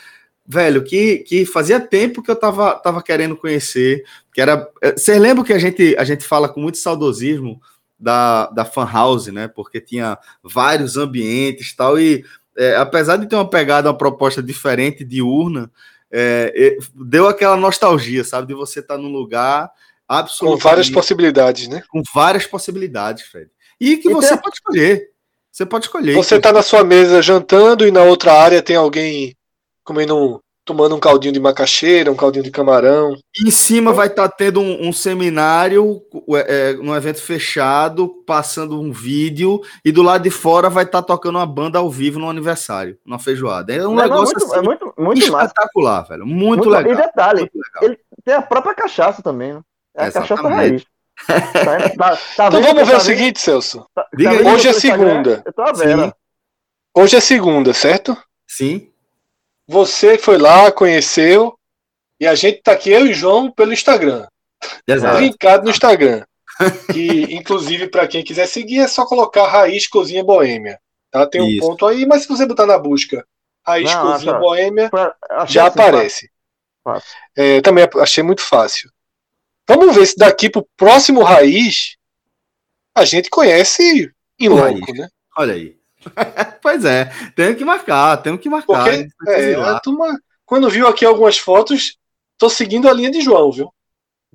velho, 0.50 0.82
que, 0.82 1.18
que 1.18 1.46
fazia 1.46 1.78
tempo 1.78 2.22
que 2.22 2.30
eu 2.30 2.34
tava, 2.34 2.74
tava 2.74 3.00
querendo 3.00 3.36
conhecer, 3.36 4.04
que 4.34 4.40
era, 4.40 4.68
é, 4.82 4.92
vocês 4.92 5.20
lembram 5.20 5.44
que 5.44 5.52
a 5.52 5.58
gente, 5.58 5.94
a 5.96 6.02
gente 6.02 6.24
fala 6.24 6.48
com 6.48 6.60
muito 6.60 6.76
saudosismo 6.78 7.60
da, 7.96 8.46
da 8.46 8.64
fan 8.64 8.88
house, 8.92 9.28
né? 9.28 9.46
Porque 9.46 9.80
tinha 9.80 10.18
vários 10.42 10.96
ambientes 10.96 11.72
tal, 11.76 12.00
e 12.00 12.24
é, 12.58 12.74
apesar 12.74 13.16
de 13.16 13.28
ter 13.28 13.36
uma 13.36 13.48
pegada, 13.48 13.88
uma 13.88 13.96
proposta 13.96 14.42
diferente 14.42 15.04
de 15.04 15.22
urna, 15.22 15.70
é, 16.10 16.76
deu 16.96 17.28
aquela 17.28 17.56
nostalgia, 17.56 18.24
sabe? 18.24 18.48
De 18.48 18.54
você 18.54 18.80
estar 18.80 18.96
tá 18.96 19.00
num 19.00 19.12
lugar 19.12 19.70
absolutamente. 20.08 20.62
Com 20.62 20.68
várias 20.68 20.90
possibilidades, 20.90 21.68
né? 21.68 21.82
Com 21.88 22.02
várias 22.12 22.44
possibilidades, 22.44 23.22
Fred. 23.22 23.48
E 23.80 23.98
que 23.98 24.10
você 24.10 24.36
pode 24.36 24.56
escolher. 24.56 25.10
Você 25.52 25.64
pode 25.64 25.84
escolher. 25.84 26.14
Você 26.14 26.36
está 26.36 26.52
na 26.52 26.62
sua 26.62 26.82
mesa 26.82 27.22
jantando 27.22 27.86
e 27.86 27.92
na 27.92 28.02
outra 28.02 28.32
área 28.32 28.60
tem 28.60 28.74
alguém 28.74 29.36
comendo 29.84 30.40
tomando 30.70 30.94
um 30.94 31.00
caldinho 31.00 31.32
de 31.32 31.40
macaxeira, 31.40 32.12
um 32.12 32.16
caldinho 32.16 32.44
de 32.44 32.50
camarão. 32.50 33.16
E 33.36 33.48
em 33.48 33.50
cima 33.50 33.92
vai 33.92 34.06
estar 34.06 34.28
tá 34.28 34.34
tendo 34.36 34.60
um, 34.60 34.88
um 34.88 34.92
seminário, 34.92 36.00
é, 36.46 36.74
num 36.74 36.94
evento 36.94 37.20
fechado, 37.20 38.08
passando 38.24 38.80
um 38.80 38.92
vídeo, 38.92 39.60
e 39.84 39.90
do 39.90 40.02
lado 40.02 40.22
de 40.22 40.30
fora 40.30 40.70
vai 40.70 40.84
estar 40.84 41.02
tá 41.02 41.06
tocando 41.08 41.36
uma 41.36 41.46
banda 41.46 41.78
ao 41.78 41.90
vivo 41.90 42.20
no 42.20 42.30
aniversário, 42.30 42.96
numa 43.04 43.18
feijoada. 43.18 43.72
É 43.74 43.86
um 43.86 43.94
não, 43.94 44.02
negócio 44.02 44.36
muito, 44.36 44.44
assim, 44.44 44.58
é 44.58 44.62
muito, 44.62 44.94
muito 44.96 45.18
espetacular, 45.18 46.00
massa. 46.00 46.08
velho. 46.10 46.26
Muito, 46.26 46.40
muito 46.40 46.68
legal. 46.68 46.92
E 46.92 46.96
detalhe, 46.96 47.50
ele 47.82 47.98
tem 48.24 48.34
a 48.34 48.42
própria 48.42 48.74
cachaça 48.74 49.22
também, 49.22 49.54
né? 49.54 49.60
É 49.96 50.04
a 50.04 50.12
cachaça 50.12 50.48
raiz. 50.48 50.84
tá, 51.26 51.90
tá, 51.90 52.18
tá 52.36 52.46
então 52.46 52.62
vamos 52.62 52.88
ver 52.88 52.96
o 52.96 53.00
seguinte, 53.00 53.40
Celso. 53.40 53.84
Tá, 53.94 54.06
Hoje 54.54 54.68
é 54.68 54.72
segunda. 54.72 55.42
Hoje 56.94 57.16
é 57.16 57.20
segunda, 57.20 57.74
certo? 57.74 58.16
Sim. 58.46 58.89
Você 59.70 60.18
foi 60.18 60.36
lá, 60.36 60.72
conheceu, 60.72 61.56
e 62.18 62.26
a 62.26 62.34
gente 62.34 62.60
tá 62.60 62.72
aqui, 62.72 62.90
eu 62.90 63.06
e 63.06 63.14
João, 63.14 63.52
pelo 63.52 63.72
Instagram. 63.72 64.26
Exato. 64.84 65.20
Linkado 65.20 65.64
no 65.64 65.70
Instagram. 65.70 66.24
Que, 66.92 67.22
inclusive, 67.34 67.88
para 67.88 68.06
quem 68.06 68.22
quiser 68.22 68.46
seguir, 68.46 68.80
é 68.80 68.88
só 68.88 69.06
colocar 69.06 69.46
Raiz 69.46 69.86
Cozinha 69.86 70.22
Boêmia. 70.22 70.78
Tá? 71.10 71.26
Tem 71.26 71.40
um 71.40 71.48
Isso. 71.48 71.60
ponto 71.60 71.86
aí, 71.86 72.04
mas 72.04 72.22
se 72.22 72.28
você 72.28 72.44
botar 72.44 72.66
na 72.66 72.76
busca 72.78 73.24
Raiz 73.64 73.90
Não, 73.90 74.12
Cozinha 74.12 74.32
acha, 74.32 74.40
Boêmia, 74.40 74.90
já 75.46 75.66
assim, 75.66 75.80
aparece. 75.80 76.30
Fácil. 76.84 77.08
É, 77.34 77.62
também 77.62 77.88
achei 77.96 78.22
muito 78.22 78.42
fácil. 78.42 78.90
Vamos 79.66 79.94
ver 79.94 80.04
se 80.04 80.16
daqui 80.16 80.50
pro 80.50 80.68
próximo 80.76 81.22
Raiz 81.22 81.96
a 82.94 83.06
gente 83.06 83.30
conhece 83.30 84.12
em 84.38 84.48
loco, 84.48 84.92
né? 84.92 85.08
Olha 85.38 85.54
aí. 85.54 85.79
pois 86.62 86.84
é, 86.84 87.10
tem 87.34 87.54
que 87.54 87.64
marcar, 87.64 88.16
temos 88.18 88.40
que 88.40 88.48
marcar. 88.48 88.84
Porque, 88.84 89.10
é, 89.28 89.54
a 89.54 89.78
turma, 89.80 90.18
quando 90.44 90.70
viu 90.70 90.86
aqui 90.86 91.04
algumas 91.04 91.38
fotos, 91.38 91.96
tô 92.38 92.48
seguindo 92.48 92.88
a 92.88 92.92
linha 92.92 93.10
de 93.10 93.20
João, 93.20 93.52
viu? 93.52 93.72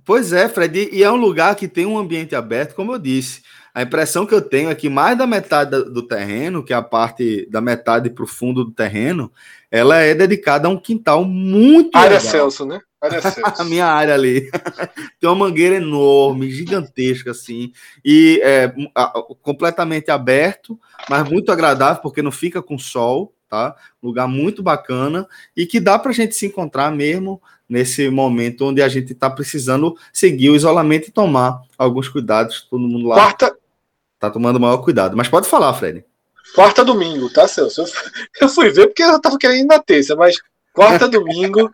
Pois 0.04 0.32
é, 0.32 0.48
Fred, 0.48 0.90
e 0.92 1.04
é 1.04 1.12
um 1.12 1.16
lugar 1.16 1.56
que 1.56 1.68
tem 1.68 1.86
um 1.86 1.98
ambiente 1.98 2.36
aberto, 2.36 2.76
como 2.76 2.94
eu 2.94 3.00
disse. 3.00 3.42
A 3.74 3.82
impressão 3.82 4.26
que 4.26 4.34
eu 4.34 4.42
tenho 4.42 4.70
é 4.70 4.76
que 4.76 4.88
mais 4.88 5.18
da 5.18 5.28
metade 5.28 5.84
do 5.90 6.02
terreno, 6.08 6.64
que 6.64 6.72
é 6.72 6.76
a 6.76 6.82
parte 6.82 7.46
da 7.50 7.60
metade 7.60 8.10
para 8.10 8.24
o 8.24 8.28
fundo 8.28 8.64
do 8.64 8.72
terreno, 8.72 9.32
ela 9.70 9.98
é 9.98 10.14
dedicada 10.14 10.68
a 10.68 10.72
um 10.72 10.78
quintal 10.78 11.26
muito 11.26 11.98
área 11.98 12.18
legal. 12.18 12.32
Celso, 12.32 12.66
né? 12.66 12.80
A 13.60 13.64
minha 13.64 13.86
área 13.86 14.14
ali. 14.14 14.50
Tem 15.20 15.30
uma 15.30 15.36
mangueira 15.36 15.76
enorme, 15.76 16.50
gigantesca, 16.52 17.32
assim, 17.32 17.72
e 18.04 18.40
é, 18.44 18.74
completamente 19.42 20.10
aberto, 20.10 20.80
mas 21.10 21.30
muito 21.30 21.52
agradável, 21.52 22.02
porque 22.02 22.22
não 22.22 22.32
fica 22.32 22.62
com 22.62 22.78
sol, 22.78 23.34
tá? 23.50 23.76
Lugar 24.02 24.28
muito 24.28 24.64
bacana 24.64 25.28
e 25.56 25.66
que 25.66 25.80
dá 25.80 26.00
para 26.00 26.12
a 26.12 26.14
gente 26.14 26.36
se 26.36 26.46
encontrar 26.46 26.92
mesmo 26.92 27.42
nesse 27.68 28.10
momento 28.10 28.66
onde 28.66 28.82
a 28.82 28.88
gente 28.88 29.14
está 29.14 29.30
precisando 29.30 29.96
seguir 30.14 30.50
o 30.50 30.56
isolamento 30.56 31.08
e 31.08 31.12
tomar 31.12 31.62
alguns 31.78 32.08
cuidados, 32.08 32.68
todo 32.70 32.88
mundo 32.88 33.08
lá. 33.08 33.16
Quarta, 33.16 33.58
tá 34.20 34.30
tomando 34.30 34.60
maior 34.60 34.78
cuidado. 34.78 35.18
Mas 35.18 35.28
pode 35.28 35.48
falar, 35.48 35.74
Fred. 35.74 36.06
Quarta 36.54 36.86
domingo, 36.86 37.32
tá, 37.32 37.48
Celso? 37.48 37.86
Eu 38.40 38.48
fui 38.48 38.70
ver 38.70 38.88
porque 38.88 39.04
eu 39.04 39.20
tava 39.20 39.38
querendo 39.38 39.62
ir 39.62 39.66
na 39.66 39.80
terça, 39.80 40.16
mas 40.16 40.36
quarta 40.74 41.08
domingo, 41.08 41.70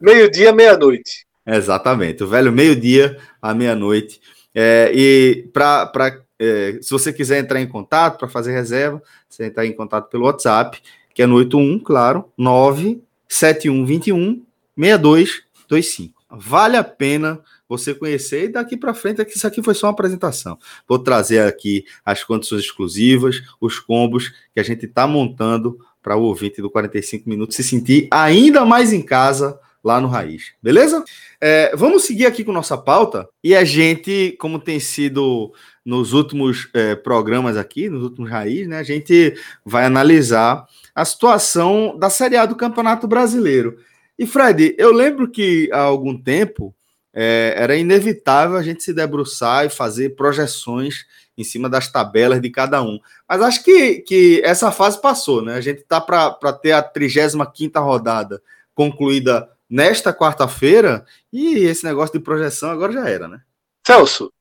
meio-dia, 0.00 0.52
meia-noite. 0.52 1.26
Exatamente, 1.46 2.24
o 2.24 2.28
velho 2.28 2.52
meio-dia 2.52 3.18
à 3.40 3.54
meia-noite. 3.54 4.20
É, 4.54 4.90
e 4.94 5.48
para 5.52 5.90
é, 6.38 6.78
se 6.82 6.90
você 6.90 7.12
quiser 7.12 7.38
entrar 7.38 7.60
em 7.60 7.66
contato 7.66 8.18
para 8.18 8.28
fazer 8.28 8.52
reserva, 8.52 9.02
você 9.28 9.46
entrar 9.46 9.66
em 9.66 9.72
contato 9.72 10.10
pelo 10.10 10.24
WhatsApp, 10.24 10.80
que 11.14 11.22
é 11.22 11.26
no 11.26 11.36
81, 11.36 11.78
claro, 11.78 12.30
97121 12.36 14.44
6225. 14.76 16.14
Vale 16.28 16.76
a 16.76 16.84
pena 16.84 17.40
você 17.68 17.94
conhecer 17.94 18.44
e 18.44 18.48
daqui 18.48 18.76
para 18.76 18.94
frente, 18.94 19.20
aqui, 19.20 19.36
isso 19.36 19.46
aqui 19.46 19.62
foi 19.62 19.74
só 19.74 19.86
uma 19.86 19.92
apresentação. 19.92 20.58
Vou 20.86 20.98
trazer 20.98 21.40
aqui 21.40 21.84
as 22.04 22.22
condições 22.22 22.62
exclusivas, 22.62 23.42
os 23.60 23.78
combos 23.78 24.32
que 24.52 24.60
a 24.60 24.62
gente 24.62 24.86
está 24.86 25.06
montando 25.06 25.78
para 26.02 26.16
o 26.16 26.22
ouvinte 26.22 26.60
do 26.60 26.70
45 26.70 27.28
minutos 27.28 27.56
se 27.56 27.64
sentir 27.64 28.08
ainda 28.10 28.64
mais 28.64 28.92
em 28.92 29.02
casa 29.02 29.58
lá 29.86 30.00
no 30.00 30.08
Raiz, 30.08 30.52
beleza? 30.60 31.04
É, 31.40 31.70
vamos 31.76 32.02
seguir 32.02 32.26
aqui 32.26 32.42
com 32.42 32.50
nossa 32.50 32.76
pauta 32.76 33.28
e 33.42 33.54
a 33.54 33.62
gente, 33.62 34.36
como 34.40 34.58
tem 34.58 34.80
sido 34.80 35.52
nos 35.84 36.12
últimos 36.12 36.68
é, 36.74 36.96
programas 36.96 37.56
aqui, 37.56 37.88
nos 37.88 38.02
últimos 38.02 38.28
Raiz, 38.28 38.66
né, 38.66 38.80
a 38.80 38.82
gente 38.82 39.38
vai 39.64 39.84
analisar 39.84 40.66
a 40.92 41.04
situação 41.04 41.96
da 41.96 42.10
Série 42.10 42.36
A 42.36 42.44
do 42.44 42.56
Campeonato 42.56 43.06
Brasileiro. 43.06 43.78
E 44.18 44.26
Fred, 44.26 44.74
eu 44.76 44.92
lembro 44.92 45.30
que 45.30 45.70
há 45.72 45.82
algum 45.82 46.20
tempo 46.20 46.74
é, 47.14 47.54
era 47.56 47.76
inevitável 47.76 48.56
a 48.56 48.64
gente 48.64 48.82
se 48.82 48.92
debruçar 48.92 49.66
e 49.66 49.70
fazer 49.70 50.16
projeções 50.16 51.04
em 51.38 51.44
cima 51.44 51.68
das 51.68 51.86
tabelas 51.86 52.40
de 52.40 52.50
cada 52.50 52.82
um. 52.82 52.98
Mas 53.28 53.40
acho 53.40 53.62
que, 53.62 54.00
que 54.00 54.42
essa 54.44 54.72
fase 54.72 55.00
passou, 55.00 55.42
né? 55.42 55.54
A 55.54 55.60
gente 55.60 55.82
está 55.82 56.00
para 56.00 56.52
ter 56.54 56.72
a 56.72 56.82
35 56.82 57.78
rodada 57.78 58.42
concluída 58.74 59.48
nesta 59.68 60.14
quarta-feira 60.14 61.04
e 61.32 61.56
esse 61.58 61.84
negócio 61.84 62.18
de 62.18 62.24
projeção 62.24 62.70
agora 62.70 62.92
já 62.92 63.08
era, 63.08 63.28
né? 63.28 63.42
Celso, 63.86 64.32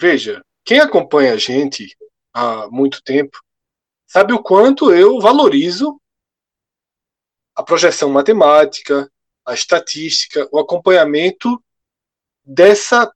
veja, 0.00 0.44
quem 0.64 0.80
acompanha 0.80 1.34
a 1.34 1.36
gente 1.36 1.96
há 2.32 2.68
muito 2.68 3.02
tempo 3.02 3.38
sabe 4.06 4.32
o 4.32 4.42
quanto 4.42 4.92
eu 4.92 5.20
valorizo 5.20 6.00
a 7.54 7.62
projeção 7.62 8.08
matemática, 8.10 9.10
a 9.44 9.54
estatística, 9.54 10.48
o 10.50 10.58
acompanhamento 10.58 11.62
dessa 12.44 13.12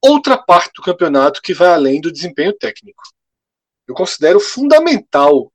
outra 0.00 0.36
parte 0.36 0.72
do 0.74 0.82
campeonato 0.82 1.42
que 1.42 1.54
vai 1.54 1.68
além 1.68 2.00
do 2.00 2.12
desempenho 2.12 2.52
técnico. 2.52 3.02
Eu 3.86 3.94
considero 3.94 4.38
fundamental 4.38 5.52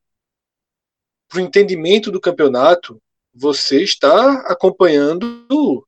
para 1.28 1.38
o 1.38 1.42
entendimento 1.42 2.12
do 2.12 2.20
campeonato 2.20 3.02
você 3.34 3.84
estar 3.84 4.46
acompanhando 4.46 5.88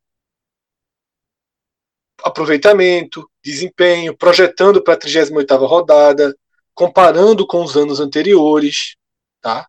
aproveitamento, 2.23 3.29
desempenho, 3.43 4.17
projetando 4.17 4.83
para 4.83 4.95
a 4.95 4.97
38ª 4.97 5.67
rodada, 5.67 6.35
comparando 6.73 7.45
com 7.45 7.63
os 7.63 7.77
anos 7.77 7.99
anteriores, 7.99 8.95
tá? 9.39 9.67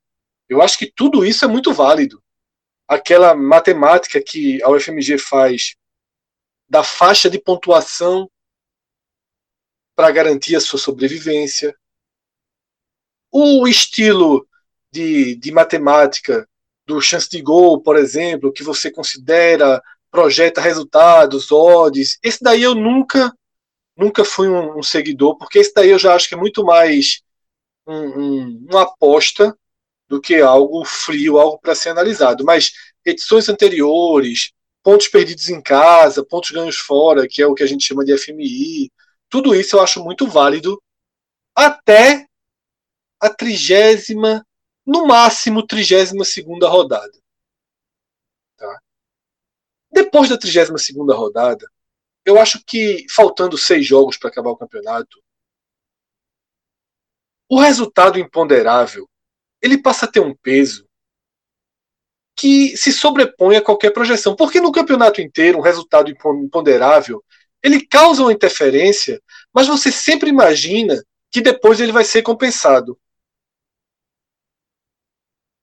Eu 0.49 0.63
acho 0.63 0.79
que 0.79 0.91
tudo 0.91 1.25
isso 1.25 1.45
é 1.45 1.49
muito 1.49 1.73
válido. 1.75 2.23
Aquela 2.89 3.35
matemática 3.35 4.23
que 4.23 4.63
a 4.63 4.71
UFMG 4.71 5.19
faz 5.19 5.77
da 6.69 6.83
faixa 6.83 7.29
de 7.29 7.39
pontuação 7.39 8.31
para 9.95 10.11
garantir 10.11 10.57
a 10.57 10.61
sua 10.61 10.79
sobrevivência. 10.79 11.77
O 13.31 13.67
estilo 13.69 14.49
de, 14.91 15.37
de 15.37 15.53
matemática 15.53 16.49
do 16.87 17.01
chance 17.01 17.29
de 17.29 17.41
gol, 17.43 17.81
por 17.81 17.97
exemplo, 17.97 18.53
que 18.53 18.63
você 18.63 18.91
considera, 18.91 19.83
projeta 20.11 20.61
resultados, 20.61 21.51
odds, 21.51 22.19
esse 22.23 22.43
daí 22.43 22.63
eu 22.63 22.75
nunca 22.75 23.33
nunca 23.97 24.25
fui 24.25 24.49
um, 24.49 24.79
um 24.79 24.83
seguidor, 24.83 25.37
porque 25.39 25.59
esse 25.59 25.73
daí 25.75 25.91
eu 25.91 25.99
já 25.99 26.15
acho 26.15 26.29
que 26.29 26.35
é 26.35 26.39
muito 26.39 26.65
mais 26.65 27.23
um, 27.87 27.95
um, 27.95 28.67
uma 28.71 28.83
aposta 28.83 29.57
do 30.09 30.21
que 30.21 30.37
algo 30.41 30.85
frio, 30.85 31.39
algo 31.39 31.59
para 31.59 31.75
ser 31.75 31.91
analisado. 31.91 32.45
Mas 32.45 32.73
edições 33.05 33.49
anteriores, 33.49 34.53
pontos 34.83 35.09
perdidos 35.09 35.49
em 35.49 35.61
casa, 35.61 36.25
pontos 36.25 36.51
ganhos 36.51 36.77
fora, 36.77 37.27
que 37.27 37.43
é 37.43 37.47
o 37.47 37.55
que 37.55 37.63
a 37.63 37.67
gente 37.67 37.85
chama 37.85 38.05
de 38.05 38.17
FMI, 38.17 38.91
tudo 39.29 39.55
isso 39.55 39.77
eu 39.77 39.81
acho 39.81 40.05
muito 40.05 40.27
válido 40.27 40.81
até 41.55 42.27
a 43.21 43.31
trigésima, 43.31 44.47
no 44.87 45.07
máximo 45.07 45.67
trigésima 45.67 46.25
segunda 46.25 46.69
rodada. 46.69 47.19
Tá? 48.57 48.81
Depois 49.91 50.29
da 50.29 50.39
trigésima 50.39 50.79
segunda 50.79 51.15
rodada, 51.15 51.67
eu 52.25 52.39
acho 52.41 52.63
que 52.65 53.05
faltando 53.11 53.59
seis 53.59 53.87
jogos 53.87 54.17
para 54.17 54.31
acabar 54.31 54.51
o 54.51 54.57
campeonato, 54.57 55.23
o 57.49 57.59
resultado 57.61 58.19
imponderável 58.19 59.09
ele 59.63 59.81
passa 59.81 60.07
a 60.07 60.11
ter 60.11 60.21
um 60.21 60.35
peso 60.35 60.87
que 62.37 62.77
se 62.77 62.93
sobrepõe 62.93 63.57
a 63.57 63.63
qualquer 63.63 63.91
projeção. 63.93 64.37
Porque 64.37 64.61
no 64.61 64.71
campeonato 64.71 65.21
inteiro, 65.21 65.59
um 65.59 65.63
resultado 65.63 66.11
imponderável 66.11 67.25
ele 67.63 67.85
causa 67.85 68.23
uma 68.23 68.33
interferência, 68.33 69.21
mas 69.53 69.67
você 69.67 69.91
sempre 69.91 70.29
imagina 70.29 71.03
que 71.31 71.41
depois 71.41 71.81
ele 71.81 71.91
vai 71.91 72.05
ser 72.05 72.23
compensado. 72.23 72.99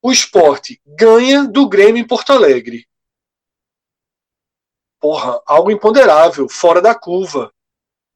O 0.05 0.11
esporte 0.11 0.81
ganha 0.85 1.47
do 1.47 1.67
Grêmio 1.67 2.01
em 2.01 2.05
Porto 2.05 2.33
Alegre. 2.33 2.85
Porra, 4.99 5.41
algo 5.45 5.71
imponderável, 5.71 6.49
fora 6.49 6.81
da 6.81 6.93
curva. 6.93 7.53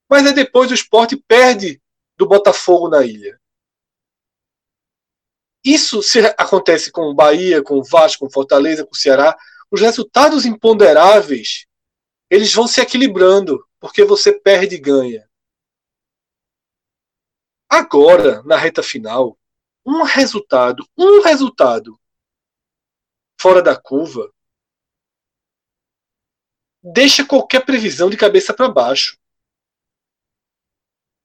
Mas 0.10 0.28
aí 0.28 0.34
depois 0.34 0.70
o 0.70 0.74
esporte 0.74 1.16
perde 1.16 1.82
do 2.18 2.28
Botafogo 2.28 2.90
na 2.90 3.06
ilha. 3.06 3.40
Isso 5.64 6.04
se 6.04 6.20
acontece 6.38 6.92
com 6.92 7.04
o 7.04 7.16
Bahia, 7.16 7.64
com 7.64 7.76
o 7.76 7.84
Vasco, 7.84 8.26
com 8.26 8.32
Fortaleza, 8.32 8.86
com 8.86 8.94
o 8.94 8.98
Ceará. 8.98 9.38
Os 9.72 9.80
resultados 9.80 10.46
imponderáveis 10.46 11.68
eles 12.30 12.54
vão 12.54 12.68
se 12.68 12.82
equilibrando, 12.82 13.66
porque 13.80 14.04
você 14.04 14.34
perde 14.34 14.76
e 14.76 14.80
ganha. 14.80 15.30
Agora, 17.70 18.44
na 18.44 18.58
reta 18.58 18.84
final, 18.84 19.37
um 19.88 20.04
resultado, 20.04 20.86
um 20.98 21.22
resultado 21.22 21.98
fora 23.40 23.62
da 23.62 23.80
curva 23.80 24.30
deixa 26.84 27.26
qualquer 27.26 27.66
previsão 27.66 28.10
de 28.10 28.18
cabeça 28.18 28.54
para 28.54 28.70
baixo. 28.70 29.18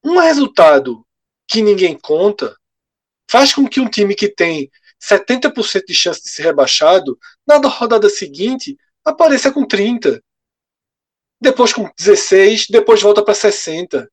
Um 0.01 0.17
resultado 0.17 1.05
que 1.45 1.61
ninguém 1.61 1.99
conta 1.99 2.57
faz 3.29 3.53
com 3.53 3.67
que 3.67 3.81
um 3.81 3.89
time 3.89 4.15
que 4.15 4.29
tem 4.29 4.71
70% 5.01 5.83
de 5.85 5.93
chance 5.93 6.23
de 6.23 6.29
ser 6.29 6.43
rebaixado, 6.43 7.19
na 7.45 7.57
rodada 7.57 8.09
seguinte, 8.09 8.77
apareça 9.03 9.51
com 9.51 9.67
30 9.67 10.23
depois 11.41 11.73
com 11.73 11.91
16, 11.97 12.67
depois 12.69 13.01
volta 13.01 13.21
para 13.21 13.33
60, 13.33 14.09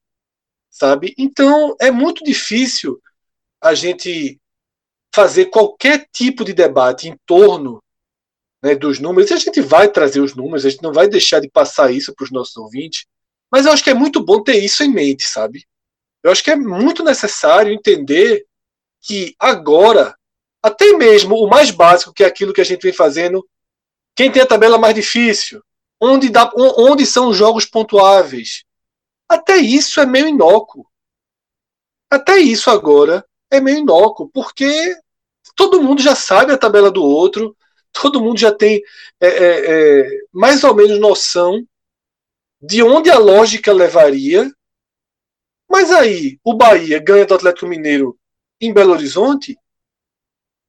sabe? 0.69 1.15
Então 1.17 1.77
é 1.81 1.89
muito 1.89 2.25
difícil 2.25 3.01
a 3.61 3.73
gente 3.73 4.40
fazer 5.15 5.47
qualquer 5.47 6.09
tipo 6.13 6.45
de 6.45 6.53
debate 6.53 7.09
em 7.09 7.17
torno 7.27 7.83
né, 8.63 8.75
dos 8.75 8.99
números. 8.99 9.31
E 9.31 9.35
a 9.35 9.39
gente 9.39 9.61
vai 9.61 9.89
trazer 9.89 10.21
os 10.21 10.35
números, 10.35 10.65
a 10.65 10.71
gente 10.71 10.83
não 10.83 10.93
vai 10.93 11.09
deixar 11.09 11.41
de 11.41 11.49
passar 11.49 11.93
isso 11.93 12.15
para 12.15 12.25
os 12.25 12.31
nossos 12.31 12.57
ouvintes, 12.57 13.07
mas 13.51 13.67
eu 13.67 13.73
acho 13.73 13.83
que 13.83 13.91
é 13.91 13.95
muito 13.95 14.25
bom 14.25 14.43
ter 14.43 14.63
isso 14.63 14.83
em 14.85 14.89
mente, 14.89 15.25
sabe? 15.25 15.67
Eu 16.23 16.31
acho 16.31 16.45
que 16.45 16.51
é 16.51 16.57
muito 16.57 17.03
necessário 17.03 17.73
entender 17.73 18.45
que 19.01 19.35
agora, 19.39 20.15
até 20.63 20.93
mesmo 20.93 21.37
o 21.37 21.49
mais 21.49 21.71
básico, 21.71 22.13
que 22.13 22.23
é 22.23 22.27
aquilo 22.27 22.53
que 22.53 22.61
a 22.61 22.65
gente 22.65 22.83
vem 22.83 22.93
fazendo, 22.93 23.47
quem 24.15 24.31
tem 24.31 24.43
a 24.43 24.47
tabela 24.47 24.79
mais 24.79 24.95
difícil, 24.95 25.63
onde, 26.01 26.29
dá, 26.29 26.51
onde 26.55 27.07
são 27.07 27.29
os 27.29 27.37
jogos 27.37 27.65
pontuáveis. 27.65 28.65
Até 29.29 29.57
isso 29.57 30.01
é 30.01 30.07
meio 30.07 30.29
inócuo. 30.29 30.87
Até 32.11 32.39
isso 32.39 32.71
agora 32.71 33.25
é 33.51 33.61
meio 33.61 33.79
inócuo, 33.79 34.31
porque 34.33 34.97
todo 35.57 35.83
mundo 35.83 36.03
já 36.03 36.15
sabe 36.15 36.53
a 36.53 36.59
tabela 36.59 36.91
do 36.91 37.03
outro, 37.03 37.57
todo 37.93 38.21
mundo 38.21 38.39
já 38.39 38.53
tem 38.53 38.83
é, 39.21 39.27
é, 39.27 39.65
é, 39.67 40.21
mais 40.33 40.63
ou 40.65 40.75
menos 40.75 40.99
noção 40.99 41.65
de 42.61 42.83
onde 42.83 43.11
a 43.11 43.19
lógica 43.19 43.73
levaria. 43.73 44.51
Mas 45.69 45.91
aí 45.91 46.39
o 46.45 46.55
Bahia 46.55 46.99
ganha 46.99 47.25
do 47.25 47.35
Atlético 47.35 47.67
Mineiro 47.67 48.19
em 48.61 48.73
Belo 48.73 48.93
Horizonte 48.93 49.57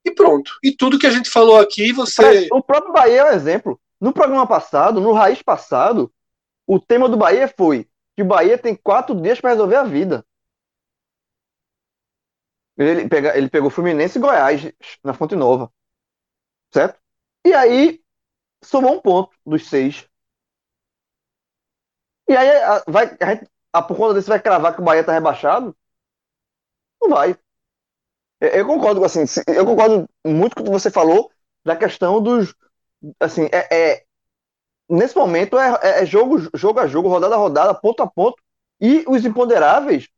e 0.05 0.11
pronto. 0.11 0.51
E 0.63 0.71
tudo 0.71 0.97
que 0.99 1.07
a 1.07 1.11
gente 1.11 1.29
falou 1.29 1.59
aqui, 1.59 1.91
você. 1.91 2.47
O 2.51 2.61
próprio 2.61 2.93
Bahia 2.93 3.21
é 3.21 3.31
um 3.31 3.35
exemplo. 3.35 3.79
No 3.99 4.13
programa 4.13 4.47
passado, 4.47 4.99
no 4.99 5.11
Raiz 5.11 5.41
passado, 5.41 6.11
o 6.65 6.79
tema 6.79 7.07
do 7.07 7.17
Bahia 7.17 7.47
foi 7.55 7.87
que 8.15 8.23
o 8.23 8.25
Bahia 8.25 8.57
tem 8.57 8.75
quatro 8.75 9.15
dias 9.15 9.39
para 9.39 9.51
resolver 9.51 9.75
a 9.75 9.83
vida. 9.83 10.25
Ele, 12.81 13.07
pega, 13.09 13.37
ele 13.37 13.49
pegou 13.49 13.69
Fluminense 13.69 14.17
e 14.17 14.21
Goiás 14.21 14.71
na 15.03 15.13
Fonte 15.13 15.35
Nova. 15.35 15.71
Certo? 16.73 16.99
E 17.45 17.53
aí, 17.53 18.01
somou 18.63 18.95
um 18.95 19.01
ponto 19.01 19.35
dos 19.45 19.69
seis. 19.69 20.07
E 22.29 22.35
aí, 22.35 22.49
a, 22.63 22.83
vai, 22.87 23.05
a 23.07 23.45
a, 23.73 23.81
por 23.81 23.95
conta 23.97 24.13
desse, 24.15 24.27
vai 24.29 24.39
cravar 24.41 24.73
que 24.75 24.81
o 24.81 24.83
Bahia 24.83 25.03
tá 25.03 25.13
rebaixado? 25.13 25.75
Não 27.01 27.09
vai. 27.09 27.35
Eu, 28.39 28.49
eu 28.49 28.65
concordo 28.67 29.03
assim, 29.03 29.23
eu 29.47 29.65
concordo 29.65 30.09
muito 30.25 30.55
com 30.55 30.61
o 30.63 30.65
que 30.65 30.71
você 30.71 30.89
falou 30.91 31.31
da 31.63 31.75
questão 31.75 32.21
dos, 32.21 32.53
assim, 33.19 33.47
é, 33.51 33.93
é 33.93 34.05
nesse 34.89 35.15
momento 35.15 35.57
é, 35.59 35.79
é, 35.81 36.03
é, 36.03 36.05
jogo, 36.05 36.39
jogo 36.55 36.79
a 36.79 36.87
jogo, 36.87 37.09
rodada 37.09 37.35
a 37.35 37.37
rodada, 37.37 37.75
ponto 37.75 38.03
a 38.03 38.07
ponto, 38.07 38.41
e 38.79 39.05
os 39.07 39.25
imponderáveis 39.25 40.09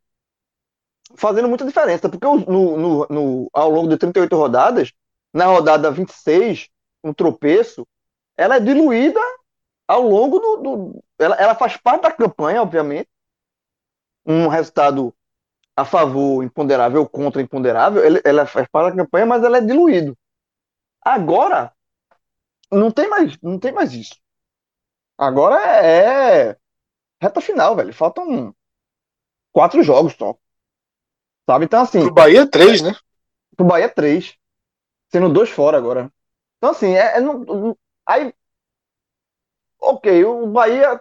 fazendo 1.16 1.48
muita 1.48 1.64
diferença, 1.64 2.08
porque 2.08 2.26
no, 2.26 2.76
no, 2.76 3.06
no, 3.08 3.50
ao 3.52 3.70
longo 3.70 3.88
de 3.88 3.96
38 3.96 4.36
rodadas, 4.36 4.92
na 5.32 5.46
rodada 5.46 5.90
26, 5.90 6.68
um 7.02 7.12
tropeço, 7.12 7.86
ela 8.36 8.56
é 8.56 8.60
diluída 8.60 9.20
ao 9.86 10.02
longo 10.02 10.38
do. 10.38 10.56
do 10.56 11.04
ela, 11.18 11.36
ela 11.36 11.54
faz 11.54 11.76
parte 11.76 12.02
da 12.02 12.12
campanha, 12.12 12.62
obviamente. 12.62 13.08
Um 14.26 14.48
resultado 14.48 15.14
a 15.76 15.84
favor 15.84 16.42
imponderável 16.42 17.06
contra 17.08 17.42
imponderável, 17.42 18.02
ela 18.24 18.46
faz 18.46 18.66
parte 18.68 18.96
da 18.96 19.04
campanha, 19.04 19.26
mas 19.26 19.42
ela 19.42 19.58
é 19.58 19.60
diluído. 19.60 20.16
Agora, 21.02 21.72
não 22.70 22.90
tem 22.90 23.08
mais, 23.08 23.38
não 23.42 23.58
tem 23.58 23.72
mais 23.72 23.92
isso. 23.92 24.16
Agora 25.18 25.60
é, 25.60 26.50
é 26.50 26.56
reta 27.20 27.40
final, 27.40 27.76
velho. 27.76 27.92
Faltam 27.92 28.54
quatro 29.52 29.82
jogos 29.82 30.14
só. 30.14 30.36
Sabe? 31.48 31.64
Então, 31.64 31.82
assim. 31.82 32.00
Pro 32.00 32.14
Bahia, 32.14 32.48
três, 32.48 32.82
né? 32.82 32.94
Pro 33.56 33.66
Bahia, 33.66 33.88
três. 33.88 34.36
Sendo 35.10 35.28
dois 35.28 35.50
fora 35.50 35.76
agora. 35.76 36.10
Então, 36.58 36.70
assim, 36.70 36.94
é, 36.94 37.18
é 37.18 37.20
não, 37.20 37.76
aí. 38.06 38.32
ok, 39.80 40.24
o 40.24 40.46
Bahia 40.46 41.00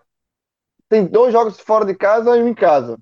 tem 0.89 1.05
dois 1.05 1.31
jogos 1.31 1.59
fora 1.59 1.85
de 1.85 1.95
casa 1.95 2.37
e 2.37 2.43
um 2.43 2.47
em 2.47 2.53
casa. 2.53 2.99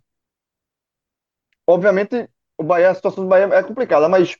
Obviamente, 1.67 2.29
o 2.57 2.63
Bahia, 2.63 2.89
a 2.89 2.95
situação 2.95 3.23
do 3.23 3.29
Bahia 3.29 3.45
é 3.45 3.63
complicada, 3.63 4.07
mas 4.07 4.35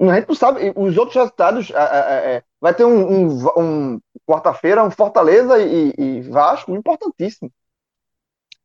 a 0.00 0.14
gente 0.14 0.28
não 0.28 0.34
sabe, 0.34 0.72
os 0.76 0.96
outros 0.96 1.16
resultados, 1.16 1.70
é, 1.70 1.74
é, 1.74 2.36
é, 2.36 2.42
vai 2.60 2.72
ter 2.72 2.84
um, 2.84 3.32
um, 3.32 3.50
um 3.56 4.00
quarta-feira, 4.26 4.84
um 4.84 4.90
Fortaleza 4.90 5.58
e, 5.58 5.92
e, 5.98 6.20
Vasco 6.22 6.74
importantíssimo. 6.74 7.50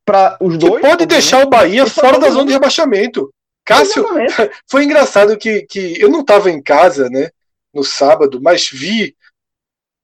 Para 0.06 0.38
os 0.42 0.58
dois. 0.58 0.82
Que 0.82 0.88
pode 0.88 1.06
deixar 1.06 1.46
o 1.46 1.50
Bahia 1.50 1.86
fora 1.86 2.20
da 2.20 2.30
zona 2.30 2.48
de 2.48 2.54
rebaixamento. 2.54 3.34
Cássio, 3.66 4.06
foi 4.70 4.84
engraçado 4.84 5.38
que, 5.38 5.62
que 5.64 6.00
eu 6.00 6.10
não 6.10 6.22
estava 6.22 6.52
em 6.52 6.62
casa, 6.62 7.10
né, 7.10 7.30
no 7.74 7.84
sábado, 7.84 8.42
mas 8.42 8.70
vi 8.70 9.16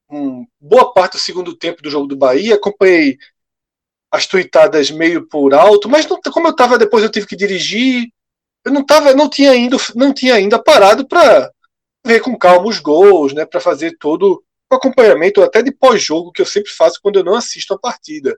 um, 0.10 0.46
boa 0.60 0.94
parte 0.94 1.14
do 1.14 1.20
segundo 1.20 1.56
tempo 1.56 1.82
do 1.82 1.90
jogo 1.90 2.08
do 2.08 2.16
Bahia, 2.16 2.56
acompanhei 2.56 3.18
as 4.12 4.26
tuitadas 4.26 4.90
meio 4.90 5.28
por 5.28 5.54
alto, 5.54 5.88
mas 5.88 6.08
não, 6.08 6.20
como 6.32 6.48
eu 6.48 6.52
estava 6.52 6.78
depois 6.78 7.04
eu 7.04 7.12
tive 7.12 7.28
que 7.28 7.36
dirigir, 7.36 8.08
eu 8.66 8.72
não 8.72 8.84
tava, 8.84 9.14
não 9.14 9.30
tinha 9.30 9.52
ainda, 9.52 9.78
não 9.96 10.14
tinha 10.14 10.36
ainda 10.36 10.62
parado 10.62 11.08
para 11.08 11.52
ver 12.06 12.22
com 12.22 12.38
calma 12.38 12.68
os 12.68 12.80
gols, 12.80 13.34
né, 13.34 13.46
para 13.46 13.60
fazer 13.60 13.98
todo 14.00 14.44
o 14.72 14.76
acompanhamento 14.76 15.44
até 15.44 15.62
de 15.62 15.72
pós-jogo 15.72 16.32
que 16.32 16.42
eu 16.42 16.46
sempre 16.46 16.72
faço 16.72 17.00
quando 17.02 17.18
eu 17.18 17.24
não 17.24 17.36
assisto 17.36 17.74
a 17.74 17.80
partida. 17.80 18.38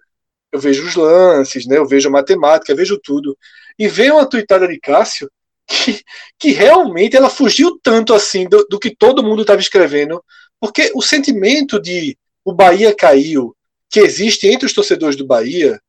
Eu 0.51 0.59
vejo 0.59 0.85
os 0.85 0.95
lances, 0.95 1.65
né, 1.65 1.77
eu 1.77 1.87
vejo 1.87 2.09
a 2.09 2.11
matemática, 2.11 2.71
eu 2.71 2.75
vejo 2.75 2.99
tudo. 3.01 3.37
E 3.79 3.87
veio 3.87 4.15
uma 4.15 4.29
tuitada 4.29 4.67
de 4.67 4.79
Cássio 4.79 5.29
que, 5.67 6.03
que 6.37 6.51
realmente 6.51 7.15
ela 7.15 7.29
fugiu 7.29 7.79
tanto 7.81 8.13
assim 8.13 8.47
do, 8.47 8.65
do 8.69 8.79
que 8.79 8.93
todo 8.93 9.23
mundo 9.23 9.41
estava 9.41 9.61
escrevendo, 9.61 10.23
porque 10.59 10.91
o 10.93 11.01
sentimento 11.01 11.79
de 11.79 12.17
o 12.43 12.53
Bahia 12.53 12.93
caiu, 12.93 13.55
que 13.89 13.99
existe 13.99 14.47
entre 14.47 14.65
os 14.65 14.73
torcedores 14.73 15.15
do 15.15 15.25
Bahia, 15.25 15.79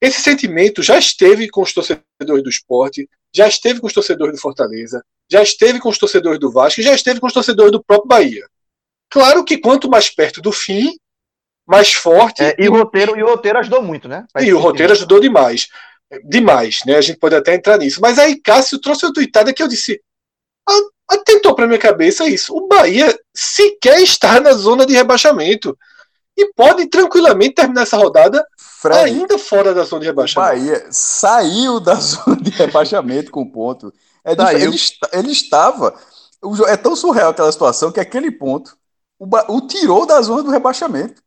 esse 0.00 0.20
sentimento 0.20 0.82
já 0.82 0.98
esteve 0.98 1.48
com 1.48 1.62
os 1.62 1.72
torcedores 1.72 2.42
do 2.42 2.50
esporte, 2.50 3.08
já 3.34 3.48
esteve 3.48 3.80
com 3.80 3.86
os 3.86 3.92
torcedores 3.92 4.34
do 4.34 4.40
Fortaleza, 4.40 5.02
já 5.30 5.42
esteve 5.42 5.80
com 5.80 5.88
os 5.88 5.98
torcedores 5.98 6.38
do 6.38 6.50
Vasco 6.50 6.82
já 6.82 6.94
esteve 6.94 7.20
com 7.20 7.26
os 7.26 7.32
torcedores 7.32 7.72
do 7.72 7.82
próprio 7.82 8.08
Bahia. 8.08 8.46
Claro 9.08 9.44
que 9.44 9.58
quanto 9.58 9.88
mais 9.88 10.10
perto 10.10 10.42
do 10.42 10.52
fim, 10.52 10.96
mais 11.66 11.92
forte. 11.92 12.42
É, 12.42 12.54
e, 12.58 12.68
o 12.68 12.72
roteiro, 12.72 13.18
e 13.18 13.22
o 13.22 13.26
roteiro 13.26 13.58
ajudou 13.58 13.82
muito, 13.82 14.08
né? 14.08 14.26
e 14.40 14.52
o 14.52 14.58
roteiro 14.58 14.92
ajudou 14.92 15.20
demais. 15.20 15.68
Demais, 16.24 16.80
né? 16.86 16.96
A 16.96 17.00
gente 17.00 17.18
pode 17.18 17.34
até 17.34 17.54
entrar 17.54 17.78
nisso. 17.78 18.00
Mas 18.00 18.18
aí 18.18 18.36
Cássio 18.36 18.80
trouxe 18.80 19.06
uma 19.06 19.12
tuitada 19.12 19.52
que 19.52 19.62
eu 19.62 19.68
disse. 19.68 20.00
Atentou 21.08 21.54
para 21.54 21.66
minha 21.66 21.78
cabeça 21.78 22.26
isso. 22.28 22.54
O 22.54 22.66
Bahia 22.68 23.18
sequer 23.34 24.00
está 24.00 24.40
na 24.40 24.52
zona 24.52 24.86
de 24.86 24.94
rebaixamento. 24.94 25.76
E 26.36 26.52
pode 26.54 26.86
tranquilamente 26.86 27.54
terminar 27.54 27.82
essa 27.82 27.96
rodada 27.96 28.44
Fred, 28.58 28.98
ainda 28.98 29.38
fora 29.38 29.72
da 29.72 29.84
zona 29.84 30.00
de 30.00 30.06
rebaixamento. 30.06 30.52
Bahia 30.52 30.86
saiu 30.90 31.80
da 31.80 31.94
zona 31.96 32.36
de 32.36 32.50
rebaixamento 32.50 33.30
com 33.30 33.48
ponto. 33.48 33.92
É, 34.24 34.32
ele, 34.54 34.76
ele, 35.12 35.32
estava. 35.32 35.94
É 36.66 36.76
tão 36.76 36.96
surreal 36.96 37.30
aquela 37.30 37.52
situação 37.52 37.92
que 37.92 38.00
aquele 38.00 38.30
ponto 38.30 38.76
o, 39.18 39.26
o 39.54 39.60
tirou 39.66 40.06
da 40.06 40.20
zona 40.20 40.42
do 40.42 40.50
rebaixamento. 40.50 41.22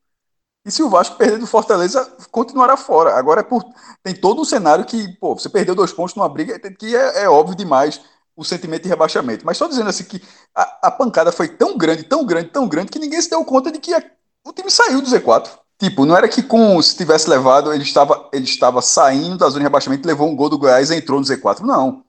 E 0.68 0.72
se 0.72 0.84
o 0.84 0.89
Vasco 0.89 1.15
perder 1.15 1.39
do 1.39 1.48
Fortaleza, 1.48 2.06
continuará 2.30 2.76
fora. 2.76 3.15
Agora 3.18 3.39
é 3.39 3.44
por, 3.44 3.64
tem 4.03 4.14
todo 4.14 4.41
um 4.41 4.45
cenário 4.45 4.84
que, 4.84 5.07
pô, 5.14 5.34
você 5.34 5.48
perdeu 5.48 5.73
dois 5.73 5.94
pontos 5.94 6.14
numa 6.14 6.27
briga, 6.27 6.60
que 6.60 6.94
é, 6.94 7.23
é 7.23 7.30
óbvio 7.30 7.56
demais 7.56 8.02
o 8.35 8.44
sentimento 8.44 8.84
de 8.84 8.89
rebaixamento. 8.89 9.45
Mas 9.45 9.56
só 9.56 9.65
dizendo 9.65 9.89
assim 9.89 10.03
que 10.03 10.22
a, 10.53 10.88
a, 10.89 10.91
pancada 10.91 11.31
foi 11.31 11.48
tão 11.48 11.77
grande, 11.77 12.03
tão 12.03 12.26
grande, 12.26 12.49
tão 12.49 12.68
grande, 12.68 12.91
que 12.91 12.99
ninguém 12.99 13.22
se 13.22 13.30
deu 13.30 13.45
conta 13.45 13.72
de 13.72 13.80
que 13.80 13.94
a, 13.94 14.03
o 14.45 14.52
time 14.52 14.69
saiu 14.69 15.02
do 15.02 15.10
Z4. 15.10 15.48
Tipo, 15.80 16.06
não 16.06 16.18
era 16.18 16.27
que 16.27 16.44
com 16.44 16.81
se 16.81 16.98
tivesse 16.98 17.30
levado, 17.30 17.72
ele 17.72 17.84
estava, 17.84 18.30
ele 18.34 18.44
estava 18.44 18.81
saindo 18.81 19.38
da 19.38 19.48
zona 19.48 19.60
de 19.60 19.64
rebaixamento, 19.64 20.06
levou 20.06 20.27
um 20.27 20.35
gol 20.35 20.49
do 20.49 20.57
Goiás 20.57 20.91
e 20.91 20.95
entrou 20.95 21.18
no 21.18 21.26
Z4. 21.26 21.61
Não. 21.61 22.03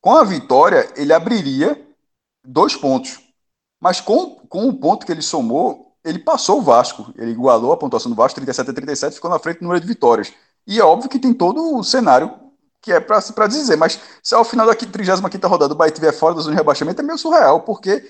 Com 0.00 0.14
a 0.14 0.22
vitória, 0.22 0.88
ele 0.94 1.12
abriria 1.12 1.84
dois 2.44 2.76
pontos. 2.76 3.18
Mas 3.80 4.00
com, 4.00 4.36
com 4.48 4.68
o 4.68 4.74
ponto 4.74 5.04
que 5.04 5.10
ele 5.10 5.22
somou, 5.22 5.85
ele 6.06 6.20
passou 6.20 6.58
o 6.58 6.62
Vasco. 6.62 7.12
Ele 7.16 7.32
igualou 7.32 7.72
a 7.72 7.76
pontuação 7.76 8.10
do 8.10 8.16
Vasco, 8.16 8.36
37 8.36 8.70
a 8.70 8.72
37, 8.72 9.14
ficou 9.16 9.30
na 9.30 9.38
frente 9.38 9.60
no 9.60 9.68
número 9.68 9.80
de 9.80 9.88
vitórias. 9.88 10.32
E 10.66 10.78
é 10.78 10.84
óbvio 10.84 11.10
que 11.10 11.18
tem 11.18 11.34
todo 11.34 11.76
o 11.76 11.82
cenário 11.82 12.32
que 12.80 12.92
é 12.92 13.00
para 13.00 13.48
dizer, 13.48 13.76
mas 13.76 14.00
se 14.22 14.32
ao 14.32 14.44
final 14.44 14.64
da 14.64 14.72
35 14.72 15.48
rodada 15.48 15.74
o 15.74 15.76
Bahia 15.76 15.90
estiver 15.90 16.12
fora 16.12 16.36
da 16.36 16.40
zona 16.40 16.54
de 16.54 16.60
rebaixamento, 16.60 17.02
é 17.02 17.04
meio 17.04 17.18
surreal, 17.18 17.62
porque 17.62 18.08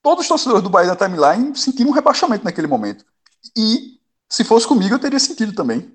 todos 0.00 0.22
os 0.22 0.28
torcedores 0.28 0.62
do 0.62 0.70
Bahia 0.70 0.86
na 0.86 0.94
timeline 0.94 1.56
sentiram 1.56 1.90
um 1.90 1.92
rebaixamento 1.92 2.44
naquele 2.44 2.68
momento. 2.68 3.04
E 3.56 3.98
se 4.30 4.44
fosse 4.44 4.68
comigo, 4.68 4.94
eu 4.94 5.00
teria 5.00 5.18
sentido 5.18 5.52
também. 5.52 5.92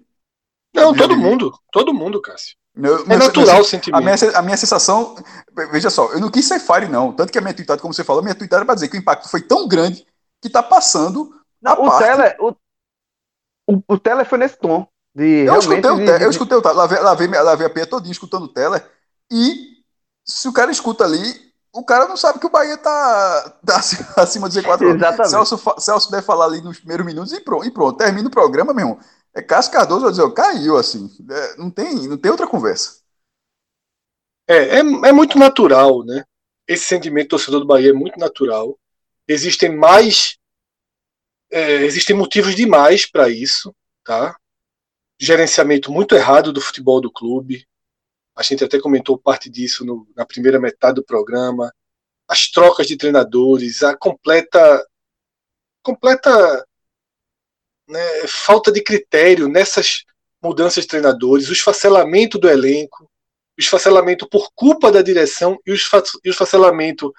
Não, 0.76 0.94
todo 0.94 1.16
mundo, 1.16 1.58
todo 1.72 1.94
mundo, 1.94 2.22
Cássio. 2.22 2.58
Eu, 2.76 3.06
é 3.06 3.16
natural 3.16 3.62
o 3.62 3.64
sentimento. 3.64 3.98
A 3.98 4.02
minha, 4.02 4.38
a 4.38 4.42
minha 4.42 4.58
sensação, 4.58 5.16
veja 5.72 5.90
só, 5.90 6.12
eu 6.12 6.20
não 6.20 6.30
quis 6.30 6.46
ser 6.46 6.60
fire, 6.60 6.90
não. 6.90 7.14
Tanto 7.14 7.32
que 7.32 7.38
a 7.38 7.42
minha 7.42 7.54
tweetada, 7.54 7.80
como 7.80 7.94
você 7.94 8.04
falou, 8.04 8.20
a 8.20 8.24
minha 8.24 8.36
tweetada 8.36 8.62
era 8.62 8.66
para 8.66 8.76
dizer 8.76 8.90
que 8.90 8.98
o 8.98 9.00
impacto 9.00 9.30
foi 9.30 9.40
tão 9.40 9.66
grande 9.66 10.06
que 10.44 10.48
está 10.48 10.62
passando. 10.62 11.34
Não, 11.62 11.74
o, 11.74 11.90
parte... 11.90 12.04
tele, 12.04 12.36
o, 12.40 12.52
o, 13.74 13.84
o 13.88 13.98
Tele 13.98 14.26
foi 14.26 14.38
nesse 14.38 14.58
tom. 14.58 14.86
De, 15.16 15.46
eu, 15.46 15.58
escutei 15.58 15.92
o 15.92 15.98
tele, 15.98 16.26
eu 16.26 16.30
escutei 16.30 16.58
o 16.58 16.62
Tele, 16.62 16.76
lavei, 16.76 17.00
lavei, 17.00 17.28
lavei 17.28 17.68
a 17.68 17.70
pia 17.70 17.88
todinha 17.88 18.12
escutando 18.12 18.44
o 18.44 18.48
Tele. 18.50 18.82
E 19.32 19.78
se 20.26 20.48
o 20.50 20.54
cara 20.54 20.70
escuta 20.70 21.06
ali, 21.06 21.24
o 21.72 21.84
cara 21.84 22.08
não 22.08 22.18
sabe 22.18 22.40
que 22.40 22.46
o 22.46 22.50
Bahia 22.50 22.78
tá, 22.78 23.58
tá 23.66 23.78
acima 24.18 24.50
de 24.50 24.62
Z4. 24.62 24.96
Exatamente. 24.96 25.30
Celso, 25.30 25.76
Celso 25.80 26.12
deve 26.12 26.24
falar 26.24 26.46
ali 26.46 26.62
nos 26.62 26.80
primeiros 26.80 27.06
minutos 27.06 27.32
e 27.32 27.40
pronto. 27.40 27.66
E 27.66 27.72
pronto. 27.72 27.98
Termina 27.98 28.28
o 28.28 28.32
programa, 28.32 28.74
meu 28.74 28.86
irmão. 28.86 29.00
É 29.34 29.42
Cássio 29.42 29.72
Cardoso, 29.72 30.02
vai 30.02 30.12
dizer, 30.12 30.34
caiu, 30.34 30.78
assim. 30.78 31.10
É, 31.30 31.58
não, 31.58 31.72
tem, 31.72 32.08
não 32.08 32.18
tem 32.18 32.30
outra 32.30 32.46
conversa. 32.46 33.02
É, 34.48 34.56
é, 34.56 34.80
é 34.80 35.12
muito 35.12 35.40
natural, 35.40 36.04
né? 36.04 36.26
Esse 36.68 36.86
sentimento 36.86 37.30
torcedor 37.30 37.62
do 37.62 37.66
Bahia 37.66 37.92
é 37.92 37.94
muito 37.94 38.20
natural. 38.20 38.78
Existem 39.28 39.76
mais. 39.76 40.38
É, 41.52 41.84
existem 41.84 42.16
motivos 42.16 42.56
demais 42.56 43.06
para 43.06 43.30
isso, 43.30 43.76
tá? 44.04 44.36
Gerenciamento 45.20 45.92
muito 45.92 46.16
errado 46.16 46.52
do 46.52 46.60
futebol 46.60 47.00
do 47.00 47.12
clube, 47.12 47.66
a 48.36 48.42
gente 48.42 48.64
até 48.64 48.80
comentou 48.80 49.18
parte 49.18 49.50
disso 49.50 49.86
no, 49.86 50.08
na 50.16 50.26
primeira 50.26 50.60
metade 50.60 50.96
do 50.96 51.04
programa. 51.04 51.72
As 52.28 52.48
trocas 52.48 52.88
de 52.88 52.98
treinadores, 52.98 53.84
a 53.84 53.96
completa, 53.96 54.86
completa 55.84 56.66
né, 57.88 58.28
falta 58.28 58.72
de 58.72 58.82
critério 58.82 59.48
nessas 59.48 60.04
mudanças 60.42 60.84
de 60.84 60.90
treinadores, 60.90 61.48
o 61.48 61.54
esfacelamento 61.54 62.40
do 62.40 62.50
elenco, 62.50 63.04
o 63.04 63.62
esfacelamento 63.62 64.28
por 64.28 64.52
culpa 64.56 64.92
da 64.92 65.02
direção 65.02 65.60
e 65.66 65.72
o 65.72 65.76
esfacelamento 66.26 67.14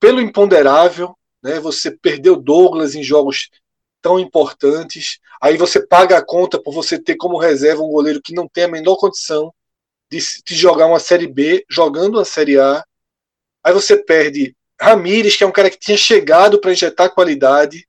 pelo 0.00 0.20
imponderável. 0.20 1.16
Né, 1.46 1.60
você 1.60 1.92
perdeu 1.92 2.34
Douglas 2.34 2.96
em 2.96 3.04
jogos 3.04 3.50
tão 4.02 4.18
importantes, 4.18 5.20
aí 5.40 5.56
você 5.56 5.86
paga 5.86 6.18
a 6.18 6.24
conta 6.24 6.60
por 6.60 6.74
você 6.74 6.98
ter 6.98 7.14
como 7.14 7.38
reserva 7.38 7.84
um 7.84 7.88
goleiro 7.88 8.20
que 8.20 8.34
não 8.34 8.48
tem 8.48 8.64
a 8.64 8.68
menor 8.68 8.96
condição 8.96 9.54
de, 10.10 10.18
de 10.44 10.56
jogar 10.56 10.88
uma 10.88 10.98
Série 10.98 11.28
B 11.28 11.64
jogando 11.70 12.16
uma 12.16 12.24
Série 12.24 12.58
A. 12.58 12.84
Aí 13.62 13.72
você 13.72 13.96
perde 13.96 14.56
Ramires, 14.80 15.36
que 15.36 15.44
é 15.44 15.46
um 15.46 15.52
cara 15.52 15.70
que 15.70 15.78
tinha 15.78 15.96
chegado 15.96 16.60
para 16.60 16.72
injetar 16.72 17.14
qualidade, 17.14 17.86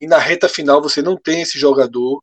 e 0.00 0.06
na 0.06 0.18
reta 0.18 0.48
final 0.48 0.80
você 0.80 1.02
não 1.02 1.16
tem 1.16 1.42
esse 1.42 1.58
jogador. 1.58 2.22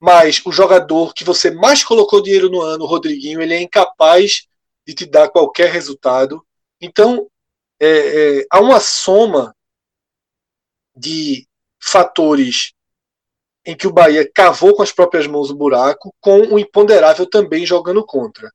Mas 0.00 0.42
o 0.44 0.50
jogador 0.50 1.14
que 1.14 1.22
você 1.22 1.52
mais 1.52 1.84
colocou 1.84 2.20
dinheiro 2.20 2.50
no 2.50 2.60
ano, 2.60 2.82
o 2.82 2.88
Rodriguinho, 2.88 3.40
ele 3.40 3.54
é 3.54 3.62
incapaz 3.62 4.48
de 4.84 4.92
te 4.92 5.06
dar 5.06 5.28
qualquer 5.28 5.70
resultado. 5.70 6.44
Então, 6.80 7.28
é, 7.78 8.40
é, 8.40 8.46
há 8.50 8.60
uma 8.60 8.80
soma 8.80 9.54
de 10.96 11.46
fatores 11.82 12.72
em 13.66 13.76
que 13.76 13.86
o 13.86 13.92
Bahia 13.92 14.28
cavou 14.34 14.74
com 14.74 14.82
as 14.82 14.92
próprias 14.92 15.26
mãos 15.26 15.50
o 15.50 15.56
buraco, 15.56 16.14
com 16.20 16.40
o 16.40 16.58
imponderável 16.58 17.26
também 17.28 17.64
jogando 17.64 18.04
contra. 18.04 18.52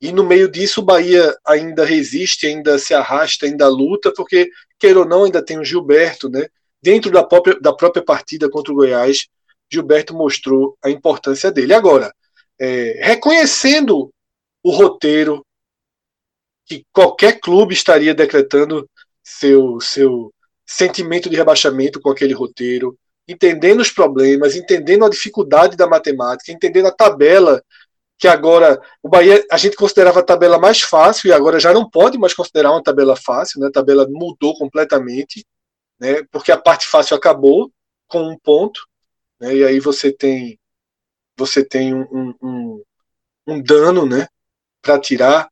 E 0.00 0.10
no 0.10 0.24
meio 0.24 0.50
disso 0.50 0.80
o 0.80 0.84
Bahia 0.84 1.36
ainda 1.46 1.84
resiste, 1.84 2.46
ainda 2.46 2.78
se 2.78 2.94
arrasta, 2.94 3.46
ainda 3.46 3.68
luta, 3.68 4.12
porque, 4.16 4.50
queira 4.78 5.00
ou 5.00 5.04
não, 5.04 5.24
ainda 5.24 5.44
tem 5.44 5.58
o 5.58 5.64
Gilberto, 5.64 6.28
né? 6.28 6.48
Dentro 6.82 7.10
da 7.10 7.22
própria, 7.22 7.60
da 7.60 7.72
própria 7.72 8.04
partida 8.04 8.50
contra 8.50 8.72
o 8.72 8.76
Goiás, 8.76 9.28
Gilberto 9.70 10.14
mostrou 10.14 10.76
a 10.82 10.90
importância 10.90 11.52
dele. 11.52 11.72
Agora, 11.74 12.12
é, 12.58 13.00
reconhecendo 13.02 14.12
o 14.62 14.70
roteiro 14.70 15.44
que 16.66 16.84
qualquer 16.92 17.38
clube 17.38 17.74
estaria 17.74 18.14
decretando 18.14 18.88
seu, 19.22 19.80
seu 19.80 20.31
sentimento 20.66 21.28
de 21.28 21.36
rebaixamento 21.36 22.00
com 22.00 22.10
aquele 22.10 22.32
roteiro, 22.32 22.98
entendendo 23.26 23.80
os 23.80 23.90
problemas, 23.90 24.56
entendendo 24.56 25.04
a 25.04 25.10
dificuldade 25.10 25.76
da 25.76 25.86
matemática, 25.86 26.52
entendendo 26.52 26.86
a 26.86 26.92
tabela 26.92 27.62
que 28.18 28.28
agora 28.28 28.80
o 29.02 29.08
Bahia 29.08 29.44
a 29.50 29.56
gente 29.56 29.76
considerava 29.76 30.20
a 30.20 30.24
tabela 30.24 30.56
mais 30.56 30.80
fácil 30.80 31.28
e 31.28 31.32
agora 31.32 31.58
já 31.58 31.72
não 31.72 31.88
pode 31.90 32.16
mais 32.18 32.32
considerar 32.32 32.70
uma 32.70 32.82
tabela 32.82 33.16
fácil, 33.16 33.60
né? 33.60 33.66
A 33.66 33.72
tabela 33.72 34.06
mudou 34.08 34.56
completamente, 34.56 35.44
né? 35.98 36.22
Porque 36.30 36.52
a 36.52 36.56
parte 36.56 36.86
fácil 36.86 37.16
acabou 37.16 37.72
com 38.06 38.22
um 38.22 38.38
ponto, 38.38 38.80
né? 39.40 39.56
E 39.56 39.64
aí 39.64 39.80
você 39.80 40.12
tem 40.12 40.56
você 41.36 41.64
tem 41.64 41.92
um, 41.94 42.34
um, 42.40 42.82
um 43.44 43.60
dano, 43.60 44.06
né? 44.06 44.28
Para 44.80 45.00
tirar. 45.00 45.50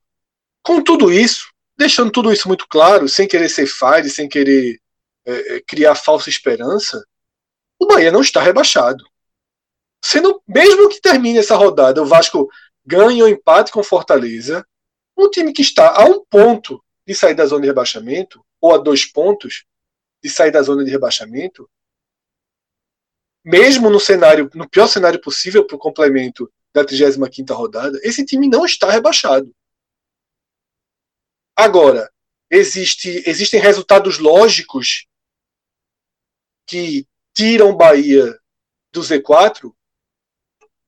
Com 0.63 0.81
tudo 0.81 1.11
isso, 1.11 1.51
deixando 1.77 2.13
tudo 2.13 2.33
isso 2.33 2.47
muito 2.47 2.69
claro, 2.69 3.09
sem 3.09 3.27
querer 3.27 3.49
ser 3.49 3.67
fire, 3.67 4.09
sem 4.09 4.29
querer 4.29 4.79
é, 5.25 5.57
é, 5.57 5.61
criar 5.61 5.95
falsa 5.95 6.29
esperança, 6.29 7.05
o 7.79 7.87
Bahia 7.87 8.13
não 8.13 8.21
está 8.21 8.41
rebaixado. 8.41 9.05
Sendo, 10.03 10.43
mesmo 10.47 10.89
que 10.89 11.01
termine 11.01 11.39
essa 11.39 11.57
rodada, 11.57 12.03
o 12.03 12.07
Vasco 12.07 12.49
ganhe 12.85 13.23
ou 13.23 13.29
empate 13.29 13.71
com 13.71 13.83
Fortaleza, 13.83 14.67
um 15.17 15.29
time 15.31 15.53
que 15.53 15.63
está 15.63 16.01
a 16.01 16.05
um 16.05 16.25
ponto 16.25 16.83
de 17.07 17.15
sair 17.15 17.35
da 17.35 17.47
zona 17.47 17.63
de 17.63 17.69
rebaixamento, 17.69 18.45
ou 18.61 18.75
a 18.75 18.79
dois 18.79 19.05
pontos 19.05 19.65
de 20.23 20.31
sair 20.31 20.51
da 20.51 20.63
zona 20.63 20.85
de 20.85 20.91
rebaixamento, 20.91 21.69
mesmo 23.45 23.89
no 23.89 23.99
cenário, 23.99 24.51
no 24.55 24.69
pior 24.69 24.87
cenário 24.87 25.21
possível 25.21 25.67
para 25.67 25.77
o 25.77 25.79
complemento 25.79 26.51
da 26.73 26.85
35 26.85 27.53
rodada, 27.55 27.99
esse 28.03 28.25
time 28.25 28.49
não 28.49 28.65
está 28.65 28.91
rebaixado. 28.91 29.55
Agora, 31.57 32.11
existe, 32.51 33.23
existem 33.27 33.61
resultados 33.61 34.19
lógicos 34.19 35.07
que 36.71 37.05
tiram 37.35 37.77
Bahia 37.77 38.33
do 38.93 39.01
Z4, 39.01 39.73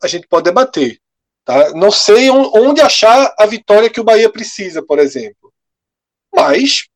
a 0.01 0.07
gente 0.07 0.29
pode 0.29 0.45
debater. 0.45 1.01
Tá? 1.45 1.73
Não 1.73 1.91
sei 1.91 2.31
onde 2.31 2.81
achar 2.81 3.35
a 3.37 3.47
vitória 3.47 3.91
que 3.91 4.01
o 4.01 4.05
Bahia 4.05 4.31
precisa, 4.31 4.81
por 4.81 5.01
exemplo. 5.01 5.53
Mas 6.33 6.87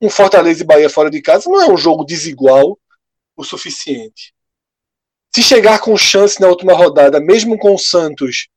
um 0.00 0.08
Fortaleza 0.08 0.62
e 0.62 0.66
Bahia 0.66 0.88
fora 0.88 1.10
de 1.10 1.20
casa 1.20 1.50
não 1.50 1.60
é 1.60 1.70
um 1.70 1.76
jogo 1.76 2.02
desigual 2.02 2.78
o 3.36 3.44
suficiente. 3.44 4.34
Se 5.34 5.42
chegar 5.42 5.78
com 5.80 5.96
chance 5.98 6.40
na 6.40 6.48
última 6.48 6.72
rodada, 6.72 7.20
mesmo 7.20 7.58
com 7.58 7.74
o 7.74 7.78
Santos 7.78 8.48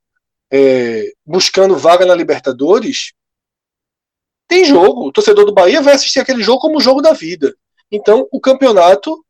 é, 0.50 1.12
buscando 1.26 1.78
vaga 1.78 2.06
na 2.06 2.16
Libertadores, 2.16 3.12
tem 4.48 4.64
jogo. 4.64 5.08
O 5.08 5.12
torcedor 5.12 5.46
do 5.46 5.54
Bahia 5.54 5.82
vai 5.82 5.94
assistir 5.94 6.20
aquele 6.20 6.42
jogo 6.42 6.62
como 6.62 6.78
o 6.78 6.82
jogo 6.82 7.02
da 7.02 7.12
vida. 7.12 7.54
Então, 7.92 8.28
o 8.32 8.40
campeonato 8.40 9.26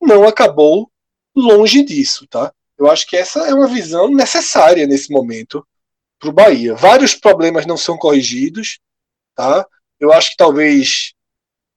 não 0.00 0.26
acabou 0.26 0.90
longe 1.34 1.82
disso, 1.82 2.26
tá? 2.26 2.52
Eu 2.78 2.90
acho 2.90 3.06
que 3.06 3.16
essa 3.16 3.40
é 3.48 3.54
uma 3.54 3.68
visão 3.68 4.08
necessária 4.08 4.86
nesse 4.86 5.10
momento 5.10 5.66
para 6.18 6.28
o 6.28 6.32
Bahia. 6.32 6.74
Vários 6.74 7.14
problemas 7.14 7.66
não 7.66 7.76
são 7.76 7.96
corrigidos, 7.96 8.78
tá? 9.34 9.66
Eu 9.98 10.12
acho 10.12 10.30
que 10.30 10.36
talvez 10.36 11.14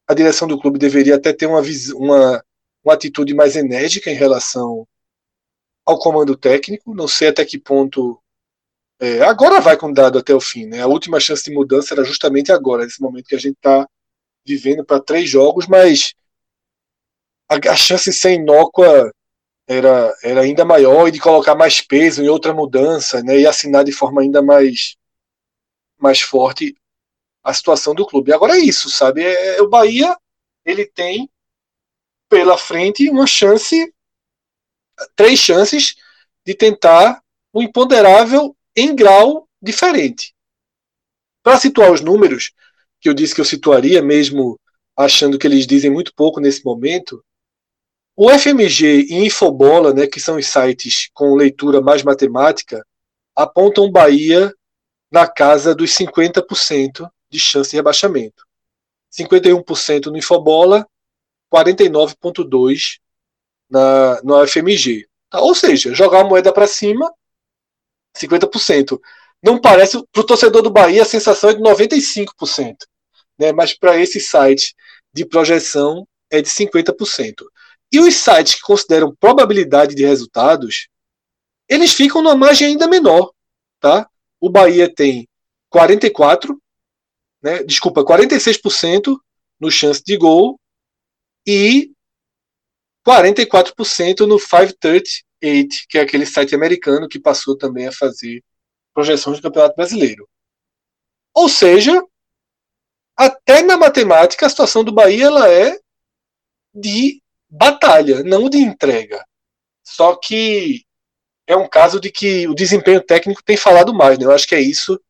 a 0.07 0.13
direção 0.13 0.47
do 0.47 0.59
clube 0.59 0.79
deveria 0.79 1.15
até 1.15 1.31
ter 1.31 1.45
uma, 1.45 1.61
uma, 1.95 2.43
uma 2.83 2.93
atitude 2.93 3.33
mais 3.33 3.55
enérgica 3.55 4.09
em 4.09 4.15
relação 4.15 4.87
ao 5.85 5.99
comando 5.99 6.35
técnico. 6.35 6.93
Não 6.93 7.07
sei 7.07 7.29
até 7.29 7.45
que 7.45 7.57
ponto. 7.57 8.21
É, 8.99 9.21
agora 9.21 9.61
vai 9.61 9.77
com 9.77 9.93
dado 9.93 10.19
até 10.19 10.33
o 10.33 10.41
fim, 10.41 10.65
né? 10.65 10.81
A 10.81 10.87
última 10.87 11.19
chance 11.19 11.43
de 11.43 11.53
mudança 11.53 11.93
era 11.93 12.03
justamente 12.03 12.51
agora, 12.51 12.83
nesse 12.83 13.01
momento 13.01 13.27
que 13.27 13.35
a 13.35 13.39
gente 13.39 13.55
está 13.55 13.87
vivendo 14.45 14.83
para 14.83 14.99
três 14.99 15.29
jogos, 15.29 15.67
mas 15.67 16.13
a, 17.49 17.71
a 17.71 17.75
chance 17.75 18.13
ser 18.13 18.33
inócua 18.33 19.11
era, 19.67 20.15
era 20.23 20.41
ainda 20.41 20.63
maior 20.63 21.07
e 21.07 21.11
de 21.11 21.19
colocar 21.19 21.55
mais 21.55 21.81
peso 21.81 22.23
em 22.23 22.29
outra 22.29 22.53
mudança 22.53 23.21
né, 23.23 23.39
e 23.39 23.47
assinar 23.47 23.83
de 23.83 23.91
forma 23.91 24.21
ainda 24.21 24.41
mais, 24.41 24.95
mais 25.97 26.21
forte 26.21 26.75
a 27.43 27.53
situação 27.53 27.95
do 27.95 28.05
clube. 28.05 28.31
Agora 28.31 28.55
é 28.55 28.59
isso, 28.59 28.89
sabe? 28.89 29.23
É, 29.23 29.57
é, 29.57 29.61
o 29.61 29.69
Bahia 29.69 30.15
ele 30.65 30.85
tem 30.85 31.29
pela 32.29 32.57
frente 32.57 33.09
uma 33.09 33.25
chance, 33.25 33.91
três 35.15 35.39
chances 35.39 35.95
de 36.45 36.53
tentar 36.53 37.23
um 37.53 37.61
imponderável 37.61 38.55
em 38.75 38.95
grau 38.95 39.47
diferente. 39.61 40.33
Para 41.43 41.59
situar 41.59 41.91
os 41.91 42.01
números, 42.01 42.51
que 42.99 43.09
eu 43.09 43.13
disse 43.13 43.33
que 43.33 43.41
eu 43.41 43.45
situaria, 43.45 44.01
mesmo 44.01 44.59
achando 44.95 45.39
que 45.39 45.47
eles 45.47 45.65
dizem 45.65 45.89
muito 45.89 46.13
pouco 46.13 46.39
nesse 46.39 46.63
momento, 46.63 47.23
o 48.21 48.29
FMG 48.29 49.05
e 49.09 49.25
Infobola, 49.25 49.93
né, 49.93 50.05
que 50.05 50.19
são 50.19 50.35
os 50.35 50.45
sites 50.45 51.09
com 51.13 51.35
leitura 51.35 51.79
mais 51.79 52.03
matemática, 52.03 52.85
apontam 53.33 53.89
Bahia 53.89 54.53
na 55.09 55.25
casa 55.25 55.73
dos 55.73 55.91
50% 55.91 57.09
de 57.31 57.39
chance 57.39 57.69
de 57.69 57.77
rebaixamento. 57.77 58.45
51% 59.09 60.07
no 60.07 60.17
Infobola, 60.17 60.85
49,2% 61.49 62.99
na, 63.69 64.21
no 64.21 64.45
FMG. 64.45 65.07
Tá? 65.29 65.39
Ou 65.39 65.55
seja, 65.55 65.95
jogar 65.95 66.19
a 66.19 66.25
moeda 66.25 66.51
para 66.51 66.67
cima, 66.67 67.09
50%. 68.17 68.99
Não 69.41 69.61
parece, 69.61 69.97
para 70.11 70.21
o 70.21 70.25
torcedor 70.25 70.61
do 70.61 70.69
Bahia, 70.69 71.03
a 71.03 71.05
sensação 71.05 71.51
é 71.51 71.53
de 71.53 71.61
95%. 71.61 72.75
Né? 73.39 73.53
Mas 73.53 73.73
para 73.73 73.97
esse 73.97 74.19
site 74.19 74.75
de 75.13 75.25
projeção 75.25 76.05
é 76.29 76.41
de 76.41 76.49
50%. 76.49 77.45
E 77.91 77.99
os 77.99 78.15
sites 78.15 78.55
que 78.55 78.61
consideram 78.61 79.15
probabilidade 79.15 79.95
de 79.95 80.05
resultados, 80.05 80.87
eles 81.67 81.93
ficam 81.93 82.21
numa 82.21 82.35
margem 82.35 82.67
ainda 82.67 82.87
menor. 82.87 83.31
Tá? 83.79 84.07
O 84.39 84.49
Bahia 84.49 84.93
tem 84.93 85.27
44, 85.69 86.61
né, 87.41 87.63
desculpa, 87.63 88.03
46% 88.03 89.15
no 89.59 89.71
chance 89.71 90.03
de 90.03 90.17
gol 90.17 90.59
e 91.45 91.91
44% 93.07 94.27
no 94.27 94.37
538, 94.37 95.09
que 95.89 95.97
é 95.97 96.01
aquele 96.01 96.25
site 96.25 96.53
americano 96.53 97.07
que 97.07 97.19
passou 97.19 97.57
também 97.57 97.87
a 97.87 97.91
fazer 97.91 98.43
projeções 98.93 99.37
do 99.37 99.43
Campeonato 99.43 99.75
Brasileiro. 99.75 100.27
Ou 101.33 101.47
seja, 101.47 102.03
até 103.15 103.61
na 103.61 103.77
matemática 103.77 104.45
a 104.45 104.49
situação 104.49 104.83
do 104.83 104.91
Bahia 104.91 105.25
ela 105.25 105.49
é 105.49 105.79
de 106.73 107.18
batalha, 107.49 108.23
não 108.23 108.49
de 108.49 108.57
entrega. 108.57 109.25
Só 109.83 110.15
que 110.15 110.85
é 111.47 111.55
um 111.55 111.67
caso 111.67 111.99
de 111.99 112.11
que 112.11 112.47
o 112.47 112.53
desempenho 112.53 113.01
técnico 113.01 113.43
tem 113.43 113.57
falado 113.57 113.93
mais, 113.93 114.19
né? 114.19 114.25
Eu 114.25 114.31
acho 114.31 114.47
que 114.47 114.55
é 114.55 114.61
isso 114.61 115.01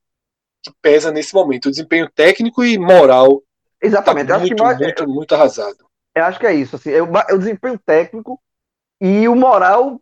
que 0.64 0.72
pesa 0.82 1.12
nesse 1.12 1.34
momento. 1.34 1.66
O 1.68 1.72
desempenho 1.72 2.10
técnico 2.10 2.64
e 2.64 2.78
moral. 2.78 3.44
Exatamente. 3.82 4.28
Tá 4.28 4.40
muito, 4.40 4.64
mais, 4.64 4.78
muito, 4.78 5.08
muito 5.08 5.36
arrasado. 5.36 5.90
Eu 6.16 6.24
acho 6.24 6.40
que 6.40 6.48
é 6.48 6.54
isso. 6.54 6.76
Assim, 6.76 6.92
é, 6.92 7.02
o, 7.02 7.18
é 7.18 7.34
o 7.34 7.38
desempenho 7.38 7.78
técnico 7.80 8.42
e 9.02 9.28
o 9.28 9.36
moral 9.36 10.02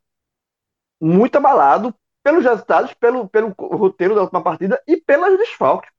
muito 1.00 1.36
abalado 1.38 1.94
pelos 2.24 2.44
resultados, 2.44 2.94
pelo, 2.94 3.30
pelo 3.30 3.50
roteiro 3.58 4.14
da 4.14 4.22
última 4.22 4.44
partida 4.44 4.82
e 4.88 4.98
pelas 4.98 5.38
desfalques. 5.38 5.92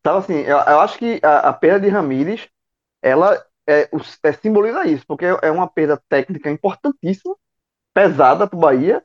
Então, 0.00 0.18
assim, 0.18 0.38
eu, 0.40 0.56
eu 0.56 0.80
acho 0.80 0.98
que 0.98 1.20
a, 1.22 1.50
a, 1.50 1.52
perda 1.52 1.80
de 1.80 1.88
Ramires, 1.88 2.48
ela 3.02 3.44
é, 3.70 3.90
é, 4.24 4.32
simboliza 4.32 4.86
isso, 4.86 5.06
porque 5.06 5.24
é 5.24 5.50
uma 5.50 5.68
perda 5.68 6.00
técnica 6.08 6.50
importantíssima, 6.50 7.36
pesada 7.94 8.46
para 8.46 8.56
o 8.56 8.60
Bahia, 8.60 9.02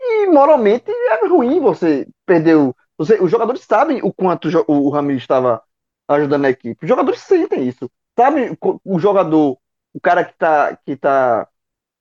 e 0.00 0.26
moralmente 0.26 0.90
é 0.90 1.26
ruim 1.26 1.60
você 1.60 2.08
perder 2.26 2.56
o, 2.56 2.74
você, 2.98 3.20
os 3.20 3.30
jogadores 3.30 3.62
sabem 3.62 4.00
o 4.02 4.12
quanto 4.12 4.48
o, 4.68 4.86
o 4.86 4.90
Ramires 4.90 5.22
estava 5.22 5.62
ajudando 6.08 6.44
a 6.44 6.50
equipe. 6.50 6.84
Os 6.84 6.88
jogadores 6.88 7.20
sentem 7.20 7.66
isso. 7.66 7.90
Sabe 8.18 8.56
o 8.84 8.98
jogador, 8.98 9.58
o 9.94 10.00
cara 10.00 10.24
que 10.24 10.32
está 10.32 10.76
que 10.76 10.96
tá, 10.96 11.48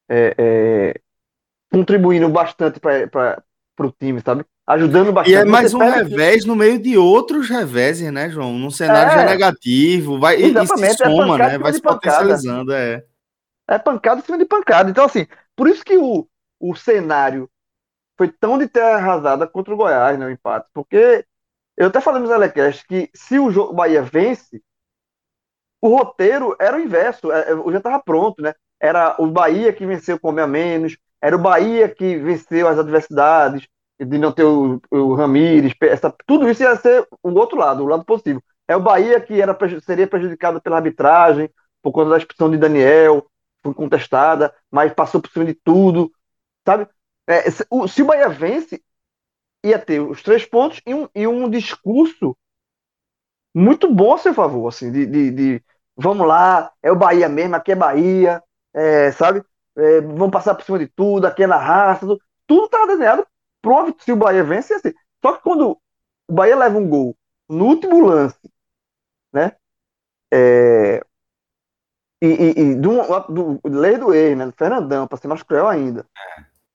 é, 0.10 0.36
é, 0.38 1.02
contribuindo 1.72 2.28
bastante 2.30 2.80
para 2.80 3.44
o 3.80 3.92
time, 3.92 4.22
sabe? 4.22 4.46
Ajudando 4.72 5.12
bastante. 5.12 5.34
E 5.34 5.38
é 5.38 5.44
mais 5.44 5.74
um 5.74 5.80
revés 5.80 6.46
no 6.46 6.56
meio 6.56 6.80
de 6.80 6.98
outros 6.98 7.50
reveses, 7.50 8.10
né, 8.12 8.30
João? 8.30 8.54
Num 8.54 8.72
cenário 8.72 9.12
é, 9.12 9.16
já 9.16 9.26
negativo, 9.26 10.18
vai, 10.18 10.38
exatamente, 10.38 10.94
e 10.94 10.96
se 10.96 11.04
é 11.04 11.10
soma, 11.10 11.38
né? 11.38 11.58
Vai 11.58 11.74
se 11.74 11.82
potencializando, 11.82 12.74
é. 12.74 13.04
É 13.68 13.78
pancada 13.78 14.22
em 14.22 14.24
cima 14.24 14.38
de 14.38 14.46
pancada. 14.46 14.90
Então, 14.90 15.04
assim, 15.04 15.28
por 15.58 15.68
isso 15.68 15.84
que 15.84 15.98
o, 15.98 16.26
o 16.58 16.74
cenário 16.74 17.50
foi 18.18 18.30
tão 18.30 18.58
de 18.58 18.68
terra 18.68 18.96
arrasada 18.96 19.46
contra 19.46 19.74
o 19.74 19.78
Goiás, 19.78 20.18
né, 20.18 20.26
o 20.26 20.30
empate. 20.30 20.70
Porque 20.74 21.26
eu 21.76 21.88
até 21.88 22.00
falei 22.00 22.22
no 22.22 22.28
Zelecast 22.28 22.88
que 22.88 23.10
se 23.14 23.40
o, 23.40 23.52
jogo, 23.52 23.74
Bahia 23.74 24.02
vence, 24.02 24.62
o 25.82 25.90
roteiro 25.90 26.56
era 26.60 26.78
o 26.78 26.80
inverso, 26.80 27.30
é, 27.32 27.52
é, 27.52 27.72
já 27.72 27.78
estava 27.78 28.02
pronto, 28.02 28.42
né? 28.42 28.54
Era 28.80 29.16
o 29.20 29.28
Bahia 29.28 29.74
que 29.74 29.86
venceu 29.86 30.18
com 30.18 30.30
a 30.30 30.48
menos, 30.48 30.98
era 31.22 31.36
o 31.36 31.40
Bahia 31.40 31.90
que 31.90 32.16
venceu 32.18 32.70
as 32.70 32.80
adversidades, 32.80 33.68
de 34.06 34.18
não 34.18 34.32
ter 34.32 34.44
o, 34.44 34.82
o 34.90 35.14
Ramires, 35.14 35.74
essa, 35.82 36.14
tudo 36.26 36.50
isso 36.50 36.64
ia 36.64 36.76
ser 36.76 37.08
o 37.22 37.30
outro 37.32 37.58
lado, 37.58 37.84
o 37.84 37.88
lado 37.88 38.04
positivo. 38.04 38.44
É 38.68 38.76
o 38.76 38.82
Bahia 38.82 39.20
que 39.20 39.40
era, 39.40 39.58
seria 39.82 40.08
prejudicado 40.08 40.62
pela 40.62 40.78
arbitragem, 40.78 41.50
por 41.82 41.92
conta 41.92 42.12
da 42.12 42.18
expulsão 42.18 42.50
de 42.50 42.58
Daniel, 42.58 43.26
foi 43.64 43.74
contestada, 43.74 44.54
mas 44.72 44.94
passou 44.94 45.22
por 45.22 45.32
cima 45.32 45.46
de 45.46 45.54
tudo, 45.54 46.12
sabe? 46.66 46.88
É, 47.28 47.50
se, 47.52 47.66
o, 47.70 47.88
se 47.88 48.02
o 48.02 48.06
Bahia 48.06 48.30
vence, 48.30 48.82
ia 49.64 49.78
ter 49.78 50.00
os 50.00 50.24
três 50.24 50.46
pontos 50.46 50.82
e 50.86 50.94
um, 50.94 51.08
e 51.14 51.28
um 51.28 51.50
discurso 51.50 52.36
muito 53.54 53.94
bom 53.94 54.14
a 54.14 54.18
seu 54.18 54.34
favor, 54.34 54.68
assim, 54.68 54.92
de, 54.92 55.06
de, 55.06 55.32
de, 55.32 55.64
vamos 55.96 56.26
lá, 56.28 56.72
é 56.82 56.92
o 56.92 56.96
Bahia 56.96 57.28
mesmo, 57.30 57.56
aqui 57.56 57.72
é 57.74 57.76
Bahia, 57.76 58.42
é, 58.74 59.12
sabe? 59.12 59.44
É, 59.78 60.02
vão 60.02 60.30
passar 60.32 60.56
por 60.56 60.64
cima 60.64 60.80
de 60.80 60.88
tudo, 60.88 61.26
aquela 61.26 61.58
raça, 61.58 62.02
tudo, 62.02 62.22
tudo 62.48 62.70
tá 62.70 62.86
desenhado 62.86 63.26
pronto 63.62 64.04
se 64.04 64.12
o 64.12 64.16
Bahia 64.16 64.44
vence 64.44 64.74
assim. 64.74 64.94
Só 65.22 65.34
que 65.34 65.44
quando 65.44 65.80
o 66.28 66.34
Bahia 66.34 66.56
leva 66.56 66.78
um 66.78 66.88
gol 66.88 67.16
no 67.50 67.66
último 67.66 68.06
lance, 68.06 68.52
né? 69.34 69.56
É, 70.34 71.04
e, 72.22 72.28
e, 72.28 72.60
e 72.60 72.76
do, 72.76 72.92
do, 73.30 73.62
lei 73.66 73.98
do 73.98 74.14
erro, 74.14 74.38
né? 74.38 74.46
Do 74.46 74.54
Fernandão, 74.54 75.08
para 75.08 75.18
ser 75.18 75.28
mais 75.28 75.44
cruel 75.44 75.68
ainda. 75.68 76.06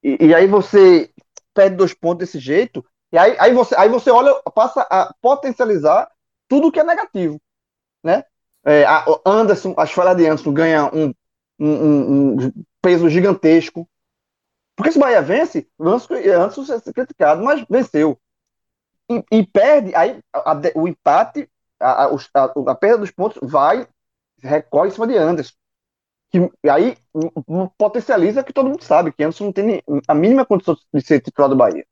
E, 0.03 0.27
e, 0.27 0.35
aí 0.35 0.47
você 0.47 1.11
perde 1.55 1.77
dois 1.77 1.95
pontos 1.95 2.19
desse 2.19 2.39
jeito, 2.39 2.85
e 3.13 3.19
aí, 3.19 3.37
aí, 3.39 3.53
você, 3.53 3.75
aí 3.77 3.89
você 3.89 4.11
olha, 4.11 4.35
passa 4.55 4.83
a 4.91 5.15
potencializar 5.23 6.11
tudo 6.49 6.71
que 6.71 6.81
é 6.81 6.85
negativo, 6.85 7.41
né? 8.03 8.25
É, 8.65 8.85
a, 8.85 9.05
Anderson, 9.25 9.75
as 9.79 9.93
falhas 9.93 10.17
de 10.17 10.27
Anderson 10.27 10.53
ganha 10.53 10.91
um, 10.93 11.15
um, 11.59 12.37
um, 12.47 12.53
peso 12.83 13.09
gigantesco. 13.09 13.89
Porque 14.77 14.93
se 14.93 14.99
o 14.99 15.01
Bahia 15.01 15.23
vence, 15.23 15.67
Anderson, 15.81 16.15
Anderson 16.15 16.75
é 16.75 16.93
criticado, 16.93 17.43
mas 17.43 17.65
venceu. 17.69 18.19
E, 19.11 19.25
e 19.33 19.47
perde, 19.47 19.95
aí 19.95 20.21
a, 20.33 20.53
a, 20.53 20.61
o 20.75 20.87
empate, 20.87 21.49
a, 21.81 22.05
a, 22.05 22.75
perda 22.75 22.99
dos 22.99 23.11
pontos 23.11 23.39
vai, 23.43 23.89
recorre 24.43 24.89
em 24.89 24.93
cima 24.93 25.07
de 25.07 25.17
Anderson. 25.17 25.55
Que, 26.31 26.51
aí 26.69 26.99
potencializa 27.79 28.45
que 28.45 28.53
todo 28.53 28.69
mundo 28.69 28.83
sabe 28.83 29.13
que 29.13 29.23
Anderson 29.23 29.45
não 29.45 29.53
tem 29.53 29.83
a 30.07 30.15
mínima 30.15 30.45
condição 30.45 30.77
de 30.93 31.01
ser 31.01 31.21
titular 31.21 31.49
do 31.49 31.57
Bahia. 31.57 31.87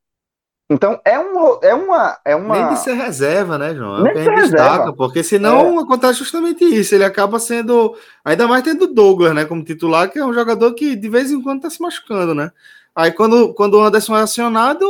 Então 0.70 0.98
é, 1.04 1.18
um, 1.18 1.58
é, 1.62 1.74
uma, 1.74 2.18
é 2.24 2.34
uma. 2.34 2.54
Nem 2.56 2.74
de 2.74 2.80
ser 2.80 2.94
reserva, 2.94 3.58
né, 3.58 3.74
João? 3.74 3.98
É 3.98 4.02
Nem 4.02 4.12
o 4.12 4.14
que 4.14 4.20
a 4.20 4.24
gente 4.24 4.50
destaca, 4.50 4.92
porque 4.94 5.22
senão 5.22 5.78
é. 5.78 5.82
acontece 5.82 6.18
justamente 6.18 6.64
isso. 6.64 6.94
Ele 6.94 7.04
acaba 7.04 7.38
sendo. 7.38 7.96
Ainda 8.24 8.48
mais 8.48 8.62
tendo 8.62 8.84
o 8.84 8.94
Douglas, 8.94 9.34
né, 9.34 9.44
como 9.44 9.62
titular, 9.62 10.10
que 10.10 10.18
é 10.18 10.24
um 10.24 10.32
jogador 10.32 10.72
que 10.74 10.96
de 10.96 11.08
vez 11.08 11.30
em 11.30 11.42
quando 11.42 11.62
tá 11.62 11.70
se 11.70 11.82
machucando, 11.82 12.34
né? 12.34 12.50
Aí 12.94 13.12
quando, 13.12 13.52
quando 13.54 13.74
o 13.74 13.82
Anderson 13.82 14.16
é 14.16 14.22
acionado, 14.22 14.86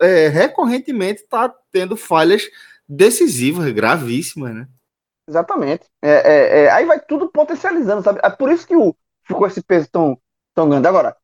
é, 0.00 0.28
recorrentemente 0.28 1.24
tá 1.26 1.54
tendo 1.72 1.96
falhas 1.96 2.42
decisivas, 2.86 3.70
gravíssimas, 3.72 4.54
né? 4.54 4.68
Exatamente. 5.28 5.86
É, 6.02 6.10
é, 6.10 6.60
é, 6.64 6.70
aí 6.70 6.84
vai 6.84 7.00
tudo 7.00 7.30
potencializando, 7.30 8.02
sabe? 8.02 8.18
É 8.22 8.30
por 8.30 8.50
isso 8.50 8.66
que 8.66 8.76
o, 8.76 8.94
ficou 9.22 9.46
esse 9.46 9.62
peso 9.62 9.88
tão, 9.90 10.18
tão 10.54 10.68
grande. 10.68 10.88
Agora, 10.88 11.16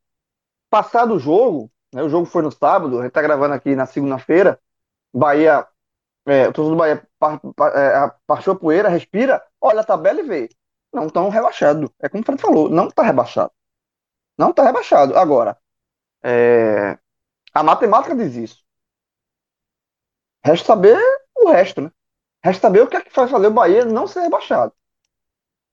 passado 0.71 1.15
o 1.15 1.19
jogo? 1.19 1.71
O 2.03 2.09
jogo 2.09 2.27
foi 2.27 2.43
no 2.43 2.51
sábado, 2.51 2.99
a 2.99 3.03
gente 3.03 3.13
tá 3.13 3.23
gravando 3.23 3.55
aqui 3.55 3.75
na 3.75 3.87
segunda-feira. 3.87 4.59
Bahia, 5.13 5.67
é, 6.27 6.49
o 6.49 6.53
torcedor 6.53 6.71
do 6.71 6.77
Bahia 6.77 7.07
é, 7.75 7.97
a 7.97 8.55
poeira, 8.55 8.89
respira, 8.89 9.43
olha 9.61 9.81
a 9.81 9.85
tabela 9.85 10.21
e 10.21 10.25
vê. 10.25 10.49
Não 10.93 11.09
tão 11.09 11.29
rebaixado. 11.29 11.93
É 12.01 12.09
como 12.09 12.23
o 12.23 12.27
Fred 12.27 12.41
falou, 12.41 12.69
não 12.69 12.91
tá 12.91 13.03
rebaixado. 13.03 13.53
Não 14.39 14.53
tá 14.53 14.65
rebaixado. 14.65 15.17
Agora, 15.17 15.57
é, 16.23 16.99
a 17.53 17.63
matemática 17.63 18.15
diz 18.17 18.35
isso. 18.35 18.65
Resta 20.45 20.67
saber 20.67 20.99
o 21.37 21.51
resto, 21.51 21.81
né? 21.81 21.91
Resta 22.43 22.63
saber 22.63 22.83
o 22.83 22.87
que 22.87 22.97
é 22.97 23.01
que 23.01 23.11
faz 23.11 23.31
fazer 23.31 23.47
o 23.47 23.53
Bahia 23.53 23.85
não 23.85 24.07
ser 24.07 24.21
rebaixado. 24.21 24.73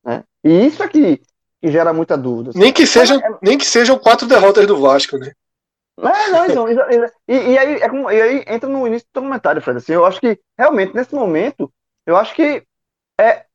Né? 0.03 0.23
E 0.43 0.65
isso 0.65 0.81
é 0.81 0.87
que, 0.87 1.21
gera 1.63 1.93
muita 1.93 2.17
dúvida. 2.17 2.51
Nem 2.55 2.71
que, 2.71 2.87
sejam, 2.87 3.19
é, 3.19 3.37
nem 3.41 3.57
que 3.57 3.65
sejam 3.65 3.97
quatro 3.99 4.27
derrotas 4.27 4.65
do 4.65 4.79
Vasco, 4.79 5.17
né? 5.17 5.33
É, 6.01 6.31
não, 6.31 6.45
então, 6.45 6.69
e, 7.27 7.51
e, 7.51 7.57
aí, 7.57 7.73
é 7.75 7.89
como, 7.89 8.09
e 8.09 8.21
aí 8.21 8.45
entra 8.47 8.67
no 8.67 8.87
início 8.87 9.07
do 9.13 9.21
comentário, 9.21 9.61
Fred. 9.61 9.77
Assim, 9.77 9.93
eu 9.93 10.05
acho 10.05 10.19
que, 10.19 10.39
realmente, 10.57 10.95
nesse 10.95 11.13
momento, 11.13 11.71
eu 12.05 12.17
acho 12.17 12.33
que 12.33 12.63
é, 13.19 13.45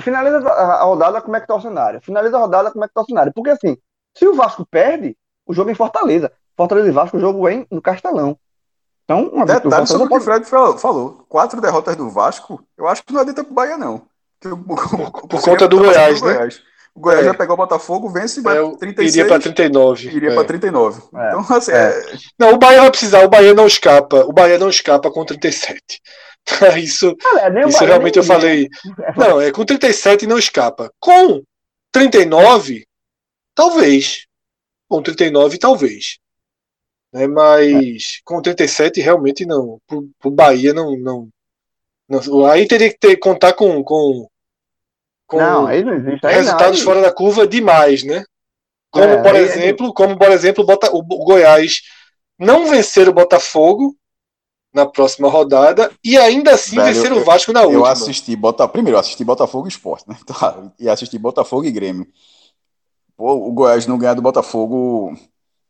finaliza 0.00 0.38
a 0.48 0.82
rodada, 0.82 1.20
como 1.20 1.36
é 1.36 1.40
que 1.40 1.46
tá 1.46 1.54
o 1.54 1.60
cenário? 1.60 2.00
Finaliza 2.00 2.36
a 2.36 2.40
rodada, 2.40 2.70
como 2.70 2.84
é 2.84 2.88
que 2.88 2.94
tá 2.94 3.02
o 3.02 3.04
cenário? 3.04 3.32
Porque, 3.32 3.50
assim, 3.50 3.76
se 4.16 4.26
o 4.26 4.34
Vasco 4.34 4.66
perde, 4.66 5.16
o 5.46 5.54
jogo 5.54 5.70
é 5.70 5.72
em 5.72 5.76
Fortaleza. 5.76 6.32
Fortaleza 6.56 6.88
e 6.88 6.92
Vasco, 6.92 7.16
o 7.16 7.20
jogo 7.20 7.48
é 7.48 7.64
no 7.70 7.80
Castelão. 7.80 8.36
Então, 9.04 9.28
uma 9.28 9.46
Detalhe 9.46 9.86
sobre 9.86 10.06
o 10.06 10.08
que 10.08 10.16
o 10.16 10.20
Fred 10.20 10.44
falou. 10.44 11.24
Quatro 11.28 11.60
derrotas 11.60 11.94
do 11.94 12.10
Vasco, 12.10 12.64
eu 12.76 12.88
acho 12.88 13.04
que 13.04 13.12
não 13.12 13.20
adianta 13.20 13.44
pro 13.44 13.54
Bahia, 13.54 13.78
não. 13.78 14.02
Por, 14.40 14.58
por, 14.58 15.28
por 15.28 15.42
conta 15.42 15.68
do 15.68 15.78
Goiás, 15.78 16.20
né? 16.20 16.34
Goiás. 16.34 16.62
O 16.96 17.00
Goiás 17.00 17.26
é. 17.26 17.32
pegar 17.34 17.52
o 17.52 17.58
Botafogo, 17.58 18.08
vence 18.08 18.40
e 18.40 18.42
vai 18.42 18.56
é, 18.56 18.76
36. 18.78 19.16
Iria 19.16 19.28
para 19.28 19.42
39. 19.42 20.08
Iria 20.08 20.30
é. 20.30 20.34
para 20.34 20.44
39. 20.44 21.02
É. 21.14 21.28
Então, 21.28 21.56
assim, 21.56 21.72
é. 21.72 21.76
é. 21.76 22.16
Não, 22.38 22.54
o 22.54 22.58
Bahia 22.58 22.80
vai 22.80 22.90
precisar, 22.90 23.22
o 23.22 23.28
Bahia 23.28 23.52
não 23.52 23.66
escapa. 23.66 24.24
O 24.24 24.32
Bahia 24.32 24.58
não 24.58 24.70
escapa 24.70 25.10
com 25.10 25.22
37. 25.22 25.78
isso 26.82 27.14
ah, 27.22 27.68
isso 27.68 27.84
realmente 27.84 28.18
eu 28.18 28.24
falei. 28.24 28.68
Não, 29.14 29.38
é 29.40 29.52
com 29.52 29.64
37 29.64 30.26
não 30.26 30.38
escapa. 30.38 30.90
Com 30.98 31.42
39, 31.92 32.86
talvez. 33.54 34.26
Com 34.88 35.02
39, 35.02 35.58
talvez. 35.58 36.18
Né, 37.12 37.26
mas 37.26 38.20
com 38.24 38.40
37 38.40 39.02
realmente 39.02 39.44
não. 39.44 39.78
O 40.24 40.30
Bahia 40.30 40.72
não, 40.72 40.96
não, 40.96 41.28
não. 42.08 42.46
Aí 42.46 42.66
teria 42.66 42.88
que 42.88 42.98
ter, 42.98 43.16
contar 43.18 43.52
com, 43.52 43.84
com 43.84 44.26
com 45.26 45.38
não, 45.38 45.66
aí 45.66 45.84
não 45.84 45.94
existe, 45.94 46.26
aí 46.26 46.34
resultados 46.36 46.78
não, 46.78 46.84
fora 46.84 47.00
da 47.00 47.12
curva 47.12 47.46
demais, 47.46 48.04
né? 48.04 48.24
Como, 48.90 49.04
é, 49.04 49.22
por 49.22 49.34
exemplo, 49.34 49.94
como 49.94 50.16
por 50.16 50.30
exemplo, 50.30 50.64
o 50.92 51.24
Goiás 51.24 51.82
não 52.38 52.66
vencer 52.66 53.08
o 53.08 53.12
Botafogo 53.12 53.94
na 54.72 54.86
próxima 54.86 55.28
rodada 55.28 55.90
e 56.04 56.16
ainda 56.18 56.52
assim 56.52 56.76
Velho, 56.76 56.94
vencer 56.94 57.12
o 57.12 57.24
Vasco 57.24 57.52
na 57.52 57.62
última. 57.62 57.80
Eu 57.80 57.86
assisti 57.86 58.36
Bota... 58.36 58.68
primeiro, 58.68 58.96
eu 58.96 59.00
assisti 59.00 59.24
Botafogo 59.24 59.66
e 59.66 59.70
Esporte, 59.70 60.04
né? 60.08 60.16
E 60.78 60.88
assisti 60.88 61.18
Botafogo 61.18 61.64
e 61.64 61.72
Grêmio. 61.72 62.06
Pô, 63.16 63.32
o 63.32 63.52
Goiás 63.52 63.86
não 63.86 63.98
ganhar 63.98 64.14
do 64.14 64.20
Botafogo, 64.20 65.16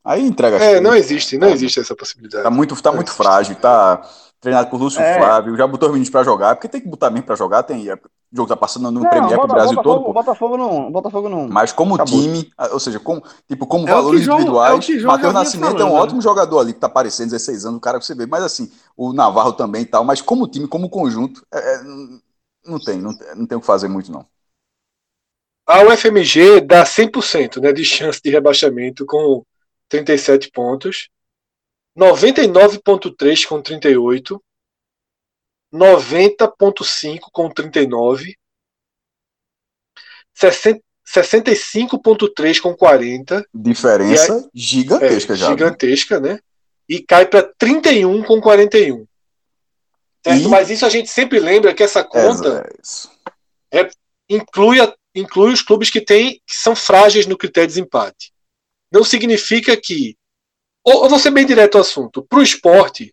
aí 0.04 0.22
entrega. 0.22 0.56
É, 0.56 0.80
não 0.80 0.94
existe, 0.94 1.38
não 1.38 1.48
existe 1.48 1.78
essa 1.78 1.94
possibilidade. 1.94 2.42
Tá 2.42 2.50
muito, 2.50 2.80
tá 2.82 2.90
muito 2.90 3.12
frágil, 3.12 3.54
tá 3.54 4.02
treinado 4.40 4.68
por 4.68 4.80
Lúcio 4.80 5.00
é. 5.00 5.18
Flávio, 5.18 5.56
já 5.56 5.66
botou 5.66 5.88
os 5.88 5.92
meninos 5.92 6.10
pra 6.10 6.24
jogar, 6.24 6.56
porque 6.56 6.68
tem 6.68 6.80
que 6.80 6.88
botar 6.88 7.08
mesmo 7.10 7.26
pra 7.26 7.36
jogar, 7.36 7.62
tem, 7.62 7.88
é, 7.88 7.96
o 8.32 8.36
jogo 8.36 8.48
tá 8.48 8.56
passando 8.56 8.90
no 8.90 9.00
não, 9.00 9.08
Premier 9.08 9.38
pro 9.38 9.46
Brasil 9.46 9.76
Botafogo, 9.76 10.04
todo. 10.04 10.12
Botafogo 10.12 10.56
não, 10.56 10.92
Botafogo 10.92 11.28
não. 11.28 11.48
Mas 11.48 11.72
como 11.72 11.94
Acabou. 11.94 12.20
time, 12.20 12.50
ou 12.72 12.80
seja, 12.80 12.98
como, 12.98 13.22
tipo, 13.48 13.66
como 13.66 13.88
é 13.88 13.92
valores 13.92 14.22
João, 14.22 14.38
individuais, 14.38 14.88
é 14.88 15.00
Matheus 15.02 15.32
Nascimento 15.32 15.72
falando, 15.72 15.82
é 15.82 15.84
um 15.84 15.94
né? 15.94 16.00
ótimo 16.00 16.20
jogador 16.20 16.58
ali, 16.58 16.72
que 16.72 16.80
tá 16.80 16.86
aparecendo 16.86 17.30
16 17.30 17.66
anos, 17.66 17.78
o 17.78 17.80
cara 17.80 17.98
que 17.98 18.04
você 18.04 18.14
vê, 18.14 18.26
mas 18.26 18.42
assim, 18.42 18.70
o 18.96 19.12
Navarro 19.12 19.52
também 19.52 19.82
e 19.82 19.86
tal, 19.86 20.04
mas 20.04 20.20
como 20.20 20.48
time, 20.48 20.66
como 20.66 20.90
conjunto, 20.90 21.46
é, 21.52 21.58
é 21.58 21.80
não 22.66 22.80
tem, 22.80 23.00
não, 23.00 23.12
não 23.36 23.46
tem 23.46 23.56
o 23.56 23.60
que 23.60 23.66
fazer 23.66 23.88
muito 23.88 24.10
não. 24.10 24.26
A 25.66 25.82
UFMG 25.82 26.60
dá 26.60 26.84
100% 26.84 27.60
né, 27.60 27.72
de 27.72 27.84
chance 27.84 28.20
de 28.22 28.30
rebaixamento 28.30 29.04
com 29.04 29.44
37 29.88 30.50
pontos. 30.50 31.08
99,3 31.98 33.46
com 33.48 33.60
38, 33.60 34.40
90,5 35.76 37.18
com 37.32 37.50
39, 37.50 38.36
65,3 40.34 42.60
com 42.60 42.74
40. 42.74 43.46
Diferença 43.54 44.36
aí, 44.36 44.48
gigantesca 44.54 45.32
é, 45.32 45.36
já. 45.36 45.48
Gigantesca, 45.48 46.20
né? 46.20 46.38
E 46.88 47.00
cai 47.00 47.26
para 47.26 47.42
31 47.58 48.22
com 48.22 48.40
41. 48.40 49.06
Certo? 50.24 50.42
E... 50.42 50.48
Mas 50.48 50.70
isso 50.70 50.86
a 50.86 50.88
gente 50.88 51.10
sempre 51.10 51.38
lembra 51.38 51.74
que 51.74 51.82
essa 51.82 52.04
conta 52.04 52.66
é, 53.70 53.80
é, 53.80 53.90
inclui, 54.28 54.80
a, 54.80 54.94
inclui 55.14 55.52
os 55.52 55.62
clubes 55.62 55.90
que, 55.90 56.00
tem, 56.00 56.40
que 56.46 56.56
são 56.56 56.76
frágeis 56.76 57.26
no 57.26 57.36
critério 57.36 57.68
de 57.68 57.74
desempate. 57.74 58.32
Não 58.92 59.04
significa 59.04 59.76
que 59.76 60.16
ou, 60.86 61.08
vou 61.08 61.18
ser 61.18 61.32
bem 61.32 61.44
direto 61.44 61.74
ao 61.74 61.80
assunto. 61.80 62.22
Para 62.22 62.38
o 62.38 62.42
esporte, 62.42 63.12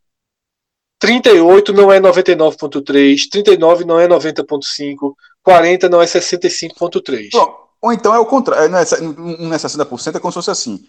38 1.03 1.73
não 1.73 1.91
é 1.91 1.99
99,3, 1.99 3.27
39 3.29 3.83
não 3.83 3.99
é 3.99 4.07
90,5, 4.07 5.13
40 5.43 5.89
não 5.89 6.01
é 6.01 6.05
65,3. 6.05 7.27
Ou 7.81 7.91
então 7.91 8.15
é 8.15 8.19
o 8.19 8.25
contrário, 8.25 8.69
não 8.69 8.77
é, 8.77 8.85
não 9.01 9.53
é 9.53 9.57
60%, 9.57 10.15
é 10.15 10.19
como 10.21 10.31
se 10.31 10.35
fosse 10.35 10.49
assim. 10.49 10.87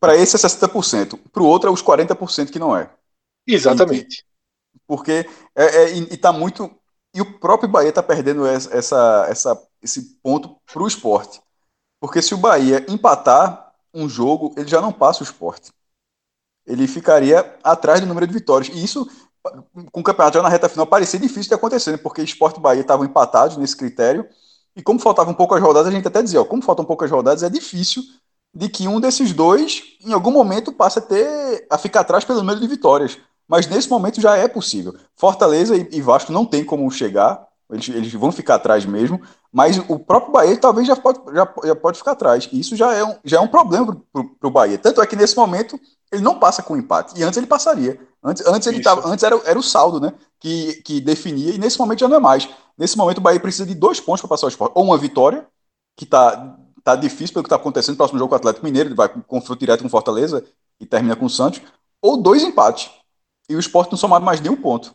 Para 0.00 0.16
esse 0.16 0.36
é 0.36 0.38
60%, 0.38 1.18
para 1.30 1.42
o 1.42 1.46
outro 1.46 1.68
é 1.68 1.70
os 1.70 1.82
40% 1.82 2.50
que 2.50 2.58
não 2.58 2.74
é. 2.74 2.88
Exatamente. 3.46 4.24
E, 4.74 4.78
porque 4.86 5.28
é, 5.54 5.64
é, 5.64 5.92
e, 5.98 6.14
está 6.14 6.32
muito. 6.32 6.74
E 7.14 7.20
o 7.20 7.38
próprio 7.38 7.68
Bahia 7.68 7.90
está 7.90 8.02
perdendo 8.02 8.46
essa, 8.46 9.26
essa, 9.28 9.62
esse 9.82 10.16
ponto 10.22 10.56
para 10.64 10.82
o 10.82 10.88
esporte. 10.88 11.42
Porque 12.00 12.22
se 12.22 12.32
o 12.32 12.38
Bahia 12.38 12.86
empatar 12.88 13.70
um 13.92 14.08
jogo, 14.08 14.54
ele 14.56 14.66
já 14.66 14.80
não 14.80 14.94
passa 14.94 15.20
o 15.20 15.24
esporte 15.24 15.70
ele 16.66 16.86
ficaria 16.86 17.58
atrás 17.62 18.00
do 18.00 18.06
número 18.06 18.26
de 18.26 18.32
vitórias. 18.32 18.74
E 18.74 18.82
isso, 18.82 19.08
com 19.90 20.00
o 20.00 20.04
campeonato 20.04 20.36
já 20.36 20.42
na 20.42 20.48
reta 20.48 20.68
final, 20.68 20.86
parecia 20.86 21.18
difícil 21.18 21.48
de 21.48 21.54
acontecer, 21.54 21.92
né? 21.92 21.96
porque 21.96 22.22
Esporte 22.22 22.58
e 22.58 22.60
Bahia 22.60 22.80
estavam 22.80 23.04
empatados 23.04 23.56
nesse 23.56 23.76
critério. 23.76 24.26
E 24.74 24.82
como 24.82 24.98
faltavam 24.98 25.34
poucas 25.34 25.60
rodadas, 25.60 25.88
a 25.88 25.90
gente 25.90 26.06
até 26.06 26.22
dizia: 26.22 26.40
ó, 26.40 26.44
como 26.44 26.62
faltam 26.62 26.84
poucas 26.84 27.10
rodadas, 27.10 27.42
é 27.42 27.50
difícil 27.50 28.02
de 28.54 28.68
que 28.68 28.86
um 28.86 29.00
desses 29.00 29.32
dois, 29.32 29.82
em 30.04 30.12
algum 30.12 30.30
momento, 30.30 30.72
passe 30.72 30.98
a, 30.98 31.02
ter, 31.02 31.66
a 31.70 31.78
ficar 31.78 32.00
atrás 32.00 32.24
pelo 32.24 32.38
número 32.38 32.60
de 32.60 32.66
vitórias. 32.66 33.18
Mas 33.48 33.66
nesse 33.66 33.88
momento 33.88 34.20
já 34.20 34.36
é 34.36 34.46
possível. 34.46 34.94
Fortaleza 35.16 35.76
e 35.76 36.00
Vasco 36.00 36.32
não 36.32 36.46
tem 36.46 36.64
como 36.64 36.90
chegar. 36.90 37.46
eles, 37.70 37.88
eles 37.88 38.12
vão 38.12 38.30
ficar 38.30 38.54
atrás 38.54 38.86
mesmo, 38.86 39.20
mas 39.52 39.78
o 39.88 39.98
próprio 39.98 40.32
Bahia 40.32 40.56
talvez 40.56 40.86
já 40.86 40.96
pode, 40.96 41.20
já, 41.34 41.52
já 41.64 41.74
pode 41.74 41.98
ficar 41.98 42.12
atrás. 42.12 42.48
E 42.50 42.60
isso 42.60 42.76
já 42.76 42.94
é 42.94 43.04
um, 43.04 43.16
já 43.24 43.38
é 43.38 43.40
um 43.40 43.48
problema 43.48 44.00
para 44.12 44.48
o 44.48 44.50
Bahia. 44.50 44.78
Tanto 44.78 45.02
é 45.02 45.06
que 45.06 45.16
nesse 45.16 45.36
momento 45.36 45.78
ele 46.12 46.22
não 46.22 46.38
passa 46.38 46.62
com 46.62 46.76
empate. 46.76 47.18
E 47.18 47.22
antes 47.22 47.38
ele 47.38 47.46
passaria. 47.46 47.98
Antes, 48.22 48.46
antes 48.46 48.68
ele 48.68 48.82
tava, 48.82 49.08
antes 49.08 49.24
era, 49.24 49.34
era 49.44 49.58
o 49.58 49.62
saldo, 49.62 49.98
né? 49.98 50.12
Que, 50.38 50.74
que 50.82 51.00
definia, 51.00 51.54
e 51.54 51.58
nesse 51.58 51.78
momento 51.78 52.00
já 52.00 52.08
não 52.08 52.16
é 52.16 52.20
mais. 52.20 52.48
Nesse 52.76 52.96
momento 52.96 53.18
o 53.18 53.20
Bahia 53.20 53.40
precisa 53.40 53.66
de 53.66 53.74
dois 53.74 53.98
pontos 53.98 54.20
para 54.20 54.28
passar 54.28 54.46
o 54.46 54.48
esporte. 54.48 54.72
Ou 54.74 54.84
uma 54.84 54.98
vitória, 54.98 55.46
que 55.96 56.04
tá, 56.04 56.56
tá 56.84 56.94
difícil 56.94 57.32
pelo 57.32 57.42
que 57.42 57.46
está 57.46 57.56
acontecendo 57.56 57.94
no 57.94 57.96
próximo 57.96 58.18
jogo 58.18 58.28
com 58.28 58.34
o 58.34 58.38
Atlético 58.38 58.64
Mineiro, 58.64 58.90
ele 58.90 58.94
vai 58.94 59.08
com 59.08 59.22
confronto 59.22 59.58
direto 59.58 59.82
com 59.82 59.88
Fortaleza 59.88 60.44
e 60.78 60.86
termina 60.86 61.16
com 61.16 61.26
o 61.26 61.30
Santos, 61.30 61.62
ou 62.00 62.16
dois 62.16 62.42
empates. 62.42 62.90
E 63.48 63.56
o 63.56 63.60
esporte 63.60 63.90
não 63.90 63.98
somar 63.98 64.20
mais 64.20 64.40
nenhum 64.40 64.56
ponto. 64.56 64.94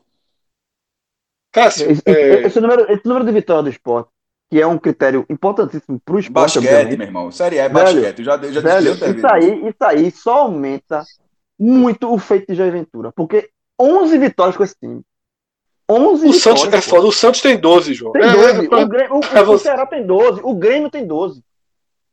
Cássio, 1.51 1.89
esse, 1.89 2.01
é... 2.05 2.45
esse, 2.45 2.59
número, 2.61 2.91
esse 2.91 3.05
número 3.05 3.25
de 3.25 3.31
vitória 3.31 3.63
do 3.63 3.69
esporte, 3.69 4.09
que 4.49 4.61
é 4.61 4.67
um 4.67 4.77
critério 4.77 5.25
importantíssimo 5.29 5.99
para 6.03 6.15
o 6.15 6.19
esporte. 6.19 6.59
Basquete, 6.59 6.97
meu 6.97 7.07
irmão. 7.07 7.31
Série 7.31 7.57
é 7.57 7.67
basquete. 7.67 8.23
já, 8.23 8.37
já 8.37 8.61
velho, 8.61 8.93
isso, 8.93 9.27
aí, 9.27 9.67
isso 9.67 9.83
aí 9.83 10.11
só 10.11 10.37
aumenta 10.39 11.03
muito 11.59 12.11
o 12.11 12.17
feito 12.17 12.47
de 12.47 12.55
Jair 12.55 12.71
Ventura. 12.71 13.11
Porque 13.11 13.49
11 13.79 14.17
vitórias 14.17 14.55
com 14.55 14.63
esse 14.63 14.75
time. 14.79 15.01
11 15.89 16.27
o 16.27 16.33
Santos 16.33 16.73
é 16.73 16.81
foda. 16.81 17.07
O 17.07 17.11
Santos 17.11 17.41
tem 17.41 17.57
12, 17.57 17.93
João. 17.93 18.11
Tem 18.11 18.21
12. 18.21 18.43
É, 18.43 18.75
o, 18.75 18.87
Grêmio, 18.87 19.15
o, 19.15 19.37
é 19.37 19.41
o 19.41 19.57
Ceará 19.57 19.85
tem 19.85 20.05
12. 20.05 20.41
O 20.43 20.53
Grêmio 20.53 20.89
tem 20.89 21.05
12. 21.05 21.41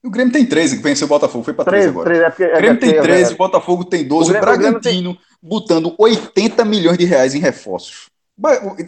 O 0.04 0.10
Grêmio 0.10 0.32
tem 0.32 0.44
13, 0.44 0.76
que 0.76 0.82
venceu 0.82 1.06
o 1.06 1.08
Botafogo. 1.08 1.44
Foi 1.44 1.54
para 1.54 1.64
13, 1.64 1.82
13 1.82 1.88
agora. 1.88 2.10
13, 2.10 2.24
é 2.24 2.30
porque, 2.30 2.44
o 2.44 2.56
Grêmio 2.56 2.72
é 2.72 2.76
tem 2.76 3.02
13, 3.02 3.32
o 3.32 3.36
Botafogo 3.36 3.84
tem 3.84 4.06
12. 4.06 4.30
O, 4.30 4.32
Grêmio, 4.32 4.42
o 4.42 4.58
Bragantino 4.58 5.14
tem... 5.14 5.22
botando 5.42 5.94
80 5.98 6.64
milhões 6.64 6.98
de 6.98 7.04
reais 7.04 7.34
em 7.34 7.38
reforços. 7.38 8.10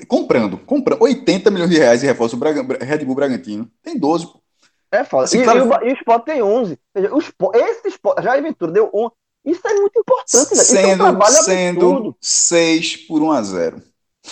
Comprando, 0.08 0.58
comprando 0.58 1.02
80 1.02 1.50
milhões 1.50 1.70
de 1.70 1.78
reais 1.78 2.02
em 2.02 2.06
reforços. 2.06 2.38
O 2.38 2.42
Red 2.84 3.04
Bull 3.04 3.14
Bragantino 3.14 3.70
tem 3.82 3.98
12. 3.98 4.28
É 4.90 5.04
foda. 5.04 5.24
Assim, 5.24 5.40
e, 5.40 5.44
claro... 5.44 5.58
e, 5.60 5.62
o, 5.62 5.88
e 5.88 5.92
o 5.92 5.96
Sport 5.96 6.24
tem 6.24 6.42
11. 6.42 6.78
O 7.12 7.18
Sport, 7.18 7.56
esse 7.56 7.88
Sport, 7.88 8.22
já 8.22 8.40
Ventura 8.40 8.72
deu 8.72 8.90
11. 8.92 9.12
Isso 9.44 9.60
é 9.64 9.74
muito 9.74 10.00
importante, 10.00 10.56
né? 10.56 10.64
Sendo, 10.64 11.06
é 11.06 11.10
um 11.12 11.22
sendo 11.24 12.16
6 12.20 12.96
por 13.06 13.22
1 13.22 13.30
a 13.30 13.42
0. 13.42 13.82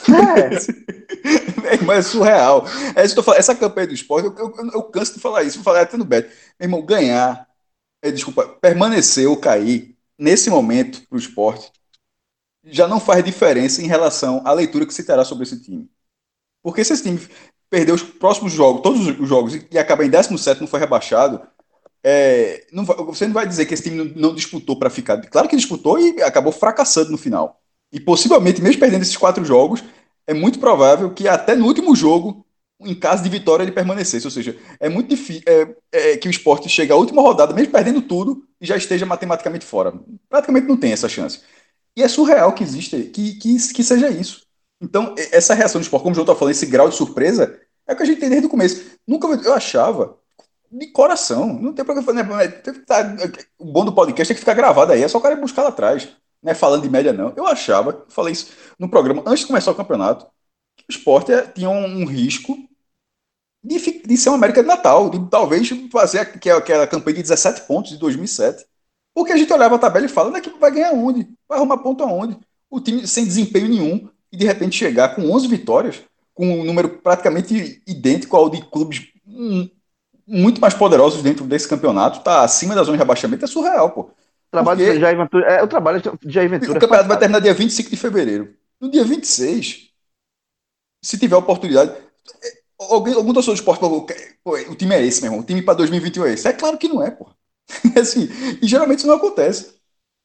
É. 0.08 0.50
Mas 1.86 1.98
é 1.98 2.02
surreal. 2.02 2.64
É 2.96 3.04
isso 3.04 3.22
falando, 3.22 3.38
essa 3.38 3.54
campanha 3.54 3.86
do 3.86 3.94
esporte, 3.94 4.26
eu, 4.26 4.34
eu, 4.36 4.70
eu, 4.72 4.82
canso 4.84 5.14
de 5.14 5.20
falar 5.20 5.44
isso, 5.44 5.58
vou 5.58 5.64
falar 5.64 5.82
até 5.82 5.96
no 5.96 6.04
Beto. 6.04 6.28
Meu 6.58 6.66
irmão, 6.66 6.84
ganhar, 6.84 7.46
é, 8.02 8.10
desculpa, 8.10 8.46
permanecer 8.60 9.28
ou 9.28 9.36
cair 9.36 9.96
nesse 10.18 10.50
momento 10.50 11.06
para 11.08 11.16
o 11.16 11.18
esporte 11.18 11.70
já 12.66 12.88
não 12.88 13.00
faz 13.00 13.24
diferença 13.24 13.82
em 13.82 13.86
relação 13.86 14.42
à 14.44 14.52
leitura 14.52 14.86
que 14.86 14.94
se 14.94 15.04
terá 15.04 15.24
sobre 15.24 15.44
esse 15.44 15.62
time. 15.62 15.88
Porque 16.62 16.84
se 16.84 16.92
esse 16.92 17.02
time 17.02 17.20
perder 17.68 17.92
os 17.92 18.02
próximos 18.02 18.52
jogos, 18.52 18.82
todos 18.82 19.06
os 19.06 19.28
jogos, 19.28 19.54
e 19.70 19.78
acaba 19.78 20.04
em 20.04 20.10
17, 20.10 20.60
não 20.60 20.68
foi 20.68 20.80
rebaixado, 20.80 21.40
é, 22.02 22.66
não 22.72 22.84
você 22.84 23.26
não 23.26 23.34
vai 23.34 23.46
dizer 23.46 23.66
que 23.66 23.74
esse 23.74 23.82
time 23.82 23.96
não, 23.96 24.28
não 24.28 24.34
disputou 24.34 24.78
para 24.78 24.90
ficar. 24.90 25.20
Claro 25.22 25.48
que 25.48 25.56
disputou 25.56 25.98
e 25.98 26.22
acabou 26.22 26.52
fracassando 26.52 27.10
no 27.10 27.18
final. 27.18 27.60
E 27.90 27.98
possivelmente, 27.98 28.60
mesmo 28.60 28.80
perdendo 28.80 29.02
esses 29.02 29.16
quatro 29.16 29.44
jogos, 29.44 29.82
é 30.26 30.34
muito 30.34 30.58
provável 30.58 31.12
que 31.12 31.26
até 31.28 31.54
no 31.54 31.66
último 31.66 31.94
jogo, 31.96 32.44
em 32.80 32.94
caso 32.94 33.22
de 33.22 33.28
vitória, 33.28 33.62
ele 33.62 33.72
permanecesse. 33.72 34.26
Ou 34.26 34.30
seja, 34.30 34.56
é 34.78 34.88
muito 34.88 35.08
difícil 35.08 35.42
é, 35.46 35.74
é, 35.92 36.16
que 36.16 36.28
o 36.28 36.30
esporte 36.30 36.68
chegue 36.68 36.92
à 36.92 36.96
última 36.96 37.22
rodada, 37.22 37.54
mesmo 37.54 37.72
perdendo 37.72 38.02
tudo, 38.02 38.44
e 38.60 38.66
já 38.66 38.76
esteja 38.76 39.06
matematicamente 39.06 39.64
fora. 39.64 39.92
Praticamente 40.28 40.66
não 40.66 40.76
tem 40.76 40.92
essa 40.92 41.08
chance. 41.08 41.40
E 41.96 42.02
é 42.02 42.08
surreal 42.08 42.52
que 42.52 42.64
exista, 42.64 43.00
que, 43.00 43.34
que, 43.34 43.72
que 43.72 43.84
seja 43.84 44.10
isso. 44.10 44.44
Então, 44.80 45.14
essa 45.16 45.54
reação 45.54 45.80
do 45.80 45.84
esporte, 45.84 46.02
como 46.02 46.12
o 46.12 46.14
João 46.14 46.24
está 46.24 46.34
falando, 46.34 46.52
esse 46.52 46.66
grau 46.66 46.88
de 46.88 46.96
surpresa, 46.96 47.58
é 47.86 47.92
o 47.92 47.96
que 47.96 48.02
a 48.02 48.06
gente 48.06 48.20
tem 48.20 48.28
desde 48.28 48.46
o 48.46 48.50
começo. 48.50 48.84
Nunca 49.06 49.28
eu 49.28 49.54
achava, 49.54 50.18
de 50.70 50.88
coração, 50.88 51.52
não 51.52 51.72
tem 51.72 51.84
problema. 51.84 52.36
Né, 52.36 52.48
tá, 52.86 53.16
o 53.58 53.64
bom 53.64 53.84
do 53.84 53.92
podcast 53.92 54.32
é 54.32 54.34
que 54.34 54.40
fica 54.40 54.54
gravado 54.54 54.92
aí, 54.92 55.02
é 55.02 55.08
só 55.08 55.18
o 55.18 55.20
cara 55.20 55.36
buscar 55.36 55.62
lá 55.62 55.68
atrás. 55.68 56.08
Não 56.42 56.52
é 56.52 56.54
falando 56.54 56.82
de 56.82 56.90
média, 56.90 57.12
não. 57.12 57.32
Eu 57.36 57.46
achava, 57.46 58.04
falei 58.08 58.32
isso 58.32 58.52
no 58.78 58.88
programa, 58.88 59.22
antes 59.26 59.40
de 59.40 59.46
começar 59.46 59.70
o 59.70 59.74
campeonato, 59.74 60.26
que 60.76 60.84
o 60.88 60.92
esporte 60.92 61.32
é, 61.32 61.42
tinha 61.42 61.70
um, 61.70 62.04
risco 62.04 62.56
de, 63.62 63.78
de, 63.78 64.16
ser 64.16 64.28
uma 64.28 64.36
América 64.36 64.60
de 64.60 64.68
Natal, 64.68 65.08
de 65.08 65.30
talvez 65.30 65.68
fazer 65.90 66.20
aquela 66.20 66.86
campanha 66.86 67.16
de 67.16 67.22
17 67.22 67.62
pontos 67.62 67.92
de 67.92 67.98
2007. 67.98 68.66
Porque 69.14 69.32
a 69.32 69.36
gente 69.36 69.52
olhava 69.52 69.76
a 69.76 69.78
tabela 69.78 70.06
e 70.06 70.08
fala, 70.08 70.28
onde 70.28 70.38
é 70.38 70.40
que 70.40 70.50
vai 70.58 70.70
ganhar 70.70 70.92
onde? 70.92 71.28
Vai 71.48 71.58
arrumar 71.58 71.78
ponto 71.78 72.02
aonde? 72.02 72.36
O 72.68 72.80
time 72.80 73.06
sem 73.06 73.24
desempenho 73.24 73.68
nenhum 73.68 74.08
e 74.32 74.36
de 74.36 74.44
repente 74.44 74.76
chegar 74.76 75.14
com 75.14 75.30
11 75.30 75.46
vitórias, 75.46 76.02
com 76.34 76.60
um 76.60 76.64
número 76.64 76.88
praticamente 76.88 77.80
idêntico 77.86 78.36
ao 78.36 78.50
de 78.50 78.60
clubes 78.62 79.06
muito 80.26 80.60
mais 80.60 80.74
poderosos 80.74 81.22
dentro 81.22 81.44
desse 81.44 81.68
campeonato, 81.68 82.20
tá 82.20 82.42
acima 82.42 82.74
da 82.74 82.82
zona 82.82 82.96
de 82.96 83.02
rebaixamento, 83.02 83.44
é 83.44 83.48
surreal, 83.48 83.90
pô. 83.90 84.10
Trabalho 84.50 84.84
Porque... 84.84 85.00
Jair 85.00 85.16
Ventura, 85.16 85.46
é 85.46 85.62
o 85.62 85.68
trabalho 85.68 86.00
de 86.00 86.32
Jair 86.32 86.48
Ventura. 86.48 86.78
O 86.78 86.80
campeonato 86.80 87.08
vai 87.08 87.18
terminar 87.18 87.40
dia 87.40 87.54
25 87.54 87.90
de 87.90 87.96
fevereiro. 87.96 88.54
No 88.80 88.90
dia 88.90 89.04
26, 89.04 89.90
se 91.02 91.18
tiver 91.18 91.36
oportunidade, 91.36 91.92
é, 92.42 92.52
alguém, 92.78 93.14
algum 93.14 93.32
torcedor 93.32 93.54
de 93.54 93.60
esporte 93.60 93.80
falou, 93.80 94.06
o 94.44 94.74
time 94.74 94.94
é 94.94 95.04
esse, 95.04 95.20
meu 95.20 95.30
irmão, 95.30 95.42
o 95.42 95.46
time 95.46 95.60
para 95.60 95.74
2021 95.74 96.26
é 96.26 96.32
esse. 96.32 96.48
É 96.48 96.52
claro 96.52 96.78
que 96.78 96.88
não 96.88 97.02
é, 97.02 97.10
pô. 97.10 97.28
assim, 98.00 98.28
e 98.60 98.66
geralmente 98.66 98.98
isso 98.98 99.06
não 99.06 99.16
acontece. 99.16 99.74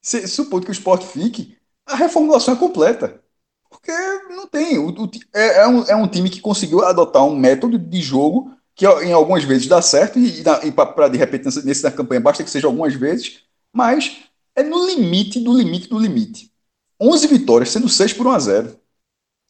Se, 0.01 0.27
supondo 0.27 0.65
que 0.65 0.71
o 0.71 0.73
esporte 0.73 1.05
fique, 1.05 1.57
a 1.85 1.95
reformulação 1.95 2.53
é 2.53 2.57
completa. 2.57 3.21
Porque 3.69 3.91
não 4.29 4.47
tem. 4.47 4.77
O, 4.77 4.89
o, 4.89 5.11
é, 5.33 5.59
é, 5.59 5.67
um, 5.67 5.83
é 5.83 5.95
um 5.95 6.07
time 6.07 6.29
que 6.29 6.41
conseguiu 6.41 6.83
adotar 6.83 7.23
um 7.23 7.35
método 7.35 7.77
de 7.77 8.01
jogo 8.01 8.51
que 8.79 8.85
em 8.85 9.11
algumas 9.11 9.43
vezes 9.43 9.67
dá 9.67 9.81
certo 9.81 10.17
e, 10.17 10.39
e 10.39 10.71
para 10.71 11.09
de 11.09 11.17
repente 11.17 11.43
nesse 11.65 11.83
na 11.83 11.91
campanha 11.91 12.21
basta 12.21 12.45
que 12.45 12.49
seja 12.49 12.65
algumas 12.65 12.93
vezes, 12.93 13.41
mas 13.73 14.23
é 14.55 14.63
no 14.63 14.87
limite 14.87 15.37
do 15.41 15.51
limite 15.51 15.89
do 15.89 15.99
limite. 15.99 16.49
11 16.97 17.27
vitórias, 17.27 17.71
sendo 17.71 17.89
6 17.89 18.13
por 18.13 18.27
1 18.27 18.31
a 18.31 18.39
0. 18.39 18.79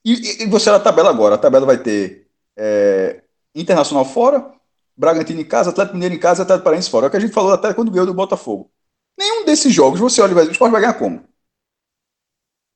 E, 0.03 0.43
e, 0.43 0.45
você 0.47 0.71
na 0.71 0.79
tabela 0.79 1.11
agora, 1.11 1.35
a 1.35 1.37
tabela 1.37 1.65
vai 1.65 1.77
ter 1.77 2.27
é, 2.57 3.21
Internacional 3.53 4.05
fora, 4.05 4.51
Bragantino 4.99 5.39
em 5.39 5.45
casa, 5.45 5.69
Atlético 5.69 5.95
Mineiro 5.95 6.13
em 6.13 6.19
casa, 6.19 6.43
Atlético 6.43 6.65
Paranaense 6.65 6.89
fora. 6.89 7.05
É 7.05 7.07
o 7.07 7.11
que 7.11 7.15
a 7.15 7.21
gente 7.21 7.33
falou 7.33 7.53
até 7.53 7.73
quando 7.73 7.89
ganhou 7.89 8.05
do 8.05 8.13
Botafogo. 8.13 8.69
Nenhum 9.17 9.45
desses 9.45 9.73
jogos 9.73 9.97
você 9.97 10.21
olha 10.21 10.31
e 10.31 10.35
vai 10.35 10.45
o 10.45 10.51
Sport 10.51 10.71
vai 10.71 10.81
ganhar 10.81 10.95
como? 10.95 11.23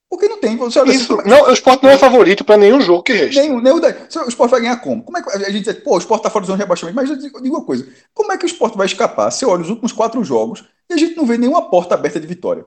Porque 0.10 0.30
não 0.30 0.40
tem. 0.40 0.56
Você 0.56 0.80
olha, 0.80 0.94
Isso, 0.94 1.18
não, 1.26 1.50
o 1.50 1.52
Sport 1.52 1.84
não 1.84 1.90
é 1.90 1.98
favorito 1.98 2.46
para 2.46 2.56
nenhum 2.56 2.80
jogo 2.80 3.04
que 3.04 3.12
resta. 3.12 3.42
Nenhum, 3.42 3.60
nenhum, 3.60 3.78
o 3.78 4.30
Sport 4.30 4.50
vai 4.50 4.62
ganhar 4.62 4.78
como? 4.78 5.04
Como 5.04 5.18
é 5.18 5.22
que 5.22 5.30
a 5.32 5.50
gente 5.50 5.66
diz, 5.66 5.84
pô, 5.84 5.96
o 5.96 5.98
Sport 5.98 6.24
tá 6.24 6.30
fora 6.30 6.46
do 6.46 6.48
zona 6.48 6.58
de 6.58 6.64
rebaixamento, 6.64 6.96
mas 6.96 7.10
eu 7.10 7.18
digo 7.18 7.56
uma 7.58 7.66
coisa: 7.66 7.92
como 8.14 8.32
é 8.32 8.38
que 8.38 8.46
o 8.46 8.48
Sport 8.48 8.76
vai 8.76 8.86
escapar? 8.86 9.30
Você 9.30 9.46
olha 9.46 9.62
os 9.62 9.70
últimos 9.70 9.92
quatro 9.92 10.24
jogos 10.24 10.64
e 10.90 10.94
a 10.94 10.98
gente 10.98 11.18
não 11.18 11.26
vê 11.26 11.38
nenhuma 11.38 11.70
porta 11.70 11.96
aberta 11.96 12.22
de 12.22 12.28
vitória. 12.28 12.66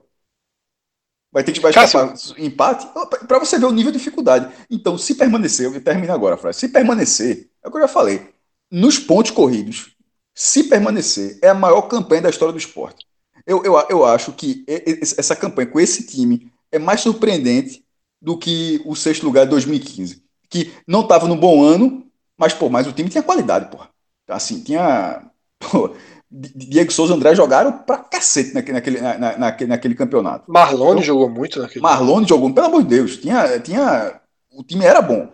Vai 1.31 1.43
ter 1.43 1.51
que 1.51 1.59
vai 1.59 1.71
escapar 1.71 2.09
Cássio. 2.09 2.35
empate 2.37 2.87
para 3.27 3.39
você 3.39 3.57
ver 3.57 3.65
o 3.65 3.71
nível 3.71 3.91
de 3.91 3.97
dificuldade. 3.97 4.53
Então, 4.69 4.97
se 4.97 5.15
permanecer, 5.15 5.65
eu 5.65 5.83
termino 5.83 6.13
agora 6.13 6.37
frase. 6.37 6.59
Se 6.59 6.69
permanecer, 6.69 7.49
é 7.63 7.67
o 7.67 7.71
que 7.71 7.77
eu 7.77 7.81
já 7.81 7.87
falei 7.87 8.36
nos 8.71 8.99
pontos 8.99 9.31
corridos, 9.31 9.95
se 10.33 10.65
permanecer, 10.65 11.39
é 11.41 11.49
a 11.49 11.53
maior 11.53 11.83
campanha 11.83 12.23
da 12.23 12.29
história 12.29 12.51
do 12.51 12.59
esporte. 12.59 13.05
Eu, 13.45 13.63
eu, 13.63 13.73
eu 13.89 14.05
acho 14.05 14.33
que 14.33 14.65
essa 15.17 15.35
campanha 15.35 15.67
com 15.67 15.79
esse 15.79 16.05
time 16.05 16.51
é 16.71 16.77
mais 16.77 17.01
surpreendente 17.01 17.83
do 18.21 18.37
que 18.37 18.81
o 18.85 18.95
sexto 18.95 19.25
lugar 19.25 19.45
de 19.45 19.51
2015. 19.51 20.23
Que 20.49 20.71
não 20.87 21.01
estava 21.01 21.27
no 21.27 21.35
bom 21.35 21.63
ano, 21.63 22.05
mas, 22.37 22.53
pô, 22.53 22.69
mas 22.69 22.87
o 22.87 22.91
time 22.91 23.09
tinha 23.09 23.23
qualidade, 23.23 23.71
pô. 23.71 23.79
Assim, 24.27 24.61
tinha. 24.61 25.23
Pô, 25.59 25.95
Diego 26.29 26.91
Souza 26.91 27.13
e 27.13 27.15
André 27.15 27.33
jogaram 27.33 27.71
pra 27.71 27.97
cacete 27.97 28.53
naquele, 28.53 28.73
naquele, 28.73 29.01
na, 29.01 29.37
naquele, 29.37 29.69
naquele 29.69 29.95
campeonato. 29.95 30.51
Marlone 30.51 30.91
então, 30.91 31.03
jogou 31.03 31.29
muito 31.29 31.59
naquele 31.59 31.81
Marlone 31.81 32.27
jogou, 32.27 32.53
pelo 32.53 32.67
amor 32.67 32.83
de 32.83 32.89
Deus. 32.89 33.17
Tinha, 33.17 33.59
tinha, 33.59 34.19
o 34.51 34.61
time 34.63 34.85
era 34.85 35.01
bom. 35.01 35.31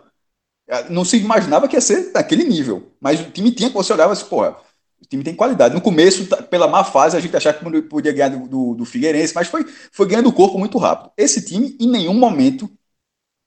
É, 0.66 0.88
não 0.88 1.04
se 1.04 1.16
imaginava 1.18 1.68
que 1.68 1.76
ia 1.76 1.80
ser 1.80 2.12
daquele 2.12 2.44
nível. 2.44 2.90
Mas 3.00 3.20
o 3.20 3.30
time 3.30 3.50
tinha 3.50 3.68
que 3.68 3.74
você 3.74 3.92
olhava 3.92 4.12
assim, 4.12 4.24
porra, 4.24 4.56
o 5.02 5.06
time 5.06 5.22
tem 5.22 5.34
qualidade. 5.34 5.74
No 5.74 5.80
começo, 5.80 6.26
tá, 6.26 6.42
pela 6.42 6.66
má 6.66 6.82
fase, 6.82 7.16
a 7.16 7.20
gente 7.20 7.36
achava 7.36 7.58
que 7.58 7.82
podia 7.82 8.12
ganhar 8.12 8.30
do, 8.30 8.48
do, 8.48 8.74
do 8.74 8.84
Figueirense, 8.84 9.34
mas 9.34 9.48
foi, 9.48 9.66
foi 9.92 10.06
ganhando 10.06 10.28
o 10.28 10.32
corpo 10.32 10.58
muito 10.58 10.78
rápido. 10.78 11.12
Esse 11.16 11.44
time, 11.44 11.76
em 11.78 11.88
nenhum 11.88 12.14
momento, 12.14 12.70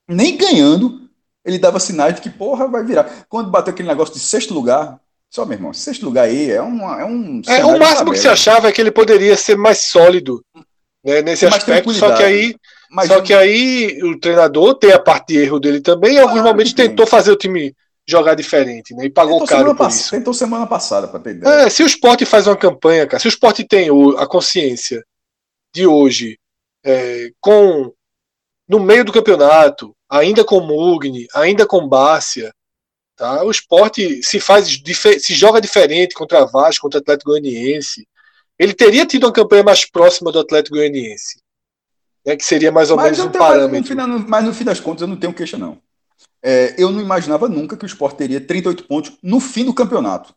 nem 0.07 0.38
ganhando, 0.38 1.10
ele 1.44 1.57
dava 1.57 1.80
sinais 1.80 2.15
de 2.15 2.22
que, 2.22 2.30
porra, 2.30 2.68
vai 2.68 2.84
virar. 2.84 3.26
Quando 3.27 3.49
bateu 3.49 3.73
aquele 3.73 3.88
negócio 3.88 4.14
de 4.14 4.19
sexto 4.19 4.53
lugar, 4.53 4.99
só, 5.30 5.45
meu 5.45 5.57
irmão, 5.57 5.73
sexto 5.73 6.06
lugar 6.06 6.26
aí 6.26 6.52
é, 6.52 6.61
uma, 6.61 7.02
é 7.02 7.06
um. 7.06 7.41
É, 7.48 7.65
o 7.65 7.77
máximo 7.77 8.11
que 8.11 8.19
se 8.19 8.27
achava 8.27 8.69
é 8.69 8.72
que 8.72 8.80
ele 8.80 8.91
poderia 8.91 9.35
ser 9.35 9.57
mais 9.57 9.80
sólido 9.80 10.44
né, 11.03 11.22
nesse 11.22 11.45
aspecto, 11.45 11.91
só 11.94 12.15
que 12.15 12.23
aí 12.23 12.56
mas 12.89 13.07
Só 13.07 13.22
que 13.22 13.34
aí 13.34 13.99
o 14.03 14.19
treinador 14.19 14.76
tem 14.76 14.91
a 14.91 14.99
parte 14.99 15.34
de 15.34 15.39
erro 15.39 15.59
dele 15.59 15.81
também, 15.81 16.15
e 16.15 16.19
alguns 16.19 16.41
momentos 16.41 16.73
tentou 16.73 17.05
fazer 17.05 17.31
o 17.31 17.38
time 17.38 17.76
jogar 18.07 18.35
diferente, 18.35 18.93
né? 18.95 19.05
E 19.05 19.09
pagou 19.09 19.39
tentou 19.39 19.47
caro 19.47 19.76
por 19.76 19.89
isso. 19.89 20.11
Tentou 20.11 20.34
semana 20.34 20.65
passada, 20.65 21.07
para 21.07 21.19
ter 21.19 21.31
ideia. 21.31 21.53
É, 21.65 21.69
se 21.69 21.84
o 21.84 21.85
esporte 21.85 22.26
faz 22.26 22.47
uma 22.47 22.55
campanha, 22.55 23.05
cara, 23.05 23.19
se 23.19 23.27
o 23.27 23.30
esporte 23.30 23.65
tem 23.65 23.89
a 24.18 24.26
consciência 24.26 25.03
de 25.73 25.85
hoje, 25.85 26.39
é, 26.85 27.30
com 27.41 27.91
no 28.68 28.80
meio 28.80 29.03
do 29.03 29.11
campeonato, 29.11 29.93
ainda 30.09 30.43
com 30.43 30.59
Mugni, 30.59 31.27
ainda 31.34 31.65
com 31.65 31.88
Bárcia, 31.88 32.51
Tá? 33.18 33.43
O 33.43 33.49
esporte 33.49 34.22
se 34.22 34.39
faz 34.39 34.80
se 35.19 35.34
joga 35.34 35.59
diferente 35.59 36.14
contra 36.14 36.43
a 36.43 36.45
Vasco, 36.45 36.84
contra 36.84 36.99
o 36.99 37.01
Atlético 37.01 37.31
Goianiense. 37.31 38.07
Ele 38.59 38.76
teria 38.76 39.07
tido 39.07 39.26
uma 39.26 39.34
campanha 39.34 39.64
mais 39.64 39.89
próxima 39.89 40.31
do 40.31 40.39
Atlético 40.39 40.76
Goianiense. 40.76 41.41
Né, 42.28 42.36
que 42.36 42.44
seria 42.44 42.74
mais 42.74 42.91
ou 42.91 42.98
mas 42.98 43.18
menos 43.18 43.26
um 43.26 43.32
parâmetro. 43.32 43.80
No 43.80 44.04
final, 44.04 44.20
mas 44.28 44.44
no 44.44 44.54
fim 44.54 44.66
das 44.66 44.82
contas 44.82 45.02
eu 45.02 45.08
não 45.08 45.16
tenho 45.16 45.34
queixa, 45.34 45.58
não. 45.58 45.78
É, 46.44 46.76
eu 46.78 46.91
não 46.91 46.99
imaginava 46.99 47.48
nunca 47.48 47.78
que 47.78 47.86
o 47.86 47.88
Sport 47.88 48.18
teria 48.18 48.41
38 48.41 48.84
pontos 48.84 49.14
no 49.24 49.40
fim 49.40 49.64
do 49.64 49.74
campeonato. 49.74 50.36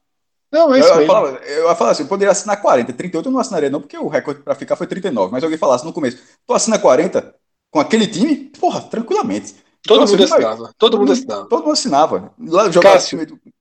Não, 0.53 0.73
é 0.73 0.79
isso 0.79 0.89
eu, 0.89 1.01
eu, 1.01 1.07
falava, 1.07 1.29
eu 1.45 1.69
ia 1.69 1.75
falar 1.75 1.91
assim, 1.91 2.05
eu 2.05 2.09
poderia 2.09 2.31
assinar 2.31 2.61
40, 2.61 2.93
38 2.93 3.27
eu 3.27 3.33
não 3.33 3.41
assinaria 3.41 3.71
não, 3.71 3.81
porque 3.81 3.99
o 3.99 4.07
recorde 4.07 4.41
para 4.41 4.55
ficar 4.55 4.77
foi 4.77 4.87
39, 4.87 5.33
mas 5.33 5.43
alguém 5.43 5.59
falasse 5.59 5.85
no 5.85 5.93
começo, 5.93 6.19
tu 6.47 6.55
assina 6.55 6.79
40 6.79 7.35
com 7.71 7.81
aquele 7.81 8.07
time? 8.07 8.37
Porra, 8.59 8.83
tranquilamente. 8.83 9.55
Todo 9.83 10.03
então, 10.05 10.13
mundo 10.13 10.25
assinava, 10.25 10.75
todo 10.79 10.99
mundo 10.99 11.13
assinava. 11.13 11.49
Todo 11.49 11.63
mundo 11.63 11.73
assinava. 11.73 12.35
Lá 12.39 12.71
jogava 12.71 12.95
Cássio, 12.95 13.19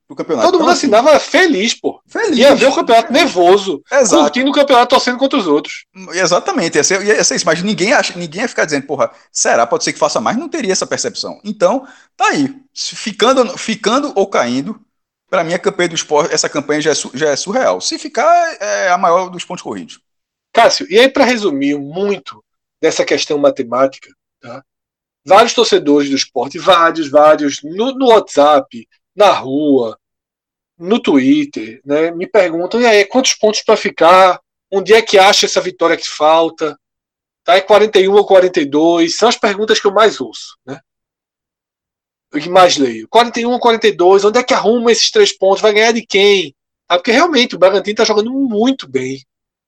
do 0.09 0.15
campeonato. 0.15 0.47
Todo 0.47 0.55
então, 0.55 0.65
mundo 0.65 0.75
assim, 0.75 0.87
assinava 0.87 1.19
feliz, 1.19 1.75
pô. 1.75 2.01
Feliz. 2.07 2.37
Ia 2.39 2.55
ver 2.55 2.65
o 2.65 2.73
campeonato 2.73 3.13
nervoso, 3.13 3.83
Exato. 3.91 4.23
curtindo 4.23 4.49
o 4.49 4.53
campeonato, 4.53 4.89
torcendo 4.89 5.19
contra 5.19 5.37
os 5.37 5.45
outros. 5.45 5.85
Exatamente, 6.13 6.77
ia 6.77 6.83
ser, 6.83 7.05
ia 7.05 7.23
ser 7.23 7.35
isso. 7.35 7.45
Mas 7.45 7.61
ninguém, 7.61 7.93
acha, 7.93 8.17
ninguém 8.17 8.41
ia 8.41 8.47
ficar 8.47 8.65
dizendo, 8.65 8.87
porra, 8.87 9.11
será? 9.31 9.67
Pode 9.67 9.83
ser 9.83 9.93
que 9.93 9.99
faça 9.99 10.19
mais? 10.19 10.35
Não 10.35 10.49
teria 10.49 10.71
essa 10.71 10.87
percepção. 10.87 11.39
Então, 11.43 11.87
tá 12.17 12.29
aí. 12.29 12.55
Ficando, 12.73 13.55
ficando 13.55 14.11
ou 14.15 14.25
caindo, 14.25 14.81
para 15.29 15.43
mim, 15.43 15.53
a 15.53 15.59
campanha 15.59 15.89
do 15.89 15.95
esporte, 15.95 16.33
essa 16.33 16.49
campanha 16.49 16.81
já 16.81 16.91
é, 16.91 16.95
já 17.13 17.29
é 17.29 17.35
surreal. 17.35 17.79
Se 17.79 17.99
ficar, 17.99 18.57
é 18.59 18.89
a 18.89 18.97
maior 18.97 19.29
dos 19.29 19.45
pontos 19.45 19.61
corridos. 19.61 19.99
Cássio, 20.51 20.87
e 20.89 20.97
aí, 20.97 21.07
para 21.07 21.23
resumir 21.23 21.77
muito 21.77 22.43
dessa 22.81 23.05
questão 23.05 23.37
matemática, 23.37 24.09
tá? 24.41 24.63
vários 25.23 25.53
torcedores 25.53 26.09
do 26.09 26.15
esporte, 26.15 26.57
vários, 26.57 27.09
vários, 27.09 27.61
no, 27.61 27.93
no 27.93 28.07
WhatsApp, 28.07 28.87
na 29.15 29.31
rua, 29.31 29.98
no 30.79 30.99
Twitter, 31.01 31.81
né, 31.85 32.09
me 32.11 32.25
perguntam, 32.25 32.79
e 32.79 32.85
aí, 32.85 33.05
quantos 33.05 33.33
pontos 33.33 33.61
para 33.61 33.75
ficar? 33.75 34.39
Onde 34.71 34.93
é 34.93 35.01
que 35.01 35.17
acha 35.17 35.45
essa 35.45 35.59
vitória 35.59 35.97
que 35.97 36.07
falta? 36.07 36.79
Tá, 37.43 37.55
é 37.55 37.61
41 37.61 38.13
ou 38.13 38.25
42? 38.25 39.15
São 39.15 39.27
as 39.27 39.35
perguntas 39.35 39.79
que 39.79 39.87
eu 39.87 39.93
mais 39.93 40.21
ouço, 40.21 40.57
né? 40.65 40.79
O 42.33 42.39
que 42.39 42.47
mais 42.47 42.77
leio. 42.77 43.07
41 43.09 43.51
ou 43.51 43.59
42? 43.59 44.23
Onde 44.23 44.39
é 44.39 44.43
que 44.43 44.53
arruma 44.53 44.91
esses 44.91 45.09
três 45.09 45.35
pontos? 45.35 45.61
Vai 45.61 45.73
ganhar 45.73 45.91
de 45.91 46.05
quem? 46.05 46.55
Ah, 46.87 46.97
porque 46.97 47.11
realmente 47.11 47.55
o 47.55 47.59
Bragantino 47.59 47.93
está 47.93 48.05
jogando 48.05 48.31
muito 48.31 48.87
bem. 48.87 49.23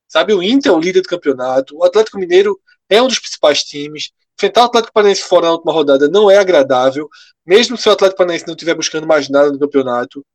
Sabe, 0.07 0.33
o 0.33 0.43
Inter 0.43 0.71
é 0.71 0.75
o 0.75 0.79
líder 0.79 1.01
do 1.01 1.07
campeonato, 1.07 1.77
o 1.77 1.83
Atlético 1.85 2.19
Mineiro 2.19 2.59
é 2.89 3.01
um 3.01 3.07
dos 3.07 3.19
principais 3.19 3.63
times. 3.63 4.11
Enfrentar 4.37 4.63
o 4.63 4.65
Atlético 4.65 4.93
Paranaense 4.93 5.23
fora 5.23 5.47
na 5.47 5.53
última 5.53 5.71
rodada 5.71 6.07
não 6.09 6.29
é 6.29 6.37
agradável, 6.37 7.07
mesmo 7.45 7.77
se 7.77 7.87
o 7.87 7.91
Atlético 7.91 8.17
Paranaense 8.17 8.45
não 8.45 8.53
estiver 8.53 8.75
buscando 8.75 9.07
mais 9.07 9.29
nada 9.29 9.51
no 9.51 9.59
campeonato. 9.59 10.25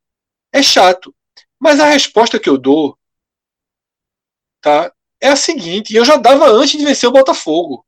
É 0.53 0.63
chato. 0.63 1.15
Mas 1.59 1.81
a 1.81 1.87
resposta 1.87 2.39
que 2.39 2.49
eu 2.49 2.59
dou 2.59 2.99
tá, 4.61 4.93
é 5.21 5.29
a 5.29 5.37
seguinte, 5.37 5.95
eu 5.95 6.05
já 6.05 6.17
dava 6.17 6.47
antes 6.49 6.79
de 6.79 6.85
vencer 6.85 7.09
o 7.09 7.13
Botafogo. 7.13 7.85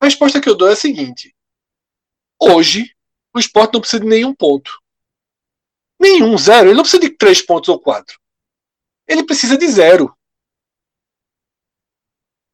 A 0.00 0.06
resposta 0.06 0.40
que 0.40 0.48
eu 0.48 0.56
dou 0.56 0.68
é 0.68 0.72
a 0.72 0.76
seguinte. 0.76 1.34
Hoje, 2.40 2.94
o 3.34 3.38
esporte 3.38 3.74
não 3.74 3.80
precisa 3.80 4.02
de 4.02 4.08
nenhum 4.08 4.34
ponto. 4.34 4.82
Nenhum, 6.00 6.36
zero. 6.36 6.68
Ele 6.68 6.74
não 6.74 6.82
precisa 6.82 7.00
de 7.00 7.10
três 7.10 7.40
pontos 7.40 7.68
ou 7.68 7.78
quatro. 7.78 8.20
Ele 9.06 9.24
precisa 9.24 9.56
de 9.56 9.68
zero. 9.68 10.16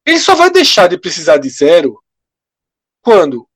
Ele 0.05 0.18
só 0.18 0.34
vai 0.34 0.50
deixar 0.50 0.88
de 0.88 0.98
precisar 0.98 1.38
de 1.38 1.48
zero 1.48 2.02
quando 3.02 3.48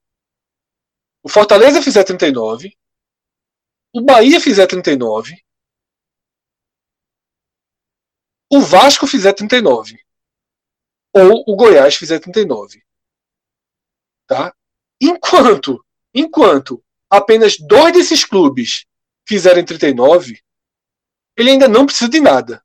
o 1.23 1.29
Fortaleza 1.29 1.81
fizer 1.81 2.05
39, 2.05 2.77
o 3.95 4.01
Bahia 4.01 4.41
fizer 4.41 4.67
39, 4.67 5.37
o 8.53 8.61
Vasco 8.61 9.07
fizer 9.07 9.33
39 9.33 9.99
ou 11.15 11.43
o 11.47 11.57
Goiás 11.57 11.97
fizer 11.97 12.19
39. 12.19 12.83
Tá? 14.27 14.55
Enquanto, 15.01 15.83
enquanto 16.15 16.85
apenas 17.09 17.57
dois 17.59 17.95
desses 17.95 18.25
clubes 18.27 18.85
fizerem 19.27 19.65
39, 19.65 20.43
ele 21.37 21.51
ainda 21.51 21.67
não 21.67 21.87
precisa 21.87 22.11
de 22.11 22.21
nada. 22.21 22.63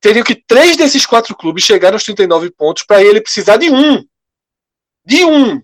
Teria 0.00 0.24
que 0.24 0.34
três 0.34 0.76
desses 0.76 1.06
quatro 1.06 1.36
clubes 1.36 1.64
chegarem 1.64 1.94
aos 1.94 2.04
39 2.04 2.50
pontos 2.50 2.82
para 2.82 3.02
ele 3.02 3.20
precisar 3.20 3.58
de 3.58 3.70
um 3.70 4.04
de 5.04 5.24
um. 5.24 5.60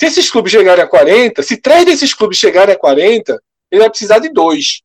Se 0.00 0.06
esses 0.06 0.30
clubes 0.30 0.50
chegarem 0.50 0.82
a 0.82 0.88
40, 0.88 1.42
se 1.42 1.56
três 1.56 1.84
desses 1.84 2.12
clubes 2.12 2.36
chegarem 2.36 2.74
a 2.74 2.78
40, 2.78 3.40
ele 3.70 3.80
vai 3.80 3.88
precisar 3.88 4.18
de 4.18 4.28
dois. 4.28 4.82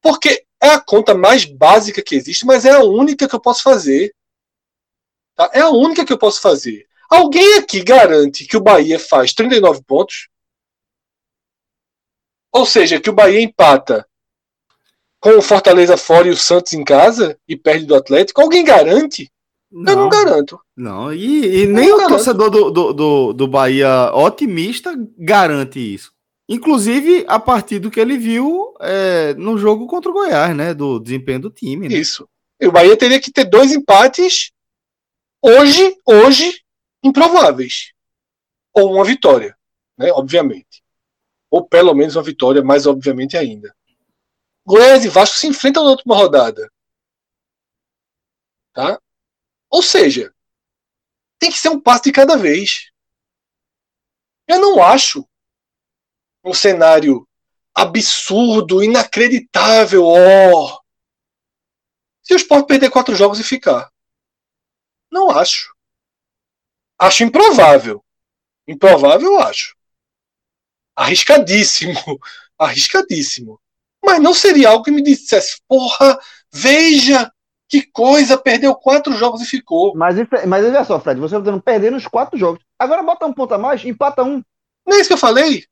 Porque 0.00 0.45
é 0.62 0.68
a 0.68 0.80
conta 0.80 1.14
mais 1.14 1.44
básica 1.44 2.02
que 2.02 2.14
existe, 2.14 2.46
mas 2.46 2.64
é 2.64 2.70
a 2.70 2.82
única 2.82 3.28
que 3.28 3.34
eu 3.34 3.40
posso 3.40 3.62
fazer. 3.62 4.14
Tá? 5.34 5.50
É 5.52 5.60
a 5.60 5.70
única 5.70 6.04
que 6.04 6.12
eu 6.12 6.18
posso 6.18 6.40
fazer. 6.40 6.86
Alguém 7.08 7.58
aqui 7.58 7.82
garante 7.82 8.46
que 8.46 8.56
o 8.56 8.62
Bahia 8.62 8.98
faz 8.98 9.32
39 9.32 9.82
pontos? 9.84 10.28
Ou 12.52 12.64
seja, 12.64 13.00
que 13.00 13.10
o 13.10 13.12
Bahia 13.12 13.40
empata 13.40 14.06
com 15.20 15.30
o 15.30 15.42
Fortaleza 15.42 15.96
fora 15.96 16.28
e 16.28 16.30
o 16.30 16.36
Santos 16.36 16.72
em 16.72 16.82
casa 16.82 17.38
e 17.46 17.56
perde 17.56 17.84
do 17.84 17.94
Atlético? 17.94 18.40
Alguém 18.40 18.64
garante? 18.64 19.30
Não, 19.70 19.92
eu 19.92 19.98
não 19.98 20.08
garanto. 20.08 20.60
Não, 20.76 21.12
e, 21.12 21.62
e 21.62 21.66
nem 21.66 21.92
o 21.92 21.96
garanto. 21.96 22.16
torcedor 22.16 22.50
do, 22.50 22.70
do, 22.70 22.92
do, 22.92 23.32
do, 23.32 23.48
Bahia 23.48 24.10
otimista 24.14 24.94
garante 25.18 25.78
isso. 25.78 26.12
Inclusive 26.48 27.24
a 27.26 27.40
partir 27.40 27.80
do 27.80 27.90
que 27.90 27.98
ele 27.98 28.16
viu 28.16 28.74
é, 28.80 29.34
no 29.34 29.58
jogo 29.58 29.86
contra 29.86 30.10
o 30.10 30.14
Goiás, 30.14 30.56
né? 30.56 30.72
Do 30.72 31.00
desempenho 31.00 31.40
do 31.40 31.50
time. 31.50 31.88
Né? 31.88 31.96
Isso. 31.96 32.28
E 32.60 32.66
o 32.66 32.72
Bahia 32.72 32.96
teria 32.96 33.20
que 33.20 33.32
ter 33.32 33.44
dois 33.44 33.72
empates 33.72 34.52
hoje, 35.42 35.96
hoje, 36.06 36.64
improváveis. 37.02 37.92
Ou 38.72 38.94
uma 38.94 39.04
vitória, 39.04 39.56
né? 39.98 40.12
Obviamente. 40.12 40.84
Ou 41.50 41.66
pelo 41.66 41.94
menos 41.94 42.14
uma 42.14 42.22
vitória, 42.22 42.62
mais 42.62 42.86
obviamente 42.86 43.36
ainda. 43.36 43.74
Goiás 44.64 45.04
e 45.04 45.08
Vasco 45.08 45.36
se 45.36 45.46
enfrentam 45.46 45.84
na 45.84 45.90
última 45.90 46.16
rodada. 46.16 46.70
Tá? 48.72 49.00
Ou 49.70 49.82
seja, 49.82 50.32
tem 51.38 51.50
que 51.50 51.58
ser 51.58 51.70
um 51.70 51.80
passo 51.80 52.04
de 52.04 52.12
cada 52.12 52.36
vez. 52.36 52.90
Eu 54.48 54.60
não 54.60 54.82
acho 54.82 55.26
um 56.46 56.54
cenário 56.54 57.26
absurdo, 57.74 58.82
inacreditável, 58.82 60.04
ó. 60.06 60.16
Oh, 60.52 60.80
se 62.22 62.34
o 62.34 62.36
Sport 62.36 62.66
perder 62.66 62.90
quatro 62.90 63.14
jogos 63.14 63.38
e 63.38 63.44
ficar. 63.44 63.90
Não 65.10 65.30
acho. 65.30 65.74
Acho 66.98 67.24
improvável. 67.24 68.02
Improvável, 68.66 69.32
eu 69.32 69.40
acho. 69.40 69.76
Arriscadíssimo. 70.96 71.94
Arriscadíssimo. 72.58 73.60
Mas 74.04 74.20
não 74.20 74.32
seria 74.32 74.70
algo 74.70 74.84
que 74.84 74.90
me 74.90 75.02
dissesse, 75.02 75.60
porra, 75.68 76.18
veja, 76.52 77.30
que 77.68 77.82
coisa, 77.82 78.38
perdeu 78.38 78.74
quatro 78.74 79.12
jogos 79.12 79.42
e 79.42 79.46
ficou. 79.46 79.94
Mas, 79.96 80.16
mas 80.46 80.64
olha 80.64 80.84
só, 80.84 81.00
Fred, 81.00 81.20
você 81.20 81.36
está 81.36 81.58
perdendo 81.60 81.96
os 81.96 82.06
quatro 82.06 82.38
jogos. 82.38 82.62
Agora 82.78 83.02
bota 83.02 83.26
um 83.26 83.32
ponto 83.32 83.52
a 83.52 83.58
mais, 83.58 83.84
empata 83.84 84.22
um. 84.22 84.42
Não 84.86 84.96
é 84.96 85.00
isso 85.00 85.08
que 85.08 85.14
eu 85.14 85.18
falei? 85.18 85.66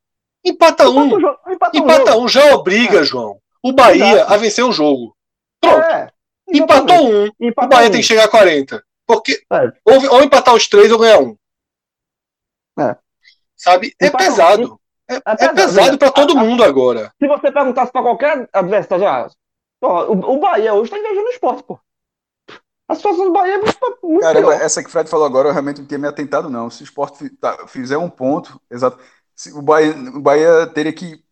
Empata, 0.44 0.84
empata 0.84 0.90
um. 0.90 1.14
um 1.14 1.52
empata, 1.52 1.78
empata 1.78 2.16
um, 2.16 2.24
um, 2.24 2.28
já 2.28 2.54
obriga, 2.54 3.00
é. 3.00 3.04
João, 3.04 3.38
o 3.62 3.72
Bahia 3.72 4.16
Exato. 4.16 4.32
a 4.32 4.36
vencer 4.36 4.64
o 4.64 4.72
jogo. 4.72 5.16
Pronto. 5.60 5.82
É, 5.82 6.10
Empatou 6.52 7.10
um, 7.10 7.30
Empata 7.40 7.66
o 7.66 7.68
Bahia 7.70 7.88
um. 7.88 7.92
tem 7.92 8.00
que 8.00 8.06
chegar 8.06 8.24
a 8.24 8.28
40. 8.28 8.84
Porque 9.06 9.42
é. 9.52 9.72
ou, 9.84 10.14
ou, 10.14 10.22
empatar 10.22 10.54
os 10.54 10.66
três 10.68 10.90
ou 10.90 10.98
ganhar 10.98 11.20
um. 11.20 11.36
É. 12.78 12.96
Sabe? 13.56 13.94
É 14.00 14.10
pesado. 14.10 14.74
Um. 14.74 14.78
É, 15.08 15.44
é, 15.44 15.48
pesado 15.52 15.98
para 15.98 16.10
todo 16.10 16.36
mundo 16.36 16.64
agora. 16.64 17.12
Se 17.20 17.28
você 17.28 17.52
perguntasse 17.52 17.92
para 17.92 18.02
qualquer 18.02 18.48
adversário, 18.52 19.04
já, 19.04 19.28
o, 19.82 20.34
o 20.34 20.40
Bahia 20.40 20.72
hoje 20.72 20.84
está 20.84 20.98
invejando 20.98 21.26
o 21.26 21.30
esporte, 21.30 21.62
pô. 21.62 21.78
A 22.88 22.94
situação 22.94 23.26
do 23.26 23.32
Bahia 23.32 23.54
é 23.54 23.58
muito, 23.58 23.98
muito 24.02 24.20
Caramba, 24.20 24.48
pior. 24.48 24.62
essa 24.62 24.82
que 24.82 24.88
o 24.88 24.92
Fred 24.92 25.08
falou 25.08 25.26
agora, 25.26 25.48
eu 25.48 25.52
realmente 25.52 25.80
não 25.80 25.86
tinha 25.86 25.98
me 25.98 26.08
atentado, 26.08 26.50
não. 26.50 26.70
Se 26.70 26.82
o 26.82 26.84
esporte 26.84 27.30
tá, 27.36 27.66
fizer 27.66 27.96
um 27.96 28.10
ponto, 28.10 28.60
exato. 28.70 28.98
Se 29.34 29.52
o, 29.52 29.62
Bahia, 29.62 29.92
o 29.92 30.20
Bahia 30.20 30.66
teria 30.68 30.92
que 30.92 31.22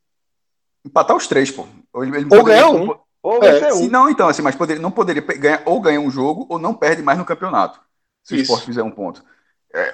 empatar 0.85 1.17
os 1.17 1.27
três, 1.27 1.51
pô. 1.51 1.67
Ou, 1.93 2.05
ele, 2.05 2.17
ele 2.17 2.35
ou 2.35 2.45
ganhar 2.45 2.69
um. 2.69 2.95
Ou 3.23 3.45
é, 3.45 3.73
um. 3.73 3.89
não, 3.89 4.11
então, 4.11 4.29
assim, 4.29 4.43
mas 4.43 4.57
poderia, 4.57 4.83
não 4.83 4.91
poderia 4.91 5.23
ganhar 5.23 5.63
ou 5.65 5.81
ganhar 5.81 6.01
um 6.01 6.11
jogo 6.11 6.47
ou 6.49 6.59
não 6.59 6.75
perde 6.75 7.03
mais 7.03 7.19
no 7.19 7.25
campeonato. 7.25 7.81
Se 8.25 8.35
Isso. 8.35 8.41
o 8.41 8.43
esporte 8.43 8.67
fizer 8.67 8.83
um 8.83 8.91
ponto. 8.91 9.23
É, 9.73 9.93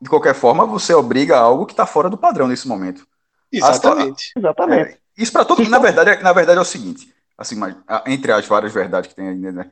de 0.00 0.08
qualquer 0.08 0.34
forma, 0.34 0.66
você 0.66 0.94
obriga 0.94 1.38
algo 1.38 1.66
que 1.66 1.72
está 1.72 1.86
fora 1.86 2.08
do 2.08 2.16
padrão 2.16 2.48
nesse 2.48 2.66
momento. 2.66 3.06
Exatamente. 3.52 4.32
Exatamente. 4.36 4.90
É, 4.92 4.98
isso 5.16 5.32
para 5.32 5.44
todo 5.44 5.58
mundo, 5.58 5.70
na 5.70 5.78
verdade, 5.78 6.10
é, 6.10 6.22
na 6.22 6.32
verdade 6.32 6.58
é 6.58 6.62
o 6.62 6.64
seguinte 6.64 7.14
assim, 7.40 7.56
entre 8.06 8.32
as 8.32 8.46
várias 8.46 8.70
verdades 8.70 9.08
que 9.08 9.16
tem 9.16 9.28
ainda, 9.28 9.50
né? 9.50 9.70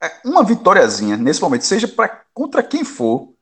É 0.00 0.20
uma 0.24 0.44
vitóriazinha 0.44 1.16
nesse 1.16 1.42
momento, 1.42 1.62
seja 1.62 1.88
para 1.88 2.22
contra 2.32 2.62
quem 2.62 2.84
for, 2.84 3.34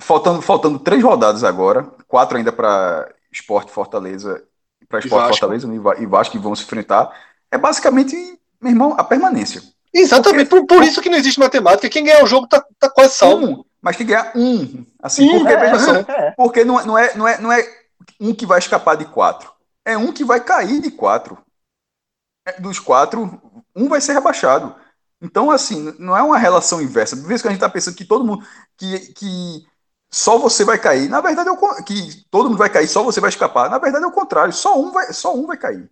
faltando, 0.00 0.42
faltando 0.42 0.78
três 0.80 1.02
rodadas 1.02 1.44
agora, 1.44 1.84
quatro 2.08 2.36
ainda 2.36 2.52
para 2.52 3.14
Esporte, 3.40 3.70
Fortaleza 3.70 4.42
para 4.88 5.00
Esporte 5.00 5.38
Fortaleza 5.38 5.68
e 5.98 6.06
Vasco 6.06 6.32
que 6.32 6.38
vão 6.38 6.54
se 6.54 6.62
enfrentar, 6.62 7.10
é 7.50 7.58
basicamente, 7.58 8.16
meu 8.60 8.72
irmão, 8.72 8.94
a 8.96 9.04
permanência. 9.04 9.62
Exatamente, 9.92 10.48
porque, 10.48 10.66
por, 10.66 10.78
por 10.78 10.84
isso 10.84 11.00
que 11.00 11.08
não 11.08 11.16
existe 11.16 11.40
matemática. 11.40 11.88
Quem 11.88 12.04
ganhar 12.04 12.22
o 12.22 12.26
jogo 12.26 12.46
tá, 12.46 12.64
tá 12.78 12.90
quase 12.90 13.14
salvo. 13.14 13.46
Um, 13.46 13.64
mas 13.80 13.96
tem 13.96 14.06
que 14.06 14.12
ganhar 14.12 14.32
um. 14.36 14.84
Assim, 15.02 15.30
porque, 15.30 15.52
é, 15.52 15.56
veja 15.56 15.78
só, 15.78 15.94
é. 15.96 16.30
porque 16.36 16.64
não, 16.64 16.84
não, 16.84 16.98
é, 16.98 17.14
não, 17.16 17.26
é, 17.28 17.40
não 17.40 17.52
é 17.52 17.66
um 18.20 18.34
que 18.34 18.44
vai 18.44 18.58
escapar 18.58 18.96
de 18.96 19.06
quatro. 19.06 19.50
É 19.84 19.96
um 19.96 20.12
que 20.12 20.24
vai 20.24 20.40
cair 20.40 20.80
de 20.80 20.90
quatro. 20.90 21.38
É, 22.46 22.60
dos 22.60 22.78
quatro, 22.78 23.40
um 23.74 23.88
vai 23.88 24.00
ser 24.00 24.12
rebaixado. 24.12 24.74
Então, 25.20 25.50
assim, 25.50 25.94
não 25.98 26.16
é 26.16 26.22
uma 26.22 26.36
relação 26.36 26.82
inversa. 26.82 27.16
Por 27.16 27.26
vezes 27.26 27.40
que 27.40 27.48
a 27.48 27.50
gente 27.50 27.58
está 27.58 27.68
pensando 27.68 27.96
que 27.96 28.04
todo 28.04 28.24
mundo. 28.24 28.46
Que, 28.76 28.98
que 29.14 29.66
só 30.10 30.38
você 30.38 30.64
vai 30.64 30.78
cair. 30.78 31.08
Na 31.08 31.20
verdade, 31.20 31.48
é 31.48 31.52
o, 31.52 31.84
que 31.84 32.24
todo 32.30 32.48
mundo 32.48 32.58
vai 32.58 32.70
cair, 32.70 32.88
só 32.88 33.02
você 33.02 33.20
vai 33.20 33.30
escapar. 33.30 33.70
Na 33.70 33.78
verdade, 33.78 34.04
é 34.04 34.08
o 34.08 34.12
contrário. 34.12 34.52
Só 34.52 34.78
um 34.78 34.90
vai, 34.90 35.12
só 35.12 35.34
um 35.34 35.46
vai 35.46 35.56
cair. 35.56 35.90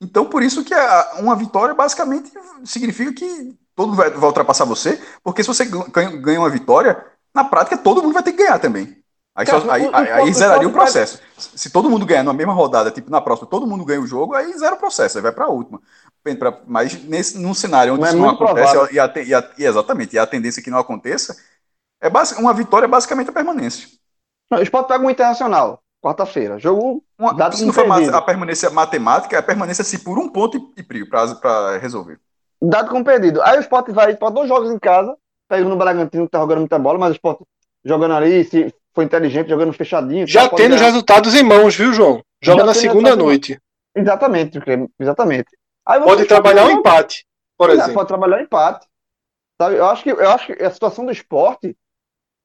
Então, 0.00 0.26
por 0.26 0.42
isso 0.42 0.64
que 0.64 0.74
a, 0.74 1.16
uma 1.18 1.34
vitória 1.34 1.74
basicamente 1.74 2.32
significa 2.64 3.12
que 3.12 3.56
todo 3.74 3.88
mundo 3.88 3.96
vai, 3.96 4.10
vai 4.10 4.28
ultrapassar 4.28 4.64
você, 4.64 5.00
porque 5.22 5.42
se 5.42 5.48
você 5.48 5.64
ganha, 5.64 6.16
ganha, 6.16 6.40
uma 6.40 6.50
vitória, 6.50 7.04
na 7.34 7.44
prática 7.44 7.78
todo 7.78 8.02
mundo 8.02 8.14
vai 8.14 8.22
ter 8.22 8.32
que 8.32 8.38
ganhar 8.38 8.58
também. 8.58 8.96
Aí, 9.34 9.46
Cara, 9.46 9.60
só, 9.60 9.70
aí, 9.70 9.86
o, 9.86 9.94
aí, 9.94 10.10
aí 10.10 10.34
zeraria 10.34 10.66
o 10.66 10.72
processo. 10.72 11.18
Vai... 11.18 11.46
Se 11.54 11.70
todo 11.70 11.88
mundo 11.88 12.04
ganhar 12.04 12.24
na 12.24 12.32
mesma 12.32 12.52
rodada, 12.52 12.90
tipo 12.90 13.08
na 13.08 13.20
próxima, 13.20 13.48
todo 13.48 13.68
mundo 13.68 13.84
ganha 13.84 14.00
o 14.00 14.06
jogo, 14.06 14.34
aí 14.34 14.52
zera 14.58 14.74
o 14.74 14.78
processo, 14.78 15.16
aí 15.16 15.22
vai 15.22 15.30
para 15.30 15.44
a 15.44 15.48
última. 15.48 15.80
Mas 16.66 17.00
nesse, 17.04 17.38
num 17.38 17.54
cenário 17.54 17.94
onde 17.94 18.02
é 18.02 18.08
isso 18.08 18.16
é 18.16 18.20
não 18.20 18.30
acontece, 18.30 18.76
e, 18.92 18.98
a, 18.98 19.12
e, 19.16 19.34
a, 19.34 19.50
e, 19.58 19.64
exatamente, 19.64 20.16
e 20.16 20.18
a 20.18 20.26
tendência 20.26 20.60
é 20.60 20.62
que 20.62 20.70
não 20.70 20.78
aconteça, 20.78 21.36
é 22.00 22.08
basic, 22.08 22.40
uma 22.40 22.54
vitória 22.54 22.86
é 22.86 22.88
basicamente 22.88 23.30
a 23.30 23.32
permanência. 23.32 23.88
Não, 24.50 24.58
o 24.58 24.62
Sport 24.62 24.88
pega 24.88 25.04
um 25.04 25.10
internacional, 25.10 25.82
quarta-feira. 26.02 26.58
Jogo. 26.58 27.04
Uma, 27.18 27.34
dado 27.34 27.56
se 27.56 27.64
não 27.64 27.72
for 27.72 27.86
a 27.90 28.22
permanência 28.22 28.70
matemática, 28.70 29.36
é 29.36 29.38
a 29.38 29.42
permanência 29.42 29.84
se 29.84 29.98
por 29.98 30.18
um 30.18 30.28
ponto 30.28 30.56
e, 30.56 30.80
e 30.80 31.04
para 31.04 31.78
resolver. 31.78 32.20
Dado 32.60 32.90
como 32.90 33.04
perdido. 33.04 33.42
Aí 33.42 33.58
o 33.58 33.60
Sport 33.60 33.90
vai 33.90 34.16
para 34.16 34.30
dois 34.30 34.48
jogos 34.48 34.70
em 34.70 34.78
casa, 34.78 35.16
pegando 35.48 35.74
o 35.74 35.78
Bragantino 35.78 36.24
que 36.24 36.30
tá 36.30 36.38
jogando 36.38 36.60
muita 36.60 36.78
bola, 36.78 36.98
mas 36.98 37.10
o 37.10 37.14
Sport 37.14 37.40
jogando 37.84 38.14
ali, 38.14 38.44
se 38.44 38.74
foi 38.94 39.04
inteligente, 39.04 39.48
jogando 39.48 39.72
fechadinho. 39.72 40.26
Já 40.26 40.48
tendo 40.48 40.74
os 40.74 40.80
resultados 40.80 41.34
em 41.34 41.42
mãos, 41.42 41.74
viu, 41.74 41.92
João? 41.92 42.22
Joga 42.42 42.60
Já 42.60 42.66
na 42.66 42.74
segunda 42.74 43.16
noite. 43.16 43.60
Exatamente, 43.94 44.60
exatamente. 44.98 45.46
pode 46.04 46.24
trabalhar 46.26 46.66
o 46.66 46.68
um 46.68 46.70
empate, 46.72 47.26
por 47.56 47.70
exemplo. 47.70 47.94
Pode 47.94 48.08
trabalhar 48.08 48.36
o 48.36 48.40
um 48.40 48.42
empate. 48.42 48.86
Sabe? 49.60 49.76
Eu 49.76 49.86
acho 49.86 50.02
que 50.04 50.10
eu 50.10 50.30
acho 50.30 50.46
que 50.46 50.62
a 50.62 50.70
situação 50.70 51.04
do 51.04 51.10
esporte 51.10 51.76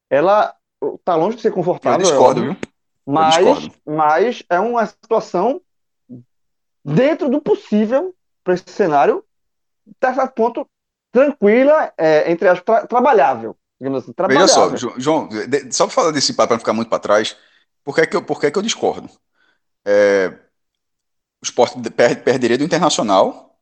ela 0.10 0.56
tá 1.04 1.16
longe 1.16 1.38
de 1.38 1.42
ser 1.42 1.52
confortável. 1.52 2.00
Eu 2.00 2.12
discordo, 2.12 2.42
viu? 2.42 2.58
Mas, 3.06 3.70
mas 3.86 4.44
é 4.50 4.60
uma 4.60 4.86
situação 4.86 5.62
dentro 6.84 7.30
do 7.30 7.42
possível 7.42 8.16
para 8.44 8.54
esse 8.54 8.70
cenário, 8.70 9.24
até 9.98 10.14
certo 10.14 10.34
ponto, 10.34 10.70
tranquila, 11.12 11.94
é, 11.98 12.32
entre 12.32 12.48
as 12.48 12.62
tra 12.62 12.86
trabalhável. 12.86 13.58
Assim, 13.98 14.14
Veja 14.30 14.48
só, 14.48 14.76
João, 14.98 15.28
só 15.70 15.86
para 15.86 15.94
falar 15.94 16.12
desse 16.12 16.34
papo, 16.34 16.50
para 16.50 16.56
não 16.56 16.60
ficar 16.60 16.74
muito 16.74 16.88
para 16.88 17.00
trás, 17.00 17.36
por 17.84 17.94
que, 17.94 18.02
é 18.02 18.06
que, 18.06 18.16
eu, 18.16 18.24
por 18.24 18.40
que, 18.40 18.46
é 18.48 18.52
que 18.52 18.58
eu 18.58 18.62
discordo? 18.62 19.10
É, 19.86 20.28
o 21.42 21.44
esporte 21.44 21.78
per, 21.90 22.24
perderia 22.24 22.58
do 22.58 22.64
Internacional, 22.64 23.60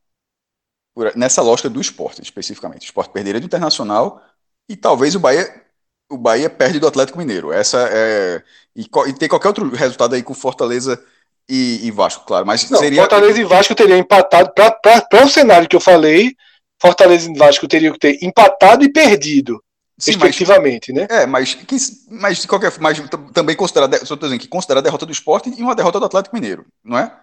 por, 0.94 1.16
nessa 1.16 1.42
lógica 1.42 1.70
do 1.70 1.82
esporte, 1.82 2.22
especificamente. 2.22 2.84
O 2.84 2.86
esporte 2.86 3.12
perderia 3.12 3.40
do 3.40 3.46
Internacional 3.48 4.22
e 4.70 4.76
talvez 4.76 5.16
o 5.16 5.20
Bahia 5.20 5.66
o 6.12 6.18
Bahia 6.18 6.50
perde 6.50 6.80
do 6.80 6.88
Atlético 6.88 7.18
Mineiro. 7.18 7.52
Essa 7.52 7.88
é. 7.92 8.44
E, 8.76 8.88
e 9.08 9.14
tem 9.14 9.30
qualquer 9.30 9.48
outro 9.48 9.70
resultado 9.70 10.16
aí 10.16 10.24
com 10.24 10.34
Fortaleza 10.34 11.02
e, 11.50 11.86
e 11.88 11.92
Vasco, 11.92 12.26
claro. 12.26 12.46
Mas 12.46 12.70
Não, 12.70 12.80
seria. 12.80 13.02
Fortaleza 13.02 13.40
e 13.40 13.44
Vasco 13.44 13.76
teriam 13.76 13.98
empatado. 13.98 14.52
Para 14.54 15.26
o 15.26 15.30
cenário 15.30 15.68
que 15.68 15.76
eu 15.76 15.82
falei, 15.82 16.36
Fortaleza 16.80 17.30
e 17.30 17.38
Vasco 17.38 17.68
teriam 17.68 17.94
que 17.94 18.00
ter 18.00 18.20
empatado 18.24 18.84
e 18.84 18.92
perdido. 18.92 19.62
Sim, 19.98 20.14
respectivamente, 20.14 20.92
mas, 20.92 21.02
né? 21.02 21.08
É, 21.12 21.26
mas, 21.28 21.54
que, 21.54 21.78
mas 22.10 22.40
de 22.40 22.48
qualquer 22.48 22.74
mas 22.80 23.00
também 23.34 23.56
considerar, 23.56 23.88
só 24.04 24.16
dizendo 24.16 24.40
que 24.40 24.48
considerar 24.48 24.80
a 24.80 24.84
derrota 24.84 25.06
do 25.06 25.12
esporte 25.12 25.54
e 25.56 25.62
uma 25.62 25.76
derrota 25.76 26.00
do 26.00 26.06
Atlético 26.08 26.36
Mineiro, 26.36 26.66
não 26.84 26.98
é? 26.98 27.16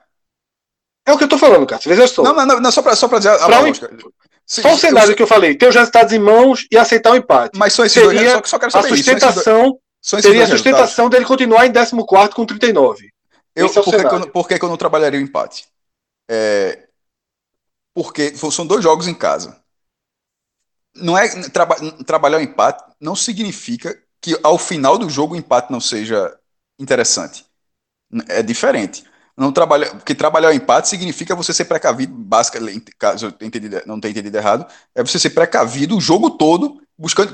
É 1.05 1.13
o 1.13 1.19
que 1.19 1.25
eu 1.25 1.29
tô 1.29 1.37
falando, 1.39 1.67
cara. 1.67 1.83
Veja 1.85 2.07
só. 2.07 2.23
Não, 2.23 2.35
não, 2.35 2.61
não, 2.61 2.71
só 2.71 2.83
para 2.83 2.95
só 2.95 3.09
dizer 3.09 3.31
a, 3.31 3.47
a 3.47 3.49
lógica. 4.49 4.69
Só 4.69 4.75
o 4.75 4.79
cenário 4.79 5.13
eu... 5.13 5.17
que 5.17 5.23
eu 5.23 5.27
falei, 5.27 5.55
ter 5.55 5.69
os 5.69 5.75
resultados 5.75 6.13
em 6.13 6.19
mãos 6.19 6.67
e 6.71 6.79
aceitar 6.79 7.13
o 7.13 7.17
empate. 7.17 7.59
Mas 7.59 7.73
só 7.73 7.85
esses 7.85 8.03
seria 8.03 8.21
dois, 8.21 8.33
só, 8.33 8.43
só 8.45 8.59
quero 8.59 8.73
saber 8.73 8.87
a 8.87 8.97
sustentação, 8.97 9.81
isso. 10.03 10.21
Seria 10.23 10.45
a 10.45 10.49
sustentação 10.49 11.11
dele 11.11 11.25
continuar 11.25 11.67
em 11.67 11.73
14 11.73 12.35
com 12.35 12.47
39. 12.47 13.11
Eu, 13.55 13.67
é 13.67 13.69
por, 13.69 13.85
que, 13.85 13.97
eu, 13.97 14.31
por 14.31 14.49
que, 14.49 14.65
eu 14.65 14.69
não 14.69 14.77
trabalharia 14.77 15.19
o 15.19 15.23
empate? 15.23 15.67
É, 16.31 16.89
porque 17.95 18.35
são 18.37 18.67
dois 18.67 18.83
jogos 18.83 19.09
em 19.09 19.15
casa. 19.15 19.61
Não 20.95 21.19
é 21.19 21.29
traba, 21.51 21.77
trabalhar 22.05 22.39
o 22.39 22.43
empate 22.43 22.85
não 23.01 23.15
significa 23.15 24.01
que 24.21 24.39
ao 24.43 24.59
final 24.59 24.97
do 24.97 25.11
jogo 25.11 25.35
o 25.35 25.37
empate 25.37 25.71
não 25.71 25.81
seja 25.81 26.37
interessante. 26.79 27.45
É 28.29 28.43
diferente. 28.43 29.05
Não 29.39 29.53
trabalha, 29.53 29.87
porque 29.91 30.17
trabalhar 30.17 30.49
o 30.49 30.53
empate 30.53 30.89
significa 30.89 31.37
você 31.37 31.55
ser 31.55 31.65
precavido, 31.67 32.13
basicamente, 32.13 32.87
caso 32.99 33.27
eu 33.27 33.47
entendi, 33.47 33.71
não 33.87 34.01
tenha 34.01 34.11
entendido 34.11 34.37
errado, 34.37 34.67
é 34.93 35.01
você 35.01 35.17
ser 35.17 35.31
precavido 35.31 35.97
o 35.97 36.01
jogo 36.01 36.31
todo, 36.31 36.81
buscando. 36.99 37.33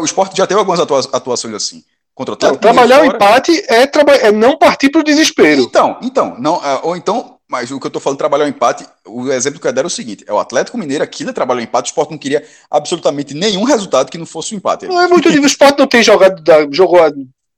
O 0.00 0.04
esporte 0.04 0.36
já 0.36 0.46
teve 0.46 0.60
algumas 0.60 0.78
atua, 0.78 1.00
atuações 1.12 1.54
assim. 1.54 1.82
Contra 2.14 2.34
o 2.34 2.36
então, 2.36 2.54
trabalhar 2.54 3.02
o 3.02 3.04
empate 3.04 3.64
é, 3.66 3.84
traba 3.84 4.14
é 4.14 4.30
não 4.30 4.56
partir 4.56 4.90
para 4.90 5.00
o 5.00 5.04
desespero. 5.04 5.62
Então, 5.62 5.98
então, 6.02 6.36
não, 6.38 6.64
é, 6.64 6.80
ou 6.84 6.96
então, 6.96 7.38
mas 7.48 7.72
o 7.72 7.80
que 7.80 7.86
eu 7.86 7.88
estou 7.88 8.00
falando, 8.00 8.18
trabalhar 8.18 8.44
o 8.44 8.48
empate, 8.48 8.86
o 9.04 9.28
exemplo 9.32 9.58
que 9.58 9.66
eu 9.66 9.72
quero 9.72 9.86
é 9.86 9.88
o 9.88 9.90
seguinte: 9.90 10.24
é 10.28 10.32
o 10.32 10.38
Atlético 10.38 10.78
Mineiro, 10.78 11.02
aquilo 11.02 11.32
trabalhou 11.32 11.60
o 11.60 11.64
empate, 11.64 11.88
o 11.88 11.90
esporte 11.90 12.12
não 12.12 12.18
queria 12.18 12.46
absolutamente 12.70 13.34
nenhum 13.34 13.64
resultado 13.64 14.08
que 14.08 14.18
não 14.18 14.26
fosse 14.26 14.54
o 14.54 14.56
empate. 14.56 14.86
Não 14.86 15.00
é 15.00 15.08
muito 15.08 15.26
o 15.34 15.46
esporte 15.46 15.80
não 15.80 15.88
tem 15.88 16.04
jogado, 16.04 16.44
jogou 16.70 17.02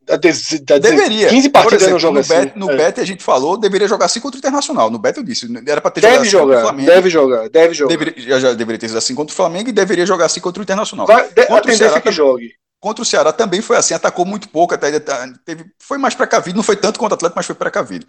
da, 0.05 0.17
da, 0.17 0.79
deveria. 0.79 1.29
15 1.29 1.49
partidas 1.51 1.83
exemplo, 1.83 1.95
no 1.95 2.01
jogo 2.01 2.15
no 2.15 2.21
assim. 2.21 2.35
Bet, 2.35 2.53
no 2.59 2.71
é. 2.71 2.77
Bet 2.77 3.01
a 3.01 3.05
gente 3.05 3.23
falou, 3.23 3.57
deveria 3.57 3.87
jogar 3.87 4.07
assim 4.07 4.21
contra 4.21 4.37
o 4.37 4.39
Internacional. 4.39 4.91
No 4.91 4.99
Bet 4.99 5.17
eu 5.17 5.25
disse, 5.25 5.49
era 5.67 5.81
para 5.81 5.91
ter 5.91 6.01
deve 6.01 6.25
jogado 6.25 6.49
jogar, 6.49 6.61
Flamengo. 6.63 6.87
Deve 6.87 7.11
jogar, 7.11 7.49
deve 7.49 7.75
jogar. 7.75 7.97
Deveria, 7.97 8.15
já, 8.23 8.41
já 8.41 8.53
deveria 8.53 8.79
ter 8.79 8.89
sido 8.89 8.99
assim 8.99 9.15
contra 9.15 9.33
o 9.33 9.37
Flamengo 9.37 9.69
e 9.69 9.73
deveria 9.73 10.05
jogar 10.05 10.27
assim 10.27 10.41
contra 10.41 10.61
o 10.61 10.63
Internacional. 10.63 11.07
Vai, 11.07 11.29
de, 11.29 11.47
contra 11.47 11.71
a 11.71 11.75
o 11.75 11.77
Ceará, 11.77 12.01
que 12.01 12.13
jogue. 12.13 12.53
Contra 12.81 13.03
o 13.03 13.07
Ceará 13.07 13.33
também 13.33 13.63
foi 13.63 13.77
assim, 13.77 13.95
atacou 13.95 14.25
muito 14.25 14.49
pouco, 14.49 14.75
até 14.75 14.99
teve, 15.45 15.67
foi 15.79 15.99
mais 15.99 16.17
precavido, 16.17 16.57
não 16.57 16.65
foi 16.65 16.75
tanto 16.75 16.99
contra 16.99 17.15
o 17.15 17.17
Atlético, 17.17 17.39
mas 17.39 17.47
foi 17.47 17.55
precavido. 17.55 18.05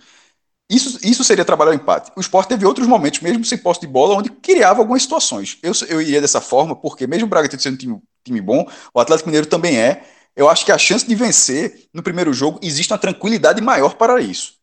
Isso, 0.69 0.97
isso 1.03 1.23
seria 1.23 1.45
trabalhar 1.45 1.71
o 1.71 1.75
empate. 1.75 2.11
O 2.15 2.21
Sport 2.21 2.47
teve 2.47 2.65
outros 2.65 2.87
momentos, 2.87 3.19
mesmo 3.19 3.45
sem 3.45 3.57
posse 3.57 3.81
de 3.81 3.87
bola, 3.87 4.15
onde 4.15 4.29
criava 4.29 4.79
algumas 4.79 5.03
situações. 5.03 5.59
Eu, 5.61 5.73
eu 5.89 6.01
iria 6.01 6.21
dessa 6.21 6.41
forma, 6.41 6.75
porque 6.75 7.05
mesmo 7.05 7.27
o 7.27 7.29
Bragantino 7.29 7.61
sendo 7.61 7.75
um 7.75 7.77
time, 7.77 8.01
time 8.23 8.41
bom, 8.41 8.67
o 8.93 8.99
Atlético 8.99 9.29
Mineiro 9.29 9.45
também 9.45 9.77
é, 9.77 10.03
eu 10.35 10.49
acho 10.49 10.65
que 10.65 10.71
a 10.71 10.77
chance 10.77 11.05
de 11.05 11.15
vencer 11.15 11.87
no 11.93 12.03
primeiro 12.03 12.33
jogo 12.33 12.59
existe 12.61 12.91
uma 12.91 12.99
tranquilidade 12.99 13.61
maior 13.61 13.95
para 13.95 14.21
isso. 14.21 14.55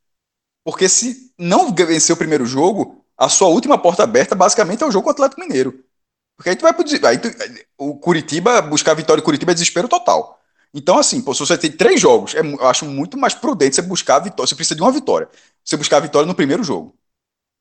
Porque 0.64 0.88
se 0.88 1.32
não 1.38 1.74
vencer 1.74 2.14
o 2.14 2.18
primeiro 2.18 2.44
jogo, 2.44 3.04
a 3.16 3.28
sua 3.28 3.48
última 3.48 3.78
porta 3.78 4.02
aberta 4.02 4.34
basicamente 4.34 4.82
é 4.82 4.86
o 4.86 4.90
jogo 4.90 5.04
com 5.04 5.10
o 5.10 5.12
Atlético 5.12 5.40
Mineiro. 5.40 5.84
Porque 6.36 6.50
aí 6.50 6.56
tu 6.56 6.62
vai 6.62 6.72
pro, 6.72 6.84
aí 7.06 7.18
tu, 7.18 7.28
o 7.78 7.96
Curitiba, 7.98 8.62
buscar 8.62 8.92
a 8.92 8.94
vitória 8.94 9.20
em 9.20 9.24
Curitiba 9.24 9.52
é 9.52 9.54
desespero 9.54 9.88
total. 9.88 10.40
Então, 10.72 10.98
assim, 10.98 11.20
pô, 11.20 11.34
se 11.34 11.40
você 11.40 11.58
tem 11.58 11.70
três 11.70 12.00
jogos, 12.00 12.34
é, 12.34 12.40
eu 12.40 12.66
acho 12.66 12.84
muito 12.86 13.18
mais 13.18 13.34
prudente 13.34 13.74
você 13.74 13.82
buscar 13.82 14.16
a 14.16 14.20
vitória. 14.20 14.46
Você 14.48 14.54
precisa 14.54 14.76
de 14.76 14.82
uma 14.82 14.92
vitória. 14.92 15.28
Você 15.64 15.76
buscar 15.76 15.98
a 15.98 16.00
vitória 16.00 16.26
no 16.26 16.34
primeiro 16.34 16.62
jogo. 16.62 16.96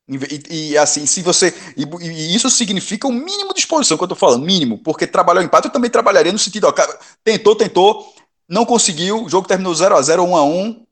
E, 0.10 0.72
e, 0.72 0.78
assim, 0.78 1.06
se 1.06 1.22
você. 1.22 1.54
E, 1.78 1.84
e, 1.84 2.36
isso 2.36 2.50
significa 2.50 3.08
o 3.08 3.12
mínimo 3.12 3.54
de 3.54 3.60
exposição 3.60 3.96
que 3.96 4.04
eu 4.04 4.08
tô 4.08 4.16
falando, 4.16 4.44
mínimo, 4.44 4.80
porque 4.80 5.06
trabalhar 5.06 5.42
o 5.42 5.44
empate 5.44 5.68
eu 5.68 5.72
também 5.72 5.92
trabalharia 5.92 6.32
no 6.32 6.40
sentido, 6.40 6.66
ó, 6.66 6.72
cara, 6.72 6.98
tentou, 7.24 7.56
tentou, 7.56 8.14
não 8.48 8.66
conseguiu, 8.66 9.24
o 9.24 9.30
jogo 9.30 9.48
terminou 9.48 9.74
0 9.74 9.96
a 9.96 10.02
0 10.02 10.24
1 10.24 10.36
a 10.36 10.44
1 10.44 10.86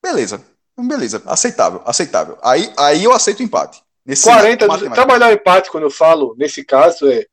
beleza, 0.00 0.44
beleza, 0.78 1.20
aceitável, 1.26 1.82
aceitável. 1.84 2.38
Aí, 2.42 2.72
aí 2.76 3.02
eu 3.02 3.12
aceito 3.12 3.40
o 3.40 3.42
empate. 3.42 3.82
Nesse 4.06 4.22
40, 4.22 4.68
trabalhar 4.90 5.30
o 5.30 5.34
empate, 5.34 5.70
quando 5.70 5.84
eu 5.84 5.90
falo, 5.90 6.36
nesse 6.38 6.64
caso, 6.64 7.10
é 7.10 7.26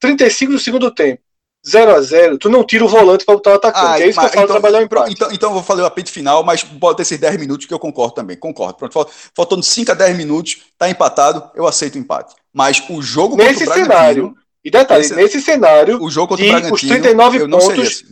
35 0.00 0.52
do 0.52 0.58
segundo 0.58 0.90
tempo. 0.94 1.20
0 1.68 1.94
a 1.96 2.00
0 2.00 2.38
tu 2.38 2.48
não 2.48 2.64
tira 2.64 2.84
o 2.84 2.88
volante 2.88 3.24
para 3.24 3.34
botar 3.34 3.50
o 3.50 3.54
atacante. 3.54 3.86
Ah, 3.86 4.00
é 4.00 4.08
isso 4.08 4.16
mas, 4.16 4.30
que 4.30 4.36
eu 4.36 4.40
falo, 4.40 4.44
então, 4.44 4.60
trabalhar 4.60 4.82
em 4.82 4.88
prática. 4.88 5.12
Então, 5.12 5.32
então 5.32 5.50
eu 5.50 5.54
vou 5.54 5.62
fazer 5.62 5.82
o 5.82 5.86
apito 5.86 6.10
final, 6.10 6.44
mas 6.44 6.62
pode 6.62 6.96
ter 6.96 7.02
esses 7.02 7.18
10 7.18 7.38
minutos 7.38 7.66
que 7.66 7.74
eu 7.74 7.78
concordo 7.78 8.14
também. 8.14 8.36
Concordo. 8.36 8.74
Pronto, 8.74 9.08
faltando 9.34 9.62
5 9.62 9.90
a 9.90 9.94
10 9.94 10.16
minutos, 10.16 10.58
tá 10.78 10.88
empatado, 10.88 11.50
eu 11.54 11.66
aceito 11.66 11.96
o 11.96 11.98
empate. 11.98 12.34
Mas 12.52 12.82
o 12.88 13.02
jogo 13.02 13.36
nesse 13.36 13.64
contra 13.64 13.80
o 13.80 13.84
cenário, 13.84 14.34
e 14.64 14.70
detalhe, 14.70 15.04
esse, 15.04 15.14
nesse 15.14 15.40
cenário, 15.40 16.02
o 16.02 16.10
jogo 16.10 16.28
contra 16.28 16.44
o 16.44 16.48
Bragantino, 16.48 16.74
os 16.74 16.80
39 16.80 17.48
pontos 17.48 17.78
assim. 17.78 18.04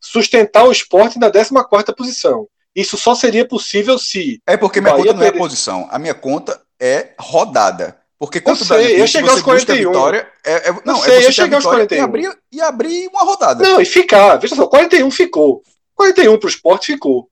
sustentar 0.00 0.64
o 0.64 0.72
esporte 0.72 1.18
na 1.18 1.30
14 1.30 1.52
posição. 1.96 2.46
Isso 2.74 2.96
só 2.96 3.14
seria 3.14 3.46
possível 3.46 3.98
se. 3.98 4.40
É 4.46 4.56
porque 4.56 4.80
minha 4.80 4.94
conta 4.94 5.12
não 5.12 5.22
é 5.22 5.30
posição. 5.30 5.88
A 5.90 5.98
minha 5.98 6.14
conta 6.14 6.60
é 6.80 7.14
rodada. 7.18 7.96
Porque 8.18 8.40
quanto 8.40 8.60
eu 8.60 8.66
sei, 8.66 8.98
ia 8.98 9.06
chegar 9.06 9.32
aos 9.32 9.42
41. 9.42 9.90
Vitória, 9.90 10.28
é, 10.44 10.68
é, 10.70 10.74
não, 10.84 10.96
sei, 10.96 11.14
é 11.14 11.22
ia 11.22 11.32
chegar 11.32 11.56
aos 11.56 11.64
41. 11.64 11.98
E 11.98 12.00
abrir, 12.04 12.38
e 12.52 12.60
abrir 12.60 13.08
uma 13.08 13.24
rodada. 13.24 13.62
Não, 13.62 13.80
e 13.80 13.84
ficar. 13.84 14.36
Veja 14.36 14.54
só, 14.54 14.66
41 14.66 15.10
ficou. 15.10 15.62
41 15.94 16.38
para 16.38 16.46
o 16.46 16.50
esporte 16.50 16.92
ficou. 16.92 17.28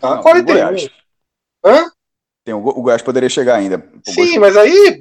Tá? 0.00 0.16
Não, 0.16 0.22
41. 0.22 0.88
Hã? 1.64 1.90
Tem, 2.44 2.54
o, 2.54 2.58
o 2.58 2.82
Goiás 2.82 3.02
poderia 3.02 3.28
chegar 3.28 3.56
ainda. 3.56 3.84
Sim, 4.04 4.38
Goiás- 4.38 4.38
mas 4.38 4.56
aí, 4.56 5.00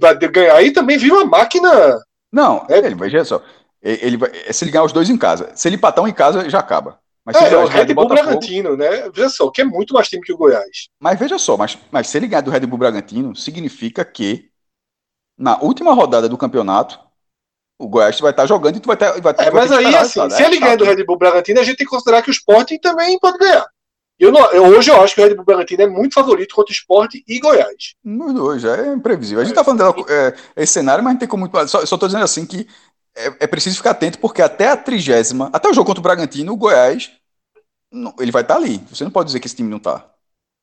aí 0.53 0.72
também 0.72 0.98
vira 0.98 1.15
uma 1.15 1.26
máquina. 1.26 1.99
Não, 2.31 2.65
É. 2.69 2.77
ele, 2.77 2.95
veja 2.95 3.23
só. 3.26 3.41
Ele, 3.81 4.18
vai- 4.18 4.31
se 4.52 4.64
ele 4.64 4.72
ganhar 4.72 4.84
os 4.84 4.91
dois 4.94 5.10
em 5.10 5.18
casa. 5.18 5.52
Se 5.56 5.68
ele 5.68 5.76
empatar 5.77 6.03
um 6.03 6.07
em 6.07 6.14
casa, 6.14 6.49
já 6.49 6.60
acaba. 6.60 6.99
Mas 7.26 7.35
É, 7.35 7.57
o 7.57 7.65
Red 7.65 7.94
Bull 7.94 8.07
Bragantino, 8.07 8.77
né? 8.77 9.10
Veja 9.14 9.30
só, 9.30 9.49
que 9.52 9.61
é 9.61 9.65
muito 9.65 9.94
mais 9.94 10.07
time 10.07 10.23
que 10.23 10.31
o 10.31 10.38
Goiás. 10.38 10.88
Mas 10.99 11.19
veja 11.19 11.38
só, 11.38 11.57
mas, 11.57 11.77
mas 11.91 12.07
se 12.07 12.18
ele 12.18 12.27
ganhar 12.27 12.41
do 12.41 12.49
Red 12.52 12.61
Bull 12.61 12.80
Bragantino, 12.80 13.35
significa 13.35 14.06
que 14.06 14.47
na 15.38 15.58
última 15.62 15.94
rodada 15.94 16.28
do 16.28 16.38
campeonato, 16.38 17.00
o 17.80 17.88
Goiás 17.88 18.20
vai 18.20 18.32
estar 18.32 18.46
jogando 18.48 18.78
e 18.78 18.80
tu 18.80 18.88
vai, 18.88 18.98
ter, 18.98 19.22
vai, 19.22 19.34
ter- 19.34 19.44
É, 19.44 19.52
mas 19.52 19.72
aí, 19.72 19.86
esperar 19.86 20.02
assim, 20.02 20.30
se 20.30 20.44
É 20.44 20.48
ele 20.48 20.58
chato. 20.60 20.80
do 20.80 20.86
Red 20.86 21.04
Bull 21.06 21.18
Bragantino, 21.18 21.60
a 21.60 21.64
gente 21.64 21.78
tem 21.78 21.86
que 21.86 21.92
considerar 21.92 22.22
que 22.22 22.30
o 22.30 22.32
Sport 22.32 22.72
também 22.82 23.20
pode 23.20 23.38
ganhar. 23.38 23.66
Eu 24.20 24.32
não, 24.32 24.52
eu- 24.52 24.66
hoje 24.66 24.90
eu 24.90 25.00
acho 25.00 25.14
que 25.14 25.22
o 25.22 25.24
Red 25.28 25.36
Bull 25.36 25.46
Bragantino 25.46 25.84
é 25.84 25.88
muito 25.88 26.16
favorito 26.16 26.56
contra 26.56 26.72
o 26.72 26.76
Sport 26.76 27.16
e 27.28 27.40
Goiás. 27.40 27.94
Nos 28.04 28.34
dois, 28.34 28.64
é 28.66 28.94
imprevisível. 28.94 29.42
A 29.42 29.46
gente 29.46 29.54
tá 29.54 29.64
falando 29.64 29.84
é, 30.10 30.36
esse 30.56 30.74
cenário, 30.74 31.04
mas 31.04 31.14
não 31.14 31.20
tem 31.20 31.28
como. 31.28 31.48
Só, 31.68 31.86
só 31.86 31.98
tô 31.98 32.08
dizendo 32.08 32.24
assim 32.24 32.46
que 32.46 32.68
é, 33.16 33.28
é 33.42 33.48
preciso 33.48 33.78
ficar 33.78 33.92
atento, 33.92 34.18
porque 34.18 34.42
até 34.42 34.70
a 34.70 34.78
trigésima, 34.78 35.52
até 35.54 35.70
o 35.70 35.74
jogo 35.74 35.86
contra 35.86 36.00
o 36.00 36.04
Bragantino, 36.04 36.54
o 36.54 36.58
Goiás, 36.58 37.12
não- 37.92 38.16
ele 38.20 38.32
vai 38.32 38.42
estar 38.42 38.56
ali. 38.56 38.80
Você 38.90 39.04
não 39.04 39.12
pode 39.12 39.28
dizer 39.28 39.40
que 39.40 39.48
esse 39.48 39.56
time 39.56 39.70
não 39.70 39.80
tá. 39.80 40.04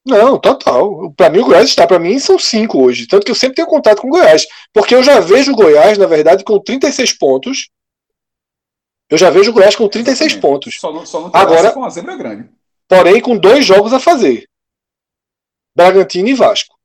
Não, 0.06 0.39
total. 0.39 1.10
Pra 1.12 1.31
mim 1.31 1.39
o 1.39 1.44
Goiás 1.47 1.68
está. 1.68 1.86
Pra 1.86 1.98
mim 1.98 2.18
são 2.18 2.39
cinco 2.39 2.82
hoje. 2.82 3.06
Tanto 3.06 3.24
que 3.24 3.31
eu 3.31 3.35
sempre 3.35 3.56
tenho 3.56 3.68
contato 3.68 4.02
com 4.02 4.09
o 4.09 4.10
Goiás. 4.10 4.47
Porque 4.72 4.94
eu 4.94 5.02
já 5.02 5.18
vejo 5.20 5.52
o 5.52 5.56
Goiás, 5.56 5.97
na 5.97 6.06
verdade, 6.06 6.44
com 6.44 6.59
36 6.60 7.16
pontos. 7.16 7.70
Eu 9.09 9.16
já 9.16 9.31
vejo 9.31 9.51
o 9.51 9.55
Goiás 9.55 9.74
com 9.76 9.89
36 9.89 10.35
pontos. 10.36 10.78
Só 10.78 10.93
não, 10.93 11.06
só 11.06 11.20
não 11.22 11.31
Agora- 11.32 11.72
com 11.72 11.81
uma 11.81 11.90
zebra 11.90 12.16
grande. 12.16 12.51
Porém, 12.86 13.20
com 13.20 13.36
dois 13.36 13.64
jogos 13.64 13.93
a 13.93 14.01
fazer. 14.01 14.47
Bragantino 15.76 16.28
e 16.28 16.35
Vasco. 16.35 16.76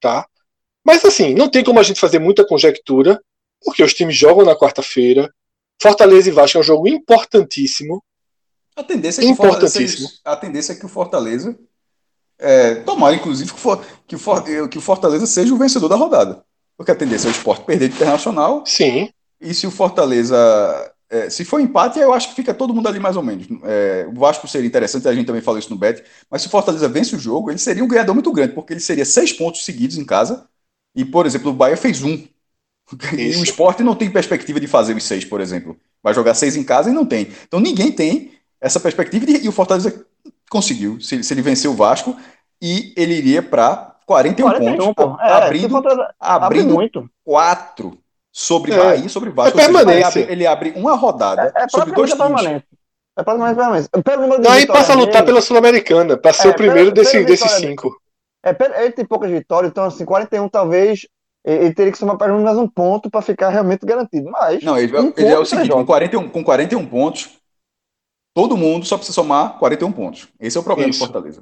Tá? 0.00 0.26
Mas 0.84 1.04
assim, 1.04 1.32
não 1.34 1.48
tem 1.48 1.64
como 1.64 1.80
a 1.80 1.82
gente 1.82 2.00
fazer 2.00 2.18
muita 2.18 2.46
conjectura, 2.46 3.22
porque 3.62 3.82
os 3.82 3.94
times 3.94 4.16
jogam 4.16 4.44
na 4.44 4.56
quarta-feira. 4.58 5.32
Fortaleza 5.80 6.28
e 6.28 6.32
Vasco 6.32 6.58
é 6.58 6.60
um 6.60 6.64
jogo 6.64 6.88
importantíssimo. 6.88 8.02
A 8.76 8.82
tendência 8.82 9.22
é 9.22 9.24
que 9.24 9.34
Fortaleza, 9.34 10.08
a 10.24 10.36
tendência 10.36 10.72
é 10.72 10.76
que 10.76 10.84
o 10.84 10.88
Fortaleza 10.88 11.58
é, 12.44 12.74
tomara, 12.76 13.16
inclusive, 13.16 13.50
que 13.52 13.56
o, 13.58 13.60
For- 13.60 13.84
que, 14.06 14.16
For- 14.18 14.44
eh, 14.48 14.68
que 14.68 14.78
o 14.78 14.80
Fortaleza 14.80 15.26
seja 15.26 15.54
o 15.54 15.58
vencedor 15.58 15.88
da 15.88 15.96
rodada. 15.96 16.44
Porque 16.76 16.90
a 16.92 16.94
tendência 16.94 17.28
é 17.28 17.30
o 17.30 17.32
esporte 17.32 17.64
perder 17.64 17.88
de 17.88 17.94
internacional. 17.96 18.64
Sim. 18.64 19.10
E 19.40 19.54
se 19.54 19.66
o 19.66 19.70
Fortaleza. 19.70 20.36
é, 21.10 21.30
se 21.30 21.44
for 21.44 21.60
empate, 21.60 21.98
eu 21.98 22.12
acho 22.12 22.28
que 22.30 22.34
fica 22.34 22.54
todo 22.54 22.74
mundo 22.74 22.88
ali 22.88 22.98
mais 22.98 23.16
ou 23.16 23.22
menos. 23.22 23.46
É, 23.64 24.06
o 24.08 24.18
Vasco 24.18 24.48
seria 24.48 24.66
interessante, 24.66 25.06
a 25.08 25.14
gente 25.14 25.26
também 25.26 25.42
falou 25.42 25.58
isso 25.58 25.70
no 25.70 25.76
Bet. 25.78 26.02
Mas 26.30 26.42
se 26.42 26.48
o 26.48 26.50
Fortaleza 26.50 26.88
vence 26.88 27.14
o 27.14 27.18
jogo, 27.18 27.50
ele 27.50 27.58
seria 27.58 27.84
um 27.84 27.88
ganhador 27.88 28.14
muito 28.14 28.32
grande, 28.32 28.54
porque 28.54 28.72
ele 28.72 28.80
seria 28.80 29.04
seis 29.04 29.32
pontos 29.32 29.64
seguidos 29.64 29.98
em 29.98 30.04
casa. 30.04 30.46
E, 30.94 31.04
por 31.04 31.26
exemplo, 31.26 31.50
o 31.50 31.54
Bahia 31.54 31.76
fez 31.76 32.02
um. 32.02 32.22
E 33.18 33.30
Isso. 33.30 33.40
o 33.40 33.44
esporte 33.44 33.82
não 33.82 33.94
tem 33.94 34.10
perspectiva 34.10 34.60
de 34.60 34.66
fazer 34.66 34.94
os 34.96 35.04
seis, 35.04 35.24
por 35.24 35.40
exemplo. 35.40 35.76
Vai 36.02 36.12
jogar 36.14 36.34
seis 36.34 36.56
em 36.56 36.62
casa 36.64 36.90
e 36.90 36.92
não 36.92 37.06
tem. 37.06 37.28
Então 37.46 37.58
ninguém 37.60 37.90
tem 37.90 38.32
essa 38.60 38.78
perspectiva 38.78 39.24
e 39.30 39.48
o 39.48 39.52
Fortaleza 39.52 40.04
conseguiu. 40.50 41.00
Se, 41.00 41.22
se 41.22 41.32
ele 41.34 41.42
vencer 41.42 41.70
o 41.70 41.74
Vasco, 41.74 42.16
e 42.66 42.94
ele 42.96 43.14
iria 43.14 43.42
para 43.42 43.94
41, 44.06 44.48
41, 44.50 44.94
pontos, 44.94 45.16
pô. 45.16 45.22
É, 45.22 45.32
abrindo, 45.32 45.76
abre 45.78 46.08
abrindo 46.46 46.74
muito. 46.74 47.10
quatro 47.24 47.98
sobre 48.32 48.72
É. 48.72 48.76
Bahia 48.76 49.06
e 49.06 49.08
sobre 49.08 49.30
Vasco. 49.30 49.58
É 49.58 49.64
seja, 49.64 49.68
ele 49.70 49.84
permanência. 49.84 50.06
abre, 50.22 50.32
ele 50.32 50.46
abre 50.46 50.72
uma 50.76 50.94
rodada 50.94 51.52
É, 51.56 51.64
é 51.64 51.68
sobre 51.68 51.94
dois 51.94 52.10
praticamente 52.14 52.42
times. 52.42 52.62
permanente. 52.62 52.66
É 53.16 53.22
praticamente 53.22 53.56
permanente. 53.56 53.88
Pelo 54.02 54.22
número 54.22 54.42
de 54.42 54.48
Aí 54.48 54.60
vitórias 54.60 54.86
passa 54.86 54.92
a 54.92 54.96
lutar 54.96 55.12
dele, 55.22 55.26
pela 55.26 55.40
Sul-Americana, 55.42 56.16
para 56.16 56.32
ser 56.32 56.48
É, 56.48 56.50
o 56.50 56.54
primeiro 56.54 56.92
pela- 56.92 57.04
desse, 57.04 57.24
desses 57.24 57.50
cinco. 57.52 57.94
É, 58.42 58.52
pelo- 58.52 58.74
ele 58.74 58.92
tem 58.92 59.04
poucas 59.04 59.30
vitórias, 59.30 59.70
então 59.70 59.84
assim, 59.84 60.04
41 60.04 60.48
talvez 60.48 61.06
ele 61.46 61.74
teria 61.74 61.92
que 61.92 61.98
somar 61.98 62.16
pelo 62.16 62.30
menos 62.32 62.44
mais 62.44 62.58
um 62.58 62.66
ponto 62.66 63.10
para 63.10 63.20
ficar 63.22 63.50
realmente 63.50 63.84
garantido. 63.86 64.30
Mas 64.30 64.62
Não, 64.62 64.78
ele, 64.78 64.98
Um 64.98 65.12
ele 65.16 65.28
é 65.28 65.38
o 65.38 65.44
seguinte: 65.44 65.68
com 65.68 65.74
jogos. 65.74 65.86
41, 65.86 66.28
com 66.30 66.42
41 66.42 66.86
pontos, 66.86 67.28
todo 68.34 68.56
mundo 68.56 68.84
só 68.84 68.96
precisa 68.96 69.14
somar 69.14 69.58
41 69.58 69.92
pontos. 69.92 70.26
Esse 70.40 70.56
é 70.56 70.60
o 70.60 70.64
problema 70.64 70.90
Isso. 70.90 70.98
do 71.00 71.06
Fortaleza. 71.06 71.40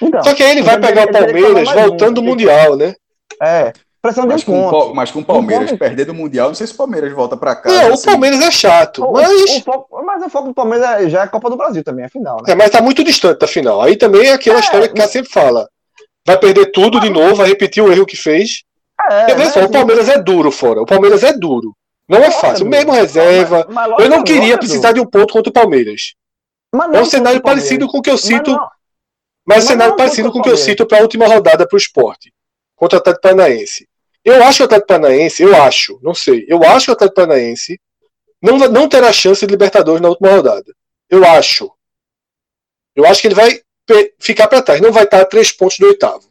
então, 0.00 0.22
Só 0.22 0.34
que 0.34 0.42
aí 0.42 0.52
ele 0.52 0.62
vai 0.62 0.76
Ele 0.76 0.86
pegar 0.86 1.02
o 1.02 1.12
teria 1.12 1.26
que 1.26 1.42
Palmeiras 1.42 1.68
um, 1.68 1.74
voltando 1.88 2.14
do 2.14 2.14
porque- 2.22 2.30
Mundial, 2.30 2.76
né? 2.76 2.94
é, 3.42 3.72
pressão 4.00 4.22
de 4.24 4.28
um 4.28 4.32
Mas 4.32 4.44
com, 4.44 4.66
o 4.66 4.70
ponto. 4.70 4.94
Mas 4.94 5.10
com 5.10 5.18
o 5.20 5.24
Palmeiras 5.24 5.72
perder 5.72 6.04
do 6.04 6.14
Mundial, 6.14 6.48
não 6.48 6.54
sei 6.54 6.66
se 6.66 6.72
o 6.72 6.76
Palmeiras 6.76 7.12
volta 7.12 7.36
para 7.36 7.56
casa. 7.56 7.76
Não, 7.82 7.90
o 7.90 7.94
assim. 7.94 8.06
Palmeiras 8.06 8.40
é 8.40 8.50
chato, 8.50 9.04
O- 9.04 9.12
mas, 9.12 9.30
o 9.30 9.60
foco- 9.64 10.02
mas 10.04 10.22
o 10.24 10.30
foco 10.30 10.48
do 10.48 10.54
Palmeiras 10.54 10.88
é- 11.02 11.10
já 11.10 11.20
é 11.20 11.22
a 11.24 11.28
Copa 11.28 11.50
do 11.50 11.56
Brasil 11.56 11.82
também, 11.82 12.04
a 12.04 12.08
final, 12.08 12.36
né? 12.36 12.52
é, 12.52 12.54
mas 12.54 12.70
tá 12.70 12.80
muito 12.80 13.02
distante 13.02 13.40
da 13.40 13.48
final. 13.48 13.82
Aí 13.82 13.96
também 13.96 14.28
é 14.28 14.32
aquela 14.34 14.58
É, 14.58 14.60
história 14.60 14.86
que 14.86 14.94
o 14.94 14.96
cara 14.96 15.08
sempre 15.08 15.30
fala. 15.30 15.68
Vai 16.26 16.38
perder 16.38 16.70
tudo 16.72 17.00
de 17.00 17.08
novo, 17.10 17.34
vai 17.36 17.48
repetir 17.48 17.82
o 17.82 17.90
erro 17.90 18.06
que 18.06 18.16
fez. 18.16 18.62
É, 19.10 19.34
mas, 19.34 19.52
só, 19.52 19.64
o 19.64 19.70
Palmeiras 19.70 20.08
é 20.08 20.20
duro 20.20 20.50
fora. 20.50 20.82
O 20.82 20.86
Palmeiras 20.86 21.22
é 21.24 21.32
duro. 21.32 21.74
Não 22.08 22.18
é 22.18 22.22
Lógico, 22.22 22.40
fácil. 22.40 22.66
Mesmo 22.66 22.92
reserva. 22.92 23.66
mas- 23.70 23.88
mas 23.90 23.98
Eu 24.00 24.08
não 24.10 24.22
queria 24.24 24.40
lógico, 24.42 24.58
precisar 24.60 24.92
de 24.92 25.00
um 25.00 25.06
ponto 25.06 25.32
contra 25.32 25.50
o 25.50 25.52
Palmeiras. 25.52 26.14
Mas 26.74 26.92
É 26.94 27.00
um 27.00 27.04
cenário 27.04 27.42
parecido 27.42 27.86
com 27.88 27.98
o 27.98 28.02
que 28.02 28.10
eu 28.10 28.14
Mas 28.14 28.22
cito, 28.22 28.50
não- 28.50 28.58
mas 28.58 28.68
um 28.68 29.60
mas 29.60 29.64
cenário 29.64 29.96
parecido 29.96 30.30
com 30.32 30.38
o 30.38 30.42
que 30.42 30.50
eu 30.50 30.56
cito 30.56 30.86
para 30.86 30.98
a 30.98 31.02
última 31.02 31.26
rodada 31.26 31.66
para 31.66 31.74
o 31.74 31.78
esporte. 31.78 32.32
Contra 32.76 32.98
o 32.98 33.00
Atlético 33.00 33.22
Paranaense. 33.22 33.88
Eu 34.24 34.42
acho 34.44 34.58
que 34.58 34.62
o 34.62 34.66
Atlético 34.66 34.88
Paranaense, 34.88 35.42
eu 35.42 35.62
acho, 35.62 35.98
não 36.02 36.14
sei, 36.14 36.44
eu 36.48 36.62
acho 36.62 36.86
que 36.86 36.90
o 36.90 36.94
Atlético 36.94 37.16
Paranaense 37.16 37.80
não, 38.42 38.58
não 38.58 38.88
terá 38.88 39.12
chance 39.12 39.44
de 39.46 39.50
Libertadores 39.50 40.00
na 40.00 40.08
última 40.08 40.30
rodada. 40.30 40.72
Eu 41.08 41.24
acho. 41.24 41.72
Eu 42.94 43.06
acho 43.06 43.20
que 43.22 43.28
ele 43.28 43.34
vai 43.34 43.62
ficar 44.20 44.48
para 44.48 44.60
trás, 44.62 44.80
não 44.80 44.92
vai 44.92 45.04
estar 45.04 45.20
a 45.22 45.24
três 45.24 45.50
pontos 45.50 45.78
do 45.78 45.86
oitavo. 45.86 46.28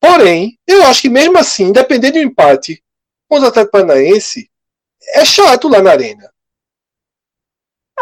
Porém, 0.00 0.58
eu 0.66 0.82
acho 0.84 1.00
que 1.02 1.08
mesmo 1.08 1.38
assim, 1.38 1.72
dependendo 1.72 2.14
do 2.14 2.18
empate 2.18 2.82
contra 3.28 3.46
o 3.46 3.48
Atlético 3.48 3.72
Paranaense, 3.72 4.50
é 5.14 5.24
chato 5.24 5.68
lá 5.68 5.80
na 5.80 5.90
arena. 5.92 6.30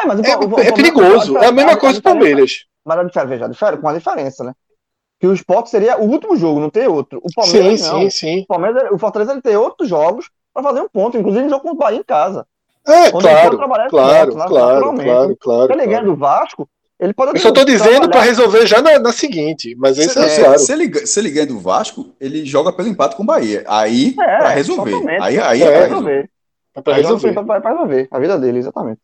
É, 0.02 0.06
mas 0.06 0.20
o- 0.20 0.24
É, 0.24 0.36
o- 0.36 0.48
o 0.56 0.60
é 0.60 0.72
perigoso. 0.72 1.38
É 1.38 1.46
a 1.46 1.52
mesma 1.52 1.76
coisa 1.76 1.98
do 1.98 2.02
Palmeiras. 2.02 2.64
Mas 2.84 2.98
a 2.98 3.02
diferença, 3.04 3.26
veja, 3.28 3.44
a 3.44 3.48
diferença- 3.48 3.78
com 3.78 3.88
a 3.88 3.92
diferença, 3.98 4.44
né? 4.44 4.52
Que 5.20 5.26
o 5.26 5.34
Sport 5.34 5.66
seria 5.66 5.98
o 5.98 6.04
último 6.08 6.34
jogo, 6.36 6.60
não 6.60 6.70
tem 6.70 6.86
outro. 6.86 7.20
O 7.22 7.28
Sim, 7.28 7.34
Palmeiras 7.34 7.80
não. 7.82 8.00
sim, 8.00 8.10
sim. 8.10 8.40
O, 8.42 8.46
Palmeiras, 8.46 8.90
o 8.90 8.98
Fortaleza 8.98 9.32
ele 9.32 9.42
tem 9.42 9.56
outros 9.56 9.88
jogos 9.88 10.30
para 10.54 10.62
fazer 10.62 10.80
um 10.80 10.88
ponto, 10.88 11.18
inclusive 11.18 11.44
um 11.44 11.48
jogo 11.50 11.62
contra 11.62 11.74
o 11.76 11.78
Bahia 11.78 11.98
em 11.98 12.02
casa. 12.04 12.46
É, 12.88 13.10
claro, 13.10 13.40
pode 13.42 13.56
trabalhar 13.58 13.84
com 13.84 13.90
claro, 13.90 14.34
né, 14.36 14.46
claro, 14.46 14.74
naturalmente. 14.74 15.04
claro, 15.06 15.36
claro, 15.38 15.66
Se 15.66 15.72
ele 15.72 15.86
ganha 15.86 15.98
claro. 15.98 16.06
do 16.06 16.16
Vasco, 16.16 16.68
ele 16.98 17.12
pode 17.12 17.32
Eu 17.36 17.40
só 17.42 17.52
tô 17.52 17.62
dizendo 17.64 18.08
para 18.08 18.22
resolver 18.22 18.66
já 18.66 18.80
na, 18.80 18.98
na 18.98 19.12
seguinte, 19.12 19.76
mas 19.78 19.98
isso 19.98 20.18
é 20.18 20.28
se- 20.28 20.40
claro. 20.42 20.58
se 20.58 20.72
ele, 20.72 21.06
se 21.06 21.20
ele 21.20 21.30
ganha 21.30 21.46
do 21.46 21.60
Vasco, 21.60 22.06
ele 22.18 22.44
joga 22.46 22.72
pelo 22.72 22.88
empate 22.88 23.14
com 23.14 23.22
o 23.22 23.26
Bahia. 23.26 23.62
Aí, 23.68 24.16
É, 24.18 24.38
para 24.38 24.48
resolver. 24.48 24.94
Aí, 25.20 25.38
aí 25.38 25.62
É, 25.62 25.66
é, 25.66 25.70
pra 25.70 25.80
Pra 25.80 25.80
resolver. 25.86 26.10
resolver. 26.10 26.30
É 26.74 26.80
para 26.80 26.94
resolver. 26.94 27.28
resolver 27.68 28.08
a 28.10 28.18
vida 28.18 28.38
dele, 28.38 28.58
exatamente. 28.58 29.00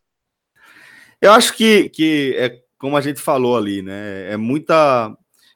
Eu 1.21 1.31
acho 1.31 1.53
que, 1.53 1.89
que 1.89 2.35
é 2.37 2.59
como 2.77 2.95
a 2.95 3.01
gente 3.01 3.19
falou 3.19 3.57
ali, 3.57 3.81
né? 3.81 4.31
É 4.31 4.37
muita 4.37 5.15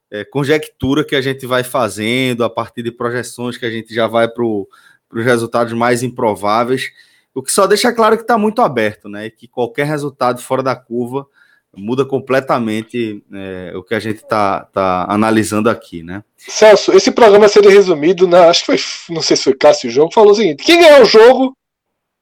é, 0.09 0.25
conjectura 0.25 1.03
que 1.05 1.15
a 1.15 1.21
gente 1.21 1.45
vai 1.45 1.63
fazendo 1.63 2.43
a 2.43 2.49
partir 2.49 2.83
de 2.83 2.91
projeções 2.91 3.57
que 3.57 3.65
a 3.65 3.71
gente 3.71 3.93
já 3.93 4.07
vai 4.07 4.27
para 4.27 4.43
os 4.43 4.67
resultados 5.13 5.73
mais 5.73 6.03
improváveis, 6.03 6.91
o 7.33 7.41
que 7.41 7.51
só 7.51 7.65
deixa 7.67 7.93
claro 7.93 8.17
que 8.17 8.23
está 8.23 8.37
muito 8.37 8.61
aberto, 8.61 9.07
né? 9.07 9.27
E 9.27 9.31
que 9.31 9.47
qualquer 9.47 9.85
resultado 9.85 10.41
fora 10.41 10.61
da 10.61 10.75
curva 10.75 11.25
muda 11.73 12.03
completamente 12.03 13.23
é, 13.31 13.71
o 13.75 13.83
que 13.83 13.95
a 13.95 13.99
gente 13.99 14.17
está 14.17 14.65
tá 14.65 15.05
analisando 15.07 15.69
aqui, 15.69 16.03
né? 16.03 16.23
Celso, 16.35 16.91
esse 16.91 17.11
programa 17.11 17.47
seria 17.47 17.71
resumido 17.71 18.27
na. 18.27 18.49
Acho 18.49 18.65
que 18.65 18.77
foi. 18.77 19.15
Não 19.15 19.21
sei 19.21 19.37
se 19.37 19.43
foi 19.43 19.55
Cássio 19.55 20.09
que 20.09 20.13
falou 20.13 20.31
o 20.31 20.35
seguinte: 20.35 20.63
quem 20.63 20.81
ganhar 20.81 21.01
o 21.01 21.05
jogo. 21.05 21.55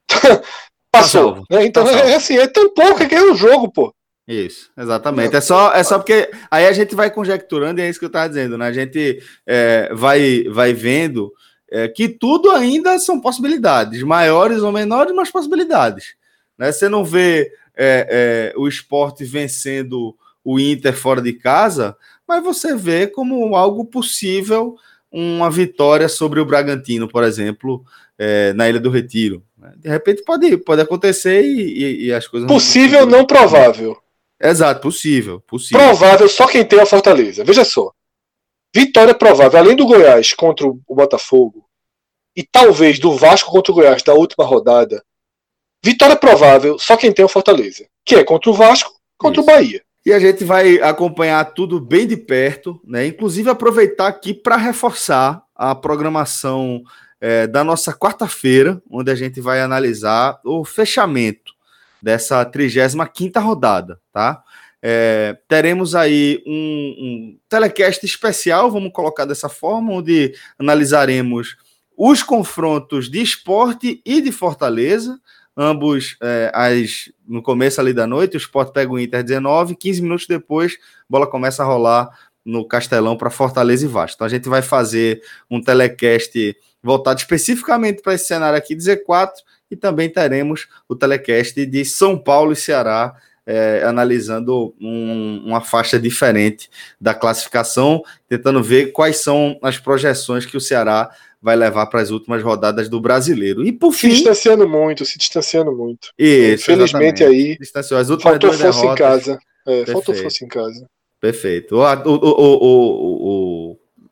passou. 0.91 1.35
salvo. 1.35 1.45
né? 1.49 1.65
Então 1.65 1.83
Tá 1.83 1.91
é 1.91 2.15
assim, 2.15 2.37
é 2.37 2.47
tão 2.47 2.73
pouco 2.73 2.97
que 2.97 3.07
ganha 3.07 3.31
o 3.31 3.35
jogo, 3.35 3.71
pô. 3.71 3.93
Isso, 4.27 4.69
exatamente. 4.77 5.35
É 5.35 5.41
só, 5.41 5.73
é 5.73 5.83
só 5.83 5.97
porque 5.97 6.29
aí 6.51 6.67
a 6.67 6.71
gente 6.71 6.93
vai 6.93 7.09
conjecturando, 7.09 7.79
e 7.79 7.83
é 7.83 7.89
isso 7.89 7.97
que 7.97 8.05
eu 8.05 8.09
estava 8.09 8.29
dizendo, 8.29 8.59
né? 8.59 8.67
A 8.67 8.71
gente 8.71 9.23
é, 9.45 9.91
vai, 9.91 10.43
vai 10.43 10.71
vendo 10.71 11.33
é, 11.71 11.87
que 11.87 12.07
tudo 12.07 12.51
ainda 12.51 12.97
são 12.99 13.19
possibilidades, 13.19 14.03
maiores 14.03 14.61
ou 14.61 14.71
menores, 14.71 15.15
mas 15.15 15.31
possibilidades. 15.31 16.13
Né? 16.57 16.71
Você 16.71 16.87
não 16.87 17.03
vê 17.03 17.51
é, 17.75 18.53
é, 18.55 18.59
o 18.59 18.67
esporte 18.67 19.23
vencendo 19.23 20.15
o 20.43 20.59
Inter 20.59 20.93
fora 20.93 21.21
de 21.21 21.33
casa, 21.33 21.95
mas 22.27 22.43
você 22.43 22.75
vê 22.75 23.07
como 23.07 23.55
algo 23.55 23.85
possível 23.85 24.75
uma 25.11 25.49
vitória 25.49 26.07
sobre 26.07 26.39
o 26.39 26.45
Bragantino, 26.45 27.07
por 27.07 27.23
exemplo, 27.23 27.83
é, 28.17 28.53
na 28.53 28.69
Ilha 28.69 28.79
do 28.79 28.91
Retiro. 28.91 29.43
Né? 29.59 29.73
De 29.77 29.89
repente 29.89 30.23
pode, 30.23 30.57
pode 30.57 30.81
acontecer 30.81 31.41
e, 31.43 31.61
e- 31.83 32.05
e 32.07 32.13
as 32.13 32.27
coisas. 32.27 32.47
Possível, 32.47 33.05
não 33.05 33.25
provável. 33.25 33.97
Exato, 34.41 34.81
possível, 34.81 35.41
possível. 35.41 35.79
Provável 35.79 36.29
só 36.29 36.47
quem 36.47 36.63
tem 36.65 36.79
a 36.79 36.85
Fortaleza. 36.85 37.43
Veja 37.43 37.65
só. 37.65 37.91
Vitória 38.73 39.13
provável, 39.13 39.59
além 39.59 39.75
do 39.75 39.85
Goiás 39.85 40.33
contra 40.33 40.67
o 40.67 40.79
Botafogo 40.95 41.65
e 42.37 42.43
talvez 42.43 42.99
do 42.99 43.11
Vasco 43.15 43.51
contra 43.51 43.71
o 43.71 43.75
Goiás 43.75 44.01
da 44.03 44.13
última 44.13 44.45
rodada. 44.45 45.03
Vitória 45.83 46.15
provável 46.15 46.77
só 46.77 46.95
quem 46.95 47.11
tem 47.11 47.25
a 47.25 47.29
Fortaleza, 47.29 47.85
que 48.05 48.15
é 48.15 48.23
contra 48.23 48.49
o 48.49 48.53
Vasco, 48.53 48.91
contra 49.17 49.41
Isso. 49.41 49.49
o 49.49 49.53
Bahia. 49.53 49.81
E 50.05 50.13
a 50.13 50.19
gente 50.19 50.43
vai 50.45 50.81
acompanhar 50.81 51.43
tudo 51.53 51.79
bem 51.79 52.07
de 52.07 52.15
perto, 52.15 52.79
né? 52.85 53.07
Inclusive 53.07 53.49
aproveitar 53.49 54.07
aqui 54.07 54.33
para 54.33 54.55
reforçar 54.55 55.43
a 55.55 55.75
programação 55.75 56.81
é, 57.21 57.47
da 57.47 57.63
nossa 57.63 57.93
quarta-feira, 57.93 58.81
onde 58.89 59.11
a 59.11 59.15
gente 59.15 59.41
vai 59.41 59.61
analisar 59.61 60.39
o 60.43 60.63
fechamento 60.63 61.53
dessa 62.01 62.43
35 62.45 63.39
rodada, 63.39 63.99
tá? 64.11 64.43
É, 64.81 65.37
teremos 65.47 65.93
aí 65.93 66.41
um, 66.47 66.53
um, 66.53 67.39
telecast 67.49 68.05
especial, 68.05 68.71
vamos 68.71 68.93
colocar 68.93 69.25
dessa 69.25 69.49
forma, 69.49 69.91
onde 69.91 70.33
analisaremos 70.57 71.57
os 71.97 72.23
confrontos 72.23 73.09
de 73.09 73.21
esporte 73.21 74.01
e 74.05 74.21
de 74.21 74.31
Fortaleza, 74.31 75.19
ambos 75.57 76.15
é, 76.21 76.49
as, 76.53 77.11
no 77.27 77.43
começo 77.43 77.81
ali 77.81 77.91
da 77.91 78.07
noite, 78.07 78.37
o 78.37 78.37
esporte 78.37 78.71
pega 78.71 78.89
o 78.89 78.97
Inter 78.97 79.21
19, 79.21 79.75
15 79.75 80.01
minutos 80.01 80.25
depois, 80.25 80.77
a 80.79 81.05
bola 81.09 81.27
começa 81.27 81.61
a 81.61 81.65
rolar 81.65 82.09
no 82.45 82.65
Castelão 82.65 83.17
para 83.17 83.29
Fortaleza 83.29 83.85
e 83.85 83.89
Vasco. 83.89 84.15
Então 84.15 84.27
a 84.27 84.29
gente 84.29 84.47
vai 84.47 84.61
fazer 84.61 85.21
um 85.51 85.61
telecast 85.61 86.55
voltado 86.81 87.19
especificamente 87.19 88.01
para 88.01 88.13
esse 88.13 88.25
cenário 88.25 88.57
aqui 88.57 88.75
de 88.75 88.83
Z4 88.83 89.31
e 89.69 89.75
também 89.75 90.09
teremos 90.09 90.67
o 90.87 90.95
telecast 90.95 91.65
de 91.65 91.85
São 91.85 92.17
Paulo 92.17 92.53
e 92.53 92.55
Ceará, 92.55 93.15
é, 93.45 93.83
analisando 93.83 94.73
um, 94.79 95.43
uma 95.45 95.61
faixa 95.61 95.99
diferente 95.99 96.69
da 96.99 97.13
classificação, 97.13 98.03
tentando 98.27 98.61
ver 98.63 98.91
quais 98.91 99.17
são 99.17 99.57
as 99.61 99.77
projeções 99.77 100.45
que 100.45 100.57
o 100.57 100.61
Ceará 100.61 101.09
vai 101.41 101.55
levar 101.55 101.85
para 101.87 102.01
as 102.01 102.09
últimas 102.09 102.43
rodadas 102.43 102.89
do 102.89 102.99
brasileiro. 102.99 103.65
E 103.65 103.71
por 103.71 103.91
fim. 103.91 104.09
Se 104.09 104.15
distanciando 104.17 104.67
muito, 104.67 105.05
se 105.05 105.17
distanciando 105.17 105.71
muito. 105.71 106.09
Isso, 106.17 106.63
Infelizmente 106.71 107.23
aí. 107.23 107.57
Distanciou 107.57 107.99
as 107.99 108.09
últimas 108.09 108.33
faltou 108.33 108.53
força 108.53 108.81
derrotas. 108.81 108.91
em 108.91 108.95
casa. 108.95 109.39
É, 109.67 109.85
faltou 109.85 110.15
força 110.15 110.45
em 110.45 110.47
casa. 110.47 110.85
Perfeito. 111.19 111.75
O, 111.75 111.81
o, 111.81 112.15
o, 112.15 112.57
o, 112.61 113.58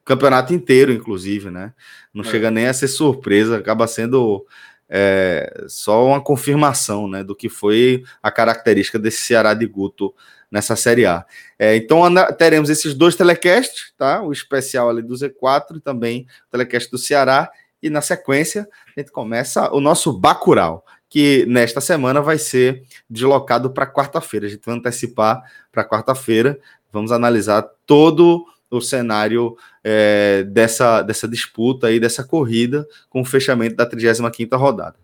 campeonato 0.07 0.53
inteiro, 0.53 0.91
inclusive, 0.91 1.51
né? 1.51 1.73
Não 2.13 2.23
é. 2.23 2.27
chega 2.27 2.49
nem 2.49 2.67
a 2.67 2.73
ser 2.73 2.87
surpresa, 2.87 3.57
acaba 3.57 3.85
sendo 3.87 4.45
é, 4.89 5.65
só 5.67 6.05
uma 6.07 6.21
confirmação 6.21 7.07
né, 7.07 7.23
do 7.23 7.35
que 7.35 7.49
foi 7.49 8.03
a 8.23 8.31
característica 8.31 8.97
desse 8.97 9.19
Ceará 9.19 9.53
de 9.53 9.65
Guto 9.67 10.15
nessa 10.49 10.77
Série 10.77 11.05
A. 11.05 11.25
É, 11.59 11.75
então 11.75 12.01
teremos 12.37 12.69
esses 12.69 12.93
dois 12.93 13.15
telecasts, 13.15 13.93
tá? 13.97 14.21
O 14.21 14.31
especial 14.31 14.89
ali 14.89 15.01
do 15.01 15.13
Z4 15.13 15.77
e 15.77 15.81
também 15.81 16.25
o 16.47 16.51
telecast 16.51 16.89
do 16.89 16.97
Ceará. 16.97 17.51
E 17.83 17.89
na 17.89 18.01
sequência, 18.01 18.67
a 18.95 18.99
gente 18.99 19.11
começa 19.11 19.71
o 19.71 19.81
nosso 19.81 20.11
Bacural, 20.11 20.85
que 21.09 21.45
nesta 21.47 21.81
semana 21.81 22.21
vai 22.21 22.37
ser 22.37 22.83
deslocado 23.09 23.69
para 23.71 23.85
quarta-feira. 23.85 24.47
A 24.47 24.49
gente 24.49 24.65
vai 24.65 24.75
antecipar 24.75 25.43
para 25.71 25.87
quarta-feira. 25.87 26.57
Vamos 26.91 27.11
analisar 27.11 27.61
todo 27.85 28.45
o 28.69 28.81
cenário 28.81 29.55
é, 29.83 30.43
dessa, 30.43 31.01
dessa 31.01 31.27
disputa 31.27 31.87
aí, 31.87 31.99
dessa 31.99 32.23
corrida, 32.23 32.87
com 33.09 33.21
o 33.21 33.25
fechamento 33.25 33.75
da 33.75 33.85
35 33.85 34.57
rodada. 34.57 34.95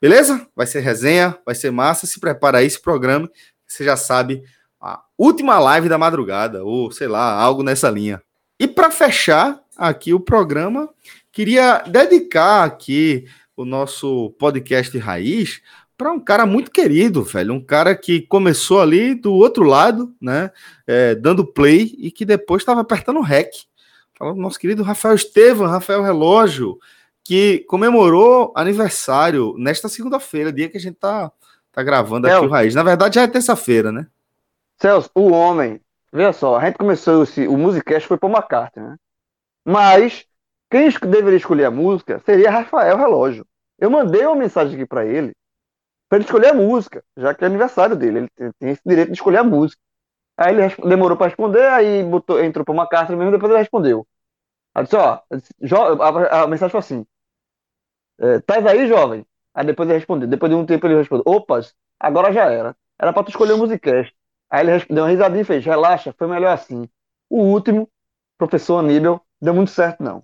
Beleza? 0.00 0.46
Vai 0.54 0.66
ser 0.66 0.80
resenha, 0.80 1.36
vai 1.44 1.54
ser 1.54 1.70
massa. 1.70 2.06
Se 2.06 2.20
prepara 2.20 2.58
aí 2.58 2.66
esse 2.66 2.80
programa, 2.80 3.28
você 3.66 3.84
já 3.84 3.96
sabe, 3.96 4.42
a 4.80 5.02
última 5.16 5.58
live 5.58 5.88
da 5.88 5.98
madrugada, 5.98 6.64
ou 6.64 6.92
sei 6.92 7.08
lá, 7.08 7.32
algo 7.32 7.62
nessa 7.62 7.90
linha. 7.90 8.22
E 8.60 8.68
para 8.68 8.90
fechar 8.90 9.60
aqui 9.76 10.12
o 10.12 10.20
programa, 10.20 10.88
queria 11.32 11.78
dedicar 11.78 12.64
aqui 12.64 13.26
o 13.56 13.64
nosso 13.64 14.30
podcast 14.38 14.96
Raiz 14.98 15.60
para 15.98 16.12
um 16.12 16.20
cara 16.20 16.46
muito 16.46 16.70
querido, 16.70 17.24
velho. 17.24 17.52
Um 17.52 17.60
cara 17.60 17.94
que 17.96 18.22
começou 18.22 18.80
ali 18.80 19.16
do 19.16 19.34
outro 19.34 19.64
lado, 19.64 20.14
né? 20.20 20.52
É, 20.86 21.16
dando 21.16 21.44
play 21.44 21.92
e 21.98 22.12
que 22.12 22.24
depois 22.24 22.62
estava 22.62 22.80
apertando 22.80 23.20
rec. 23.20 23.52
Falando 24.16 24.38
nosso 24.40 24.60
querido 24.60 24.84
Rafael 24.84 25.16
Estevam, 25.16 25.66
Rafael 25.66 26.02
Relógio, 26.02 26.78
que 27.24 27.64
comemorou 27.68 28.52
aniversário 28.56 29.54
nesta 29.58 29.88
segunda-feira, 29.88 30.52
dia 30.52 30.68
que 30.68 30.76
a 30.76 30.80
gente 30.80 30.94
tá, 30.94 31.32
tá 31.72 31.82
gravando 31.82 32.28
aqui 32.28 32.46
o 32.46 32.48
Raiz. 32.48 32.74
Na 32.76 32.84
verdade, 32.84 33.16
já 33.16 33.22
é 33.22 33.26
terça-feira, 33.26 33.90
né? 33.90 34.06
Celso, 34.80 35.10
o 35.14 35.30
homem. 35.32 35.80
Veja 36.12 36.32
só, 36.32 36.56
a 36.56 36.64
gente 36.64 36.78
começou 36.78 37.24
esse, 37.24 37.46
o 37.46 37.58
Musicast 37.58 38.06
foi 38.08 38.16
para 38.16 38.28
uma 38.28 38.42
carta, 38.42 38.80
né? 38.80 38.96
Mas 39.64 40.24
quem 40.70 40.88
deveria 40.90 41.36
escolher 41.36 41.64
a 41.64 41.70
música 41.70 42.22
seria 42.24 42.50
Rafael 42.50 42.96
Relógio. 42.96 43.44
Eu 43.78 43.90
mandei 43.90 44.24
uma 44.24 44.36
mensagem 44.36 44.74
aqui 44.74 44.86
para 44.86 45.04
ele 45.04 45.32
para 46.08 46.18
ele 46.18 46.24
escolher 46.24 46.48
a 46.48 46.54
música, 46.54 47.04
já 47.16 47.34
que 47.34 47.44
é 47.44 47.46
aniversário 47.46 47.96
dele, 47.96 48.28
ele 48.38 48.52
tem 48.58 48.70
esse 48.70 48.82
direito 48.84 49.08
de 49.08 49.14
escolher 49.14 49.38
a 49.38 49.44
música. 49.44 49.80
Aí 50.36 50.54
ele 50.54 50.74
demorou 50.88 51.16
para 51.16 51.26
responder, 51.26 51.66
aí 51.66 52.02
botou, 52.04 52.42
entrou 52.42 52.64
para 52.64 52.72
uma 52.72 52.88
carta 52.88 53.14
mesmo, 53.16 53.32
depois 53.32 53.50
ele 53.50 53.60
respondeu. 53.60 54.06
Aí 54.74 54.84
disse, 54.84 54.96
ó, 54.96 55.22
a, 56.00 56.42
a, 56.42 56.46
mensagem 56.46 56.70
foi 56.70 56.80
assim, 56.80 57.06
é, 58.20 58.40
tá 58.40 58.54
aí, 58.70 58.86
jovem? 58.88 59.26
Aí 59.54 59.66
depois 59.66 59.88
ele 59.88 59.98
respondeu, 59.98 60.28
depois 60.28 60.50
de 60.50 60.56
um 60.56 60.66
tempo 60.66 60.86
ele 60.86 60.96
respondeu, 60.96 61.24
opas, 61.26 61.74
agora 61.98 62.32
já 62.32 62.50
era. 62.50 62.76
Era 62.98 63.12
para 63.12 63.24
tu 63.24 63.30
escolher 63.30 63.52
o 63.54 63.58
musicast. 63.58 64.14
Aí 64.50 64.66
ele 64.66 64.84
deu 64.86 65.04
uma 65.04 65.10
risadinha 65.10 65.42
e 65.42 65.44
fez, 65.44 65.64
relaxa, 65.64 66.14
foi 66.16 66.26
melhor 66.28 66.52
assim. 66.52 66.88
O 67.28 67.42
último, 67.42 67.88
professor 68.38 68.78
Aníbal, 68.78 69.24
deu 69.40 69.54
muito 69.54 69.70
certo 69.70 70.02
não. 70.02 70.22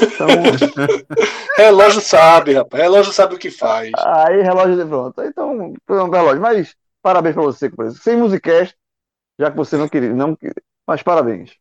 Então... 0.00 0.28
relógio 1.56 2.00
sabe, 2.00 2.54
rapaz. 2.54 2.82
Relógio 2.82 3.12
sabe 3.12 3.34
o 3.34 3.38
que 3.38 3.50
faz. 3.50 3.90
Aí, 3.98 4.42
relógio, 4.42 4.86
pronto. 4.86 5.22
Então, 5.22 5.74
um 5.88 6.10
relógio. 6.10 6.40
Mas, 6.40 6.74
parabéns 7.02 7.34
pra 7.34 7.44
você, 7.44 7.68
por 7.68 7.86
isso. 7.86 8.02
Sem 8.02 8.16
musicast, 8.16 8.74
já 9.38 9.50
que 9.50 9.56
você 9.56 9.76
não 9.76 9.88
queria. 9.88 10.12
Não, 10.12 10.36
mas 10.86 11.02
parabéns. 11.02 11.52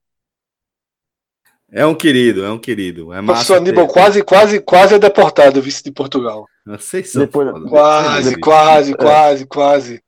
É 1.76 1.86
um 1.88 1.96
querido, 1.96 2.46
é 2.46 2.52
um 2.52 2.60
querido. 2.60 3.12
É 3.12 3.22
Professor 3.24 3.58
Aníbal 3.58 3.88
quase, 3.88 4.22
quase, 4.24 4.60
quase 4.60 4.94
é 4.94 5.00
deportado, 5.00 5.60
vice 5.60 5.84
de 5.84 5.92
Portugal. 5.92 6.46
Vocês 6.66 7.10
são 7.10 7.22
Depois, 7.22 7.50
quase, 7.68 8.40
quase, 8.40 8.94
quase, 8.94 9.46
quase. 9.48 10.03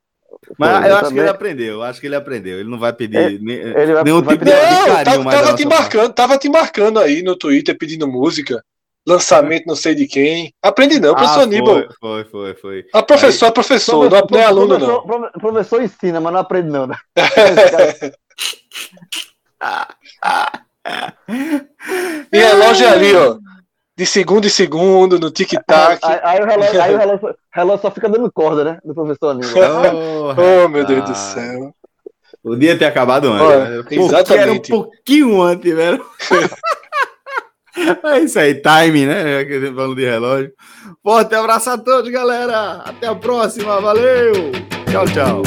Mas 0.57 0.87
eu 0.87 0.97
acho 0.97 1.11
que 1.11 1.19
ele 1.19 1.29
aprendeu, 1.29 1.83
acho 1.83 2.01
que 2.01 2.07
ele 2.07 2.15
aprendeu. 2.15 2.59
Ele 2.59 2.69
não 2.69 2.79
vai 2.79 2.93
pedir 2.93 3.17
ele, 3.17 3.51
ele 3.51 3.93
vai, 3.93 4.03
nenhum 4.03 4.21
vai 4.21 4.35
tipo 4.35 4.45
pedir, 4.45 4.57
de, 4.57 4.61
carinho 4.61 5.03
tava, 5.03 5.31
tava 5.31 5.55
te 5.55 5.65
marcando, 5.65 6.13
tava 6.13 6.37
te 6.37 6.47
marcando 6.49 6.99
aí 6.99 7.23
no 7.23 7.35
Twitter 7.35 7.75
pedindo 7.77 8.07
música, 8.07 8.63
lançamento 9.07 9.65
não 9.65 9.75
sei 9.75 9.95
de 9.95 10.07
quem. 10.07 10.53
Aprende 10.61 10.99
não, 10.99 11.15
professor 11.15 11.41
ah, 11.41 11.43
Aníbal. 11.43 11.83
Foi, 11.99 12.23
foi, 12.25 12.53
foi. 12.55 12.85
A 12.93 13.03
professor 13.03 13.45
aí, 13.45 13.49
é 13.49 13.53
professor, 13.53 14.09
não, 14.09 14.27
não 14.29 14.39
é 14.39 14.45
aluno 14.45 14.77
professor, 14.77 15.07
não. 15.07 15.31
Professor 15.39 15.81
ensina, 15.81 16.19
mas 16.19 16.33
não 16.33 16.39
aprende 16.39 16.69
não, 16.69 16.85
né? 16.87 16.97
e 22.31 22.37
relógio 22.37 22.85
é 22.85 22.89
ali, 22.89 23.15
ó 23.15 23.37
de 23.97 24.05
segundo 24.05 24.45
em 24.45 24.49
segundo, 24.49 25.19
no 25.19 25.31
tic-tac. 25.31 25.99
Aí, 26.03 26.19
aí, 26.23 26.41
o 26.41 26.45
relógio, 26.45 26.81
aí 26.81 26.95
o 26.95 26.97
relógio, 26.99 27.35
relógio, 27.51 27.81
só 27.81 27.91
fica 27.91 28.09
dando 28.09 28.31
corda, 28.31 28.63
né? 28.63 28.79
Do 28.83 28.93
professor 28.93 29.29
Aníbal. 29.29 29.55
Oh, 30.35 30.65
oh, 30.65 30.67
meu 30.67 30.85
Deus 30.85 31.05
do 31.05 31.15
céu. 31.15 31.73
Podia 32.43 32.77
ter 32.77 32.85
acabado 32.85 33.29
antes. 33.29 33.41
Oh, 33.41 33.59
né? 33.59 34.05
Exatamente. 34.05 34.41
Era 34.41 34.51
um 34.51 34.59
pouquinho 34.59 35.41
antes, 35.41 35.73
velho. 35.73 36.05
é 38.03 38.19
isso 38.19 38.37
aí, 38.37 38.55
time, 38.55 39.05
né? 39.05 39.45
Falando 39.73 39.95
de 39.95 40.05
relógio. 40.05 40.51
Forte 41.01 41.33
abraço 41.33 41.69
a 41.69 41.77
todos, 41.77 42.11
galera. 42.11 42.83
Até 42.85 43.07
a 43.07 43.15
próxima. 43.15 43.79
Valeu. 43.79 44.51
Tchau, 44.91 45.05
tchau. 45.05 45.41